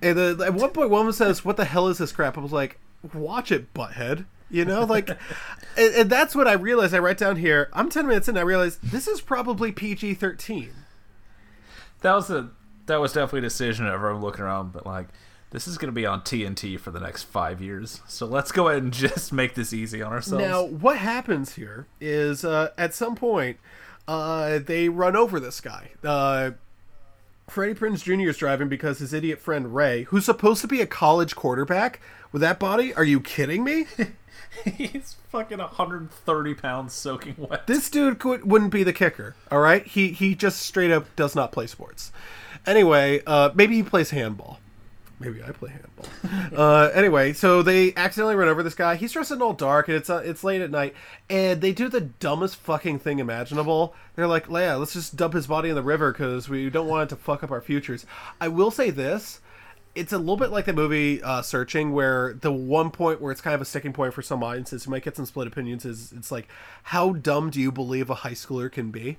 And 0.02 0.18
uh, 0.18 0.42
at 0.44 0.54
one 0.54 0.70
point, 0.70 0.90
one 0.90 1.00
of 1.02 1.06
them 1.06 1.12
says, 1.14 1.44
"What 1.44 1.56
the 1.56 1.64
hell 1.64 1.88
is 1.88 1.98
this 1.98 2.12
crap?" 2.12 2.36
I 2.36 2.40
was 2.40 2.52
like, 2.52 2.78
"Watch 3.14 3.50
it, 3.52 3.72
butthead." 3.72 4.26
You 4.50 4.64
know, 4.64 4.84
like, 4.84 5.08
and, 5.76 5.94
and 5.94 6.10
that's 6.10 6.34
what 6.34 6.46
I 6.46 6.52
realized. 6.52 6.94
I 6.94 6.98
write 6.98 7.18
down 7.18 7.36
here. 7.36 7.68
I'm 7.72 7.90
10 7.90 8.06
minutes 8.06 8.28
in. 8.28 8.36
I 8.36 8.42
realize 8.42 8.78
this 8.82 9.08
is 9.08 9.20
probably 9.20 9.72
PG-13. 9.72 10.70
That 12.02 12.14
was 12.14 12.30
a 12.30 12.50
that 12.86 13.00
was 13.00 13.14
definitely 13.14 13.38
a 13.40 13.42
decision. 13.42 13.86
Everyone 13.86 14.20
looking 14.20 14.44
around, 14.44 14.72
but 14.72 14.86
like. 14.86 15.06
This 15.50 15.68
is 15.68 15.78
going 15.78 15.86
to 15.86 15.92
be 15.92 16.04
on 16.04 16.22
TNT 16.22 16.80
for 16.80 16.90
the 16.90 16.98
next 16.98 17.22
five 17.22 17.62
years, 17.62 18.00
so 18.08 18.26
let's 18.26 18.50
go 18.50 18.66
ahead 18.66 18.82
and 18.82 18.92
just 18.92 19.32
make 19.32 19.54
this 19.54 19.72
easy 19.72 20.02
on 20.02 20.12
ourselves. 20.12 20.44
Now, 20.44 20.64
what 20.64 20.98
happens 20.98 21.54
here 21.54 21.86
is 22.00 22.44
uh, 22.44 22.70
at 22.76 22.92
some 22.92 23.14
point 23.14 23.58
uh, 24.06 24.58
they 24.58 24.88
run 24.88 25.16
over 25.16 25.40
this 25.40 25.60
guy. 25.60 25.90
Uh, 26.02 26.52
Freddie 27.48 27.74
Prinze 27.74 28.02
Jr. 28.02 28.30
is 28.30 28.36
driving 28.36 28.68
because 28.68 28.98
his 28.98 29.12
idiot 29.12 29.40
friend 29.40 29.74
Ray, 29.74 30.04
who's 30.04 30.24
supposed 30.24 30.60
to 30.62 30.68
be 30.68 30.80
a 30.80 30.86
college 30.86 31.36
quarterback, 31.36 32.00
with 32.32 32.40
that 32.40 32.58
body, 32.58 32.94
are 32.94 33.04
you 33.04 33.20
kidding 33.20 33.64
me? 33.64 33.86
he's 34.76 35.16
fucking 35.30 35.58
130 35.58 36.54
pounds 36.54 36.92
soaking 36.92 37.36
wet. 37.38 37.66
this 37.66 37.90
dude 37.90 38.18
could, 38.18 38.44
wouldn't 38.44 38.72
be 38.72 38.82
the 38.82 38.92
kicker. 38.92 39.34
All 39.50 39.60
right, 39.60 39.86
he 39.86 40.08
he 40.08 40.34
just 40.34 40.62
straight 40.62 40.90
up 40.90 41.14
does 41.16 41.34
not 41.34 41.52
play 41.52 41.66
sports. 41.66 42.12
Anyway, 42.66 43.22
uh, 43.26 43.50
maybe 43.54 43.76
he 43.76 43.82
plays 43.82 44.10
handball. 44.10 44.58
Maybe 45.20 45.42
I 45.42 45.52
play 45.52 45.70
handball. 45.70 46.58
uh, 46.58 46.90
anyway, 46.92 47.32
so 47.32 47.62
they 47.62 47.94
accidentally 47.94 48.34
run 48.34 48.48
over 48.48 48.62
this 48.62 48.74
guy. 48.74 48.96
He's 48.96 49.12
dressed 49.12 49.30
in 49.30 49.40
all 49.40 49.52
dark, 49.52 49.88
and 49.88 49.96
it's 49.96 50.10
uh, 50.10 50.22
it's 50.24 50.42
late 50.42 50.60
at 50.60 50.70
night, 50.70 50.94
and 51.30 51.60
they 51.60 51.72
do 51.72 51.88
the 51.88 52.00
dumbest 52.00 52.56
fucking 52.56 52.98
thing 52.98 53.20
imaginable. 53.20 53.94
They're 54.16 54.26
like, 54.26 54.46
"Yeah, 54.50 54.74
let's 54.74 54.92
just 54.92 55.16
dump 55.16 55.34
his 55.34 55.46
body 55.46 55.68
in 55.68 55.74
the 55.74 55.82
river 55.82 56.12
because 56.12 56.48
we 56.48 56.68
don't 56.68 56.88
want 56.88 57.10
it 57.10 57.14
to 57.14 57.20
fuck 57.20 57.44
up 57.44 57.50
our 57.50 57.60
futures." 57.60 58.06
I 58.40 58.48
will 58.48 58.70
say 58.70 58.90
this: 58.90 59.40
it's 59.94 60.12
a 60.12 60.18
little 60.18 60.36
bit 60.36 60.50
like 60.50 60.64
the 60.64 60.72
movie 60.72 61.22
uh, 61.22 61.42
Searching, 61.42 61.92
where 61.92 62.34
the 62.34 62.52
one 62.52 62.90
point 62.90 63.20
where 63.20 63.30
it's 63.32 63.40
kind 63.40 63.54
of 63.54 63.60
a 63.60 63.64
sticking 63.64 63.92
point 63.92 64.12
for 64.14 64.22
some 64.22 64.42
audiences, 64.42 64.86
you 64.86 64.90
might 64.90 65.04
get 65.04 65.16
some 65.16 65.26
split 65.26 65.46
opinions. 65.46 65.84
Is 65.84 66.12
it's 66.16 66.32
like, 66.32 66.48
how 66.84 67.12
dumb 67.12 67.50
do 67.50 67.60
you 67.60 67.70
believe 67.70 68.10
a 68.10 68.14
high 68.16 68.32
schooler 68.32 68.70
can 68.70 68.90
be? 68.90 69.18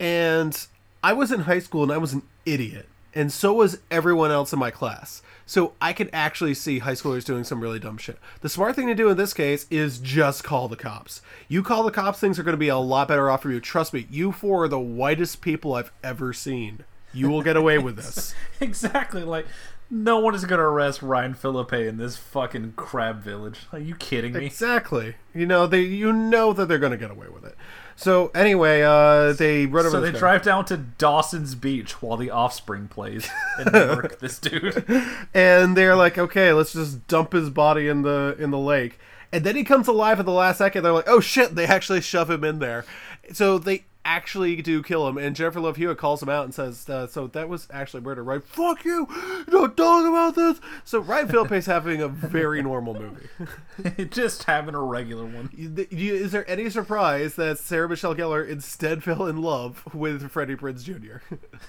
And 0.00 0.66
I 1.02 1.12
was 1.12 1.30
in 1.32 1.40
high 1.40 1.58
school 1.60 1.82
and 1.82 1.92
I 1.92 1.98
was 1.98 2.12
an 2.12 2.22
idiot. 2.44 2.88
and 3.14 3.32
so 3.32 3.54
was 3.54 3.78
everyone 3.90 4.30
else 4.30 4.52
in 4.52 4.58
my 4.58 4.70
class. 4.70 5.22
So 5.46 5.72
I 5.80 5.92
could 5.92 6.10
actually 6.12 6.52
see 6.54 6.80
high 6.80 6.92
schoolers 6.92 7.24
doing 7.24 7.44
some 7.44 7.60
really 7.62 7.78
dumb 7.78 7.96
shit. 7.96 8.18
The 8.40 8.48
smart 8.48 8.76
thing 8.76 8.88
to 8.88 8.94
do 8.94 9.08
in 9.08 9.16
this 9.16 9.32
case 9.32 9.64
is 9.70 9.98
just 9.98 10.44
call 10.44 10.68
the 10.68 10.76
cops. 10.76 11.22
You 11.48 11.62
call 11.62 11.84
the 11.84 11.90
cops, 11.90 12.18
things 12.18 12.38
are 12.38 12.42
going 12.42 12.52
to 12.52 12.58
be 12.58 12.68
a 12.68 12.76
lot 12.76 13.08
better 13.08 13.30
off 13.30 13.42
for 13.42 13.50
you. 13.50 13.60
Trust 13.60 13.94
me, 13.94 14.06
you 14.10 14.32
four 14.32 14.64
are 14.64 14.68
the 14.68 14.78
whitest 14.78 15.40
people 15.40 15.74
I've 15.74 15.92
ever 16.04 16.32
seen. 16.32 16.84
You 17.14 17.30
will 17.30 17.42
get 17.42 17.56
away 17.56 17.78
with 17.78 17.96
this. 17.96 18.34
exactly. 18.60 19.22
Like, 19.22 19.46
no 19.90 20.18
one 20.18 20.34
is 20.34 20.44
going 20.44 20.58
to 20.58 20.64
arrest 20.64 21.02
Ryan 21.02 21.34
Phillippe 21.34 21.72
in 21.72 21.96
this 21.96 22.16
fucking 22.16 22.74
crab 22.76 23.20
village. 23.20 23.60
Are 23.72 23.78
you 23.78 23.94
kidding 23.94 24.32
me? 24.32 24.46
Exactly. 24.46 25.14
You 25.34 25.46
know 25.46 25.66
they. 25.66 25.82
You 25.82 26.12
know 26.12 26.52
that 26.52 26.66
they're 26.66 26.78
going 26.78 26.92
to 26.92 26.98
get 26.98 27.10
away 27.10 27.28
with 27.28 27.44
it. 27.44 27.56
So 27.96 28.28
anyway, 28.34 28.82
uh, 28.82 29.32
they 29.32 29.64
run 29.64 29.86
over. 29.86 29.96
So 29.96 30.00
they 30.02 30.12
guy. 30.12 30.18
drive 30.18 30.42
down 30.42 30.66
to 30.66 30.76
Dawson's 30.76 31.54
Beach 31.54 32.02
while 32.02 32.18
the 32.18 32.30
Offspring 32.30 32.88
plays 32.88 33.28
and 33.58 33.72
murk 33.72 34.18
this 34.20 34.38
dude. 34.38 34.84
and 35.32 35.76
they're 35.76 35.96
like, 35.96 36.18
okay, 36.18 36.52
let's 36.52 36.74
just 36.74 37.06
dump 37.08 37.32
his 37.32 37.48
body 37.48 37.88
in 37.88 38.02
the 38.02 38.36
in 38.38 38.50
the 38.50 38.58
lake. 38.58 38.98
And 39.32 39.44
then 39.44 39.56
he 39.56 39.64
comes 39.64 39.88
alive 39.88 40.20
at 40.20 40.26
the 40.26 40.32
last 40.32 40.58
second. 40.58 40.82
They're 40.84 40.92
like, 40.92 41.08
oh 41.08 41.20
shit! 41.20 41.54
They 41.54 41.66
actually 41.66 42.00
shove 42.02 42.30
him 42.30 42.44
in 42.44 42.58
there. 42.58 42.84
So 43.32 43.58
they 43.58 43.85
actually 44.06 44.62
do 44.62 44.82
kill 44.82 45.06
him. 45.08 45.18
And 45.18 45.36
Jennifer 45.36 45.60
Love 45.60 45.76
Hewitt 45.76 45.98
calls 45.98 46.22
him 46.22 46.28
out 46.28 46.44
and 46.44 46.54
says, 46.54 46.88
uh, 46.88 47.06
"So 47.06 47.26
that 47.28 47.48
was 47.48 47.66
actually 47.70 48.02
murder, 48.02 48.22
right? 48.22 48.42
Fuck 48.42 48.84
you! 48.84 49.06
Don't 49.50 49.76
talk 49.76 50.06
about 50.06 50.34
this." 50.36 50.60
So 50.84 51.00
Ryan 51.00 51.28
Phillippe's 51.28 51.66
having 51.66 52.00
a 52.00 52.08
very 52.08 52.62
normal 52.62 52.94
movie. 52.94 54.04
Just 54.10 54.44
having 54.44 54.74
a 54.74 54.82
regular 54.82 55.26
one. 55.26 55.50
Is 55.56 56.32
there 56.32 56.48
any 56.48 56.70
surprise 56.70 57.34
that 57.34 57.58
Sarah 57.58 57.88
Michelle 57.88 58.14
Gellar 58.14 58.48
instead 58.48 59.02
fell 59.02 59.26
in 59.26 59.42
love 59.42 59.82
with 59.92 60.30
Freddie 60.30 60.56
Prinze 60.56 60.84
Jr.? 60.84 61.18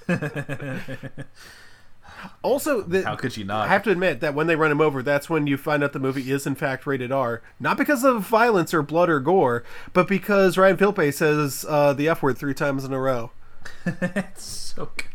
also, 2.42 2.82
the, 2.82 3.04
How 3.04 3.16
could 3.16 3.36
you 3.38 3.44
not? 3.44 3.68
I 3.68 3.72
have 3.72 3.84
to 3.84 3.92
admit 3.92 4.20
that 4.22 4.34
when 4.34 4.48
they 4.48 4.56
run 4.56 4.72
him 4.72 4.82
over, 4.82 5.04
that's 5.04 5.30
when 5.30 5.48
you 5.48 5.58
find 5.58 5.84
out 5.84 5.94
the 5.94 6.00
movie 6.00 6.32
is 6.32 6.48
in 6.48 6.56
fact 6.56 6.86
rated 6.88 7.12
R. 7.12 7.42
Not 7.60 7.78
because 7.78 8.04
of 8.04 8.24
violence 8.24 8.74
or 8.74 8.82
blood 8.82 9.10
or 9.10 9.20
gore, 9.20 9.64
but 9.94 10.08
because 10.08 10.58
Ryan 10.58 10.78
Phillippe 10.78 11.14
says 11.14 11.66
uh, 11.68 11.94
the 11.94 12.08
F 12.10 12.22
word 12.22 12.38
three 12.38 12.54
times 12.54 12.84
in 12.84 12.94
a 12.94 13.00
row. 13.00 13.32
It's 13.86 14.44
so 14.44 14.92
good. 14.96 15.06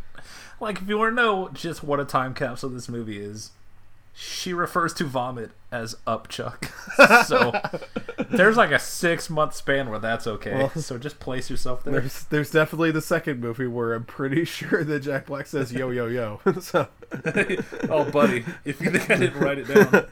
Like, 0.61 0.81
if 0.81 0.89
you 0.89 0.99
want 0.99 1.13
to 1.13 1.17
know 1.17 1.49
just 1.53 1.83
what 1.83 1.99
a 1.99 2.05
time 2.05 2.35
capsule 2.35 2.71
this 2.71 2.89
movie 2.89 3.19
is, 3.19 3.51
she 4.15 4.53
refers 4.53 4.93
to 4.95 5.05
vomit 5.05 5.53
as 5.71 5.97
upchuck. 6.07 6.67
so 7.27 7.53
there's 8.31 8.57
like 8.57 8.71
a 8.71 8.79
six 8.79 9.31
month 9.31 9.55
span 9.55 9.89
where 9.89 9.99
that's 9.99 10.27
okay. 10.27 10.55
Well, 10.55 10.71
so 10.71 10.99
just 10.99 11.19
place 11.19 11.49
yourself 11.49 11.83
there. 11.85 12.01
There's 12.01 12.25
there's 12.25 12.51
definitely 12.51 12.91
the 12.91 13.01
second 13.01 13.41
movie 13.41 13.67
where 13.67 13.95
I'm 13.95 14.05
pretty 14.05 14.45
sure 14.47 14.85
that 14.85 15.01
Jack 15.01 15.27
Black 15.27 15.47
says 15.47 15.73
yo 15.73 15.91
yo 15.91 16.07
yo. 16.07 16.41
so 16.61 16.89
oh, 17.89 18.11
buddy, 18.11 18.45
if 18.65 18.81
you 18.81 18.91
think 18.91 19.11
I 19.11 19.17
didn't 19.17 19.41
write 19.41 19.59
it 19.59 19.69
down, 19.69 20.07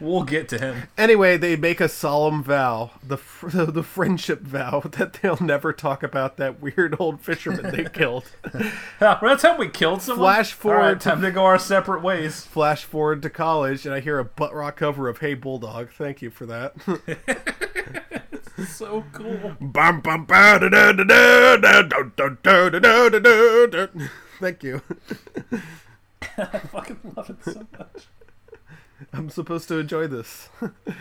we'll 0.00 0.24
get 0.24 0.48
to 0.48 0.58
him. 0.58 0.88
Anyway, 0.98 1.36
they 1.36 1.56
make 1.56 1.80
a 1.80 1.88
solemn 1.88 2.42
vow, 2.42 2.92
the 3.06 3.16
fr- 3.16 3.48
the 3.64 3.82
friendship 3.82 4.40
vow, 4.40 4.80
that 4.92 5.14
they'll 5.14 5.40
never 5.42 5.72
talk 5.72 6.02
about 6.02 6.36
that 6.36 6.60
weird 6.60 6.96
old 6.98 7.20
fisherman 7.20 7.70
they 7.74 7.84
killed. 7.84 8.24
yeah, 9.00 9.18
that's 9.20 9.42
how 9.42 9.56
we 9.56 9.68
killed 9.68 10.02
someone. 10.02 10.24
Flash 10.24 10.52
forward. 10.52 10.78
Right, 10.80 11.00
time 11.00 11.22
to 11.22 11.30
go 11.30 11.44
our 11.44 11.58
separate 11.58 12.02
ways. 12.02 12.42
Flash 12.44 12.84
forward 12.84 13.22
to 13.22 13.30
college, 13.30 13.84
and 13.86 13.94
I 13.94 14.00
hear 14.00 14.18
a 14.18 14.24
butt 14.24 14.54
rock 14.54 14.76
cover 14.76 15.08
of 15.08 15.18
Hey 15.18 15.34
Bulldog. 15.34 15.90
Thank 15.90 16.22
you 16.22 16.30
for 16.30 16.46
that. 16.46 16.74
so 18.68 19.04
cool. 19.12 19.56
Thank 24.40 24.62
you. 24.62 24.82
I 26.38 26.58
fucking 26.58 26.98
love 27.16 27.30
it 27.30 27.44
so 27.44 27.66
much. 27.78 28.06
I'm 29.12 29.30
supposed 29.30 29.68
to 29.68 29.78
enjoy 29.78 30.06
this. 30.06 30.48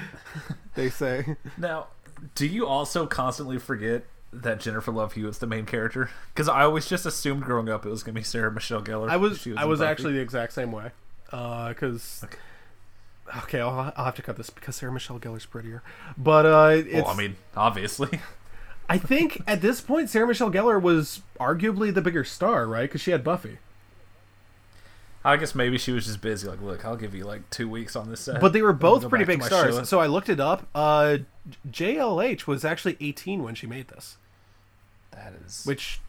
they 0.76 0.90
say. 0.90 1.36
Now, 1.58 1.88
do 2.36 2.46
you 2.48 2.66
also 2.68 3.06
constantly 3.06 3.60
forget 3.60 4.06
that 4.32 4.60
Jennifer 4.60 4.92
Love 4.92 5.14
Hewitt's 5.14 5.38
the 5.38 5.48
main 5.48 5.66
character? 5.66 6.10
Because 6.34 6.50
I 6.50 6.64
always 6.64 6.88
just 6.88 7.06
assumed 7.06 7.44
growing 7.44 7.70
up 7.70 7.86
it 7.86 7.90
was 7.90 8.04
gonna 8.04 8.16
be 8.16 8.24
Sarah 8.24 8.52
Michelle 8.52 8.82
Gellar. 8.82 9.10
I 9.10 9.18
was, 9.18 9.40
She 9.40 9.56
I 9.56 9.66
was 9.66 9.80
Buffy. 9.80 9.92
actually 9.92 10.14
the 10.14 10.22
exact 10.22 10.54
same 10.54 10.72
way. 10.72 10.92
Because 11.30 12.24
okay, 13.40 13.60
I'll, 13.60 13.94
I'll 13.96 14.06
have 14.06 14.16
to 14.16 14.22
cut 14.22 14.38
this 14.38 14.50
because 14.50 14.76
Sarah 14.76 14.92
Michelle 14.92 15.20
Gellar's 15.20 15.46
prettier. 15.46 15.82
But 16.18 16.46
uh, 16.46 16.84
it's, 16.86 16.94
Well, 16.94 17.08
I 17.08 17.16
mean, 17.16 17.36
obviously. 17.56 18.20
I 18.90 18.98
think 18.98 19.42
at 19.48 19.62
this 19.62 19.82
point 19.82 20.10
Sarah 20.10 20.28
Michelle 20.28 20.52
Gellar 20.52 20.82
was 20.82 21.22
arguably 21.40 21.94
the 21.94 22.02
bigger 22.02 22.24
star, 22.24 22.68
right? 22.68 22.84
Because 22.84 23.02
she 23.02 23.12
had 23.12 23.24
Buffy. 23.24 23.60
I 25.26 25.38
guess 25.38 25.56
maybe 25.56 25.78
she 25.78 25.92
was 25.92 26.06
just 26.06 26.20
busy. 26.22 26.48
Like, 26.48 26.62
look, 26.62 26.84
I'll 26.84 26.98
give 26.98 27.16
you 27.16 27.24
like 27.26 27.50
two 27.50 27.70
weeks 27.70 27.96
on 27.96 28.10
this 28.10 28.20
set. 28.22 28.42
But 28.42 28.52
they 28.52 28.62
were 28.62 28.74
both 28.74 29.08
pretty 29.08 29.26
big 29.26 29.42
stars. 29.44 29.76
show. 29.76 29.84
So 29.84 30.00
I 30.02 30.08
looked 30.08 30.28
it 30.30 30.40
up. 30.40 30.68
Uh, 30.76 31.20
JLH 31.70 32.46
was 32.46 32.66
actually 32.66 32.98
18 33.00 33.42
when 33.42 33.56
she 33.56 33.66
made 33.66 33.88
this, 33.88 34.18
that 35.12 35.34
is. 35.46 35.66
which 35.66 36.02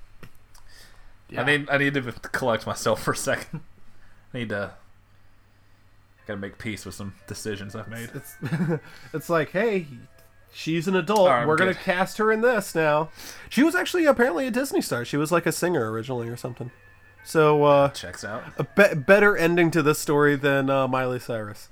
I 1.36 1.44
need. 1.44 1.68
I 1.70 1.78
need 1.78 1.94
to 1.94 2.02
collect 2.12 2.66
myself 2.66 3.02
for 3.02 3.12
a 3.12 3.16
second. 3.16 3.60
I 4.34 4.38
need 4.38 4.48
to. 4.48 4.72
Gotta 6.26 6.40
make 6.40 6.58
peace 6.58 6.86
with 6.86 6.94
some 6.94 7.14
decisions 7.26 7.76
I've 7.76 7.88
made. 7.88 8.10
it's 8.14 8.36
it's 9.12 9.28
like, 9.28 9.50
hey, 9.50 9.86
she's 10.52 10.88
an 10.88 10.96
adult. 10.96 11.20
All 11.20 11.26
right, 11.28 11.46
We're 11.46 11.56
gonna 11.56 11.74
cast 11.74 12.18
her 12.18 12.32
in 12.32 12.40
this 12.40 12.74
now. 12.74 13.10
She 13.48 13.62
was 13.62 13.74
actually 13.74 14.06
apparently 14.06 14.46
a 14.46 14.50
Disney 14.50 14.80
star. 14.80 15.04
She 15.04 15.16
was 15.18 15.30
like 15.30 15.44
a 15.46 15.52
singer 15.52 15.90
originally 15.92 16.28
or 16.28 16.36
something. 16.36 16.70
So 17.24 17.64
uh, 17.64 17.88
Checks 17.90 18.24
out. 18.24 18.44
a 18.58 18.64
be- 18.64 18.94
better 18.94 19.36
ending 19.36 19.70
to 19.72 19.82
this 19.82 19.98
story 19.98 20.36
than 20.36 20.68
uh, 20.68 20.86
Miley 20.86 21.18
Cyrus 21.18 21.68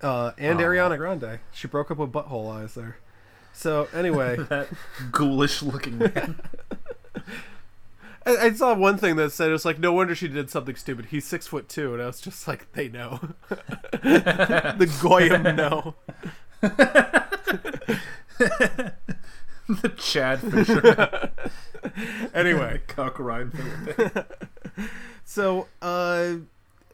uh, 0.00 0.32
and 0.38 0.60
Ariana 0.60 0.96
Grande. 0.96 1.40
She 1.52 1.66
broke 1.68 1.90
up 1.90 1.98
with 1.98 2.12
Butthole 2.12 2.50
Eyes 2.52 2.74
there. 2.74 2.98
So 3.52 3.88
anyway, 3.92 4.36
That 4.48 4.68
ghoulish 5.10 5.62
looking 5.62 5.98
man. 5.98 6.40
I, 8.24 8.36
I 8.36 8.52
saw 8.52 8.72
one 8.74 8.98
thing 8.98 9.16
that 9.16 9.32
said 9.32 9.48
it 9.48 9.52
was 9.52 9.64
like, 9.64 9.80
no 9.80 9.92
wonder 9.92 10.14
she 10.14 10.28
did 10.28 10.48
something 10.48 10.76
stupid. 10.76 11.06
He's 11.06 11.26
six 11.26 11.48
foot 11.48 11.68
two, 11.68 11.92
and 11.92 12.00
I 12.02 12.06
was 12.06 12.20
just 12.20 12.46
like, 12.46 12.70
they 12.72 12.88
know. 12.88 13.18
the 13.48 14.98
goyim 15.02 15.42
know. 15.56 15.96
the 16.60 17.32
Chad 19.96 20.38
Fisher. 20.40 21.32
Anyway, 22.32 22.80
Cock 22.86 23.18
Ryan. 23.18 23.52
so 25.24 25.68
uh, 25.80 26.34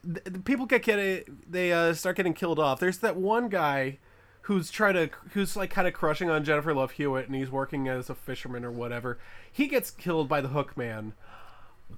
th- 0.03 0.23
the 0.25 0.39
people 0.39 0.65
get 0.65 0.83
getting 0.83 1.23
they 1.49 1.71
uh, 1.71 1.93
start 1.93 2.15
getting 2.17 2.33
killed 2.33 2.59
off. 2.59 2.79
There's 2.79 2.99
that 2.99 3.15
one 3.15 3.49
guy 3.49 3.99
who's 4.43 4.71
trying 4.71 4.95
to 4.95 5.09
who's 5.33 5.55
like 5.55 5.69
kind 5.69 5.87
of 5.87 5.93
crushing 5.93 6.29
on 6.29 6.43
Jennifer 6.43 6.73
Love 6.73 6.91
Hewitt, 6.91 7.27
and 7.27 7.35
he's 7.35 7.51
working 7.51 7.87
as 7.87 8.09
a 8.09 8.15
fisherman 8.15 8.65
or 8.65 8.71
whatever. 8.71 9.19
He 9.51 9.67
gets 9.67 9.91
killed 9.91 10.27
by 10.27 10.41
the 10.41 10.49
Hook 10.49 10.75
Man. 10.75 11.13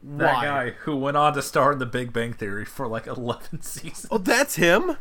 That 0.03 0.33
Why? 0.35 0.45
guy 0.45 0.69
who 0.81 0.95
went 0.95 1.17
on 1.17 1.33
to 1.33 1.41
star 1.41 1.73
in 1.73 1.79
The 1.79 1.85
Big 1.85 2.13
Bang 2.13 2.33
Theory 2.33 2.65
for 2.65 2.87
like 2.87 3.07
11 3.07 3.61
seasons. 3.61 4.07
Oh, 4.09 4.17
that's 4.17 4.55
him. 4.55 4.97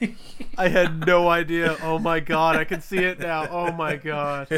I 0.58 0.68
had 0.68 1.06
no 1.06 1.28
idea. 1.28 1.76
Oh 1.82 1.98
my 1.98 2.20
god, 2.20 2.56
I 2.56 2.64
can 2.64 2.80
see 2.80 2.98
it 2.98 3.18
now. 3.18 3.48
Oh 3.48 3.72
my 3.72 3.96
god. 3.96 4.48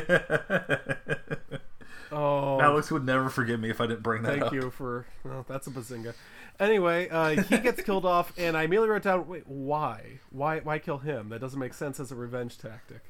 Oh, 2.12 2.60
Alex 2.60 2.90
would 2.90 3.04
never 3.04 3.28
forgive 3.28 3.60
me 3.60 3.70
if 3.70 3.80
I 3.80 3.86
didn't 3.86 4.02
bring 4.02 4.22
that 4.22 4.32
thank 4.32 4.42
up. 4.44 4.52
you 4.52 4.70
for. 4.70 5.06
Well, 5.24 5.44
that's 5.48 5.66
a 5.66 5.70
bazinga. 5.70 6.14
Anyway, 6.58 7.08
uh, 7.08 7.42
he 7.42 7.58
gets 7.58 7.82
killed 7.82 8.04
off, 8.06 8.32
and 8.38 8.56
I 8.56 8.62
immediately 8.62 8.88
wrote 8.88 9.02
down, 9.02 9.28
wait, 9.28 9.46
why? 9.46 10.20
Why? 10.30 10.60
Why 10.60 10.78
kill 10.78 10.98
him? 10.98 11.28
That 11.28 11.40
doesn't 11.40 11.58
make 11.58 11.74
sense 11.74 12.00
as 12.00 12.10
a 12.10 12.14
revenge 12.14 12.58
tactic. 12.58 13.02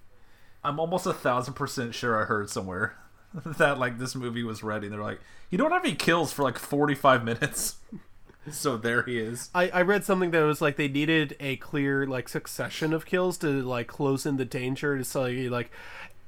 I'm 0.65 0.81
almost 0.81 1.07
a 1.07 1.13
thousand 1.13 1.55
percent 1.55 1.95
sure 1.95 2.21
I 2.21 2.25
heard 2.25 2.51
somewhere 2.51 2.97
that 3.45 3.79
like 3.79 3.99
this 3.99 4.15
movie 4.15 4.43
was 4.43 4.63
ready. 4.63 4.89
They're 4.89 5.01
like, 5.01 5.21
you 5.51 5.59
don't 5.59 5.71
have 5.71 5.85
any 5.85 5.95
kills 5.95 6.33
for 6.33 6.43
like 6.43 6.59
45 6.59 7.25
minutes. 7.25 7.77
so 8.51 8.77
there 8.77 9.03
he 9.03 9.19
is. 9.19 9.49
I, 9.55 9.69
I 9.69 9.83
read 9.83 10.05
something 10.05 10.33
that 10.33 10.43
was 10.43 10.61
like 10.61 10.77
they 10.77 10.89
needed 10.89 11.37
a 11.39 11.57
clear 11.57 12.05
like 12.07 12.29
succession 12.29 12.93
of 12.93 13.07
kills 13.07 13.39
to 13.39 13.47
like 13.63 13.87
close 13.87 14.27
in 14.27 14.39
the 14.39 14.45
danger 14.45 14.99
to 14.99 15.05
say 15.05 15.49
like, 15.49 15.71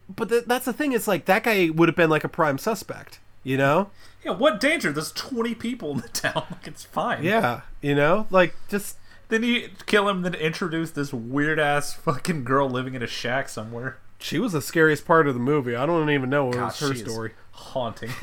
but 0.09 0.29
th- 0.29 0.45
that's 0.47 0.65
the 0.65 0.73
thing. 0.73 0.93
It's 0.93 1.09
like 1.09 1.25
that 1.27 1.45
guy 1.45 1.71
would 1.71 1.89
have 1.89 1.97
been 1.97 2.11
like 2.11 2.25
a 2.25 2.29
prime 2.29 2.59
suspect, 2.59 3.19
you 3.45 3.57
know? 3.57 3.91
Yeah, 4.25 4.33
what 4.33 4.61
danger? 4.61 4.91
There's 4.93 5.13
20 5.13 5.55
people 5.55 5.93
in 5.93 5.99
the 6.01 6.09
town. 6.09 6.45
Like 6.51 6.67
it's 6.67 6.85
fine. 6.85 7.23
Yeah, 7.23 7.61
you 7.81 7.95
know, 7.95 8.27
like 8.31 8.55
just 8.69 8.97
Then 9.29 9.43
you 9.43 9.69
kill 9.87 10.09
him, 10.09 10.23
then 10.23 10.35
introduce 10.35 10.91
this 10.91 11.13
weird 11.13 11.59
ass 11.61 11.93
fucking 11.95 12.45
girl 12.45 12.69
living 12.69 12.95
in 12.95 13.03
a 13.03 13.07
shack 13.07 13.49
somewhere. 13.49 13.99
she 14.19 14.39
was 14.39 14.53
the 14.53 14.63
scariest 14.63 15.07
part 15.07 15.29
of 15.29 15.35
the 15.35 15.41
movie. 15.41 15.77
I 15.77 15.87
don't 15.87 16.11
even 16.11 16.31
know 16.31 16.47
what 16.47 16.55
God, 16.55 16.65
was 16.65 16.81
her 16.81 16.95
story. 16.95 17.33
Haunting. 17.59 18.11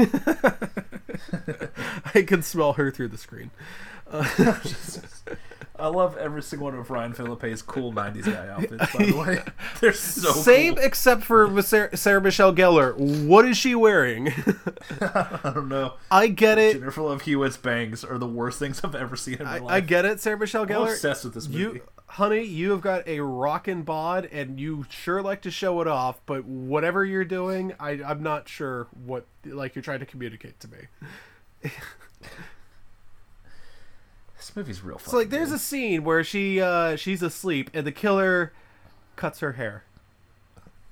I 2.16 2.22
can 2.24 2.42
smell 2.42 2.74
her 2.74 2.90
through 2.92 3.10
the 3.10 3.18
screen. 3.18 3.52
Uh, 4.10 4.26
I 5.78 5.88
love 5.88 6.16
every 6.18 6.42
single 6.42 6.66
one 6.68 6.76
of 6.76 6.90
Ryan 6.90 7.14
Phillippe's 7.14 7.62
cool 7.62 7.92
'90s 7.92 8.26
guy 8.26 8.48
outfits. 8.48 8.96
By 8.96 9.06
the 9.06 9.18
way, 9.18 9.40
they're 9.82 9.92
so 9.92 10.32
Same 10.32 10.76
cool. 10.76 10.86
except 10.86 11.24
for 11.24 11.62
Sarah, 11.62 11.96
Sarah 11.98 12.22
Michelle 12.22 12.54
Gellar. 12.56 12.96
What 13.28 13.46
is 13.46 13.58
she 13.58 13.76
wearing? 13.76 14.30
I 15.02 15.52
don't 15.54 15.68
know. 15.68 15.96
I 16.10 16.28
get 16.28 16.58
it. 16.58 16.78
Jennifer 16.80 17.02
Love 17.02 17.24
Hewitt's 17.24 17.58
bangs 17.58 18.06
are 18.06 18.18
the 18.18 18.28
worst 18.28 18.58
things 18.58 18.82
I've 18.86 18.96
ever 18.96 19.18
seen 19.18 19.36
in 19.36 19.44
my 19.46 19.56
I, 19.56 19.60
life. 19.60 19.72
I 19.72 19.80
get 19.82 20.06
it, 20.06 20.22
Sarah 20.22 20.38
Michelle 20.40 20.64
I'm 20.64 20.70
Gellar. 20.70 20.92
obsessed 20.94 21.26
with 21.26 21.34
this 21.34 21.50
movie. 21.50 21.60
You, 21.80 21.82
honey, 22.16 22.44
you 22.44 22.72
have 22.72 22.82
got 22.82 23.06
a 23.08 23.20
rockin' 23.20 23.84
bod, 23.84 24.28
and 24.32 24.60
you 24.60 24.86
sure 24.90 25.22
like 25.22 25.42
to 25.42 25.52
show 25.52 25.82
it 25.82 25.88
off. 25.88 26.20
But 26.26 26.46
whatever 26.46 27.04
you're 27.04 27.26
doing, 27.26 27.74
I, 27.80 28.02
I'm 28.06 28.24
not 28.24 28.48
sure 28.48 28.88
what 29.06 29.26
like 29.46 29.76
you're 29.76 29.84
trying 29.84 30.00
to 30.00 30.06
communicate 30.06 30.60
to 30.62 30.70
me. 30.70 31.72
This 34.38 34.56
movie's 34.56 34.82
real. 34.82 35.00
So 35.00 35.18
like, 35.18 35.30
there's 35.30 35.52
a 35.52 35.60
scene 35.60 36.04
where 36.04 36.24
she 36.24 36.62
uh, 36.62 36.96
she's 36.96 37.22
asleep, 37.22 37.70
and 37.74 37.86
the 37.86 37.92
killer 37.92 38.54
cuts 39.16 39.40
her 39.40 39.54
hair, 39.54 39.84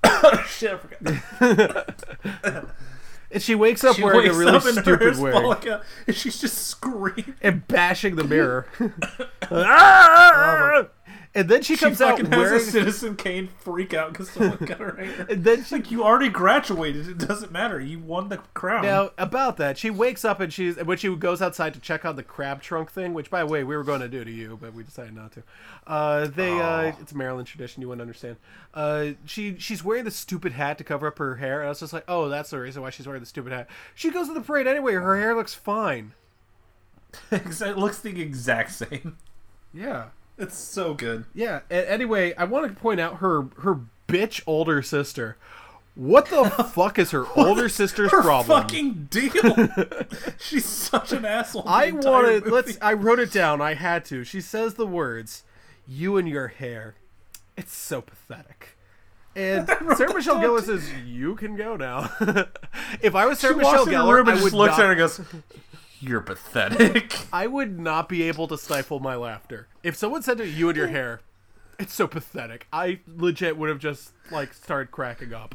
shit. 0.46 0.72
I 0.72 0.76
forgot. 0.76 2.04
and 3.34 3.42
she 3.42 3.54
wakes 3.54 3.82
up 3.82 3.96
She 3.96 4.04
wearing 4.04 4.30
a 4.30 4.34
really 4.34 4.60
stupid 4.60 5.18
wig 5.18 5.80
and 6.06 6.16
she's 6.16 6.40
just 6.40 6.58
screaming. 6.68 7.34
and 7.42 7.66
bashing 7.66 8.16
the 8.16 8.24
mirror. 8.24 8.66
Ah! 9.50 10.86
And 11.34 11.48
then 11.48 11.62
she 11.62 11.74
She 11.74 11.84
comes 11.84 12.00
out 12.00 12.12
fucking 12.18 12.30
has 12.30 12.38
wearing 12.38 12.60
a 12.60 12.60
Citizen 12.60 13.16
Kane 13.16 13.48
freak 13.48 13.92
out 13.92 14.12
because 14.12 14.30
someone 14.30 14.58
cut 14.58 14.78
her 14.78 14.96
hair. 14.96 15.26
and 15.30 15.42
then 15.42 15.64
she 15.64 15.74
Like 15.74 15.90
you 15.90 16.04
already 16.04 16.28
graduated. 16.28 17.08
It 17.08 17.18
doesn't 17.18 17.50
matter. 17.50 17.80
You 17.80 17.98
won 17.98 18.28
the 18.28 18.38
crown. 18.54 18.84
Now 18.84 19.10
about 19.18 19.56
that, 19.56 19.76
she 19.76 19.90
wakes 19.90 20.24
up 20.24 20.38
and 20.40 20.52
she's 20.52 20.76
when 20.76 20.96
she 20.96 21.14
goes 21.16 21.42
outside 21.42 21.74
to 21.74 21.80
check 21.80 22.04
on 22.04 22.16
the 22.16 22.22
crab 22.22 22.62
trunk 22.62 22.92
thing, 22.92 23.14
which 23.14 23.30
by 23.30 23.40
the 23.40 23.46
way 23.46 23.64
we 23.64 23.76
were 23.76 23.84
going 23.84 24.00
to 24.00 24.08
do 24.08 24.24
to 24.24 24.30
you, 24.30 24.58
but 24.60 24.74
we 24.74 24.84
decided 24.84 25.14
not 25.14 25.32
to. 25.32 25.42
Uh, 25.86 26.26
they 26.28 26.52
uh, 26.60 26.92
it's 27.00 27.12
a 27.12 27.16
Maryland 27.16 27.48
tradition, 27.48 27.80
you 27.82 27.88
wouldn't 27.88 28.02
understand. 28.02 28.36
Uh, 28.72 29.10
she 29.24 29.56
she's 29.58 29.82
wearing 29.82 30.04
the 30.04 30.10
stupid 30.10 30.52
hat 30.52 30.78
to 30.78 30.84
cover 30.84 31.08
up 31.08 31.18
her 31.18 31.36
hair, 31.36 31.60
and 31.60 31.66
I 31.66 31.70
was 31.70 31.80
just 31.80 31.92
like, 31.92 32.04
oh, 32.06 32.28
that's 32.28 32.50
the 32.50 32.60
reason 32.60 32.82
why 32.82 32.90
she's 32.90 33.06
wearing 33.06 33.22
the 33.22 33.26
stupid 33.26 33.52
hat. 33.52 33.68
She 33.94 34.10
goes 34.10 34.28
to 34.28 34.34
the 34.34 34.40
parade 34.40 34.66
anyway. 34.66 34.94
Her 34.94 35.18
hair 35.18 35.34
looks 35.34 35.54
fine. 35.54 36.12
it 37.30 37.78
looks 37.78 38.00
the 38.00 38.20
exact 38.20 38.72
same. 38.72 39.18
Yeah, 39.72 40.06
It's 40.38 40.56
so 40.56 40.94
good. 40.94 41.24
yeah. 41.34 41.60
Anyway, 41.70 42.34
I 42.34 42.44
want 42.44 42.66
to 42.68 42.80
point 42.80 43.00
out 43.00 43.16
her 43.18 43.46
her 43.60 43.80
bitch 44.08 44.42
older 44.46 44.82
sister. 44.82 45.36
What 45.94 46.26
the 46.26 46.44
fuck 46.74 46.98
is 46.98 47.12
her 47.12 47.24
older 47.36 47.68
sister's 47.68 48.10
Her 48.10 48.20
problem? 48.22 48.60
fucking 48.62 49.08
deal. 49.10 49.68
She's 50.40 50.64
such 50.64 51.12
an 51.12 51.24
asshole. 51.24 51.62
I 51.68 51.92
wanted. 51.92 52.44
movie. 52.44 52.50
Let's. 52.50 52.78
I 52.82 52.94
wrote 52.94 53.20
it 53.20 53.30
down. 53.32 53.60
I 53.60 53.74
had 53.74 54.04
to. 54.06 54.24
She 54.24 54.40
says 54.40 54.74
the 54.74 54.86
words, 54.88 55.44
"You 55.86 56.16
and 56.16 56.28
your 56.28 56.48
hair." 56.48 56.96
It's 57.56 57.72
so 57.76 58.00
pathetic. 58.00 58.76
And 59.36 59.68
Sarah 59.96 60.12
Michelle 60.14 60.36
Gellar 60.40 60.62
says, 60.62 60.82
"You 61.06 61.36
can 61.36 61.54
go 61.54 61.76
now." 61.76 62.10
if 63.00 63.14
I 63.14 63.26
was 63.26 63.38
Sarah 63.38 63.54
She 63.54 63.58
Michelle 63.58 63.72
walks 63.74 63.86
in 63.86 63.92
the 63.92 63.98
Gellar, 63.98 64.26
I 64.28 64.32
just 64.32 64.42
would 64.44 64.52
looks 64.52 64.76
not, 64.78 64.80
at 64.80 64.86
her 64.86 64.92
and 64.92 64.98
goes, 64.98 65.20
"You're 66.08 66.20
pathetic." 66.20 67.16
I 67.32 67.46
would 67.46 67.78
not 67.78 68.08
be 68.08 68.22
able 68.22 68.46
to 68.48 68.58
stifle 68.58 69.00
my 69.00 69.16
laughter 69.16 69.68
if 69.82 69.96
someone 69.96 70.22
said 70.22 70.38
to 70.38 70.46
you 70.46 70.68
and 70.68 70.76
your 70.76 70.88
hair. 70.88 71.20
It's 71.78 71.92
so 71.94 72.06
pathetic. 72.06 72.66
I 72.72 73.00
legit 73.08 73.56
would 73.56 73.68
have 73.68 73.80
just 73.80 74.12
like 74.30 74.54
started 74.54 74.90
cracking 74.92 75.32
up. 75.34 75.54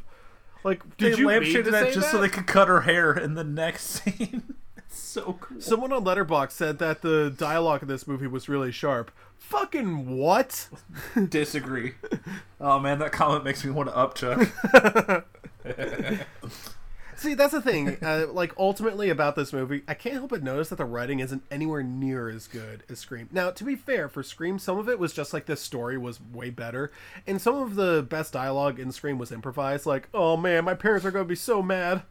Like, 0.64 0.98
did 0.98 1.14
they 1.14 1.20
you 1.20 1.28
mean 1.28 1.42
to 1.64 1.64
that 1.72 1.88
say 1.88 1.94
just 1.94 2.08
that? 2.08 2.12
so 2.12 2.20
they 2.22 2.28
could 2.28 2.46
cut 2.48 2.68
her 2.68 2.82
hair 2.82 3.14
in 3.14 3.36
the 3.36 3.46
next 3.46 3.84
scene. 4.04 4.56
it's 4.78 5.00
so 5.00 5.38
cool. 5.40 5.62
Someone 5.62 5.94
on 5.94 6.04
Letterboxd 6.04 6.52
said 6.52 6.80
that 6.80 7.02
the 7.02 7.30
dialogue 7.36 7.82
in 7.84 7.88
this 7.88 8.06
movie 8.06 8.28
was 8.28 8.50
really 8.50 8.72
sharp. 8.72 9.12
Fucking 9.38 10.18
what? 10.18 10.68
Disagree. 11.30 11.94
Oh 12.60 12.78
man, 12.80 13.00
that 13.00 13.14
comment 13.14 13.46
makes 13.46 13.64
me 13.64 13.72
want 13.72 13.88
to 13.90 13.96
upchuck. 13.96 15.24
See, 17.20 17.34
that's 17.34 17.52
the 17.52 17.62
thing. 17.62 17.98
Uh, 18.02 18.28
like, 18.32 18.54
ultimately 18.58 19.10
about 19.10 19.36
this 19.36 19.52
movie, 19.52 19.84
I 19.86 19.94
can't 19.94 20.16
help 20.16 20.30
but 20.30 20.42
notice 20.42 20.70
that 20.70 20.78
the 20.78 20.86
writing 20.86 21.20
isn't 21.20 21.44
anywhere 21.52 21.84
near 21.84 22.30
as 22.30 22.48
good 22.48 22.84
as 22.90 23.00
Scream. 23.00 23.28
Now, 23.30 23.52
to 23.52 23.64
be 23.66 23.76
fair, 23.76 24.08
for 24.08 24.24
Scream, 24.24 24.58
some 24.58 24.80
of 24.80 24.88
it 24.88 25.00
was 25.00 25.12
just 25.12 25.34
like 25.34 25.46
this 25.46 25.60
story 25.60 25.98
was 25.98 26.22
way 26.22 26.50
better, 26.50 26.92
and 27.28 27.42
some 27.42 27.56
of 27.56 27.76
the 27.76 28.06
best 28.08 28.32
dialogue 28.32 28.80
in 28.80 28.94
Scream 28.94 29.18
was 29.18 29.34
improvised. 29.34 29.86
Like, 29.86 30.08
oh 30.14 30.38
man, 30.38 30.64
my 30.64 30.76
parents 30.76 31.06
are 31.06 31.12
going 31.12 31.26
to 31.26 31.30
be 31.30 31.36
so 31.36 31.62
mad. 31.62 32.04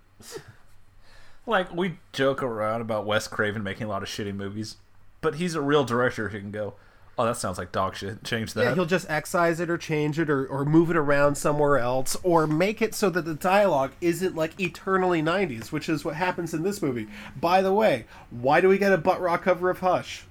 like 1.46 1.74
we 1.74 1.98
joke 2.12 2.42
around 2.42 2.82
about 2.82 3.06
Wes 3.06 3.28
Craven 3.28 3.62
making 3.62 3.86
a 3.86 3.88
lot 3.88 4.02
of 4.02 4.10
shitty 4.10 4.34
movies, 4.34 4.76
but 5.22 5.36
he's 5.36 5.54
a 5.54 5.62
real 5.62 5.84
director 5.84 6.28
who 6.28 6.38
can 6.38 6.50
go, 6.50 6.74
"Oh, 7.18 7.26
that 7.26 7.36
sounds 7.36 7.58
like 7.58 7.72
dog 7.72 7.96
shit. 7.96 8.24
Change 8.24 8.54
that." 8.54 8.62
Yeah, 8.64 8.74
he'll 8.74 8.86
just 8.86 9.10
excise 9.10 9.60
it 9.60 9.68
or 9.68 9.76
change 9.76 10.18
it 10.18 10.30
or, 10.30 10.46
or 10.46 10.64
move 10.64 10.90
it 10.90 10.96
around 10.96 11.34
somewhere 11.36 11.78
else 11.78 12.16
or 12.22 12.46
make 12.46 12.80
it 12.80 12.94
so 12.94 13.10
that 13.10 13.24
the 13.24 13.34
dialogue 13.34 13.92
isn't 14.00 14.34
like 14.34 14.58
eternally 14.60 15.22
90s, 15.22 15.72
which 15.72 15.88
is 15.88 16.04
what 16.04 16.14
happens 16.14 16.54
in 16.54 16.62
this 16.62 16.80
movie. 16.80 17.08
By 17.38 17.60
the 17.60 17.72
way, 17.72 18.06
why 18.30 18.60
do 18.60 18.68
we 18.68 18.78
get 18.78 18.92
a 18.92 18.98
butt 18.98 19.20
rock 19.20 19.42
cover 19.42 19.68
of 19.68 19.80
Hush? 19.80 20.24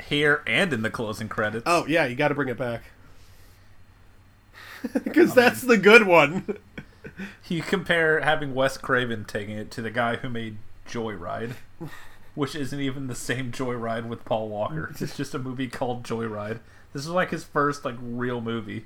Here 0.10 0.42
and 0.48 0.74
in 0.74 0.82
the 0.82 0.90
closing 0.90 1.30
credits. 1.30 1.64
Oh 1.66 1.86
yeah, 1.88 2.06
you 2.06 2.16
got 2.16 2.30
to 2.30 2.36
bring 2.36 2.50
it 2.50 2.58
back 2.58 2.84
because 5.04 5.34
that's 5.34 5.62
the 5.62 5.78
good 5.78 6.06
one. 6.06 6.58
You 7.48 7.62
compare 7.62 8.20
having 8.22 8.54
Wes 8.54 8.78
Craven 8.78 9.26
taking 9.26 9.58
it 9.58 9.72
to 9.72 9.82
the 9.82 9.92
guy 9.92 10.18
who 10.18 10.30
made 10.30 10.58
Joyride, 10.88 11.54
which 12.36 12.56
isn't 12.56 12.80
even 12.80 13.08
the 13.08 13.16
same 13.16 13.52
Joyride 13.52 14.08
with 14.08 14.24
Paul 14.26 14.50
Walker. 14.50 14.94
It's 15.00 15.18
just 15.18 15.34
a 15.34 15.40
movie 15.40 15.68
called 15.68 16.04
Joyride. 16.04 16.60
This 16.94 17.04
is 17.04 17.10
like 17.10 17.32
his 17.32 17.44
first 17.44 17.84
like 17.84 17.96
real 18.00 18.42
movie, 18.42 18.86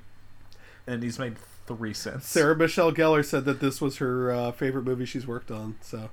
and 0.86 1.02
he's 1.02 1.18
made 1.18 1.36
three 1.66 1.94
cents. 1.94 2.26
Sarah 2.26 2.56
Michelle 2.56 2.92
Gellar 2.92 3.24
said 3.24 3.44
that 3.44 3.60
this 3.60 3.80
was 3.80 3.98
her 3.98 4.32
uh, 4.32 4.52
favorite 4.52 4.84
movie 4.84 5.04
she's 5.04 5.26
worked 5.26 5.50
on. 5.50 5.76
So 5.80 6.10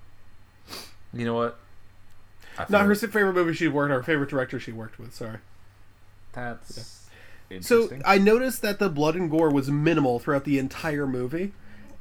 You 1.14 1.26
know 1.26 1.34
what? 1.34 1.58
Not 2.70 2.86
her 2.86 2.96
favorite 2.96 3.34
movie 3.34 3.54
she 3.54 3.68
worked 3.68 3.92
on, 3.92 3.98
her 3.98 4.04
favorite 4.04 4.30
director 4.30 4.60
she 4.60 4.72
worked 4.72 5.00
with. 5.00 5.14
Sorry. 5.14 5.38
That's 6.34 7.08
interesting. 7.50 8.02
So. 8.02 8.06
I 8.06 8.18
noticed 8.18 8.62
that 8.64 8.80
the 8.80 8.90
blood 8.90 9.16
and 9.16 9.30
gore 9.30 9.52
was 9.52 9.70
minimal 9.70 10.20
throughout 10.20 10.44
the 10.44 10.58
entire 10.60 11.08
movie, 11.08 11.54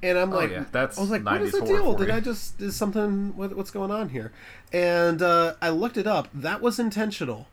and 0.03 0.19
I'm 0.19 0.31
like, 0.31 0.51
Oh, 0.51 0.55
yeah, 0.55 0.65
that's 0.73 0.99
I 0.99 1.01
was 1.01 1.11
like, 1.11 1.25
what 1.25 1.41
is 1.43 1.53
the 1.53 1.63
deal? 1.63 1.95
Did. 1.95 2.11
I 2.11 2.21
just 2.21 2.61
is 2.61 2.77
something? 2.77 3.37
What, 3.37 3.57
what's 3.57 3.71
going 3.71 3.91
on 3.91 4.11
here? 4.11 4.33
And 4.73 5.23
uh, 5.23 5.55
I 5.63 5.71
looked 5.71 5.97
it 5.97 6.07
up. 6.07 6.29
That 6.35 6.61
was 6.61 6.79
intentional 6.79 7.49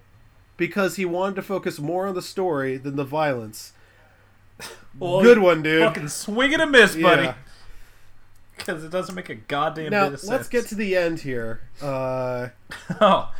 because 0.58 0.96
he 0.98 1.06
wanted 1.06 1.36
to 1.36 1.42
focus 1.42 1.80
more 1.80 2.08
on 2.08 2.16
the 2.16 2.22
story 2.22 2.78
than 2.78 2.96
the 2.96 3.06
violence. 3.06 3.74
Well, 4.98 5.22
Good 5.22 5.40
one, 5.40 5.64
dude. 5.64 5.82
Fucking 5.84 6.10
swing 6.10 6.54
and 6.54 6.62
a 6.62 6.68
miss, 6.68 6.96
buddy. 6.96 7.24
Yeah. 7.24 7.36
Because 8.56 8.84
it 8.84 8.92
doesn't 8.92 9.16
make 9.16 9.30
a 9.30 9.36
goddamn 9.36 9.90
Now 9.90 10.10
bit 10.10 10.22
of 10.22 10.30
let's 10.30 10.48
get 10.48 10.68
to 10.68 10.76
the 10.76 10.96
end 10.96 11.22
here. 11.22 11.62
Uh, 11.82 12.50
oh, 13.02 13.34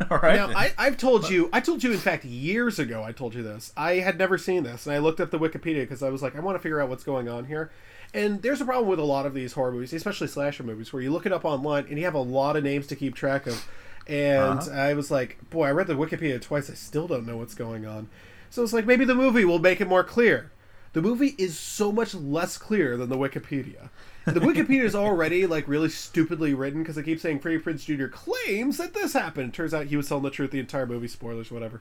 all 0.10 0.18
right. 0.18 0.36
Now, 0.36 0.46
then. 0.46 0.56
I, 0.56 0.72
I've 0.78 0.96
told 0.96 1.28
you, 1.28 1.50
I 1.52 1.60
told 1.60 1.82
you, 1.82 1.92
in 1.92 1.98
fact, 1.98 2.24
years 2.24 2.78
ago, 2.78 3.02
I 3.02 3.12
told 3.12 3.34
you 3.34 3.42
this. 3.42 3.72
I 3.76 3.94
had 3.94 4.16
never 4.16 4.38
seen 4.38 4.62
this, 4.62 4.86
and 4.86 4.94
I 4.94 4.98
looked 4.98 5.20
up 5.20 5.30
the 5.30 5.38
Wikipedia 5.38 5.82
because 5.82 6.02
I 6.02 6.08
was 6.08 6.22
like, 6.22 6.36
I 6.36 6.40
want 6.40 6.56
to 6.56 6.62
figure 6.62 6.80
out 6.80 6.88
what's 6.88 7.04
going 7.04 7.28
on 7.28 7.46
here. 7.46 7.70
And 8.12 8.42
there's 8.42 8.60
a 8.60 8.64
problem 8.64 8.88
with 8.88 8.98
a 8.98 9.04
lot 9.04 9.24
of 9.26 9.34
these 9.34 9.52
horror 9.52 9.70
movies, 9.72 9.92
especially 9.92 10.26
slasher 10.26 10.62
movies, 10.64 10.92
where 10.92 11.00
you 11.02 11.12
look 11.12 11.26
it 11.26 11.32
up 11.32 11.44
online 11.44 11.86
and 11.88 11.98
you 11.98 12.04
have 12.04 12.14
a 12.14 12.18
lot 12.20 12.56
of 12.56 12.64
names 12.64 12.86
to 12.88 12.96
keep 12.96 13.14
track 13.14 13.46
of. 13.46 13.64
And 14.06 14.58
Uh-huh. 14.58 14.70
I 14.72 14.94
was 14.94 15.10
like, 15.10 15.38
boy, 15.50 15.66
I 15.66 15.70
read 15.70 15.86
the 15.86 15.94
Wikipedia 15.94 16.40
twice. 16.42 16.68
I 16.68 16.74
still 16.74 17.06
don't 17.06 17.26
know 17.26 17.36
what's 17.36 17.54
going 17.54 17.86
on. 17.86 18.08
So 18.50 18.64
it's 18.64 18.72
like 18.72 18.86
maybe 18.86 19.04
the 19.04 19.14
movie 19.14 19.44
will 19.44 19.60
make 19.60 19.80
it 19.80 19.86
more 19.86 20.02
clear. 20.02 20.50
The 20.92 21.02
movie 21.02 21.36
is 21.38 21.56
so 21.56 21.92
much 21.92 22.14
less 22.16 22.58
clear 22.58 22.96
than 22.96 23.08
the 23.10 23.16
Wikipedia. 23.16 23.90
The 24.24 24.40
Wikipedia 24.40 24.82
is 24.82 24.96
already 24.96 25.46
like 25.46 25.68
really 25.68 25.88
stupidly 25.88 26.52
written 26.52 26.82
because 26.82 26.98
it 26.98 27.04
keeps 27.04 27.22
saying 27.22 27.38
Freddie 27.38 27.60
Prinze 27.60 27.84
Jr. 27.84 28.06
claims 28.08 28.76
that 28.78 28.92
this 28.92 29.12
happened. 29.12 29.54
Turns 29.54 29.72
out 29.72 29.86
he 29.86 29.96
was 29.96 30.08
telling 30.08 30.24
the 30.24 30.30
truth 30.30 30.50
the 30.50 30.58
entire 30.58 30.86
movie. 30.86 31.06
Spoilers, 31.06 31.52
whatever. 31.52 31.80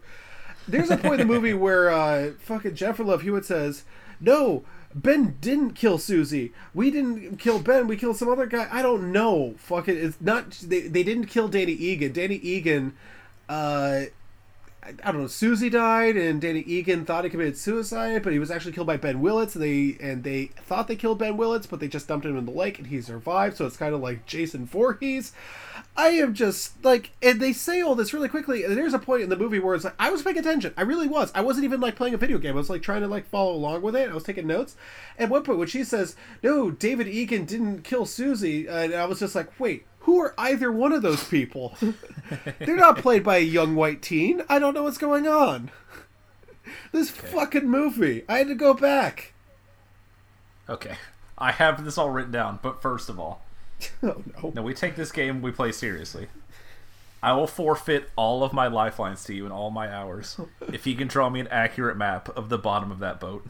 There's 0.67 0.91
a 0.91 0.97
point 0.97 1.21
in 1.21 1.27
the 1.27 1.33
movie 1.33 1.53
where 1.55 1.89
uh, 1.89 2.33
fucking 2.37 2.75
Jennifer 2.75 3.03
Love 3.03 3.23
Hewitt 3.23 3.45
says, 3.45 3.83
"No, 4.21 4.63
Ben 4.95 5.37
didn't 5.39 5.73
kill 5.73 5.97
Susie. 5.97 6.51
We 6.73 6.89
didn't 6.89 7.37
kill 7.37 7.59
Ben. 7.59 7.87
We 7.87 7.95
killed 7.95 8.17
some 8.17 8.29
other 8.29 8.45
guy. 8.45 8.67
I 8.71 8.81
don't 8.81 9.11
know. 9.11 9.53
Fuck 9.57 9.87
it. 9.87 9.97
It's 9.97 10.19
not. 10.19 10.51
They, 10.51 10.81
they 10.81 11.03
didn't 11.03 11.25
kill 11.27 11.47
Danny 11.47 11.73
Egan. 11.73 12.13
Danny 12.13 12.35
Egan." 12.35 12.93
Uh, 13.47 14.05
I 15.03 15.11
don't 15.11 15.21
know. 15.21 15.27
Susie 15.27 15.69
died, 15.69 16.17
and 16.17 16.41
Danny 16.41 16.61
Egan 16.61 17.05
thought 17.05 17.23
he 17.23 17.29
committed 17.29 17.57
suicide, 17.57 18.23
but 18.23 18.33
he 18.33 18.39
was 18.39 18.51
actually 18.51 18.71
killed 18.71 18.87
by 18.87 18.97
Ben 18.97 19.21
Willis. 19.21 19.55
And 19.55 19.63
they 19.63 19.97
and 20.01 20.23
they 20.23 20.51
thought 20.65 20.87
they 20.87 20.95
killed 20.95 21.19
Ben 21.19 21.37
Willis, 21.37 21.65
but 21.65 21.79
they 21.79 21.87
just 21.87 22.07
dumped 22.07 22.25
him 22.25 22.37
in 22.37 22.45
the 22.45 22.51
lake, 22.51 22.77
and 22.77 22.87
he 22.87 23.01
survived. 23.01 23.57
So 23.57 23.65
it's 23.65 23.77
kind 23.77 23.93
of 23.93 24.01
like 24.01 24.25
Jason 24.25 24.65
Voorhees. 24.65 25.33
I 25.95 26.09
am 26.09 26.33
just 26.33 26.83
like, 26.83 27.11
and 27.21 27.41
they 27.41 27.51
say 27.51 27.81
all 27.81 27.95
this 27.95 28.13
really 28.13 28.29
quickly. 28.29 28.63
And 28.63 28.77
there's 28.77 28.93
a 28.93 28.99
point 28.99 29.23
in 29.23 29.29
the 29.29 29.35
movie 29.35 29.59
where 29.59 29.75
it's 29.75 29.83
like 29.83 29.95
I 29.99 30.09
was 30.09 30.21
paying 30.21 30.37
attention. 30.37 30.73
I 30.77 30.81
really 30.83 31.07
was. 31.07 31.31
I 31.35 31.41
wasn't 31.41 31.65
even 31.65 31.81
like 31.81 31.95
playing 31.95 32.13
a 32.13 32.17
video 32.17 32.37
game. 32.37 32.53
I 32.53 32.57
was 32.57 32.69
like 32.69 32.81
trying 32.81 33.01
to 33.01 33.07
like 33.07 33.27
follow 33.27 33.53
along 33.53 33.81
with 33.81 33.95
it. 33.95 34.09
I 34.09 34.13
was 34.13 34.23
taking 34.23 34.47
notes. 34.47 34.75
At 35.17 35.29
one 35.29 35.43
point, 35.43 35.59
when 35.59 35.67
she 35.67 35.83
says, 35.83 36.15
"No, 36.41 36.71
David 36.71 37.07
Egan 37.07 37.45
didn't 37.45 37.83
kill 37.83 38.05
Susie," 38.05 38.67
and 38.67 38.93
I 38.93 39.05
was 39.05 39.19
just 39.19 39.35
like, 39.35 39.59
"Wait, 39.59 39.85
who 40.01 40.19
are 40.19 40.33
either 40.37 40.71
one 40.71 40.91
of 40.93 41.01
those 41.01 41.23
people?" 41.23 41.75
They're 42.59 42.75
not 42.75 42.97
played 42.99 43.23
by 43.23 43.37
a 43.37 43.41
young 43.41 43.75
white 43.75 44.01
teen. 44.01 44.41
I 44.49 44.59
don't 44.59 44.73
know 44.73 44.83
what's 44.83 44.97
going 44.97 45.27
on. 45.27 45.71
This 46.91 47.09
fucking 47.09 47.67
movie. 47.67 48.23
I 48.29 48.39
had 48.39 48.47
to 48.47 48.55
go 48.55 48.73
back. 48.73 49.33
Okay. 50.69 50.95
I 51.37 51.51
have 51.51 51.83
this 51.83 51.97
all 51.97 52.09
written 52.09 52.31
down, 52.31 52.59
but 52.61 52.81
first 52.81 53.09
of 53.09 53.19
all, 53.19 53.41
Oh 54.03 54.21
no. 54.43 54.51
no, 54.55 54.61
we 54.61 54.73
take 54.73 54.95
this 54.95 55.11
game 55.11 55.41
we 55.41 55.51
play 55.51 55.71
seriously. 55.71 56.27
I 57.23 57.33
will 57.33 57.47
forfeit 57.47 58.09
all 58.15 58.43
of 58.43 58.53
my 58.53 58.67
lifelines 58.67 59.23
to 59.25 59.33
you 59.33 59.43
and 59.45 59.53
all 59.53 59.71
my 59.71 59.93
hours 59.93 60.39
if 60.71 60.85
you 60.87 60.95
can 60.95 61.07
draw 61.07 61.29
me 61.29 61.39
an 61.39 61.47
accurate 61.47 61.97
map 61.97 62.29
of 62.37 62.49
the 62.49 62.57
bottom 62.57 62.91
of 62.91 62.99
that 62.99 63.19
boat. 63.19 63.45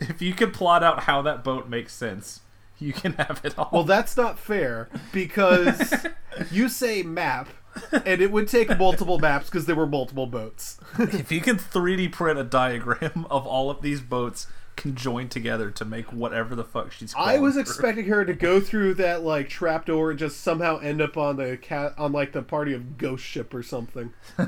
If 0.00 0.20
you 0.20 0.34
can 0.34 0.50
plot 0.50 0.82
out 0.82 1.04
how 1.04 1.22
that 1.22 1.44
boat 1.44 1.68
makes 1.68 1.94
sense, 1.94 2.40
you 2.78 2.92
can 2.92 3.12
have 3.14 3.40
it 3.44 3.58
all. 3.58 3.68
Well, 3.72 3.84
that's 3.84 4.16
not 4.16 4.38
fair 4.38 4.88
because 5.12 6.06
you 6.50 6.68
say 6.68 7.02
map, 7.02 7.48
and 7.92 8.20
it 8.20 8.30
would 8.30 8.48
take 8.48 8.76
multiple 8.78 9.18
maps 9.18 9.46
because 9.46 9.66
there 9.66 9.76
were 9.76 9.86
multiple 9.86 10.26
boats. 10.26 10.78
if 10.98 11.30
you 11.32 11.40
can 11.40 11.56
3D 11.56 12.12
print 12.12 12.38
a 12.38 12.44
diagram 12.44 13.26
of 13.30 13.46
all 13.46 13.70
of 13.70 13.82
these 13.82 14.00
boats 14.00 14.46
conjoined 14.76 15.30
together 15.30 15.70
to 15.70 15.84
make 15.84 16.12
whatever 16.12 16.56
the 16.56 16.64
fuck 16.64 16.90
she's 16.90 17.14
I 17.16 17.38
was 17.38 17.54
through. 17.54 17.62
expecting 17.62 18.06
her 18.06 18.24
to 18.24 18.34
go 18.34 18.60
through 18.60 18.94
that 18.94 19.22
like 19.22 19.48
trapdoor 19.48 20.10
and 20.10 20.18
just 20.18 20.40
somehow 20.40 20.78
end 20.78 21.00
up 21.00 21.16
on 21.16 21.36
the 21.36 21.56
cat 21.56 21.94
on 21.96 22.10
like 22.12 22.32
the 22.32 22.42
party 22.42 22.74
of 22.74 22.98
Ghost 22.98 23.24
Ship 23.24 23.52
or 23.54 23.62
something. 23.62 24.12
All 24.38 24.46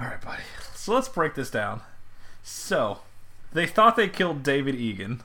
right, 0.00 0.20
buddy. 0.20 0.42
So 0.74 0.92
let's 0.92 1.08
break 1.08 1.34
this 1.34 1.50
down. 1.50 1.82
So, 2.42 2.98
they 3.54 3.66
thought 3.66 3.96
they 3.96 4.08
killed 4.08 4.42
David 4.42 4.74
Egan, 4.74 5.22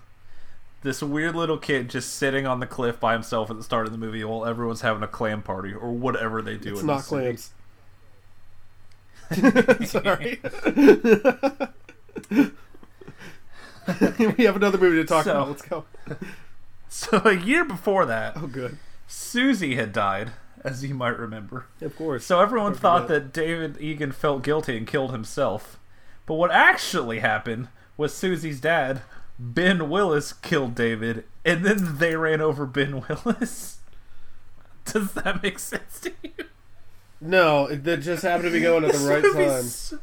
this 0.84 1.02
weird 1.04 1.36
little 1.36 1.58
kid 1.58 1.90
just 1.90 2.14
sitting 2.16 2.48
on 2.48 2.62
the 2.62 2.66
cliff 2.68 3.00
by 3.00 3.12
himself 3.14 3.50
at 3.52 3.58
the 3.58 3.64
start 3.64 3.86
of 3.86 3.92
the 3.92 3.98
movie 3.98 4.24
while 4.24 4.46
everyone's 4.46 4.82
having 4.82 5.04
a 5.04 5.08
clam 5.08 5.42
party 5.42 5.74
or 5.74 5.92
whatever 5.92 6.42
they 6.42 6.56
do. 6.56 6.72
It's 6.72 6.82
in 6.82 6.88
not 6.88 7.04
clams. 7.04 7.52
Sorry. 9.86 10.40
we 14.38 14.44
have 14.46 14.56
another 14.56 14.78
movie 14.78 14.98
to 14.98 15.06
talk 15.06 15.26
So- 15.26 15.32
about. 15.32 15.48
Let's 15.50 15.62
go. 15.64 15.86
So 16.88 17.22
a 17.24 17.34
year 17.34 17.64
before 17.66 18.06
that, 18.08 18.34
Oh, 18.36 18.48
good. 18.48 18.78
Susie 19.08 19.76
had 19.76 19.92
died, 19.94 20.32
as 20.64 20.84
you 20.84 20.96
might 20.96 21.18
remember. 21.20 21.66
Of 21.82 21.96
course. 21.96 22.26
So 22.26 22.40
everyone 22.42 22.74
thought 22.74 23.08
that 23.10 23.32
David 23.34 23.78
Egan 23.80 24.12
felt 24.12 24.42
guilty 24.44 24.76
and 24.78 24.88
killed 24.88 25.12
himself. 25.12 25.80
But 26.26 26.36
what 26.36 26.52
actually 26.52 27.20
happened 27.20 27.68
was 28.00 28.14
Susie's 28.14 28.62
dad, 28.62 29.02
Ben 29.38 29.90
Willis, 29.90 30.32
killed 30.32 30.74
David, 30.74 31.26
and 31.44 31.66
then 31.66 31.98
they 31.98 32.16
ran 32.16 32.40
over 32.40 32.66
Ben 32.66 33.04
Willis. 33.08 33.80
Does 34.86 35.12
that 35.12 35.44
make 35.44 35.60
sense 35.60 36.00
to 36.00 36.14
you? 36.24 36.32
No, 37.20 37.68
it 37.68 37.84
that 37.84 37.98
just 37.98 38.24
happened 38.24 38.46
to 38.46 38.52
be 38.52 38.62
going 38.62 38.86
at 38.86 38.94
the 38.94 39.00
right 39.00 39.22
time. 39.22 39.64
So, 39.64 40.00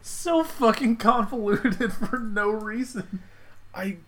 so 0.00 0.42
fucking 0.42 0.96
convoluted 0.96 1.92
for 2.10 2.18
no 2.18 2.48
reason. 2.50 3.22
I 3.74 3.98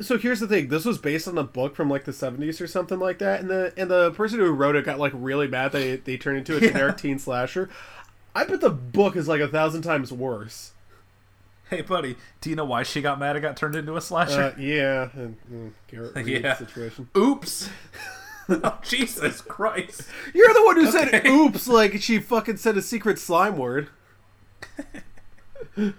so 0.00 0.16
here's 0.16 0.40
the 0.40 0.48
thing. 0.48 0.68
This 0.68 0.86
was 0.86 0.96
based 0.96 1.28
on 1.28 1.36
a 1.36 1.44
book 1.44 1.76
from 1.76 1.90
like 1.90 2.04
the 2.04 2.12
70s 2.12 2.62
or 2.62 2.66
something 2.66 2.98
like 2.98 3.18
that, 3.18 3.40
and 3.40 3.50
the 3.50 3.74
and 3.76 3.90
the 3.90 4.12
person 4.12 4.38
who 4.38 4.50
wrote 4.52 4.74
it 4.74 4.86
got 4.86 4.98
like 4.98 5.12
really 5.14 5.48
mad 5.48 5.72
that 5.72 5.78
they, 5.78 5.96
they 5.96 6.16
turned 6.16 6.38
into 6.38 6.56
a 6.56 6.60
generic 6.72 6.96
teen 6.96 7.18
slasher. 7.18 7.68
I 8.34 8.44
bet 8.44 8.62
the 8.62 8.70
book 8.70 9.16
is 9.16 9.28
like 9.28 9.42
a 9.42 9.48
thousand 9.48 9.82
times 9.82 10.10
worse. 10.10 10.72
Hey, 11.70 11.82
buddy, 11.82 12.16
do 12.40 12.48
you 12.50 12.56
know 12.56 12.64
why 12.64 12.82
she 12.82 13.00
got 13.02 13.18
mad 13.18 13.36
and 13.36 13.42
got 13.42 13.56
turned 13.56 13.74
into 13.76 13.94
a 13.96 14.00
slasher? 14.00 14.40
Uh, 14.42 14.54
yeah, 14.58 15.10
and, 15.12 15.36
mm, 15.52 15.72
Garrett 15.86 16.14
Reed 16.14 16.42
Yeah. 16.42 16.56
situation. 16.56 17.08
Oops. 17.16 17.68
oh, 18.48 18.78
Jesus 18.82 19.40
Christ. 19.42 20.02
You're 20.34 20.54
the 20.54 20.64
one 20.64 20.76
who 20.76 20.90
said 20.90 21.26
"oops" 21.26 21.68
like 21.68 22.00
she 22.00 22.18
fucking 22.20 22.56
said 22.56 22.76
a 22.78 22.82
secret 22.82 23.18
slime 23.18 23.56
word. 23.58 23.88
I 25.76 25.92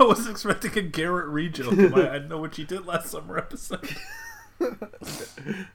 was 0.00 0.26
expecting 0.28 0.76
a 0.76 0.82
Garrett 0.82 1.26
Reed 1.28 1.54
joke. 1.54 1.72
in 1.74 1.90
my 1.90 2.08
I 2.10 2.18
know 2.18 2.38
what 2.38 2.58
you 2.58 2.64
did 2.64 2.84
last 2.86 3.08
summer 3.10 3.38
episode. 3.38 3.88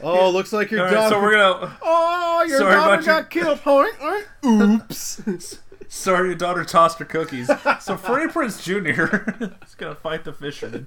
Oh, 0.00 0.30
looks 0.30 0.52
like 0.52 0.70
your 0.70 0.84
right, 0.84 0.92
daughter. 0.92 1.16
so 1.16 1.20
we're 1.20 1.32
gonna. 1.32 1.76
Oh, 1.82 2.44
your 2.46 2.58
Sorry 2.58 2.72
daughter 2.72 3.02
got 3.02 3.30
killed. 3.30 3.58
Oink, 3.62 4.22
oink. 4.44 4.74
Oops. 4.84 5.58
Sorry, 5.88 6.28
your 6.28 6.36
daughter 6.36 6.64
tossed 6.64 6.98
her 6.98 7.04
cookies. 7.06 7.50
So 7.80 7.96
Freddie 7.96 8.30
Prinze 8.30 8.62
Jr. 8.62 9.44
is 9.66 9.74
gonna 9.74 9.94
fight 9.94 10.24
the 10.24 10.34
fisherman. 10.34 10.86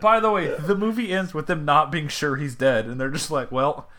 By 0.00 0.20
the 0.20 0.30
way, 0.30 0.54
the 0.58 0.74
movie 0.74 1.12
ends 1.12 1.34
with 1.34 1.46
them 1.46 1.64
not 1.66 1.92
being 1.92 2.08
sure 2.08 2.36
he's 2.36 2.54
dead, 2.54 2.86
and 2.86 2.98
they're 2.98 3.10
just 3.10 3.30
like, 3.30 3.52
"Well, 3.52 3.90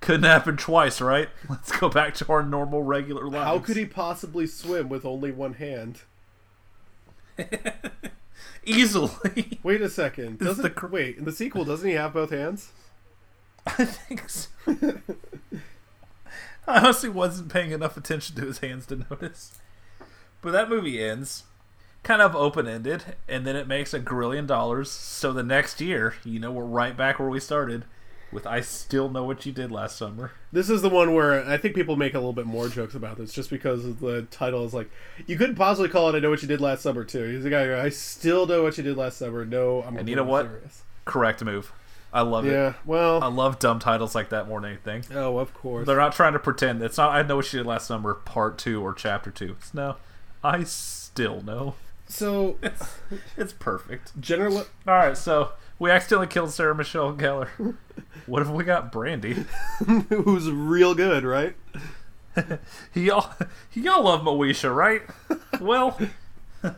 couldn't 0.00 0.24
happen 0.24 0.56
twice, 0.56 1.00
right? 1.00 1.28
Let's 1.50 1.72
go 1.76 1.88
back 1.88 2.14
to 2.14 2.28
our 2.32 2.42
normal, 2.42 2.82
regular 2.82 3.24
lives." 3.26 3.44
How 3.44 3.58
could 3.58 3.76
he 3.76 3.84
possibly 3.84 4.46
swim 4.46 4.88
with 4.88 5.04
only 5.04 5.32
one 5.32 5.54
hand? 5.54 6.02
easily? 8.64 9.58
Wait 9.64 9.82
a 9.82 9.88
second. 9.88 10.38
Doesn't 10.38 10.62
the 10.62 10.86
wait 10.86 11.18
in 11.18 11.24
the 11.24 11.32
sequel? 11.32 11.64
Doesn't 11.64 11.88
he 11.88 11.94
have 11.96 12.12
both 12.12 12.30
hands? 12.30 12.70
I 13.66 13.84
think 13.84 14.28
so. 14.28 14.48
I 16.70 16.80
honestly 16.80 17.08
wasn't 17.08 17.50
paying 17.50 17.70
enough 17.70 17.96
attention 17.96 18.36
to 18.36 18.42
his 18.42 18.58
hands 18.58 18.84
to 18.86 19.04
notice. 19.10 19.58
But 20.42 20.52
that 20.52 20.68
movie 20.68 21.02
ends 21.02 21.44
kind 22.02 22.22
of 22.22 22.36
open 22.36 22.68
ended, 22.68 23.16
and 23.28 23.46
then 23.46 23.56
it 23.56 23.66
makes 23.66 23.94
a 23.94 23.98
grillion 23.98 24.46
dollars. 24.46 24.90
So 24.90 25.32
the 25.32 25.42
next 25.42 25.80
year, 25.80 26.14
you 26.24 26.38
know, 26.38 26.52
we're 26.52 26.64
right 26.64 26.96
back 26.96 27.18
where 27.18 27.28
we 27.28 27.40
started 27.40 27.84
with 28.30 28.46
I 28.46 28.60
Still 28.60 29.08
Know 29.08 29.24
What 29.24 29.46
You 29.46 29.52
Did 29.52 29.72
Last 29.72 29.96
Summer. 29.96 30.32
This 30.52 30.68
is 30.68 30.82
the 30.82 30.90
one 30.90 31.14
where 31.14 31.42
I 31.48 31.56
think 31.56 31.74
people 31.74 31.96
make 31.96 32.12
a 32.12 32.18
little 32.18 32.34
bit 32.34 32.46
more 32.46 32.68
jokes 32.68 32.94
about 32.94 33.16
this, 33.16 33.32
just 33.32 33.48
because 33.48 33.96
the 33.96 34.26
title 34.30 34.64
is 34.64 34.74
like 34.74 34.90
you 35.26 35.36
couldn't 35.36 35.56
possibly 35.56 35.88
call 35.88 36.10
it 36.10 36.16
"I 36.16 36.20
Know 36.20 36.30
What 36.30 36.42
You 36.42 36.48
Did 36.48 36.60
Last 36.60 36.82
Summer" 36.82 37.04
too. 37.04 37.24
He's 37.24 37.44
the 37.44 37.50
guy. 37.50 37.64
who, 37.64 37.74
I 37.76 37.88
still 37.88 38.46
know 38.46 38.62
what 38.62 38.76
you 38.76 38.84
did 38.84 38.96
last 38.96 39.16
summer. 39.16 39.44
No, 39.44 39.82
I'm. 39.82 39.96
And 39.96 40.08
you 40.08 40.16
know 40.16 40.24
what? 40.24 40.46
Serious. 40.46 40.82
Correct 41.06 41.42
move. 41.42 41.72
I 42.12 42.22
love 42.22 42.46
it. 42.46 42.52
Yeah. 42.52 42.74
Well. 42.86 43.22
I 43.22 43.26
love 43.28 43.58
dumb 43.58 43.78
titles 43.78 44.14
like 44.14 44.30
that 44.30 44.48
more 44.48 44.60
than 44.60 44.70
anything. 44.70 45.04
oh, 45.16 45.38
of 45.38 45.52
course. 45.54 45.86
They're 45.86 45.96
not 45.96 46.12
trying 46.14 46.32
to 46.32 46.38
pretend. 46.38 46.82
It's 46.82 46.96
not 46.96 47.10
I 47.12 47.22
Know 47.22 47.36
What 47.36 47.44
she 47.44 47.58
Did 47.58 47.66
Last 47.66 47.86
Summer, 47.86 48.14
Part 48.14 48.56
2 48.58 48.82
or 48.82 48.94
Chapter 48.94 49.30
2. 49.30 49.56
It's 49.58 49.74
no, 49.74 49.96
I 50.42 50.64
still 50.64 51.42
know. 51.42 51.74
So, 52.06 52.56
It's 53.36 53.52
perfect. 53.52 54.18
general. 54.18 54.58
All 54.86 54.94
right, 54.94 55.16
so 55.16 55.52
we 55.78 55.90
accidentally 55.90 56.26
killed 56.28 56.50
Sarah 56.52 56.74
Michelle 56.74 57.12
Gellar. 57.14 57.48
What 58.26 58.42
if 58.42 58.48
we 58.48 58.62
got 58.64 58.92
Brandy? 58.92 59.44
who's 60.08 60.50
real 60.50 60.94
good, 60.94 61.24
right? 61.24 61.56
Y'all, 62.94 63.32
y'all 63.72 64.04
love 64.04 64.20
Moesha, 64.20 64.74
right? 64.74 65.02
Well, 65.60 65.98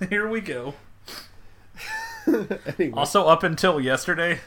here 0.09 0.28
we 0.28 0.40
go. 0.40 0.74
Anyway. 2.27 2.93
Also, 2.94 3.27
up 3.27 3.43
until 3.43 3.81
yesterday, 3.81 4.40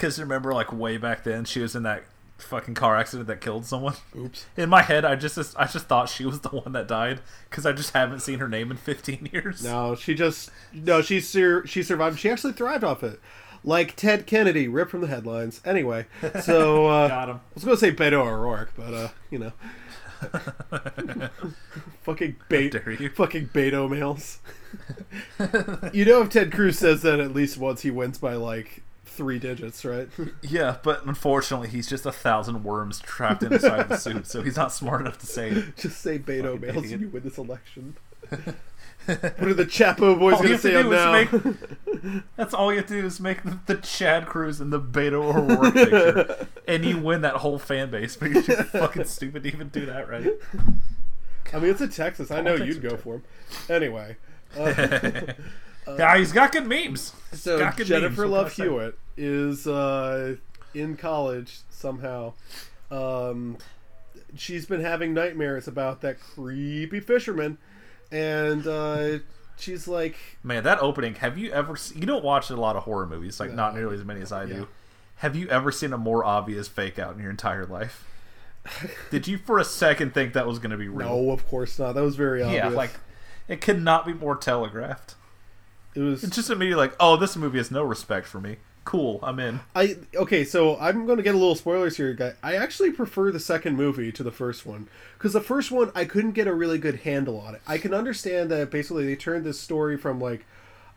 because 0.00 0.18
remember, 0.18 0.54
like 0.54 0.72
way 0.72 0.96
back 0.96 1.24
then, 1.24 1.44
she 1.44 1.60
was 1.60 1.76
in 1.76 1.82
that 1.82 2.04
fucking 2.38 2.74
car 2.74 2.96
accident 2.96 3.28
that 3.28 3.42
killed 3.42 3.66
someone. 3.66 3.94
Oops. 4.16 4.46
In 4.56 4.70
my 4.70 4.80
head, 4.80 5.04
I 5.04 5.14
just 5.14 5.36
I 5.58 5.66
just 5.66 5.86
thought 5.88 6.08
she 6.08 6.24
was 6.24 6.40
the 6.40 6.48
one 6.48 6.72
that 6.72 6.88
died 6.88 7.20
because 7.50 7.66
I 7.66 7.72
just 7.72 7.92
haven't 7.92 8.20
seen 8.20 8.38
her 8.38 8.48
name 8.48 8.70
in 8.70 8.78
15 8.78 9.28
years. 9.32 9.62
No, 9.62 9.94
she 9.94 10.14
just 10.14 10.50
no. 10.72 11.02
She 11.02 11.20
sur- 11.20 11.66
she 11.66 11.82
survived. 11.82 12.18
She 12.18 12.30
actually 12.30 12.54
thrived 12.54 12.82
off 12.82 13.02
it, 13.02 13.20
like 13.62 13.94
Ted 13.94 14.26
Kennedy, 14.26 14.68
ripped 14.68 14.90
from 14.90 15.02
the 15.02 15.06
headlines. 15.06 15.60
Anyway, 15.66 16.06
so 16.42 16.86
uh, 16.88 17.08
Got 17.08 17.28
him. 17.28 17.36
I 17.36 17.54
was 17.54 17.64
gonna 17.64 17.76
say 17.76 17.92
Beto 17.92 18.26
O'Rourke, 18.26 18.72
but 18.74 18.94
uh, 18.94 19.08
you 19.30 19.38
know, 19.38 19.52
fucking 22.04 22.36
bait, 22.48 22.72
fucking 23.14 23.48
Beto 23.48 23.90
males. 23.90 24.38
you 25.92 26.06
know, 26.06 26.22
if 26.22 26.30
Ted 26.30 26.52
Cruz 26.52 26.78
says 26.78 27.02
that 27.02 27.20
at 27.20 27.34
least 27.34 27.58
once, 27.58 27.82
he 27.82 27.90
wins 27.90 28.16
by 28.16 28.32
like 28.34 28.82
three 29.04 29.38
digits, 29.38 29.84
right? 29.84 30.08
Yeah, 30.42 30.78
but 30.82 31.04
unfortunately, 31.06 31.68
he's 31.68 31.88
just 31.88 32.06
a 32.06 32.12
thousand 32.12 32.64
worms 32.64 33.00
trapped 33.00 33.42
inside 33.42 33.88
the 33.88 33.96
suit, 33.96 34.26
so 34.26 34.42
he's 34.42 34.56
not 34.56 34.72
smart 34.72 35.00
enough 35.00 35.18
to 35.18 35.26
say 35.26 35.50
it. 35.50 35.76
Just 35.76 36.00
say 36.00 36.18
Beto 36.18 36.56
idiot. 36.56 36.92
and 36.92 37.00
you 37.02 37.08
win 37.08 37.22
this 37.22 37.38
election. 37.38 37.96
what 38.30 39.42
are 39.42 39.54
the 39.54 39.64
Chapo 39.64 40.18
boys 40.18 40.40
gonna 40.40 40.58
say 40.58 40.76
on 40.76 40.90
now? 40.90 41.12
make. 41.12 41.30
That's 42.36 42.54
all 42.54 42.70
you 42.72 42.78
have 42.78 42.86
to 42.86 43.00
do 43.00 43.06
is 43.06 43.20
make 43.20 43.42
the, 43.42 43.58
the 43.66 43.76
Chad 43.76 44.26
Cruz 44.26 44.60
and 44.60 44.72
the 44.72 44.80
Beto 44.80 45.34
O'Rourke 45.34 45.74
picture, 45.74 46.46
and 46.66 46.84
you 46.84 46.98
win 46.98 47.22
that 47.22 47.36
whole 47.36 47.58
fan 47.58 47.90
base. 47.90 48.16
But 48.16 48.30
you're 48.30 48.42
fucking 48.42 49.04
stupid 49.04 49.42
to 49.44 49.48
even 49.48 49.68
do 49.68 49.86
that, 49.86 50.08
right? 50.08 50.32
I 51.52 51.58
mean, 51.58 51.70
it's 51.70 51.80
in 51.80 51.90
Texas. 51.90 52.30
I 52.30 52.40
know 52.40 52.56
Politics 52.56 52.74
you'd 52.76 52.82
go 52.82 52.96
for 52.96 53.14
him. 53.16 53.22
Anyway, 53.68 54.16
uh, 54.56 55.32
yeah, 55.98 56.16
he's 56.18 56.32
got 56.32 56.52
good 56.52 56.66
memes. 56.66 57.12
He's 57.30 57.42
so 57.42 57.58
got 57.58 57.76
good 57.76 57.86
Jennifer 57.86 58.22
memes, 58.22 58.30
Love 58.32 58.54
can 58.54 58.62
I 58.62 58.66
say? 58.66 58.70
Hewitt 58.70 58.98
is 59.16 59.66
uh, 59.66 60.36
in 60.74 60.96
college 60.96 61.58
somehow. 61.70 62.34
Um, 62.90 63.58
she's 64.36 64.66
been 64.66 64.80
having 64.80 65.14
nightmares 65.14 65.68
about 65.68 66.00
that 66.02 66.20
creepy 66.20 67.00
fisherman, 67.00 67.58
and 68.10 68.66
uh, 68.66 69.18
she's 69.58 69.86
like, 69.88 70.16
Man, 70.42 70.64
that 70.64 70.80
opening. 70.80 71.14
Have 71.16 71.38
you 71.38 71.50
ever? 71.52 71.76
se- 71.76 71.96
You 71.98 72.06
don't 72.06 72.24
watch 72.24 72.50
a 72.50 72.56
lot 72.56 72.76
of 72.76 72.82
horror 72.84 73.06
movies, 73.06 73.38
like 73.40 73.52
not 73.52 73.74
nearly 73.74 73.96
as 73.96 74.04
many 74.04 74.20
as 74.20 74.32
I 74.32 74.44
Yeah. 74.44 74.54
do. 74.54 74.68
Have 75.16 75.36
you 75.36 75.48
ever 75.48 75.70
seen 75.70 75.92
a 75.92 75.98
more 75.98 76.24
obvious 76.24 76.66
fake 76.66 76.98
out 76.98 77.14
in 77.14 77.20
your 77.20 77.30
entire 77.30 77.66
life? 77.66 78.06
Did 79.10 79.28
you 79.28 79.36
for 79.38 79.58
a 79.58 79.64
second 79.64 80.14
think 80.14 80.32
that 80.32 80.46
was 80.46 80.58
going 80.58 80.70
to 80.70 80.76
be 80.78 80.88
real? 80.88 81.08
No, 81.08 81.30
of 81.30 81.46
course 81.46 81.78
not. 81.78 81.94
That 81.94 82.02
was 82.02 82.16
very 82.16 82.42
obvious. 82.42 82.62
Yeah, 82.64 82.68
like 82.70 82.92
it 83.48 83.60
could 83.60 83.82
not 83.82 84.06
be 84.06 84.12
more 84.14 84.34
telegraphed. 84.36 85.14
It 85.94 86.00
was. 86.00 86.24
It's 86.24 86.36
just 86.36 86.50
immediately 86.50 86.86
like, 86.86 86.96
oh, 87.00 87.16
this 87.16 87.36
movie 87.36 87.58
has 87.58 87.70
no 87.70 87.82
respect 87.82 88.26
for 88.26 88.40
me. 88.40 88.56
Cool, 88.84 89.20
I'm 89.22 89.38
in. 89.38 89.60
I 89.74 89.96
okay, 90.16 90.42
so 90.42 90.76
I'm 90.78 91.06
going 91.06 91.18
to 91.18 91.22
get 91.22 91.34
a 91.34 91.38
little 91.38 91.54
spoilers 91.54 91.96
here, 91.96 92.14
guy. 92.14 92.32
I 92.42 92.56
actually 92.56 92.90
prefer 92.90 93.30
the 93.30 93.38
second 93.38 93.76
movie 93.76 94.10
to 94.12 94.22
the 94.22 94.30
first 94.30 94.64
one 94.64 94.88
because 95.16 95.32
the 95.32 95.40
first 95.40 95.70
one 95.70 95.92
I 95.94 96.06
couldn't 96.06 96.32
get 96.32 96.46
a 96.46 96.54
really 96.54 96.78
good 96.78 97.00
handle 97.00 97.38
on 97.38 97.54
it. 97.54 97.60
I 97.66 97.78
can 97.78 97.92
understand 97.92 98.50
that 98.50 98.70
basically 98.70 99.06
they 99.06 99.16
turned 99.16 99.44
this 99.44 99.60
story 99.60 99.96
from 99.96 100.18
like 100.18 100.46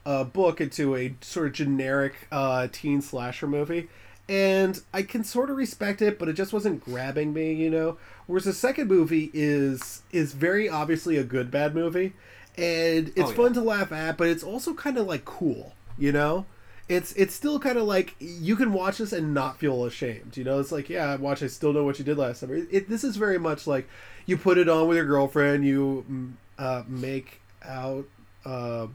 a 0.05 0.23
book 0.23 0.61
into 0.61 0.95
a 0.95 1.15
sort 1.21 1.47
of 1.47 1.53
generic 1.53 2.27
uh, 2.31 2.67
teen 2.71 3.01
slasher 3.01 3.47
movie, 3.47 3.89
and 4.29 4.81
I 4.93 5.03
can 5.03 5.23
sort 5.23 5.49
of 5.49 5.57
respect 5.57 6.01
it, 6.01 6.17
but 6.17 6.29
it 6.29 6.33
just 6.33 6.53
wasn't 6.53 6.83
grabbing 6.83 7.33
me, 7.33 7.53
you 7.53 7.69
know. 7.69 7.97
Whereas 8.27 8.45
the 8.45 8.53
second 8.53 8.87
movie 8.87 9.29
is 9.33 10.03
is 10.11 10.33
very 10.33 10.69
obviously 10.69 11.17
a 11.17 11.23
good 11.23 11.51
bad 11.51 11.75
movie, 11.75 12.13
and 12.57 13.09
it's 13.09 13.19
Oh, 13.21 13.30
yeah. 13.30 13.35
fun 13.35 13.53
to 13.53 13.61
laugh 13.61 13.91
at, 13.91 14.17
but 14.17 14.27
it's 14.27 14.43
also 14.43 14.73
kind 14.73 14.97
of 14.97 15.07
like 15.07 15.25
cool, 15.25 15.73
you 15.97 16.11
know 16.11 16.45
it's 16.89 17.13
it's 17.13 17.34
still 17.34 17.59
kind 17.59 17.77
of 17.77 17.85
like 17.85 18.13
you 18.19 18.57
can 18.57 18.73
watch 18.73 18.97
this 18.97 19.13
and 19.13 19.34
not 19.34 19.57
feel 19.57 19.85
ashamed. 19.85 20.35
You 20.35 20.43
know, 20.43 20.59
it's 20.59 20.69
like 20.71 20.89
yeah, 20.89 21.11
I 21.11 21.15
watch. 21.15 21.41
I 21.41 21.47
still 21.47 21.71
know 21.71 21.85
what 21.85 21.97
you 21.97 22.03
did 22.03 22.17
last 22.17 22.41
summer. 22.41 22.55
It, 22.55 22.67
it- 22.71 22.89
this 22.89 23.05
is 23.05 23.15
very 23.15 23.39
much 23.39 23.65
like 23.65 23.88
you 24.25 24.35
put 24.38 24.57
it 24.57 24.67
on 24.67 24.89
with 24.89 24.97
your 24.97 25.05
girlfriend. 25.05 25.65
You 25.65 26.34
uh, 26.59 26.84
make 26.85 27.39
out. 27.63 28.05
Uh, 28.45 28.88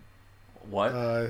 What? 0.68 0.92
uh, 0.92 1.28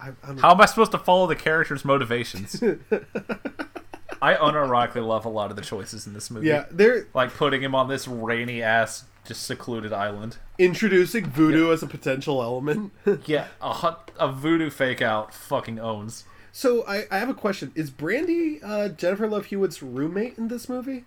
I, 0.00 0.10
I'm, 0.22 0.36
How 0.38 0.52
am 0.52 0.60
I 0.60 0.66
supposed 0.66 0.92
to 0.92 0.98
follow 0.98 1.26
the 1.26 1.34
characters' 1.34 1.84
motivations? 1.84 2.62
I 4.22 4.34
unironically 4.34 5.04
love 5.06 5.24
a 5.24 5.28
lot 5.28 5.50
of 5.50 5.56
the 5.56 5.62
choices 5.62 6.06
in 6.06 6.12
this 6.14 6.30
movie. 6.30 6.46
yeah, 6.46 6.66
they're 6.70 7.06
Like 7.14 7.34
putting 7.34 7.60
him 7.62 7.74
on 7.74 7.88
this 7.88 8.06
rainy 8.08 8.62
ass, 8.62 9.04
just 9.28 9.42
secluded 9.44 9.92
island. 9.92 10.38
introducing 10.58 11.26
voodoo 11.26 11.70
as 11.70 11.82
a 11.82 11.86
potential 11.86 12.42
element. 12.42 12.92
Yeah, 13.26 13.48
a, 13.60 13.72
hot, 13.74 14.10
a 14.18 14.32
voodoo 14.32 14.70
fake 14.70 15.00
out 15.02 15.32
fucking 15.34 15.78
owns. 15.78 16.24
so 16.50 16.84
I, 16.86 17.04
I 17.10 17.18
have 17.18 17.28
a 17.28 17.34
question: 17.34 17.70
Is 17.74 17.90
Brandy 17.90 18.60
uh, 18.62 18.88
Jennifer 18.88 19.28
Love 19.28 19.46
Hewitt's 19.46 19.82
roommate 19.82 20.36
in 20.38 20.48
this 20.48 20.68
movie? 20.68 21.04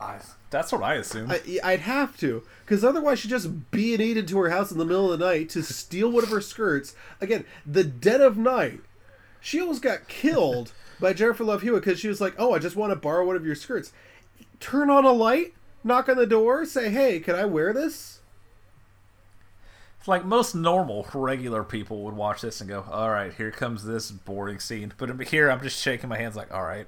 I, 0.00 0.18
that's 0.50 0.70
what 0.70 0.82
I 0.84 0.94
assume. 0.94 1.28
I, 1.30 1.40
I'd 1.64 1.80
have 1.80 2.16
to, 2.18 2.44
because 2.64 2.84
otherwise 2.84 3.18
she'd 3.18 3.30
just 3.30 3.70
be 3.72 3.96
needed 3.96 4.28
to 4.28 4.38
her 4.38 4.50
house 4.50 4.70
in 4.70 4.78
the 4.78 4.84
middle 4.84 5.12
of 5.12 5.18
the 5.18 5.26
night 5.26 5.48
to 5.50 5.62
steal 5.64 6.10
one 6.12 6.22
of 6.22 6.30
her 6.30 6.40
skirts. 6.40 6.94
Again, 7.20 7.44
the 7.66 7.82
dead 7.82 8.20
of 8.20 8.36
night. 8.36 8.80
She 9.40 9.60
almost 9.60 9.82
got 9.82 10.06
killed 10.08 10.72
by 11.00 11.12
Jennifer 11.14 11.44
Love 11.44 11.62
Hewitt 11.62 11.82
because 11.84 11.98
she 12.00 12.08
was 12.08 12.20
like, 12.20 12.34
"Oh, 12.38 12.54
I 12.54 12.58
just 12.58 12.76
want 12.76 12.92
to 12.92 12.96
borrow 12.96 13.24
one 13.26 13.36
of 13.36 13.46
your 13.46 13.54
skirts." 13.54 13.92
Turn 14.60 14.90
on 14.90 15.04
a 15.04 15.12
light, 15.12 15.54
knock 15.88 16.08
on 16.08 16.16
the 16.16 16.26
door, 16.26 16.64
say, 16.64 16.90
"Hey, 16.90 17.18
can 17.18 17.34
I 17.34 17.44
wear 17.44 17.72
this?" 17.72 18.20
It's 19.98 20.06
like 20.06 20.24
most 20.24 20.54
normal, 20.54 21.08
regular 21.12 21.64
people 21.64 22.02
would 22.04 22.14
watch 22.14 22.42
this 22.42 22.60
and 22.60 22.70
go, 22.70 22.84
"All 22.90 23.10
right, 23.10 23.34
here 23.34 23.50
comes 23.50 23.84
this 23.84 24.10
boring 24.12 24.60
scene." 24.60 24.92
But 24.96 25.20
here, 25.28 25.50
I'm 25.50 25.60
just 25.60 25.82
shaking 25.82 26.08
my 26.08 26.18
hands, 26.18 26.36
like, 26.36 26.54
"All 26.54 26.62
right, 26.62 26.86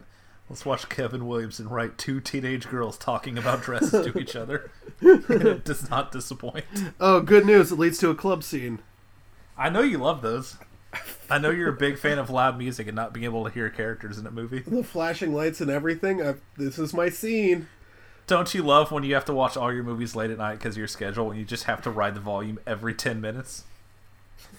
let's 0.49 0.65
watch 0.65 0.89
Kevin 0.89 1.27
Williamson 1.27 1.69
write 1.69 1.99
two 1.99 2.21
teenage 2.21 2.69
girls 2.69 2.97
talking 2.97 3.37
about 3.37 3.63
dresses 3.63 4.07
to 4.07 4.19
each 4.19 4.37
other." 4.37 4.71
and 5.01 5.25
it 5.29 5.65
does 5.65 5.91
not 5.91 6.13
disappoint. 6.13 6.65
Oh, 7.01 7.21
good 7.21 7.47
news! 7.47 7.73
It 7.73 7.79
leads 7.79 7.99
to 7.99 8.11
a 8.11 8.15
club 8.15 8.45
scene. 8.45 8.79
I 9.59 9.69
know 9.69 9.81
you 9.81 9.99
love 9.99 10.23
those. 10.23 10.57
I 11.29 11.39
know 11.39 11.51
you're 11.51 11.69
a 11.69 11.77
big 11.77 11.99
fan 11.99 12.19
of 12.19 12.31
loud 12.31 12.59
music 12.59 12.87
and 12.87 12.97
not 12.97 13.13
being 13.13 13.25
able 13.25 13.45
to 13.45 13.51
hear 13.51 13.71
characters 13.71 14.19
in 14.19 14.27
a 14.27 14.31
movie. 14.31 14.61
The 14.61 14.83
flashing 14.83 15.33
lights 15.33 15.61
and 15.61 15.71
everything. 15.71 16.23
i 16.23 16.35
this 16.57 16.79
is 16.79 16.93
my 16.93 17.09
scene. 17.09 17.69
Don't 18.31 18.55
you 18.55 18.63
love 18.63 18.93
when 18.93 19.03
you 19.03 19.15
have 19.15 19.25
to 19.25 19.33
watch 19.33 19.57
all 19.57 19.73
your 19.73 19.83
movies 19.83 20.15
late 20.15 20.31
at 20.31 20.39
night 20.39 20.61
because 20.61 20.77
your 20.77 20.87
schedule 20.87 21.33
and 21.33 21.41
you 21.41 21.45
just 21.45 21.65
have 21.65 21.83
to 21.83 21.91
ride 21.91 22.15
the 22.15 22.21
volume 22.21 22.61
every 22.65 22.95
10 22.95 23.21
minutes? 23.21 23.65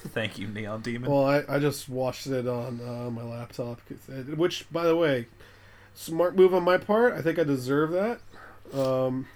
Thank 0.09 0.37
you, 0.37 0.47
Neon 0.47 0.81
Demon. 0.81 1.09
Well, 1.09 1.25
I, 1.25 1.45
I 1.47 1.57
just 1.57 1.87
watched 1.87 2.27
it 2.27 2.49
on 2.49 2.81
uh, 2.81 3.09
my 3.09 3.23
laptop, 3.23 3.79
which, 4.35 4.69
by 4.73 4.83
the 4.83 4.97
way, 4.97 5.27
smart 5.95 6.35
move 6.35 6.53
on 6.53 6.63
my 6.63 6.75
part. 6.75 7.13
I 7.13 7.21
think 7.21 7.39
I 7.39 7.45
deserve 7.45 7.91
that. 7.91 8.19
Um, 8.77 9.27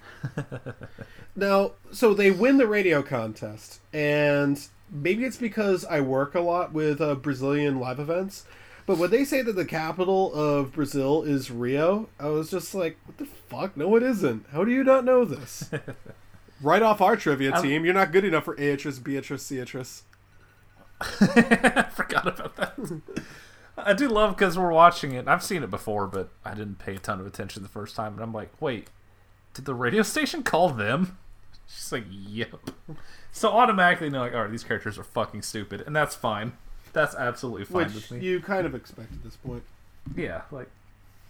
now, 1.34 1.70
so 1.90 2.12
they 2.12 2.30
win 2.30 2.58
the 2.58 2.66
radio 2.66 3.02
contest, 3.02 3.80
and 3.94 4.68
maybe 4.90 5.24
it's 5.24 5.38
because 5.38 5.86
I 5.86 6.00
work 6.00 6.34
a 6.34 6.40
lot 6.40 6.74
with 6.74 7.00
uh, 7.00 7.14
Brazilian 7.14 7.80
live 7.80 7.98
events. 7.98 8.44
But 8.86 8.98
when 8.98 9.10
they 9.10 9.24
say 9.24 9.42
that 9.42 9.56
the 9.56 9.64
capital 9.64 10.32
of 10.32 10.72
Brazil 10.72 11.22
is 11.24 11.50
Rio, 11.50 12.08
I 12.20 12.28
was 12.28 12.50
just 12.50 12.74
like, 12.74 12.96
"What 13.04 13.18
the 13.18 13.26
fuck? 13.26 13.76
No, 13.76 13.96
it 13.96 14.02
isn't. 14.02 14.46
How 14.52 14.64
do 14.64 14.70
you 14.70 14.84
not 14.84 15.04
know 15.04 15.24
this?" 15.24 15.68
right 16.62 16.82
off 16.82 17.00
our 17.00 17.16
trivia 17.16 17.60
team, 17.60 17.84
you're 17.84 17.94
not 17.94 18.12
good 18.12 18.24
enough 18.24 18.44
for 18.44 18.54
Beatrice, 18.54 18.98
Beatrice, 18.98 19.48
Beatrice. 19.48 20.04
I 21.00 21.86
forgot 21.92 22.26
about 22.26 22.56
that. 22.56 23.00
I 23.76 23.92
do 23.92 24.08
love 24.08 24.36
because 24.36 24.58
we're 24.58 24.72
watching 24.72 25.12
it. 25.12 25.28
I've 25.28 25.42
seen 25.42 25.62
it 25.62 25.70
before, 25.70 26.06
but 26.06 26.30
I 26.44 26.54
didn't 26.54 26.78
pay 26.78 26.94
a 26.94 26.98
ton 26.98 27.20
of 27.20 27.26
attention 27.26 27.62
the 27.62 27.68
first 27.68 27.94
time. 27.94 28.14
And 28.14 28.22
I'm 28.22 28.32
like, 28.32 28.50
wait, 28.60 28.88
did 29.52 29.66
the 29.66 29.74
radio 29.74 30.02
station 30.02 30.42
call 30.42 30.70
them? 30.70 31.18
She's 31.66 31.92
like, 31.92 32.04
yep. 32.08 32.54
So 33.32 33.50
automatically, 33.50 34.08
they're 34.08 34.20
like, 34.20 34.34
all 34.34 34.42
right, 34.42 34.50
these 34.50 34.64
characters 34.64 34.98
are 34.98 35.04
fucking 35.04 35.42
stupid, 35.42 35.82
and 35.82 35.94
that's 35.94 36.14
fine. 36.14 36.52
That's 36.96 37.14
absolutely 37.14 37.66
fine 37.66 37.84
Which 37.84 37.94
with 37.94 38.10
me. 38.10 38.20
you 38.26 38.40
kind 38.40 38.66
of 38.66 38.74
expect 38.74 39.12
at 39.12 39.22
this 39.22 39.36
point. 39.36 39.62
Yeah, 40.16 40.40
like 40.50 40.70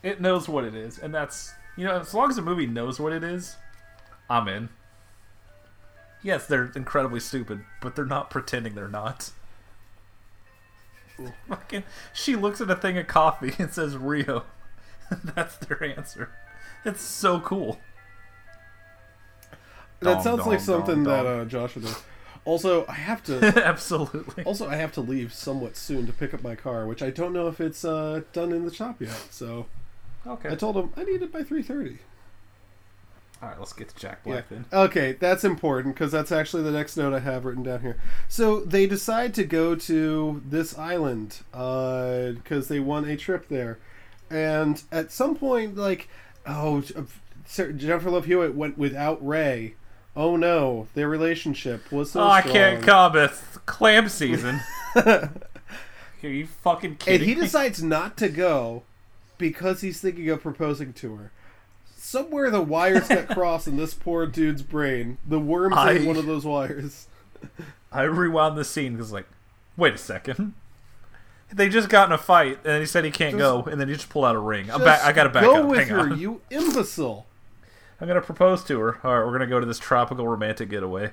it 0.05 0.20
knows 0.20 0.48
what 0.48 0.62
it 0.62 0.76
is, 0.76 0.97
and 0.97 1.12
that's 1.12 1.52
you 1.76 1.84
know, 1.84 1.98
as 1.98 2.14
long 2.14 2.30
as 2.30 2.36
the 2.36 2.43
movie 2.43 2.66
knows 2.68 3.01
what 3.01 3.12
it 3.12 3.24
is, 3.24 3.56
I'm 4.30 4.47
in. 4.47 4.68
Yes, 6.22 6.47
they're 6.47 6.70
incredibly 6.76 7.18
stupid, 7.18 7.64
but 7.82 7.97
they're 7.97 8.05
not 8.05 8.30
pretending 8.30 8.76
they're 8.76 8.86
not. 8.86 9.32
Fucking, 11.48 11.82
she 12.12 12.36
looks 12.36 12.60
at 12.60 12.70
a 12.70 12.76
thing 12.76 12.97
of 12.97 13.09
coffee 13.09 13.52
and 13.59 13.72
says 13.72 13.97
Rio. 13.97 14.44
that's 15.34 15.56
their 15.56 15.82
answer. 15.82 16.30
It's 16.84 17.02
so 17.02 17.40
cool. 17.40 17.80
That 19.98 20.14
Dong, 20.14 20.22
sounds 20.22 20.47
like 20.47 20.60
something 20.60 21.02
dong, 21.02 21.05
that 21.05 21.22
dong. 21.24 21.40
uh, 21.40 21.44
Josh 21.47 21.74
would 21.74 21.86
do. 21.86 21.90
Also, 22.47 22.86
I 22.86 22.93
have 22.94 23.23
to. 23.24 23.39
Absolutely. 23.66 24.44
also, 24.44 24.66
I 24.68 24.77
have 24.77 24.93
to 24.93 25.01
leave 25.02 25.35
somewhat 25.35 25.77
soon 25.77 26.06
to 26.06 26.12
pick 26.12 26.32
up 26.32 26.43
my 26.43 26.55
car, 26.55 26.86
which 26.86 27.02
I 27.02 27.10
don't 27.10 27.32
know 27.35 27.48
if 27.48 27.60
it's 27.60 27.85
uh, 27.85 28.23
done 28.32 28.52
in 28.52 28.64
the 28.64 28.73
shop 28.73 29.02
yet. 29.02 29.27
So 29.31 29.66
Okay. 30.27 30.48
I 30.51 30.55
told 30.55 30.77
him 30.77 30.90
I 30.97 31.05
need 31.05 31.23
it 31.23 31.31
by 31.32 31.43
three 31.43 31.62
thirty. 31.62 31.98
All 33.43 33.51
right, 33.51 33.59
let's 33.59 33.73
get 33.74 33.89
to 33.90 33.97
Jack 33.97 34.20
Yeah. 34.24 34.32
Black 34.32 34.48
then. 34.48 34.64
Okay, 34.73 35.12
that's 35.12 35.44
important 35.44 35.94
because 35.94 36.10
that's 36.10 36.32
actually 36.32 36.62
the 36.62 36.70
next 36.70 36.97
note 36.97 37.12
I 37.12 37.18
have 37.18 37.44
written 37.44 37.62
down 37.62 37.82
here. 37.82 37.98
So 38.28 38.60
they 38.60 38.86
decide 38.86 39.35
to 39.35 39.44
go 39.44 39.74
to 39.74 40.43
this 40.48 40.77
island 40.78 41.40
because 41.52 42.68
they 42.68 42.81
won 42.81 43.05
a 43.05 43.16
trip 43.16 43.48
there, 43.48 43.78
and 44.31 44.82
at 44.90 45.12
some 45.12 45.36
point, 45.36 45.77
like, 45.77 46.09
oh, 46.47 46.82
Sir- 47.44 47.73
Jennifer 47.73 48.10
Love 48.10 48.24
Hewitt 48.24 48.55
went 48.55 48.78
without 48.78 49.24
Ray. 49.24 49.74
Oh 50.16 50.36
no, 50.36 50.86
their 50.94 51.09
relationship 51.09 51.93
was 51.93 52.12
so 52.12 52.22
oh, 52.22 52.26
I 52.26 52.40
strong. 52.40 52.55
can't 52.55 52.82
come. 52.82 53.16
It's 53.16 53.59
clam 53.66 54.09
season. 54.09 54.60
Are 54.97 55.30
you 56.22 56.47
fucking 56.47 56.97
kidding? 56.97 57.20
And 57.20 57.28
he 57.28 57.34
me? 57.34 57.43
decides 57.43 57.82
not 57.82 58.16
to 58.16 58.28
go 58.28 58.82
because 59.38 59.82
he's 59.82 60.01
thinking 60.01 60.28
of 60.30 60.40
proposing 60.43 60.93
to 60.94 61.16
her. 61.16 61.32
Somewhere 61.94 62.51
the 62.51 62.62
wires 62.62 63.09
got 63.09 63.28
crossed 63.30 63.68
in 63.68 63.76
this 63.76 63.93
poor 63.94 64.26
dude's 64.26 64.62
brain. 64.62 65.18
The 65.26 65.38
worms 65.38 65.76
I- 65.76 65.93
ate 65.93 66.06
one 66.06 66.16
of 66.16 66.26
those 66.26 66.44
wires. 66.44 67.09
I 67.93 68.02
rewound 68.02 68.56
the 68.56 68.64
scene 68.64 68.93
because, 68.94 69.12
like, 69.12 69.26
wait 69.76 69.94
a 69.94 69.98
second. 69.98 70.55
They 71.52 71.68
just 71.68 71.88
got 71.88 72.09
in 72.09 72.12
a 72.12 72.18
fight, 72.18 72.59
and 72.64 72.80
he 72.80 72.86
said 72.86 73.05
he 73.05 73.10
can't 73.10 73.38
go, 73.38 73.62
and 73.62 73.80
then 73.80 73.88
he 73.88 73.94
just 73.94 74.09
pulled 74.09 74.24
out 74.24 74.34
a 74.34 74.38
ring. 74.38 74.70
I'm 74.70 74.82
back. 74.82 75.05
I 75.05 75.12
gotta 75.12 75.28
back 75.28 75.44
go 75.44 75.62
up. 75.62 75.66
with 75.68 75.78
Hang 75.80 75.88
her, 75.88 76.01
on. 76.01 76.18
you 76.18 76.40
imbecile. 76.51 77.26
I'm 78.01 78.09
gonna 78.09 78.20
propose 78.20 78.62
to 78.64 78.78
her. 78.81 78.98
All 79.02 79.18
right, 79.18 79.27
we're 79.27 79.32
gonna 79.32 79.47
go 79.47 79.60
to 79.60 79.66
this 79.66 79.78
tropical 79.78 80.28
romantic 80.28 80.68
getaway. 80.70 81.12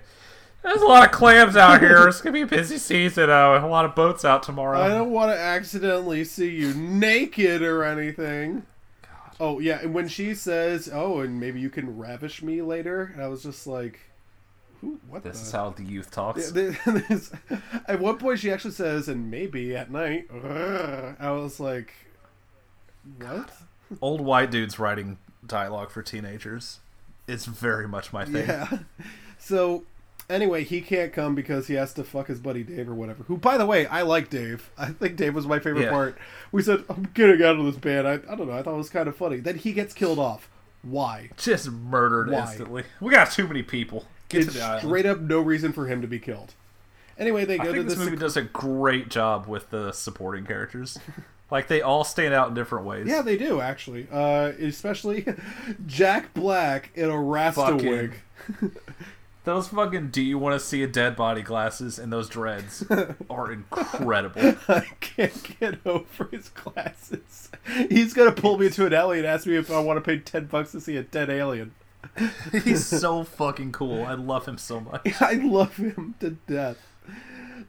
There's 0.64 0.82
a 0.82 0.86
lot 0.86 1.06
of 1.06 1.12
clams 1.12 1.58
out 1.58 1.82
here. 1.82 2.08
It's 2.08 2.22
gonna 2.22 2.34
be 2.34 2.42
a 2.42 2.48
busy 2.48 2.78
season. 2.78 3.30
Uh, 3.30 3.60
a 3.64 3.68
lot 3.68 3.86
of 3.86 3.96
boats 3.96 4.24
out 4.24 4.44
tomorrow. 4.44 4.80
I 4.80 4.88
don't 4.90 5.12
want 5.12 5.32
to 5.32 5.38
accidentally 5.38 6.24
see 6.24 6.50
you 6.50 6.74
naked 6.74 7.62
or 7.62 7.84
anything. 7.84 8.64
Oh 9.40 9.60
yeah, 9.60 9.80
and 9.82 9.94
when 9.94 10.08
she 10.08 10.34
says, 10.34 10.90
"Oh, 10.92 11.20
and 11.20 11.40
maybe 11.40 11.60
you 11.60 11.70
can 11.70 11.98
ravish 11.98 12.42
me 12.42 12.62
later," 12.62 13.12
and 13.14 13.22
I 13.22 13.28
was 13.28 13.44
just 13.44 13.68
like, 13.68 14.00
"Who? 14.82 15.00
What?" 15.10 15.24
This 15.24 15.40
the? 15.40 15.46
is 15.48 15.52
how 15.52 15.70
the 15.72 15.84
youth 15.84 16.12
talks. 16.12 16.54
At 17.88 18.00
one 18.00 18.18
point, 18.18 18.40
she 18.40 18.52
actually 18.52 18.72
says, 18.72 19.10
"And 19.10 19.30
maybe 19.30 19.76
at 19.76 19.92
night." 19.92 20.28
I 20.32 21.32
was 21.32 21.60
like, 21.60 21.94
"What?" 23.18 23.52
Old 24.02 24.22
white 24.22 24.50
dudes 24.50 24.80
writing 24.80 25.18
dialogue 25.54 25.92
for 25.92 26.02
teenagers. 26.02 26.80
It's 27.28 27.46
very 27.46 27.88
much 27.88 28.12
my 28.12 28.26
thing. 28.26 28.48
Yeah. 28.48 28.80
So, 29.38 29.84
anyway, 30.30 30.64
he 30.64 30.80
can't 30.80 31.12
come 31.12 31.36
because 31.36 31.68
he 31.68 31.74
has 31.74 31.94
to 31.96 32.06
fuck 32.06 32.28
his 32.28 32.40
buddy 32.40 32.64
Dave 32.64 32.88
or 32.88 32.94
whatever. 32.94 33.24
Who, 33.26 33.36
by 33.38 33.58
the 33.58 33.66
way, 33.66 33.86
I 33.88 34.04
like 34.04 34.30
Dave. 34.30 34.70
I 34.78 34.86
think 34.88 35.18
Dave 35.18 35.36
was 35.36 35.46
my 35.46 35.60
favorite 35.60 35.84
Yeah. 35.84 35.90
part. 35.90 36.18
We 36.54 36.62
said, 36.62 36.86
I'm 36.90 37.10
getting 37.14 37.42
out 37.46 37.58
of 37.60 37.66
this 37.66 37.76
band. 37.76 38.08
I, 38.08 38.14
I 38.14 38.36
don't 38.36 38.48
know. 38.48 38.54
I 38.54 38.64
thought 38.64 38.76
it 38.76 38.78
was 38.78 38.90
kind 38.90 39.10
of 39.10 39.18
funny. 39.18 39.38
Then 39.42 39.58
he 39.58 39.74
gets 39.74 39.94
killed 39.94 40.20
off. 40.20 40.48
Why? 40.82 41.30
Just 41.36 41.70
murdered 41.70 42.30
Why? 42.30 42.40
instantly. 42.40 42.84
We 43.02 43.12
got 43.12 43.32
too 43.32 43.48
many 43.50 43.64
people. 43.64 44.06
Get 44.30 44.44
It's 44.44 44.54
to 44.54 44.60
the 44.60 44.64
island. 44.64 44.88
straight 44.88 45.06
up 45.06 45.20
no 45.20 45.42
reason 45.42 45.74
for 45.74 45.88
him 45.88 46.02
to 46.02 46.08
be 46.08 46.20
killed. 46.20 46.54
Anyway, 47.24 47.46
they 47.46 47.56
I 47.58 47.64
go 47.64 47.72
to 47.72 47.74
think 47.78 47.86
this 47.90 47.98
this. 47.98 48.06
movie 48.06 48.18
does 48.18 48.36
a 48.36 48.42
great 48.42 49.08
job 49.10 49.48
with 49.48 49.70
the 49.70 49.92
supporting 49.94 50.46
characters. 50.46 50.98
like 51.50 51.68
they 51.70 51.82
all 51.82 52.04
stand 52.04 52.34
out 52.34 52.50
in 52.50 52.54
different 52.54 52.86
ways. 52.86 53.08
Yeah, 53.08 53.22
they 53.22 53.38
do 53.38 53.62
actually. 53.62 54.08
Uh, 54.12 54.52
especially 54.60 55.26
Jack 55.86 56.34
Black 56.34 56.90
in 56.96 57.10
a 57.10 57.18
Rasta 57.18 57.62
Fucking- 57.62 57.90
wig. 57.90 58.14
Those 59.46 59.68
fucking 59.68 60.12
do 60.12 60.22
you 60.22 60.38
want 60.38 60.58
to 60.58 60.66
see 60.66 60.84
a 60.84 60.88
dead 60.88 61.18
body 61.18 61.42
glasses 61.42 62.00
and 62.00 62.14
those 62.14 62.30
dreads 62.30 62.82
are 63.30 63.52
incredible. 63.52 64.56
I 64.70 64.86
can't 65.02 65.60
get 65.60 65.86
over 65.86 66.30
his 66.32 66.48
glasses. 66.48 67.50
He's 67.90 68.14
gonna 68.14 68.32
pull 68.32 68.58
me 68.58 68.68
into 68.68 68.86
an 68.86 68.94
alley 68.94 69.18
and 69.18 69.28
ask 69.28 69.46
me 69.46 69.58
if 69.58 69.70
I 69.70 69.80
want 69.82 69.98
to 69.98 70.02
pay 70.02 70.20
ten 70.20 70.46
bucks 70.46 70.72
to 70.72 70.80
see 70.80 70.96
a 70.96 71.04
dead 71.04 71.30
alien. 71.30 71.74
He's 72.64 72.86
so 72.86 73.26
fucking 73.26 73.74
cool. 73.74 74.06
I 74.06 74.14
love 74.14 74.46
him 74.46 74.58
so 74.58 74.80
much. 74.80 75.02
I 75.22 75.34
love 75.34 75.76
him 75.76 76.16
to 76.22 76.32
death. 76.48 76.78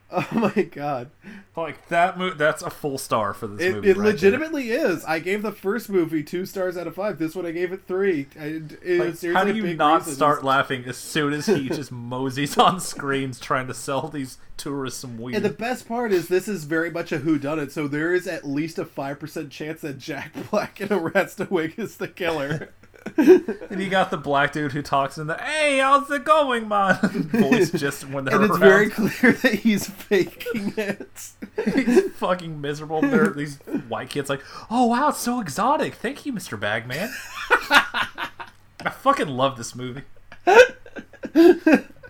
Oh 0.16 0.28
my 0.54 0.62
god! 0.62 1.10
Like 1.56 1.88
that 1.88 2.16
mo- 2.16 2.34
that's 2.34 2.62
a 2.62 2.70
full 2.70 2.98
star 2.98 3.34
for 3.34 3.46
this 3.48 3.60
It, 3.66 3.74
movie. 3.74 3.90
it 3.90 3.96
right 3.96 4.06
legitimately 4.06 4.70
is. 4.70 5.04
I 5.04 5.18
gave 5.18 5.42
the 5.42 5.50
first 5.50 5.88
movie 5.88 6.22
two 6.22 6.46
stars 6.46 6.76
out 6.76 6.86
of 6.86 6.94
five. 6.94 7.18
This 7.18 7.34
one 7.34 7.46
I 7.46 7.50
gave 7.50 7.72
it 7.72 7.82
three. 7.88 8.28
I, 8.38 8.62
it 8.82 9.22
Like, 9.24 9.34
how 9.34 9.42
do 9.44 9.54
you 9.54 9.74
not 9.74 10.00
reason. 10.02 10.14
start 10.14 10.44
laughing 10.44 10.84
as 10.84 10.96
soon 10.96 11.32
as 11.32 11.46
he 11.46 11.68
just 11.70 11.90
moseys 11.90 12.56
on 12.58 12.78
screens 12.80 13.40
trying 13.40 13.66
to 13.66 13.74
sell 13.74 14.06
these 14.08 14.38
tourists 14.56 15.00
some 15.00 15.18
weed? 15.18 15.34
And 15.34 15.44
the 15.44 15.50
best 15.50 15.88
part 15.88 16.12
is 16.12 16.28
this 16.28 16.46
is 16.46 16.64
very 16.64 16.90
much 16.90 17.10
a 17.10 17.18
whodunit, 17.18 17.72
so 17.72 17.88
there 17.88 18.14
is 18.14 18.28
at 18.28 18.46
least 18.46 18.78
a 18.78 18.84
five 18.84 19.18
percent 19.18 19.50
chance 19.50 19.80
that 19.80 19.98
Jack 19.98 20.32
Black 20.50 20.80
in 20.80 20.92
a 20.92 20.98
Rasta 20.98 21.48
is 21.76 21.96
the 21.96 22.08
killer. 22.08 22.70
And 23.16 23.82
you 23.82 23.88
got 23.90 24.10
the 24.10 24.16
black 24.16 24.52
dude 24.52 24.72
who 24.72 24.82
talks 24.82 25.18
in 25.18 25.26
the 25.26 25.36
"Hey, 25.36 25.78
how's 25.78 26.10
it 26.10 26.24
going, 26.24 26.68
man?" 26.68 26.98
voice 27.02 27.70
just 27.70 28.08
when 28.08 28.24
they're 28.24 28.34
and 28.36 28.44
it's 28.44 28.52
around. 28.52 28.60
very 28.60 28.90
clear 28.90 29.32
that 29.42 29.54
he's 29.54 29.88
faking 29.88 30.74
it. 30.76 31.30
He's 31.64 32.10
fucking 32.12 32.60
miserable. 32.60 33.00
There, 33.00 33.28
these 33.30 33.58
white 33.88 34.10
kids 34.10 34.28
like, 34.30 34.42
"Oh 34.70 34.86
wow, 34.86 35.08
it's 35.10 35.18
so 35.18 35.40
exotic. 35.40 35.94
Thank 35.94 36.24
you, 36.26 36.32
Mr. 36.32 36.58
Bagman." 36.58 37.12
I 37.50 38.90
fucking 38.90 39.28
love 39.28 39.56
this 39.56 39.74
movie. 39.74 40.02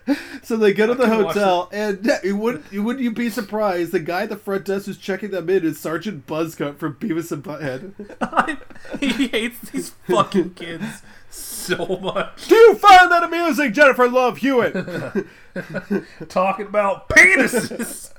So 0.43 0.57
they 0.57 0.73
go 0.73 0.85
to 0.85 0.93
the 0.93 1.07
hotel, 1.07 1.69
and 1.71 2.07
it 2.23 2.33
would 2.33 2.71
wouldn't 2.71 3.03
you 3.03 3.09
be 3.09 3.31
surprised? 3.31 3.91
The 3.91 3.99
guy 3.99 4.23
at 4.23 4.29
the 4.29 4.35
front 4.35 4.65
desk 4.65 4.85
who's 4.85 4.97
checking 4.97 5.31
them 5.31 5.49
in 5.49 5.65
is 5.65 5.79
Sergeant 5.79 6.27
Buzzcut 6.27 6.77
from 6.77 6.95
Beavis 6.95 7.31
and 7.31 7.43
Butthead. 7.43 8.59
he 8.99 9.27
hates 9.27 9.71
these 9.71 9.89
fucking 10.07 10.53
kids 10.53 11.01
so 11.31 11.99
much. 11.99 12.47
Do 12.47 12.53
you 12.55 12.75
find 12.75 13.11
that 13.11 13.23
amusing, 13.23 13.73
Jennifer 13.73 14.07
Love 14.07 14.37
Hewitt? 14.37 14.73
Talking 16.29 16.67
about 16.67 17.09
penises. 17.09 18.13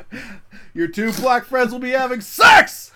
Your 0.75 0.89
two 0.89 1.13
black 1.13 1.45
friends 1.45 1.71
will 1.71 1.79
be 1.79 1.91
having 1.91 2.21
sex. 2.21 2.91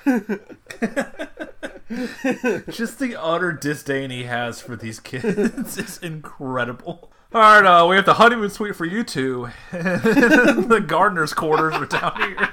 Just 2.68 2.98
the 2.98 3.16
utter 3.16 3.52
disdain 3.52 4.10
he 4.10 4.24
has 4.24 4.60
for 4.60 4.74
these 4.74 4.98
kids 4.98 5.78
is 5.78 5.98
incredible. 5.98 7.12
All 7.32 7.40
right, 7.40 7.64
uh, 7.64 7.86
we 7.86 7.94
have 7.94 8.06
the 8.06 8.14
honeymoon 8.14 8.50
suite 8.50 8.74
for 8.74 8.84
you 8.84 9.04
two. 9.04 9.50
the 9.70 10.84
gardener's 10.84 11.32
quarters 11.32 11.74
are 11.74 11.86
down 11.86 12.20
here. 12.20 12.48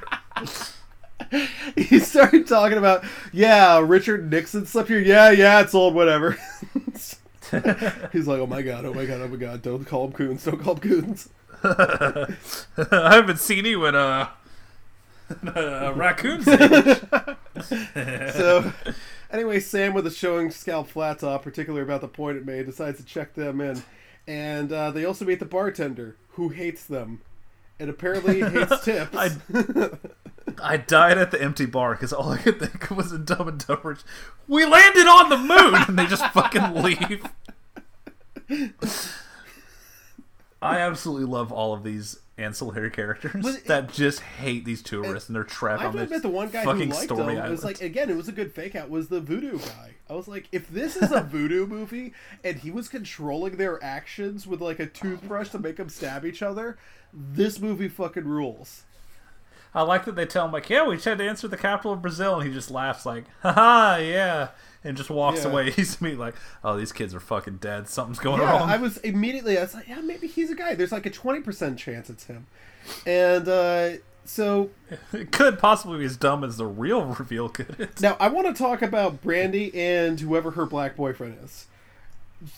he 1.76 1.98
started 1.98 2.48
talking 2.48 2.78
about, 2.78 3.04
yeah, 3.34 3.84
Richard 3.84 4.30
Nixon 4.30 4.68
slept 4.68 4.90
here. 4.90 5.00
Yeah, 5.00 5.32
yeah, 5.32 5.62
it's 5.62 5.74
old, 5.74 5.96
whatever. 5.96 6.38
He's 8.12 8.28
like, 8.28 8.40
oh 8.40 8.46
my 8.46 8.62
god, 8.62 8.86
oh 8.86 8.94
my 8.94 9.08
god, 9.08 9.22
oh 9.22 9.28
my 9.28 9.38
god, 9.38 9.64
don't 9.64 9.84
call 9.84 10.06
him 10.06 10.12
coons, 10.12 10.44
don't 10.44 10.62
call 10.62 10.76
him 10.76 10.82
coons. 10.82 11.30
I 11.64 12.36
haven't 13.16 13.40
seen 13.40 13.66
you 13.66 13.84
in 13.88 13.96
a, 13.96 14.30
a 15.56 15.92
raccoon. 15.96 16.44
So, 16.44 18.72
anyway, 19.32 19.60
Sam, 19.60 19.96
with 19.96 20.06
a 20.06 20.12
showing 20.12 20.52
scalp 20.52 20.90
flat 20.90 21.18
top, 21.18 21.42
particularly 21.42 21.82
about 21.82 22.02
the 22.02 22.08
point 22.08 22.38
it 22.38 22.46
made, 22.46 22.68
decides 22.68 23.00
to 23.00 23.04
check 23.04 23.34
them 23.34 23.60
in. 23.60 23.82
And 24.28 24.72
uh, 24.72 24.92
they 24.92 25.06
also 25.06 25.26
meet 25.26 25.40
the 25.40 25.46
bartender, 25.46 26.18
who 26.32 26.50
hates 26.50 26.84
them. 26.86 27.22
And 27.80 27.90
apparently 27.90 28.42
hates 28.42 28.80
tips. 28.84 29.16
I, 29.16 29.30
I 30.62 30.78
died 30.78 31.18
at 31.18 31.32
the 31.32 31.42
empty 31.42 31.66
bar 31.66 31.94
because 31.94 32.12
all 32.12 32.32
I 32.32 32.38
could 32.38 32.60
think 32.60 32.90
of 32.90 32.98
was 32.98 33.12
a 33.12 33.20
Dumb 33.20 33.48
and 33.48 33.66
Dumber. 33.66 33.98
We 34.48 34.66
landed 34.66 35.08
on 35.08 35.30
the 35.30 35.38
moon, 35.38 35.76
and 35.88 35.98
they 35.98 36.08
just 36.08 36.26
fucking 36.34 36.74
leave. 36.76 37.24
I 40.62 40.80
absolutely 40.80 41.28
love 41.28 41.52
all 41.52 41.74
of 41.74 41.84
these 41.84 42.20
ancillary 42.38 42.92
characters 42.92 43.46
it- 43.46 43.66
that 43.66 43.92
just 43.92 44.20
hate 44.22 44.64
these 44.66 44.82
tourists 44.84 45.28
and 45.30 45.36
they're 45.36 45.44
trapped 45.44 45.82
I 45.82 45.88
on 45.88 45.94
this 45.96 46.04
admit, 46.04 46.22
the 46.22 46.30
one 46.30 46.50
guy 46.50 46.64
who 46.64 46.72
fucking 46.72 46.90
liked 46.90 47.04
stormy 47.04 47.34
him 47.34 47.40
island. 47.40 47.52
was 47.52 47.64
like, 47.64 47.82
again, 47.82 48.10
it 48.10 48.16
was 48.16 48.28
a 48.28 48.32
good 48.32 48.54
fake 48.54 48.76
out. 48.76 48.90
Was 48.90 49.08
the 49.08 49.20
voodoo 49.20 49.58
guy? 49.58 49.96
I 50.10 50.14
was 50.14 50.28
like, 50.28 50.48
if 50.52 50.70
this 50.70 50.96
is 50.96 51.12
a 51.12 51.22
voodoo 51.30 51.66
movie 51.66 52.14
and 52.44 52.58
he 52.60 52.70
was 52.72 52.88
controlling 52.88 53.58
their 53.58 53.84
actions 53.84 54.46
with 54.48 54.62
like 54.62 54.80
a 54.80 54.86
toothbrush 54.86 55.50
to 55.50 55.60
make 55.60 55.78
them 55.78 55.90
stab 55.90 56.26
each 56.26 56.42
other, 56.42 56.78
this 57.14 57.60
movie 57.60 57.88
fucking 57.90 58.26
rules. 58.26 58.84
I 59.74 59.82
like 59.82 60.06
that 60.06 60.16
they 60.16 60.26
tell 60.26 60.46
him 60.46 60.52
like, 60.52 60.70
yeah, 60.70 60.88
we 60.88 60.96
just 60.96 61.06
had 61.06 61.18
to 61.20 61.28
answer 61.28 61.48
the 61.48 61.58
capital 61.58 61.94
of 61.94 62.02
Brazil, 62.02 62.40
and 62.40 62.48
he 62.48 62.54
just 62.54 62.72
laughs 62.72 63.06
like, 63.06 63.26
haha, 63.42 63.98
yeah, 63.98 64.48
and 64.88 64.98
just 64.98 65.10
walks 65.10 65.44
Yeah. 65.44 65.52
away. 65.52 65.72
He's 65.76 66.02
me 66.02 66.16
like, 66.16 66.36
oh, 66.64 66.78
these 66.78 66.92
kids 66.92 67.14
are 67.14 67.20
fucking 67.20 67.58
dead. 67.58 67.88
Something's 67.88 68.20
going 68.20 68.42
Yeah, 68.42 68.52
wrong. 68.52 68.70
I 68.70 68.78
was 68.78 68.98
immediately. 68.98 69.58
I 69.58 69.62
was 69.62 69.74
like, 69.74 69.88
yeah, 69.88 70.02
maybe 70.02 70.28
he's 70.28 70.50
a 70.52 70.56
guy. 70.56 70.74
There's 70.76 70.92
like 70.92 71.06
a 71.06 71.10
twenty 71.12 71.42
percent 71.42 71.78
chance 71.78 72.10
it's 72.10 72.26
him, 72.26 72.48
and 73.06 73.48
uh, 73.48 73.90
so 74.26 74.70
It 75.14 75.32
could 75.32 75.60
possibly 75.60 76.00
be 76.00 76.06
as 76.06 76.18
dumb 76.18 76.44
as 76.44 76.58
the 76.58 76.66
real 76.66 77.06
reveal 77.20 77.50
could. 77.50 77.90
now 78.02 78.18
I 78.20 78.28
want 78.30 78.48
to 78.48 78.54
talk 78.54 78.82
about 78.82 79.22
Brandy 79.22 79.74
and 79.80 80.20
whoever 80.20 80.52
her 80.52 80.66
black 80.66 80.96
boyfriend 80.96 81.38
is. 81.44 81.68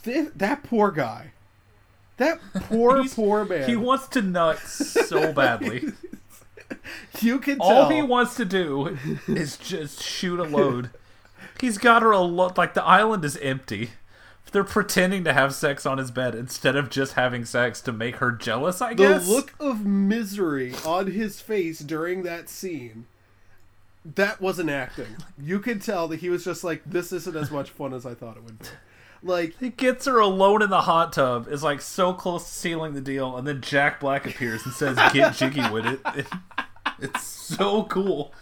Th- 0.04 0.30
that 0.36 0.64
poor 0.64 0.92
guy. 0.92 1.32
That 2.18 2.40
poor 2.54 3.08
poor 3.08 3.46
man. 3.46 3.70
He 3.70 3.76
wants 3.78 4.08
to 4.10 4.22
nut 4.22 4.60
so 4.60 5.32
badly. 5.32 5.94
you 7.22 7.40
can 7.40 7.60
tell. 7.60 7.68
All 7.84 7.90
he 7.90 8.02
wants 8.02 8.36
to 8.36 8.46
do 8.46 8.98
is 9.28 9.56
just 9.58 10.04
shoot 10.04 10.40
a 10.40 10.44
load. 10.44 10.90
He's 11.60 11.78
got 11.78 12.02
her 12.02 12.12
a 12.12 12.20
lot. 12.20 12.58
Like 12.58 12.74
the 12.74 12.84
island 12.84 13.24
is 13.26 13.38
empty. 13.38 13.92
They're 14.52 14.64
pretending 14.64 15.24
to 15.26 15.34
have 15.34 15.54
sex 15.54 15.86
on 15.86 16.00
his 16.00 16.10
bed 16.10 16.34
instead 16.34 16.76
of 16.76 16.90
just 16.90 17.14
having 17.14 17.46
sex 17.46 17.82
to 17.82 17.92
make 17.92 18.16
her 18.16 18.32
jealous. 18.32 18.82
I 18.82 18.90
the 18.90 18.96
guess. 18.96 19.26
The 19.28 19.32
look 19.32 19.54
of 19.60 19.86
misery 19.86 20.74
on 20.86 21.12
his 21.12 21.40
face 21.40 21.80
during 21.80 22.24
that 22.24 22.50
scene. 22.50 23.06
That 24.16 24.42
wasn't 24.42 24.72
acting. 24.72 25.18
You 25.40 25.60
could 25.60 25.84
tell 25.84 26.08
that 26.08 26.22
he 26.22 26.30
was 26.30 26.44
just 26.46 26.64
like, 26.64 26.82
"This 26.86 27.12
isn't 27.12 27.36
as 27.36 27.52
much 27.52 27.70
fun 27.70 27.94
as 27.94 28.06
I 28.08 28.16
thought 28.16 28.38
it 28.38 28.44
would 28.44 28.58
be." 28.60 28.66
Like 29.22 29.54
He 29.60 29.70
gets 29.70 30.06
her 30.06 30.18
alone 30.20 30.62
in 30.64 30.70
the 30.70 30.82
hot 30.82 31.12
tub, 31.14 31.48
is 31.50 31.62
like 31.62 31.82
so 31.82 32.14
close 32.14 32.46
to 32.46 32.50
sealing 32.52 32.94
the 32.94 33.02
deal, 33.02 33.36
and 33.38 33.46
then 33.46 33.62
Jack 33.62 34.00
Black 34.00 34.26
appears 34.26 34.66
and 34.66 34.74
says, 34.74 34.98
"Get 35.14 35.36
jiggy 35.36 35.70
with 35.70 35.86
it." 35.86 36.00
It- 36.16 36.28
It's 37.02 37.24
so 37.24 37.84
cool. 37.84 38.34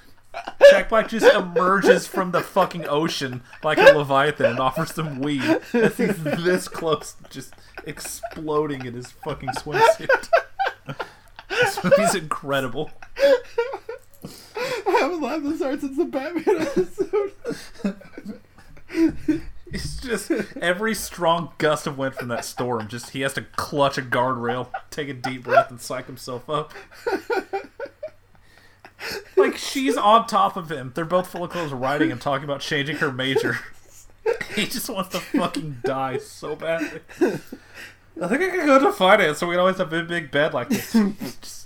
Jack 0.69 0.89
Black 0.89 1.07
just 1.09 1.25
emerges 1.33 2.07
from 2.07 2.31
the 2.31 2.41
fucking 2.41 2.87
ocean 2.87 3.41
like 3.63 3.77
a 3.77 3.93
leviathan 3.97 4.45
and 4.47 4.59
offers 4.59 4.91
them 4.93 5.19
weed 5.19 5.41
as 5.73 5.97
he's 5.97 6.23
this 6.23 6.67
close, 6.67 7.15
just 7.29 7.53
exploding 7.85 8.85
in 8.85 8.93
his 8.93 9.11
fucking 9.11 9.49
swimsuit. 9.49 10.29
This 11.49 11.83
movie's 11.83 12.13
incredible. 12.13 12.91
I 13.17 13.41
haven't 14.99 15.21
laughed 15.21 15.43
this 15.43 15.61
hard 15.61 15.81
since 15.81 15.97
the 15.97 16.05
Batman 16.05 16.61
episode. 16.61 17.33
It's 19.71 19.97
just 19.99 20.31
every 20.61 20.93
strong 20.93 21.51
gust 21.57 21.87
of 21.87 21.97
wind 21.97 22.15
from 22.15 22.27
that 22.29 22.45
storm. 22.45 22.87
Just 22.87 23.09
he 23.11 23.21
has 23.21 23.33
to 23.33 23.41
clutch 23.41 23.97
a 23.97 24.01
guardrail, 24.01 24.69
take 24.91 25.09
a 25.09 25.13
deep 25.13 25.43
breath, 25.43 25.69
and 25.71 25.81
psych 25.81 26.05
himself 26.05 26.49
up. 26.49 26.73
Like 29.35 29.57
she's 29.57 29.95
on 29.97 30.27
top 30.27 30.57
of 30.57 30.71
him. 30.71 30.91
They're 30.95 31.05
both 31.05 31.27
full 31.27 31.43
of 31.43 31.51
clothes, 31.51 31.71
riding 31.71 32.11
and 32.11 32.19
talking 32.19 32.43
about 32.43 32.61
changing 32.61 32.97
her 32.97 33.11
major. 33.11 33.59
He 34.55 34.65
just 34.65 34.89
wants 34.89 35.09
to 35.11 35.19
fucking 35.19 35.77
die 35.85 36.17
so 36.17 36.55
badly. 36.57 36.99
I 37.21 38.27
think 38.27 38.41
I 38.41 38.49
can 38.49 38.65
go 38.65 38.79
to 38.79 38.91
finance, 38.91 39.37
so 39.37 39.47
we 39.47 39.53
can 39.53 39.61
always 39.61 39.77
have 39.77 39.93
a 39.93 40.03
big 40.03 40.31
bed 40.31 40.53
like 40.53 40.67
this. 40.67 40.93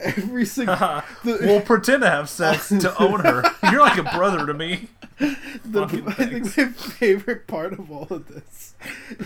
Every 0.00 0.46
single. 0.46 0.76
we'll 1.24 1.60
pretend 1.60 2.02
to 2.02 2.10
have 2.10 2.28
sex 2.28 2.68
to 2.68 2.94
own 3.02 3.20
her. 3.20 3.42
You're 3.70 3.80
like 3.80 3.98
a 3.98 4.02
brother 4.02 4.46
to 4.46 4.54
me. 4.54 4.88
The, 5.64 5.82
I 5.82 6.26
think 6.26 6.56
my 6.56 6.66
favorite 6.66 7.48
part 7.48 7.72
of 7.72 7.90
all 7.90 8.06
of 8.08 8.28
this 8.28 8.74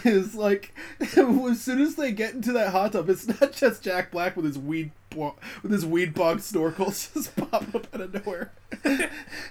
is 0.05 0.35
like 0.35 0.75
as 1.01 1.61
soon 1.61 1.83
as 1.83 1.97
they 1.97 2.13
get 2.13 2.33
into 2.33 2.51
that 2.53 2.73
hot 2.73 2.93
tub, 2.93 3.11
it's 3.11 3.29
not 3.29 3.53
just 3.53 3.83
Jack 3.83 4.11
Black 4.11 4.35
with 4.35 4.47
his 4.47 4.59
weed 4.59 4.91
with 5.15 5.71
his 5.71 5.85
weed 5.85 6.15
bog 6.15 6.39
snorkels 6.39 7.13
just 7.13 7.37
pop 7.37 7.75
up 7.75 7.87
out 7.95 8.01
of 8.01 8.15
nowhere. 8.15 8.53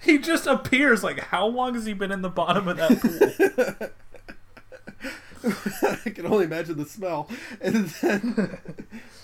He 0.01 0.17
just 0.17 0.47
appears. 0.47 1.03
Like, 1.03 1.19
how 1.19 1.45
long 1.45 1.75
has 1.75 1.85
he 1.85 1.93
been 1.93 2.11
in 2.11 2.23
the 2.23 2.29
bottom 2.29 2.67
of 2.67 2.77
that 2.77 3.79
pool? 3.79 3.89
I 6.05 6.09
can 6.09 6.25
only 6.25 6.45
imagine 6.45 6.77
the 6.77 6.85
smell. 6.85 7.29
And 7.59 7.85
then, 7.85 8.57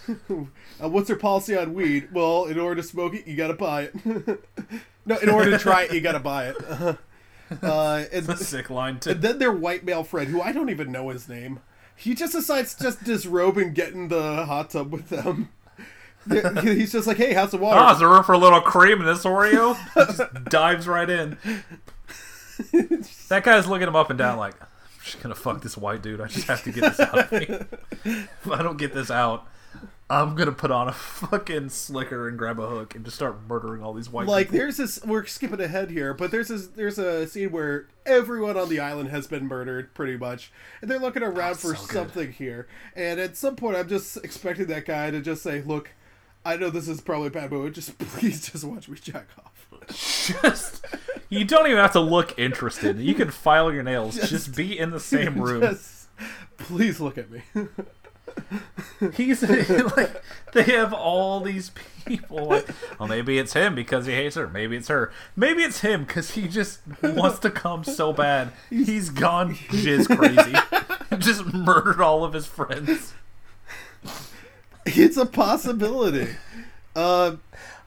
uh, 0.82 0.90
what's 0.90 1.08
their 1.08 1.18
policy 1.18 1.56
on 1.56 1.74
weed? 1.74 2.10
Well, 2.12 2.46
in 2.46 2.60
order 2.60 2.82
to 2.82 2.88
smoke 2.88 3.14
it, 3.14 3.28
you 3.28 3.36
gotta 3.36 3.54
buy 3.54 3.84
it. 3.84 3.96
no, 5.06 5.18
in 5.18 5.30
order 5.30 5.52
to 5.52 5.58
try 5.58 5.84
it, 5.84 5.94
you 5.94 6.02
gotta 6.02 6.20
buy 6.20 6.50
it. 6.50 6.58
Uh, 7.62 8.04
and, 8.12 8.28
a 8.28 8.36
sick 8.36 8.70
line 8.70 9.00
too. 9.00 9.12
and 9.12 9.22
then 9.22 9.40
their 9.40 9.54
white 9.54 9.86
male 9.86 10.04
friend, 10.04 10.30
who 10.30 10.42
I 10.42 10.52
don't 10.52 10.70
even 10.70 10.92
know 10.92 11.10
his 11.10 11.30
name, 11.30 11.62
he 11.96 12.14
just 12.14 12.34
decides 12.34 12.76
to 12.76 12.84
just 12.84 13.04
disrobe 13.04 13.58
and 13.58 13.74
get 13.74 13.94
in 13.94 14.10
the 14.10 14.46
hot 14.46 14.72
tub 14.72 14.92
with 14.92 15.10
them. 15.10 15.50
He's 16.62 16.92
just 16.92 17.08
like, 17.08 17.16
"Hey, 17.16 17.34
how's 17.34 17.52
the 17.52 17.58
water?" 17.58 17.80
Oh, 17.80 17.94
is 17.94 18.00
there 18.00 18.10
room 18.10 18.24
for 18.24 18.34
a 18.34 18.38
little 18.38 18.60
cream 18.60 19.00
in 19.00 19.06
this 19.06 19.24
Oreo? 19.24 19.78
just 19.96 20.22
dives 20.50 20.86
right 20.88 21.10
in. 21.10 21.38
That 23.30 23.44
guy's 23.44 23.68
looking 23.68 23.88
him 23.88 23.96
up 23.96 24.10
and 24.10 24.18
down 24.18 24.38
like, 24.38 24.56
just 25.12 25.24
gonna 25.24 25.36
fuck 25.36 25.62
this 25.62 25.78
white 25.78 26.02
dude. 26.02 26.22
I 26.22 26.28
just 26.28 26.48
have 26.48 26.64
to 26.64 26.72
get 26.72 26.82
this 26.82 27.00
out 27.00 27.20
of 27.20 27.32
me. 27.32 27.48
if 28.06 28.52
I 28.52 28.62
don't 28.62 28.78
get 28.78 28.94
this 28.94 29.10
out, 29.10 29.48
I'm 30.10 30.36
gonna 30.36 30.54
put 30.54 30.72
on 30.72 30.88
a 30.88 30.94
fucking 30.94 31.70
slicker 31.70 32.30
and 32.30 32.38
grab 32.38 32.60
a 32.60 32.68
hook 32.68 32.96
and 32.96 33.04
just 33.04 33.18
start 33.18 33.38
murdering 33.48 33.84
all 33.84 33.94
these 33.94 34.10
white 34.10 34.26
like 34.28 34.48
people. 34.48 34.60
there's 34.60 34.78
this 34.78 35.04
we're 35.04 35.26
skipping 35.26 35.60
ahead 35.60 35.92
here 35.92 36.14
but 36.14 36.32
there's 36.32 36.48
this 36.48 36.68
there's 36.68 36.98
a 36.98 37.28
scene 37.28 37.52
where 37.52 37.88
everyone 38.06 38.56
on 38.56 38.70
the 38.70 38.80
island 38.80 39.10
has 39.10 39.28
been 39.28 39.48
murdered 39.48 39.94
pretty 39.94 40.16
much 40.16 40.52
and 40.82 40.90
they're 40.90 41.00
looking 41.00 41.24
around 41.24 41.56
for 41.56 41.76
so 41.76 41.86
something 41.88 42.32
here 42.32 42.68
and 42.96 43.20
at 43.20 43.36
some 43.36 43.58
point 43.58 43.76
i'm 43.76 43.90
just 43.90 44.16
expecting 44.24 44.68
that 44.68 44.86
guy 44.86 45.12
to 45.12 45.20
just 45.20 45.44
say 45.44 45.62
look 45.64 45.92
i 46.46 46.56
know 46.56 46.70
this 46.70 46.88
is 46.88 47.02
probably 47.02 47.28
a 47.28 47.32
bad 47.32 47.50
but 47.50 47.70
just 47.72 47.98
please 48.00 48.50
just 48.50 48.64
watch 48.64 48.88
me 48.88 48.98
jack 49.02 49.28
off 49.44 49.57
Just 49.88 50.86
you 51.30 51.46
don't 51.46 51.68
even 51.68 51.78
have 51.78 51.94
to 51.94 52.00
look 52.00 52.38
interested. 52.38 53.00
You 53.00 53.14
can 53.14 53.32
file 53.32 53.74
your 53.74 53.84
nails. 53.84 54.16
Just, 54.30 54.56
be 54.56 54.78
in 54.78 54.92
the 54.92 55.00
same 55.00 55.40
room. 55.42 55.62
just 55.62 56.08
please 56.58 57.00
look 57.00 57.18
at 57.18 57.30
me 57.30 57.44
He's 59.14 59.44
like 59.44 60.24
they 60.54 60.64
have 60.64 60.94
all 60.94 61.42
these 61.42 61.72
people. 62.06 62.46
Like, 62.46 62.68
well, 63.00 63.08
maybe 63.08 63.38
it's 63.38 63.54
him 63.54 63.76
because 63.76 64.06
he 64.06 64.14
hates 64.14 64.36
her. 64.36 64.48
Maybe 64.48 64.78
it's 64.78 64.88
her. 64.88 65.12
Maybe 65.36 65.64
it's 65.64 65.82
him 65.82 66.06
because 66.06 66.32
he 66.32 66.48
just 66.48 66.80
wants 67.02 67.40
to 67.40 67.52
come 67.52 67.84
so 67.84 68.14
bad. 68.14 68.52
He's 68.70 69.10
gone 69.10 69.56
jizz 69.56 70.16
crazy. 70.18 71.18
just 71.20 71.46
murdered 71.54 72.02
all 72.02 72.24
of 72.24 72.34
his 72.34 72.46
friends. 72.46 73.14
it's 74.86 75.18
a 75.18 75.26
possibility 75.26 76.30
uh 76.98 77.36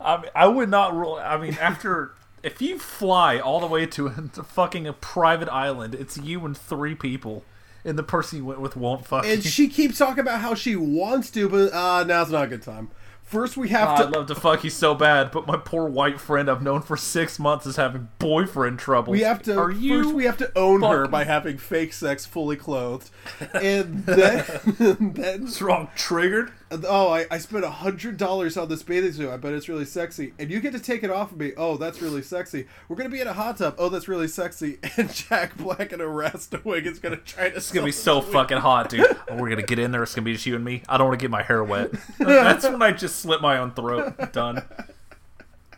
I 0.01 0.25
I 0.35 0.47
would 0.47 0.71
not 0.71 0.95
rule. 0.95 1.17
I 1.17 1.37
mean, 1.37 1.55
after 1.61 2.13
if 2.43 2.63
you 2.63 2.79
fly 2.79 3.39
all 3.39 3.61
the 3.61 3.67
way 3.67 3.85
to 3.87 4.07
a, 4.07 4.15
to 4.35 4.43
fucking 4.43 4.87
a 4.87 4.93
private 4.93 5.49
island, 5.49 5.95
it's 5.95 6.17
you 6.17 6.45
and 6.47 6.57
three 6.57 6.95
people, 6.95 7.45
and 7.85 7.99
the 7.99 8.03
person 8.03 8.39
you 8.39 8.45
went 8.47 8.61
with 8.61 8.77
won't 8.77 9.07
fuck 9.07 9.25
and 9.27 9.45
you. 9.45 9.51
she 9.51 9.69
keeps 9.69 9.99
talking 9.99 10.21
about 10.21 10.41
how 10.41 10.55
she 10.55 10.77
wants 10.77 11.31
to 11.31 11.49
but 11.49 11.73
uh 11.73 12.05
now's 12.05 12.31
not 12.31 12.45
a 12.45 12.47
good 12.47 12.63
time 12.63 12.91
first 13.23 13.57
we 13.57 13.69
have 13.69 13.97
to 13.97 14.07
I'd 14.07 14.11
love 14.11 14.27
to 14.27 14.35
fuck 14.35 14.65
you 14.65 14.71
so 14.71 14.95
bad, 14.95 15.31
but 15.31 15.47
my 15.47 15.57
poor 15.57 15.89
white 15.89 16.21
friend 16.21 16.51
I've 16.51 16.63
known 16.63 16.83
for 16.83 16.97
six 16.97 17.39
months 17.39 17.65
is 17.65 17.77
having 17.77 18.09
boyfriend 18.19 18.79
trouble. 18.81 19.13
We 19.13 19.21
have 19.21 19.43
to 19.45 19.57
Are 19.57 19.71
you? 19.71 20.03
first 20.03 20.15
we 20.15 20.25
have 20.25 20.37
to 20.39 20.51
own 20.59 20.83
her 20.83 21.07
by 21.07 21.25
having 21.25 21.57
fake 21.57 21.93
sex 21.93 22.27
fully 22.27 22.57
clothed. 22.57 23.11
And 23.55 24.05
then 24.05 24.45
then 24.79 25.43
What's 25.43 25.63
wrong? 25.63 25.89
Triggered? 25.95 26.51
Oh 26.71 27.09
I, 27.11 27.27
I 27.31 27.39
spent 27.39 27.65
a 27.65 27.71
hundred 27.71 28.17
dollars 28.17 28.57
on 28.57 28.69
this 28.69 28.83
bathing 28.83 29.13
suit. 29.13 29.31
I 29.31 29.37
bet 29.37 29.53
it's 29.53 29.69
really 29.69 29.85
sexy. 29.85 30.33
And 30.39 30.51
you 30.51 30.61
get 30.61 30.73
to 30.73 30.79
take 30.79 31.03
it 31.03 31.11
off 31.11 31.33
of 31.33 31.39
me. 31.39 31.53
Oh, 31.57 31.77
that's 31.77 32.01
really 32.01 32.23
sexy. 32.23 32.67
We're 32.89 32.97
gonna 32.97 33.09
be 33.09 33.21
in 33.21 33.27
a 33.27 33.33
hot 33.33 33.59
tub. 33.59 33.75
Oh, 33.79 33.89
that's 33.89 34.09
really 34.09 34.29
sexy. 34.29 34.79
And 34.97 35.13
Jack 35.13 35.57
Black 35.57 35.93
in 35.93 36.01
a 36.01 36.07
rasta 36.07 36.61
wig 36.65 36.87
is 36.87 36.99
gonna 36.99 37.17
try 37.17 37.49
to 37.49 37.57
It's 37.57 37.71
gonna 37.71 37.87
be 37.87 37.93
so 37.93 38.21
fucking 38.21 38.59
hot, 38.59 38.91
dude. 38.91 39.07
Oh, 39.29 39.37
we're 39.37 39.49
gonna 39.49 39.63
get 39.63 39.79
in 39.79 39.93
there. 39.93 40.03
It's 40.03 40.15
gonna 40.15 40.25
be 40.25 40.33
just 40.33 40.47
you 40.47 40.57
and 40.57 40.65
me. 40.65 40.83
I 40.89 40.99
don't 40.99 41.09
want 41.09 41.19
to 41.19 41.23
get 41.25 41.31
my 41.31 41.43
hair 41.43 41.63
wet. 41.63 41.93
That's 42.19 42.65
when 42.65 42.83
I 42.83 42.93
just 42.93 43.17
slit 43.17 43.41
my 43.41 43.59
own 43.59 43.73
throat. 43.73 44.33
Done. 44.33 44.63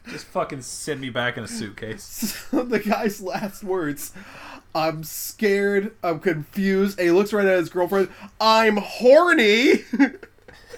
Just 0.09 0.27
fucking 0.27 0.63
send 0.63 1.01
me 1.01 1.11
back 1.11 1.37
in 1.37 1.45
a 1.45 1.49
suitcase. 1.49 2.47
the 2.51 2.81
guy's 2.81 3.21
last 3.21 3.63
words. 3.63 4.13
I'm 4.75 5.05
scared. 5.05 5.95
I'm 6.03 6.19
confused. 6.19 6.99
And 6.99 7.07
he 7.07 7.13
looks 7.13 7.33
right 7.33 7.47
at 7.47 7.59
his 7.59 7.69
girlfriend. 7.69 8.09
I'm 8.41 8.79
horny. 8.79 9.85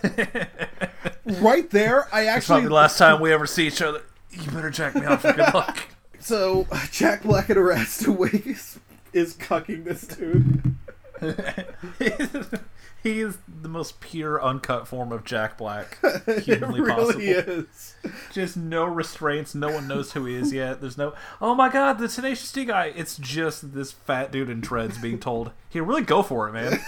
right 1.40 1.68
there, 1.70 2.05
I 2.06 2.09
Probably 2.09 2.28
actually 2.28 2.64
the 2.64 2.74
last 2.74 2.98
time 2.98 3.20
we 3.20 3.32
ever 3.32 3.47
see 3.47 3.66
each 3.66 3.82
other. 3.82 4.02
You 4.31 4.51
better 4.51 4.70
jack 4.70 4.94
me 4.94 5.06
off 5.06 5.22
for 5.22 5.32
good 5.32 5.55
luck. 5.55 5.89
So 6.20 6.66
Jack 6.90 7.22
Black 7.22 7.51
in 7.51 7.59
a 7.59 7.62
Rasta 7.62 8.10
wig 8.10 8.47
is, 8.47 8.78
is 9.12 9.35
cucking 9.35 9.85
this 9.85 10.06
dude. 10.06 10.74
he 13.02 13.20
is 13.20 13.36
the 13.47 13.68
most 13.68 14.01
pure, 14.01 14.43
uncut 14.43 14.89
form 14.89 15.12
of 15.12 15.24
Jack 15.24 15.59
Black 15.59 15.98
humanly 16.43 16.81
really 16.81 17.05
possible. 17.05 17.20
is. 17.20 17.94
Just 18.32 18.56
no 18.56 18.86
restraints. 18.86 19.55
No 19.55 19.70
one 19.70 19.86
knows 19.86 20.12
who 20.12 20.24
he 20.24 20.35
is 20.35 20.52
yet. 20.52 20.81
There's 20.81 20.97
no, 20.98 21.12
oh 21.40 21.55
my 21.55 21.68
god, 21.68 21.98
the 21.98 22.09
Tenacious 22.09 22.51
D 22.51 22.64
guy. 22.64 22.86
It's 22.97 23.18
just 23.18 23.74
this 23.74 23.93
fat 23.93 24.32
dude 24.32 24.48
in 24.48 24.62
treads 24.62 24.97
being 24.98 25.18
told, 25.20 25.52
"Here, 25.68 25.85
really 25.85 26.02
go 26.02 26.22
for 26.22 26.48
it, 26.48 26.52
man." 26.52 26.81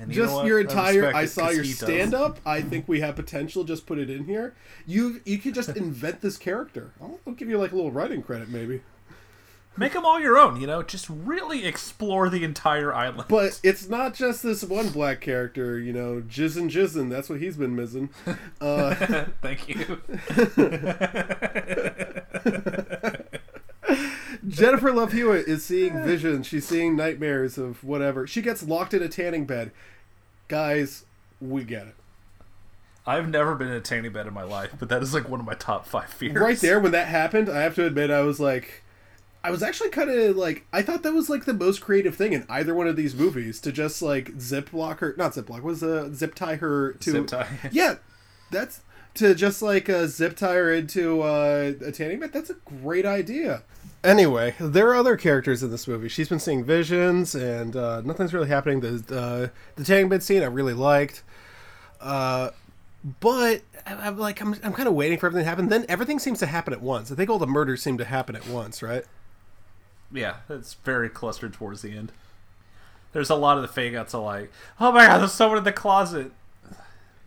And 0.00 0.10
Just 0.10 0.44
your 0.44 0.60
entire. 0.60 1.14
I, 1.14 1.24
saw 1.26 1.50
your 1.50 1.64
stand 1.64 2.14
up. 2.14 2.38
I 2.44 2.60
think 2.60 2.86
we 2.88 3.00
have 3.00 3.16
potential. 3.16 3.64
Just 3.64 3.86
put 3.86 3.98
it 3.98 4.10
in 4.10 4.24
here. 4.24 4.54
You 4.86 5.20
you 5.24 5.38
could 5.38 5.54
just 5.54 5.70
invent 5.70 6.20
this 6.20 6.36
character. 6.36 6.92
I'll, 7.00 7.20
I'll 7.26 7.34
give 7.34 7.48
you 7.48 7.58
like 7.58 7.72
a 7.72 7.76
little 7.76 7.90
writing 7.90 8.22
credit 8.22 8.48
maybe. 8.48 8.82
Make 9.76 9.92
them 9.92 10.06
all 10.06 10.20
your 10.20 10.38
own. 10.38 10.60
You 10.60 10.68
know, 10.68 10.82
just 10.82 11.08
really 11.10 11.66
explore 11.66 12.28
the 12.28 12.44
entire 12.44 12.94
island. 12.94 13.24
But 13.28 13.58
it's 13.64 13.88
not 13.88 14.14
just 14.14 14.42
this 14.42 14.62
one 14.62 14.90
black 14.90 15.20
character. 15.20 15.80
You 15.80 15.92
know, 15.92 16.22
Jizzin 16.22 16.70
Jizzin. 16.70 17.10
That's 17.10 17.28
what 17.28 17.40
he's 17.40 17.56
been 17.56 17.74
missing. 17.74 18.10
Uh, 18.60 18.94
Thank 19.42 19.68
you. 19.68 20.00
Jennifer 24.46 24.92
Love 24.92 25.12
Hewitt 25.12 25.46
is 25.48 25.64
seeing 25.64 26.02
visions. 26.04 26.46
She's 26.46 26.66
seeing 26.66 26.96
nightmares 26.96 27.56
of 27.58 27.82
whatever. 27.84 28.26
She 28.26 28.42
gets 28.42 28.62
locked 28.62 28.94
in 28.94 29.02
a 29.02 29.08
tanning 29.08 29.44
bed. 29.46 29.70
Guys, 30.48 31.04
we 31.40 31.64
get 31.64 31.86
it. 31.88 31.94
I've 33.06 33.28
never 33.28 33.54
been 33.54 33.68
in 33.68 33.74
a 33.74 33.80
tanning 33.80 34.12
bed 34.12 34.26
in 34.26 34.32
my 34.32 34.44
life, 34.44 34.72
but 34.78 34.88
that 34.88 35.02
is 35.02 35.12
like 35.12 35.28
one 35.28 35.40
of 35.40 35.46
my 35.46 35.54
top 35.54 35.86
five 35.86 36.08
fears. 36.08 36.34
Right 36.34 36.58
there, 36.58 36.80
when 36.80 36.92
that 36.92 37.08
happened, 37.08 37.50
I 37.50 37.60
have 37.60 37.74
to 37.74 37.84
admit, 37.86 38.10
I 38.10 38.20
was 38.22 38.40
like, 38.40 38.82
I 39.42 39.50
was 39.50 39.62
actually 39.62 39.90
kind 39.90 40.08
of 40.08 40.36
like, 40.36 40.66
I 40.72 40.80
thought 40.80 41.02
that 41.02 41.12
was 41.12 41.28
like 41.28 41.44
the 41.44 41.52
most 41.52 41.82
creative 41.82 42.16
thing 42.16 42.32
in 42.32 42.46
either 42.48 42.74
one 42.74 42.86
of 42.86 42.96
these 42.96 43.14
movies 43.14 43.60
to 43.60 43.72
just 43.72 44.00
like 44.00 44.30
zip 44.40 44.70
block 44.70 45.00
her, 45.00 45.14
not 45.18 45.34
zip 45.34 45.46
block, 45.46 45.62
was 45.62 45.82
uh, 45.82 46.08
zip 46.14 46.34
tie 46.34 46.56
her 46.56 46.92
to 46.94 47.10
Zip 47.10 47.26
tie. 47.26 47.46
yeah, 47.70 47.96
that's 48.50 48.80
to 49.14 49.34
just 49.34 49.62
like 49.62 49.88
uh, 49.88 50.06
zip 50.06 50.36
tie 50.36 50.54
her 50.54 50.72
into 50.72 51.22
uh, 51.22 51.72
a 51.84 51.92
tanning 51.92 52.20
bed. 52.20 52.32
That's 52.32 52.50
a 52.50 52.56
great 52.64 53.06
idea. 53.06 53.62
Anyway, 54.02 54.54
there 54.60 54.88
are 54.90 54.96
other 54.96 55.16
characters 55.16 55.62
in 55.62 55.70
this 55.70 55.88
movie. 55.88 56.08
She's 56.08 56.28
been 56.28 56.38
seeing 56.40 56.62
visions, 56.64 57.34
and 57.34 57.74
uh, 57.74 58.02
nothing's 58.02 58.34
really 58.34 58.48
happening. 58.48 58.80
The 58.80 58.96
uh, 59.16 59.48
the 59.76 59.84
tanning 59.84 60.08
bed 60.08 60.22
scene 60.22 60.42
I 60.42 60.46
really 60.46 60.74
liked. 60.74 61.22
Uh, 62.00 62.50
but 63.20 63.62
I- 63.86 63.94
I'm 64.06 64.18
like, 64.18 64.40
I'm, 64.42 64.54
I'm 64.62 64.72
kind 64.74 64.88
of 64.88 64.94
waiting 64.94 65.18
for 65.18 65.26
everything 65.26 65.44
to 65.44 65.48
happen. 65.48 65.68
Then 65.68 65.86
everything 65.88 66.18
seems 66.18 66.38
to 66.40 66.46
happen 66.46 66.72
at 66.74 66.82
once. 66.82 67.10
I 67.10 67.14
think 67.14 67.30
all 67.30 67.38
the 67.38 67.46
murders 67.46 67.82
seem 67.82 67.96
to 67.98 68.04
happen 68.04 68.36
at 68.36 68.46
once, 68.46 68.82
right? 68.82 69.04
Yeah, 70.12 70.36
it's 70.50 70.74
very 70.74 71.08
clustered 71.08 71.54
towards 71.54 71.82
the 71.82 71.96
end. 71.96 72.12
There's 73.12 73.30
a 73.30 73.34
lot 73.34 73.56
of 73.56 73.62
the 73.62 73.68
fake 73.68 73.94
outs 73.94 74.14
are 74.14 74.22
like, 74.22 74.52
oh 74.80 74.92
my 74.92 75.06
god, 75.06 75.18
there's 75.18 75.32
someone 75.32 75.58
in 75.58 75.64
the 75.64 75.72
closet. 75.72 76.32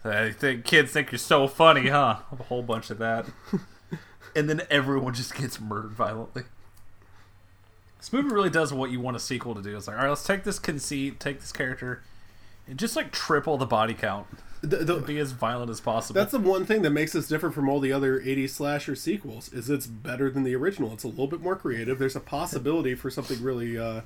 I 0.07 0.31
think 0.31 0.65
kids 0.65 0.91
think 0.91 1.11
you're 1.11 1.19
so 1.19 1.47
funny, 1.47 1.89
huh? 1.89 2.17
A 2.31 2.43
whole 2.43 2.63
bunch 2.63 2.89
of 2.89 2.97
that. 2.99 3.25
and 4.35 4.49
then 4.49 4.61
everyone 4.69 5.13
just 5.13 5.35
gets 5.35 5.59
murdered 5.59 5.91
violently. 5.91 6.43
This 7.97 8.13
movie 8.13 8.29
really 8.33 8.49
does 8.49 8.71
what 8.73 8.91
you 8.91 8.99
want 8.99 9.17
a 9.17 9.19
sequel 9.19 9.55
to 9.55 9.61
do. 9.61 9.75
It's 9.75 9.87
like, 9.87 9.97
all 9.97 10.03
right, 10.03 10.09
let's 10.09 10.23
take 10.23 10.43
this 10.43 10.59
conceit, 10.59 11.19
take 11.19 11.39
this 11.41 11.51
character, 11.51 12.03
and 12.67 12.77
just 12.77 12.95
like 12.95 13.11
triple 13.11 13.57
the 13.57 13.65
body 13.65 13.93
count. 13.93 14.27
The- 14.61 14.77
the- 14.77 14.95
be 14.99 15.19
as 15.19 15.31
violent 15.33 15.69
as 15.69 15.79
possible. 15.79 16.19
That's 16.19 16.31
the 16.31 16.39
one 16.39 16.65
thing 16.65 16.81
that 16.83 16.89
makes 16.89 17.13
this 17.13 17.27
different 17.27 17.53
from 17.53 17.69
all 17.69 17.79
the 17.79 17.91
other 17.91 18.19
80s 18.19 18.49
slasher 18.51 18.95
sequels 18.95 19.51
is 19.53 19.69
it's 19.69 19.87
better 19.87 20.29
than 20.29 20.43
the 20.43 20.55
original. 20.55 20.93
It's 20.93 21.03
a 21.03 21.07
little 21.07 21.27
bit 21.27 21.41
more 21.41 21.55
creative. 21.55 21.99
There's 21.99 22.15
a 22.15 22.19
possibility 22.19 22.95
for 22.95 23.09
something 23.09 23.41
really 23.41 23.77
uh, 23.77 24.01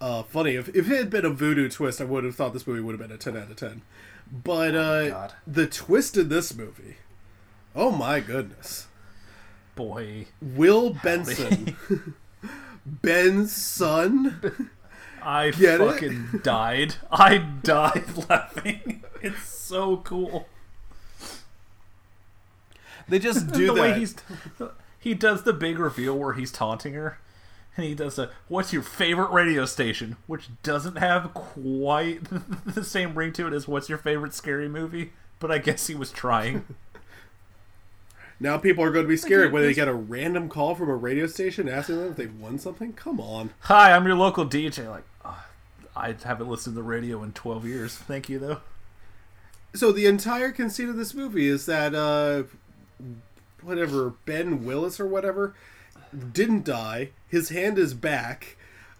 uh, 0.00 0.22
funny. 0.22 0.54
If, 0.56 0.68
if 0.70 0.90
it 0.90 0.96
had 0.96 1.10
been 1.10 1.24
a 1.24 1.30
voodoo 1.30 1.68
twist, 1.68 2.00
I 2.00 2.04
would 2.04 2.24
have 2.24 2.34
thought 2.36 2.52
this 2.52 2.66
movie 2.66 2.80
would 2.80 2.98
have 2.98 3.08
been 3.08 3.14
a 3.14 3.18
10 3.18 3.36
out 3.36 3.50
of 3.50 3.56
10. 3.56 3.82
But 4.30 4.74
uh, 4.74 5.08
God. 5.08 5.32
the 5.46 5.66
twist 5.66 6.16
in 6.16 6.28
this 6.28 6.54
movie, 6.54 6.96
oh 7.74 7.90
my 7.90 8.20
goodness. 8.20 8.86
boy. 9.74 10.26
Will 10.42 10.90
Benson 11.02 11.76
Ben's 12.86 13.52
son. 13.52 14.70
I 15.22 15.50
Get 15.50 15.80
it? 15.80 15.84
fucking 15.90 16.40
died. 16.42 16.94
I 17.10 17.38
died 17.38 18.04
laughing. 18.28 19.02
It's 19.22 19.48
so 19.48 19.96
cool. 19.98 20.46
They 23.08 23.18
just 23.18 23.46
do 23.52 23.68
the 23.68 23.72
that. 23.74 23.80
way 23.80 23.98
he's 23.98 24.14
he 24.98 25.14
does 25.14 25.42
the 25.44 25.52
big 25.52 25.78
reveal 25.78 26.16
where 26.18 26.34
he's 26.34 26.52
taunting 26.52 26.92
her 26.94 27.18
and 27.78 27.86
he 27.86 27.94
does 27.94 28.18
a 28.18 28.30
what's 28.48 28.72
your 28.72 28.82
favorite 28.82 29.30
radio 29.30 29.64
station? 29.64 30.16
Which 30.26 30.48
doesn't 30.62 30.98
have 30.98 31.32
quite 31.32 32.20
the 32.66 32.84
same 32.84 33.14
ring 33.14 33.32
to 33.34 33.46
it 33.46 33.52
as 33.54 33.66
what's 33.68 33.88
your 33.88 33.98
favorite 33.98 34.34
scary 34.34 34.68
movie? 34.68 35.12
But 35.38 35.50
i 35.52 35.58
guess 35.58 35.86
he 35.86 35.94
was 35.94 36.10
trying. 36.10 36.64
Now 38.40 38.56
people 38.56 38.84
are 38.84 38.92
going 38.92 39.04
to 39.04 39.08
be 39.08 39.16
scared 39.16 39.50
when 39.50 39.64
they 39.64 39.74
get 39.74 39.88
a 39.88 39.92
random 39.92 40.48
call 40.48 40.76
from 40.76 40.88
a 40.88 40.94
radio 40.94 41.26
station 41.26 41.68
asking 41.68 41.96
them 41.96 42.10
if 42.12 42.16
they've 42.16 42.40
won 42.40 42.60
something. 42.60 42.92
Come 42.92 43.18
on. 43.20 43.50
hi 43.62 43.90
i'm 43.92 44.06
your 44.06 44.14
local 44.14 44.46
dj 44.46 44.88
like 44.88 45.02
"Ah, 45.24 45.46
i 45.96 46.14
haven't 46.24 46.48
listened 46.48 46.76
to 46.76 46.80
the 46.80 46.86
radio 46.86 47.22
in 47.24 47.32
12 47.32 47.66
years. 47.66 47.96
Thank 47.96 48.28
you 48.28 48.38
though. 48.38 48.58
So 49.74 49.90
the 49.90 50.06
entire 50.06 50.52
conceit 50.52 50.88
of 50.88 50.96
this 50.96 51.14
movie 51.14 51.48
is 51.48 51.66
that 51.66 51.96
uh 51.96 52.44
whatever 53.60 54.10
Ben 54.24 54.64
Willis 54.64 55.00
or 55.00 55.06
whatever 55.06 55.54
didn't 56.32 56.64
die. 56.64 57.10
His 57.26 57.50
hand 57.50 57.78
is 57.78 57.94
back. 57.94 58.56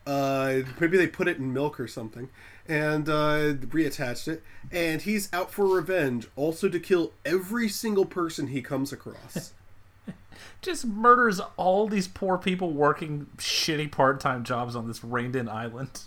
Uh 0.07 0.61
maybe 0.81 0.97
they 0.97 1.07
put 1.07 1.29
it 1.29 1.37
in 1.37 1.53
milk 1.53 1.79
or 1.79 1.87
something 1.87 2.31
and 2.67 3.09
uh 3.09 3.55
reattached 3.55 4.29
it 4.29 4.43
and 4.71 5.03
he's 5.03 5.33
out 5.33 5.51
for 5.51 5.67
revenge 5.67 6.27
also 6.37 6.69
to 6.69 6.79
kill 6.79 7.13
every 7.25 7.69
single 7.69 8.05
person 8.07 8.49
he 8.49 8.63
comes 8.63 8.93
across. 8.93 9.53
just 10.63 10.87
murders 10.87 11.41
all 11.57 11.87
these 11.87 12.09
poor 12.09 12.39
people 12.39 12.71
working 12.73 13.27
shitty 13.37 13.91
part-time 13.91 14.45
jobs 14.45 14.75
on 14.75 14.87
this 14.87 15.05
reined-in 15.05 15.49
island 15.49 16.03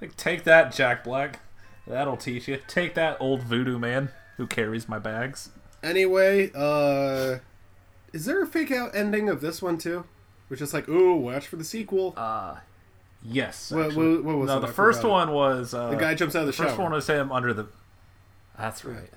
like 0.00 0.16
take 0.16 0.44
that 0.44 0.72
jack 0.72 1.02
black 1.02 1.40
that'll 1.86 2.16
teach 2.16 2.46
you 2.48 2.58
take 2.68 2.94
that 2.94 3.16
old 3.20 3.42
voodoo 3.42 3.78
man 3.78 4.10
who 4.36 4.46
carries 4.46 4.88
my 4.88 4.98
bags 4.98 5.50
anyway, 5.82 6.50
uh 6.54 7.38
is 8.12 8.24
there 8.26 8.42
a 8.42 8.46
fake 8.46 8.70
out 8.70 8.94
ending 8.94 9.28
of 9.28 9.40
this 9.40 9.60
one 9.62 9.78
too? 9.78 10.04
Which 10.48 10.60
is 10.60 10.74
like, 10.74 10.88
ooh, 10.88 11.14
watch 11.16 11.46
for 11.46 11.56
the 11.56 11.64
sequel. 11.64 12.12
Uh, 12.16 12.56
yes. 13.22 13.70
What- 13.72 13.86
actually. 13.86 14.14
what- 14.16 14.24
what 14.24 14.36
was 14.38 14.48
no, 14.48 14.56
it? 14.58 14.60
the 14.60 14.66
I 14.68 14.70
first 14.70 15.00
forgot. 15.00 15.12
one 15.12 15.32
was 15.32 15.74
uh, 15.74 15.90
the 15.90 15.96
guy 15.96 16.14
jumps 16.14 16.34
out 16.34 16.40
of 16.40 16.46
the, 16.46 16.52
the 16.52 16.56
first 16.58 16.74
shower. 16.76 16.82
one 16.82 16.92
was 16.92 17.06
him 17.06 17.32
under 17.32 17.52
the. 17.54 17.66
That's 18.58 18.84
right. 18.84 19.08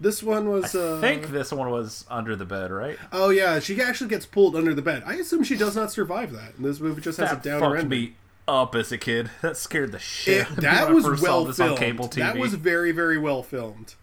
this 0.00 0.22
one 0.22 0.48
was 0.48 0.74
I 0.76 0.78
uh 0.80 1.00
think 1.00 1.28
this 1.30 1.52
one 1.52 1.70
was 1.70 2.04
under 2.08 2.36
the 2.36 2.44
bed, 2.44 2.70
right? 2.70 2.96
Oh 3.12 3.30
yeah, 3.30 3.58
she 3.58 3.80
actually 3.82 4.08
gets 4.10 4.24
pulled 4.26 4.54
under 4.54 4.72
the 4.72 4.82
bed. 4.82 5.02
I 5.04 5.14
assume 5.14 5.42
she 5.42 5.56
does 5.56 5.74
not 5.74 5.90
survive 5.90 6.32
that. 6.32 6.54
And 6.56 6.64
this 6.64 6.78
movie 6.80 7.00
just 7.00 7.18
has 7.18 7.30
That 7.30 7.44
a 7.44 7.48
downer 7.48 7.60
fucked 7.74 7.84
ending. 7.84 8.00
me 8.00 8.14
up 8.46 8.74
as 8.76 8.92
a 8.92 8.98
kid. 8.98 9.30
That 9.42 9.56
scared 9.56 9.90
the 9.92 9.98
shit. 9.98 10.42
It- 10.42 10.46
out 10.46 10.50
of 10.50 10.56
me 10.58 10.62
that 10.62 10.88
I 10.88 10.92
was 10.92 11.04
first 11.04 11.22
saw 11.22 11.28
well 11.28 11.44
this 11.46 11.58
on 11.60 11.66
filmed. 11.68 11.78
cable 11.80 12.08
TV. 12.08 12.14
That 12.16 12.36
was 12.38 12.54
very 12.54 12.92
very 12.92 13.18
well 13.18 13.42
filmed. 13.42 13.96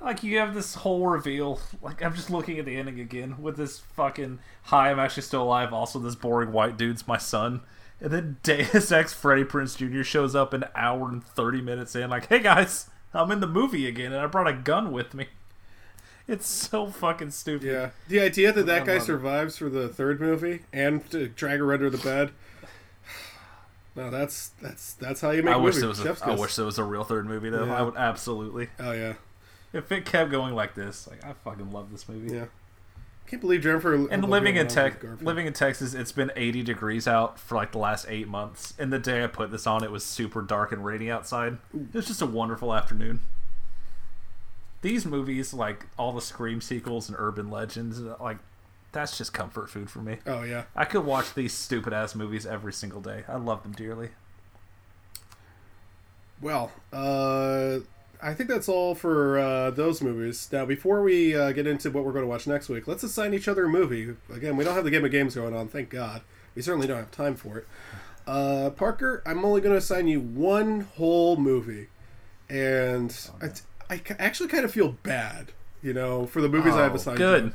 Like 0.00 0.22
you 0.22 0.38
have 0.38 0.54
this 0.54 0.76
whole 0.76 1.06
reveal. 1.06 1.60
Like 1.82 2.02
I'm 2.02 2.14
just 2.14 2.30
looking 2.30 2.58
at 2.58 2.64
the 2.64 2.76
ending 2.76 3.00
again 3.00 3.40
with 3.40 3.56
this 3.56 3.78
fucking 3.78 4.38
hi, 4.64 4.90
I'm 4.90 4.98
actually 4.98 5.24
still 5.24 5.42
alive. 5.42 5.72
Also, 5.72 5.98
this 5.98 6.14
boring 6.14 6.52
white 6.52 6.76
dude's 6.76 7.06
my 7.08 7.18
son. 7.18 7.62
And 8.00 8.12
then 8.12 8.36
Deus 8.42 8.92
Ex 8.92 9.12
Freddie 9.12 9.44
Prinze 9.44 9.76
Jr. 9.76 10.02
shows 10.02 10.34
up 10.34 10.52
an 10.52 10.64
hour 10.74 11.08
and 11.08 11.24
thirty 11.24 11.60
minutes 11.60 11.96
in, 11.96 12.10
like, 12.10 12.28
hey 12.28 12.38
guys, 12.38 12.88
I'm 13.12 13.30
in 13.32 13.40
the 13.40 13.48
movie 13.48 13.88
again, 13.88 14.12
and 14.12 14.20
I 14.20 14.26
brought 14.26 14.46
a 14.46 14.52
gun 14.52 14.92
with 14.92 15.14
me. 15.14 15.26
It's 16.28 16.46
so 16.46 16.88
fucking 16.88 17.30
stupid. 17.30 17.66
Yeah, 17.66 17.90
the 18.06 18.20
idea 18.20 18.52
that 18.52 18.66
that 18.66 18.84
guy 18.84 18.94
love 18.94 19.02
it. 19.02 19.06
survives 19.06 19.56
for 19.56 19.70
the 19.70 19.88
third 19.88 20.20
movie 20.20 20.60
and 20.74 21.08
to 21.10 21.28
drag 21.28 21.58
her 21.58 21.72
under 21.72 21.90
the 21.90 21.98
bed. 21.98 22.30
No, 23.96 24.10
that's 24.10 24.50
that's 24.62 24.92
that's 24.92 25.20
how 25.22 25.30
you 25.30 25.42
make 25.42 25.54
I 25.54 25.56
wish 25.56 25.74
there 25.74 25.88
was. 25.88 25.98
A, 25.98 26.16
I 26.22 26.36
wish 26.36 26.54
there 26.54 26.66
was 26.66 26.78
a 26.78 26.84
real 26.84 27.02
third 27.02 27.26
movie 27.26 27.50
though. 27.50 27.64
Yeah. 27.64 27.78
I 27.78 27.82
would 27.82 27.96
absolutely. 27.96 28.68
Oh 28.78 28.92
yeah, 28.92 29.14
If 29.72 29.92
it 29.92 30.04
kept 30.04 30.30
going 30.30 30.54
like 30.54 30.74
this, 30.74 31.06
like 31.08 31.24
I 31.24 31.32
fucking 31.32 31.72
love 31.72 31.90
this 31.90 32.08
movie. 32.08 32.34
yeah. 32.34 32.46
Can't 33.26 33.42
believe 33.42 33.60
Jennifer. 33.60 34.08
And 34.10 34.26
living 34.26 34.56
in 34.56 34.68
Tex, 34.68 35.04
living 35.20 35.46
in 35.46 35.52
Texas, 35.52 35.92
it's 35.92 36.12
been 36.12 36.32
80 36.34 36.62
degrees 36.62 37.06
out 37.06 37.38
for 37.38 37.56
like 37.56 37.72
the 37.72 37.78
last 37.78 38.06
eight 38.08 38.26
months. 38.26 38.72
And 38.78 38.90
the 38.90 38.98
day 38.98 39.22
I 39.22 39.26
put 39.26 39.50
this 39.50 39.66
on, 39.66 39.84
it 39.84 39.90
was 39.90 40.02
super 40.02 40.40
dark 40.40 40.72
and 40.72 40.82
rainy 40.82 41.10
outside. 41.10 41.58
It 41.74 41.92
was 41.92 42.06
just 42.06 42.22
a 42.22 42.26
wonderful 42.26 42.72
afternoon. 42.72 43.20
These 44.80 45.04
movies, 45.04 45.52
like 45.52 45.86
all 45.98 46.12
the 46.12 46.22
Scream 46.22 46.62
sequels 46.62 47.10
and 47.10 47.16
Urban 47.18 47.50
Legends, 47.50 48.00
like 48.00 48.38
that's 48.92 49.18
just 49.18 49.34
comfort 49.34 49.68
food 49.68 49.90
for 49.90 49.98
me. 49.98 50.16
Oh 50.26 50.42
yeah. 50.42 50.64
I 50.74 50.86
could 50.86 51.04
watch 51.04 51.34
these 51.34 51.52
stupid 51.52 51.92
ass 51.92 52.14
movies 52.14 52.46
every 52.46 52.72
single 52.72 53.02
day. 53.02 53.24
I 53.28 53.36
love 53.36 53.62
them 53.62 53.72
dearly. 53.72 54.08
Well, 56.40 56.72
uh, 56.94 57.80
I 58.22 58.34
think 58.34 58.48
that's 58.48 58.68
all 58.68 58.94
for 58.94 59.38
uh, 59.38 59.70
those 59.70 60.02
movies. 60.02 60.48
Now, 60.50 60.64
before 60.64 61.02
we 61.02 61.36
uh, 61.36 61.52
get 61.52 61.66
into 61.66 61.90
what 61.90 62.04
we're 62.04 62.12
going 62.12 62.24
to 62.24 62.28
watch 62.28 62.46
next 62.46 62.68
week, 62.68 62.88
let's 62.88 63.02
assign 63.02 63.32
each 63.34 63.46
other 63.48 63.66
a 63.66 63.68
movie. 63.68 64.14
Again, 64.32 64.56
we 64.56 64.64
don't 64.64 64.74
have 64.74 64.84
the 64.84 64.90
game 64.90 65.04
of 65.04 65.10
games 65.10 65.34
going 65.36 65.54
on, 65.54 65.68
thank 65.68 65.90
God. 65.90 66.22
We 66.54 66.62
certainly 66.62 66.86
don't 66.88 66.96
have 66.98 67.10
time 67.12 67.36
for 67.36 67.58
it. 67.58 67.66
Uh, 68.26 68.70
Parker, 68.70 69.22
I'm 69.24 69.44
only 69.44 69.60
going 69.60 69.72
to 69.72 69.78
assign 69.78 70.08
you 70.08 70.20
one 70.20 70.80
whole 70.96 71.36
movie, 71.36 71.88
and 72.50 73.16
I, 73.40 73.50
I 73.94 74.02
actually 74.18 74.48
kind 74.48 74.64
of 74.64 74.72
feel 74.72 74.96
bad, 75.02 75.52
you 75.82 75.92
know, 75.92 76.26
for 76.26 76.40
the 76.42 76.48
movies 76.48 76.74
I've 76.74 76.92
Oh, 76.92 76.96
assigned. 76.96 77.18
good. 77.18 77.44
You. 77.44 77.52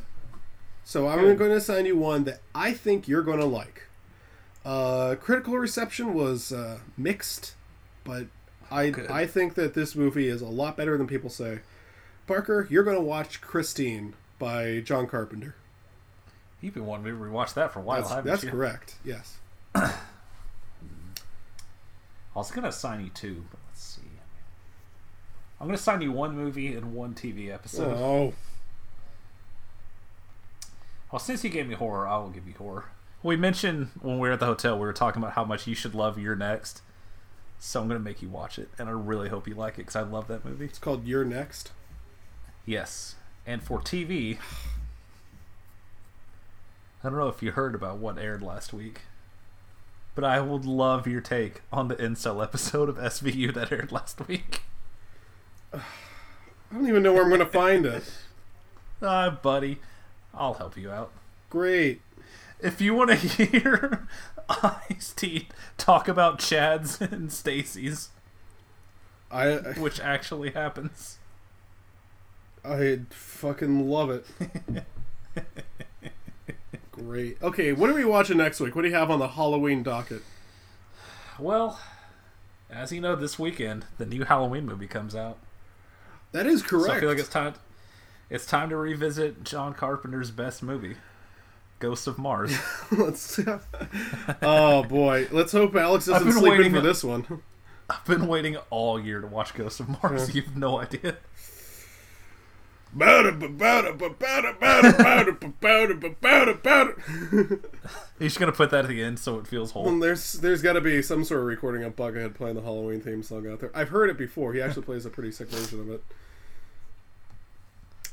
So 0.85 1.07
I'm 1.07 1.19
going 1.35 1.51
to 1.51 1.55
assign 1.57 1.85
you 1.85 1.97
one 1.97 2.23
that 2.25 2.39
I 2.55 2.73
think 2.73 3.07
you're 3.07 3.21
going 3.21 3.39
to 3.39 3.45
like. 3.45 3.83
Uh, 4.65 5.15
critical 5.15 5.57
reception 5.57 6.13
was 6.13 6.51
uh, 6.51 6.79
mixed, 6.97 7.53
but 8.03 8.27
I. 8.73 8.91
I 9.09 9.25
think 9.27 9.53
that 9.55 9.73
this 9.73 9.95
movie 9.95 10.27
is 10.27 10.41
a 10.41 10.47
lot 10.47 10.75
better 10.77 10.97
than 10.97 11.07
people 11.07 11.29
say. 11.29 11.59
Parker, 12.27 12.67
you're 12.69 12.83
going 12.83 12.97
to 12.97 13.03
watch 13.03 13.41
Christine 13.41 14.13
by 14.39 14.79
John 14.79 15.07
Carpenter. 15.07 15.55
You've 16.61 16.73
been 16.73 16.85
wanting 16.85 17.05
me 17.05 17.11
to 17.11 17.17
rewatch 17.17 17.53
that 17.55 17.73
for 17.73 17.79
a 17.79 17.81
while, 17.81 17.97
That's, 17.97 18.09
haven't 18.09 18.25
that's 18.31 18.43
you? 18.43 18.49
correct. 18.51 18.95
Yes. 19.03 19.37
I 19.75 19.93
was 22.39 22.51
gonna 22.51 22.69
assign 22.69 23.03
you 23.03 23.09
two, 23.09 23.45
but 23.51 23.59
let's 23.67 23.83
see. 23.83 24.01
I'm 25.59 25.67
gonna 25.67 25.75
assign 25.75 26.01
you 26.01 26.11
one 26.11 26.35
movie 26.35 26.73
and 26.73 26.93
one 26.95 27.13
TV 27.13 27.53
episode. 27.53 27.95
Oh, 27.97 28.33
Well, 31.11 31.19
since 31.19 31.43
you 31.43 31.49
gave 31.49 31.67
me 31.67 31.75
horror, 31.75 32.07
I 32.07 32.17
will 32.17 32.29
give 32.29 32.47
you 32.47 32.55
horror. 32.57 32.85
We 33.21 33.35
mentioned 33.35 33.89
when 34.01 34.15
we 34.15 34.27
were 34.27 34.33
at 34.33 34.39
the 34.39 34.47
hotel, 34.47 34.75
we 34.75 34.85
were 34.85 34.93
talking 34.93 35.21
about 35.21 35.33
how 35.33 35.45
much 35.45 35.67
you 35.67 35.75
should 35.75 35.93
love 35.93 36.17
You're 36.17 36.35
Next. 36.35 36.81
So 37.65 37.81
I'm 37.81 37.87
gonna 37.87 38.01
make 38.01 38.21
you 38.21 38.27
watch 38.27 38.59
it, 38.59 38.67
and 38.77 38.89
I 38.89 38.91
really 38.91 39.29
hope 39.29 39.47
you 39.47 39.55
like 39.55 39.75
it 39.75 39.77
because 39.77 39.95
I 39.95 40.01
love 40.01 40.27
that 40.27 40.43
movie. 40.43 40.65
it's 40.65 40.77
called 40.77 41.07
You're 41.07 41.23
Next. 41.23 41.71
Yes, 42.65 43.15
and 43.47 43.63
for 43.63 43.79
TV, 43.79 44.37
I 47.01 47.09
don't 47.09 47.17
know 47.17 47.29
if 47.29 47.41
you 47.41 47.51
heard 47.51 47.73
about 47.73 47.99
what 47.99 48.17
aired 48.19 48.41
last 48.41 48.73
week, 48.73 49.03
but 50.13 50.25
I 50.25 50.41
would 50.41 50.65
love 50.65 51.07
your 51.07 51.21
take 51.21 51.61
on 51.71 51.87
the 51.87 51.95
incel 51.95 52.43
episode 52.43 52.89
of 52.89 52.97
SVU 52.97 53.53
that 53.53 53.71
aired 53.71 53.93
last 53.93 54.27
week. 54.27 54.63
I 55.73 55.79
don't 56.73 56.87
even 56.87 57.01
know 57.01 57.13
where 57.13 57.23
I'm 57.23 57.29
going 57.29 57.39
to 57.39 57.45
find 57.45 57.85
it. 57.85 58.03
Ah, 59.01 59.29
buddy, 59.41 59.79
I'll 60.33 60.53
help 60.53 60.77
you 60.77 60.89
out. 60.89 61.11
Great. 61.49 61.99
If 62.61 62.79
you 62.79 62.93
want 62.93 63.09
to 63.09 63.15
hear 63.45 64.07
Ice 64.89 65.13
T 65.15 65.47
talk 65.77 66.07
about 66.07 66.39
Chad's 66.39 67.01
and 67.01 67.31
Stacy's, 67.31 68.09
I 69.31 69.55
which 69.77 69.99
actually 69.99 70.51
happens, 70.51 71.17
I 72.63 72.99
fucking 73.09 73.89
love 73.89 74.09
it. 74.09 74.25
Great. 76.91 77.41
Okay, 77.41 77.73
what 77.73 77.89
are 77.89 77.93
we 77.93 78.05
watching 78.05 78.37
next 78.37 78.59
week? 78.59 78.75
What 78.75 78.83
do 78.83 78.87
you 78.87 78.95
have 78.95 79.09
on 79.11 79.19
the 79.19 79.29
Halloween 79.29 79.83
docket? 79.83 80.21
well, 81.39 81.79
as 82.69 82.91
you 82.91 83.01
know, 83.01 83.15
this 83.15 83.37
weekend 83.39 83.85
the 83.97 84.05
new 84.05 84.23
Halloween 84.23 84.65
movie 84.65 84.87
comes 84.87 85.15
out. 85.15 85.37
That 86.31 86.45
is 86.45 86.61
correct. 86.61 86.85
So 86.87 86.93
I 86.93 86.99
feel 86.99 87.09
like 87.09 87.19
it's 87.19 87.29
time. 87.29 87.53
It's 88.29 88.45
time 88.45 88.69
to 88.69 88.77
revisit 88.77 89.43
John 89.43 89.73
Carpenter's 89.73 90.31
best 90.31 90.63
movie, 90.63 90.95
Ghost 91.83 92.07
of 92.07 92.17
Mars. 92.17 92.57
Let's. 92.91 93.37
oh 94.41 94.83
boy, 94.83 95.27
let's 95.31 95.51
hope 95.51 95.75
Alex 95.75 96.07
isn't 96.07 96.31
sleeping 96.31 96.49
waiting 96.49 96.73
for 96.73 96.79
this 96.79 97.03
one. 97.03 97.41
I've 97.89 98.05
been 98.05 98.27
waiting 98.27 98.55
all 98.69 98.97
year 98.97 99.19
to 99.19 99.27
watch 99.27 99.53
Ghost 99.53 99.81
of 99.81 99.89
Mars. 99.89 100.33
You 100.35 100.43
have 100.43 100.55
no 100.55 100.79
idea. 100.79 101.17
Just 108.17 108.39
gonna 108.39 108.53
put 108.53 108.69
that 108.69 108.85
at 108.85 108.87
the 108.87 109.03
end 109.03 109.19
so 109.19 109.37
it 109.39 109.45
feels 109.45 109.71
whole. 109.71 109.83
Well, 109.83 109.99
there's 109.99 110.33
there's 110.33 110.61
got 110.61 110.73
to 110.73 110.81
be 110.81 111.01
some 111.01 111.25
sort 111.25 111.41
of 111.41 111.47
recording 111.47 111.83
of 111.83 111.97
Bughead 111.97 112.33
playing 112.33 112.55
the 112.55 112.61
Halloween 112.61 113.01
theme 113.01 113.23
song 113.23 113.45
out 113.51 113.59
there. 113.59 113.71
I've 113.75 113.89
heard 113.89 114.09
it 114.09 114.17
before. 114.17 114.53
He 114.53 114.61
actually 114.61 114.83
plays 114.83 115.05
a 115.05 115.09
pretty 115.09 115.31
sick 115.31 115.49
version 115.49 115.81
of 115.81 115.89
it. 115.89 116.03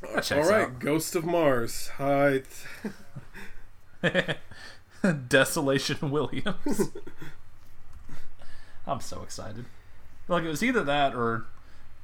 All 0.02 0.14
right, 0.14 0.62
out. 0.62 0.78
Ghost 0.78 1.14
of 1.14 1.24
Mars. 1.24 1.88
Hi. 1.98 2.42
Desolation 5.28 6.10
Williams. 6.10 6.90
I'm 8.86 9.00
so 9.00 9.22
excited. 9.22 9.64
Like 10.28 10.44
it 10.44 10.48
was 10.48 10.62
either 10.62 10.82
that 10.84 11.14
or 11.14 11.46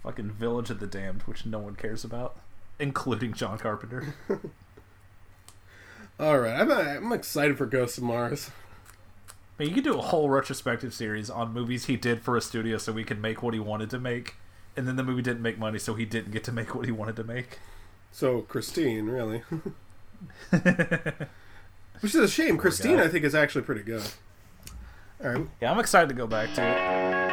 fucking 0.03 0.31
Village 0.33 0.71
of 0.71 0.81
the 0.81 0.87
Damned, 0.87 1.23
which 1.23 1.47
no 1.47 1.59
one 1.59 1.75
cares 1.75 2.05
about, 2.05 2.37
including 2.79 3.33
John 3.33 3.59
Carpenter. 3.59 4.15
All 6.21 6.39
right, 6.39 6.61
I'm, 6.61 6.71
I'm 6.71 7.13
excited 7.13 7.59
for 7.59 7.67
Ghosts 7.67 7.99
of 7.99 8.05
Mars. 8.05 8.51
I 9.59 9.63
mean, 9.63 9.69
you 9.71 9.75
could 9.75 9.85
do 9.85 9.99
a 9.99 10.03
whole 10.03 10.31
retrospective 10.31 10.95
series 10.95 11.29
on 11.29 11.53
movies 11.53 11.87
he 11.87 11.97
did 11.97 12.23
for 12.23 12.37
a 12.37 12.41
studio 12.41 12.79
so 12.79 12.93
he 12.95 13.05
could 13.05 13.21
make 13.21 13.43
what 13.43 13.55
he 13.55 13.61
wanted 13.61 13.91
to 13.91 13.99
make, 13.99 14.37
and 14.77 14.87
then 14.87 14.97
the 14.97 15.03
movie 15.03 15.23
didn't 15.23 15.43
make 15.43 15.59
money, 15.59 15.79
so 15.79 15.95
he 15.95 16.05
didn't 16.05 16.31
get 16.31 16.45
to 16.45 16.53
make 16.53 16.75
what 16.75 16.85
he 16.87 16.93
wanted 16.93 17.17
to 17.17 17.25
make. 17.25 17.59
So 18.13 18.43
Christine, 18.43 19.07
really, 19.07 19.43
which 22.01 22.15
is 22.15 22.21
a 22.21 22.29
shame. 22.29 22.57
Christine. 22.59 22.99
I 22.99 23.09
think, 23.09 23.25
is 23.25 23.35
actually 23.35 23.63
pretty 23.63 23.83
good. 23.83 24.03
All 25.23 25.31
right, 25.31 25.47
Yeah, 25.61 25.73
I'm 25.73 25.79
excited 25.79 26.09
to 26.09 26.15
go 26.15 26.27
back 26.27 26.53
to 26.55 26.63
it. 26.63 27.26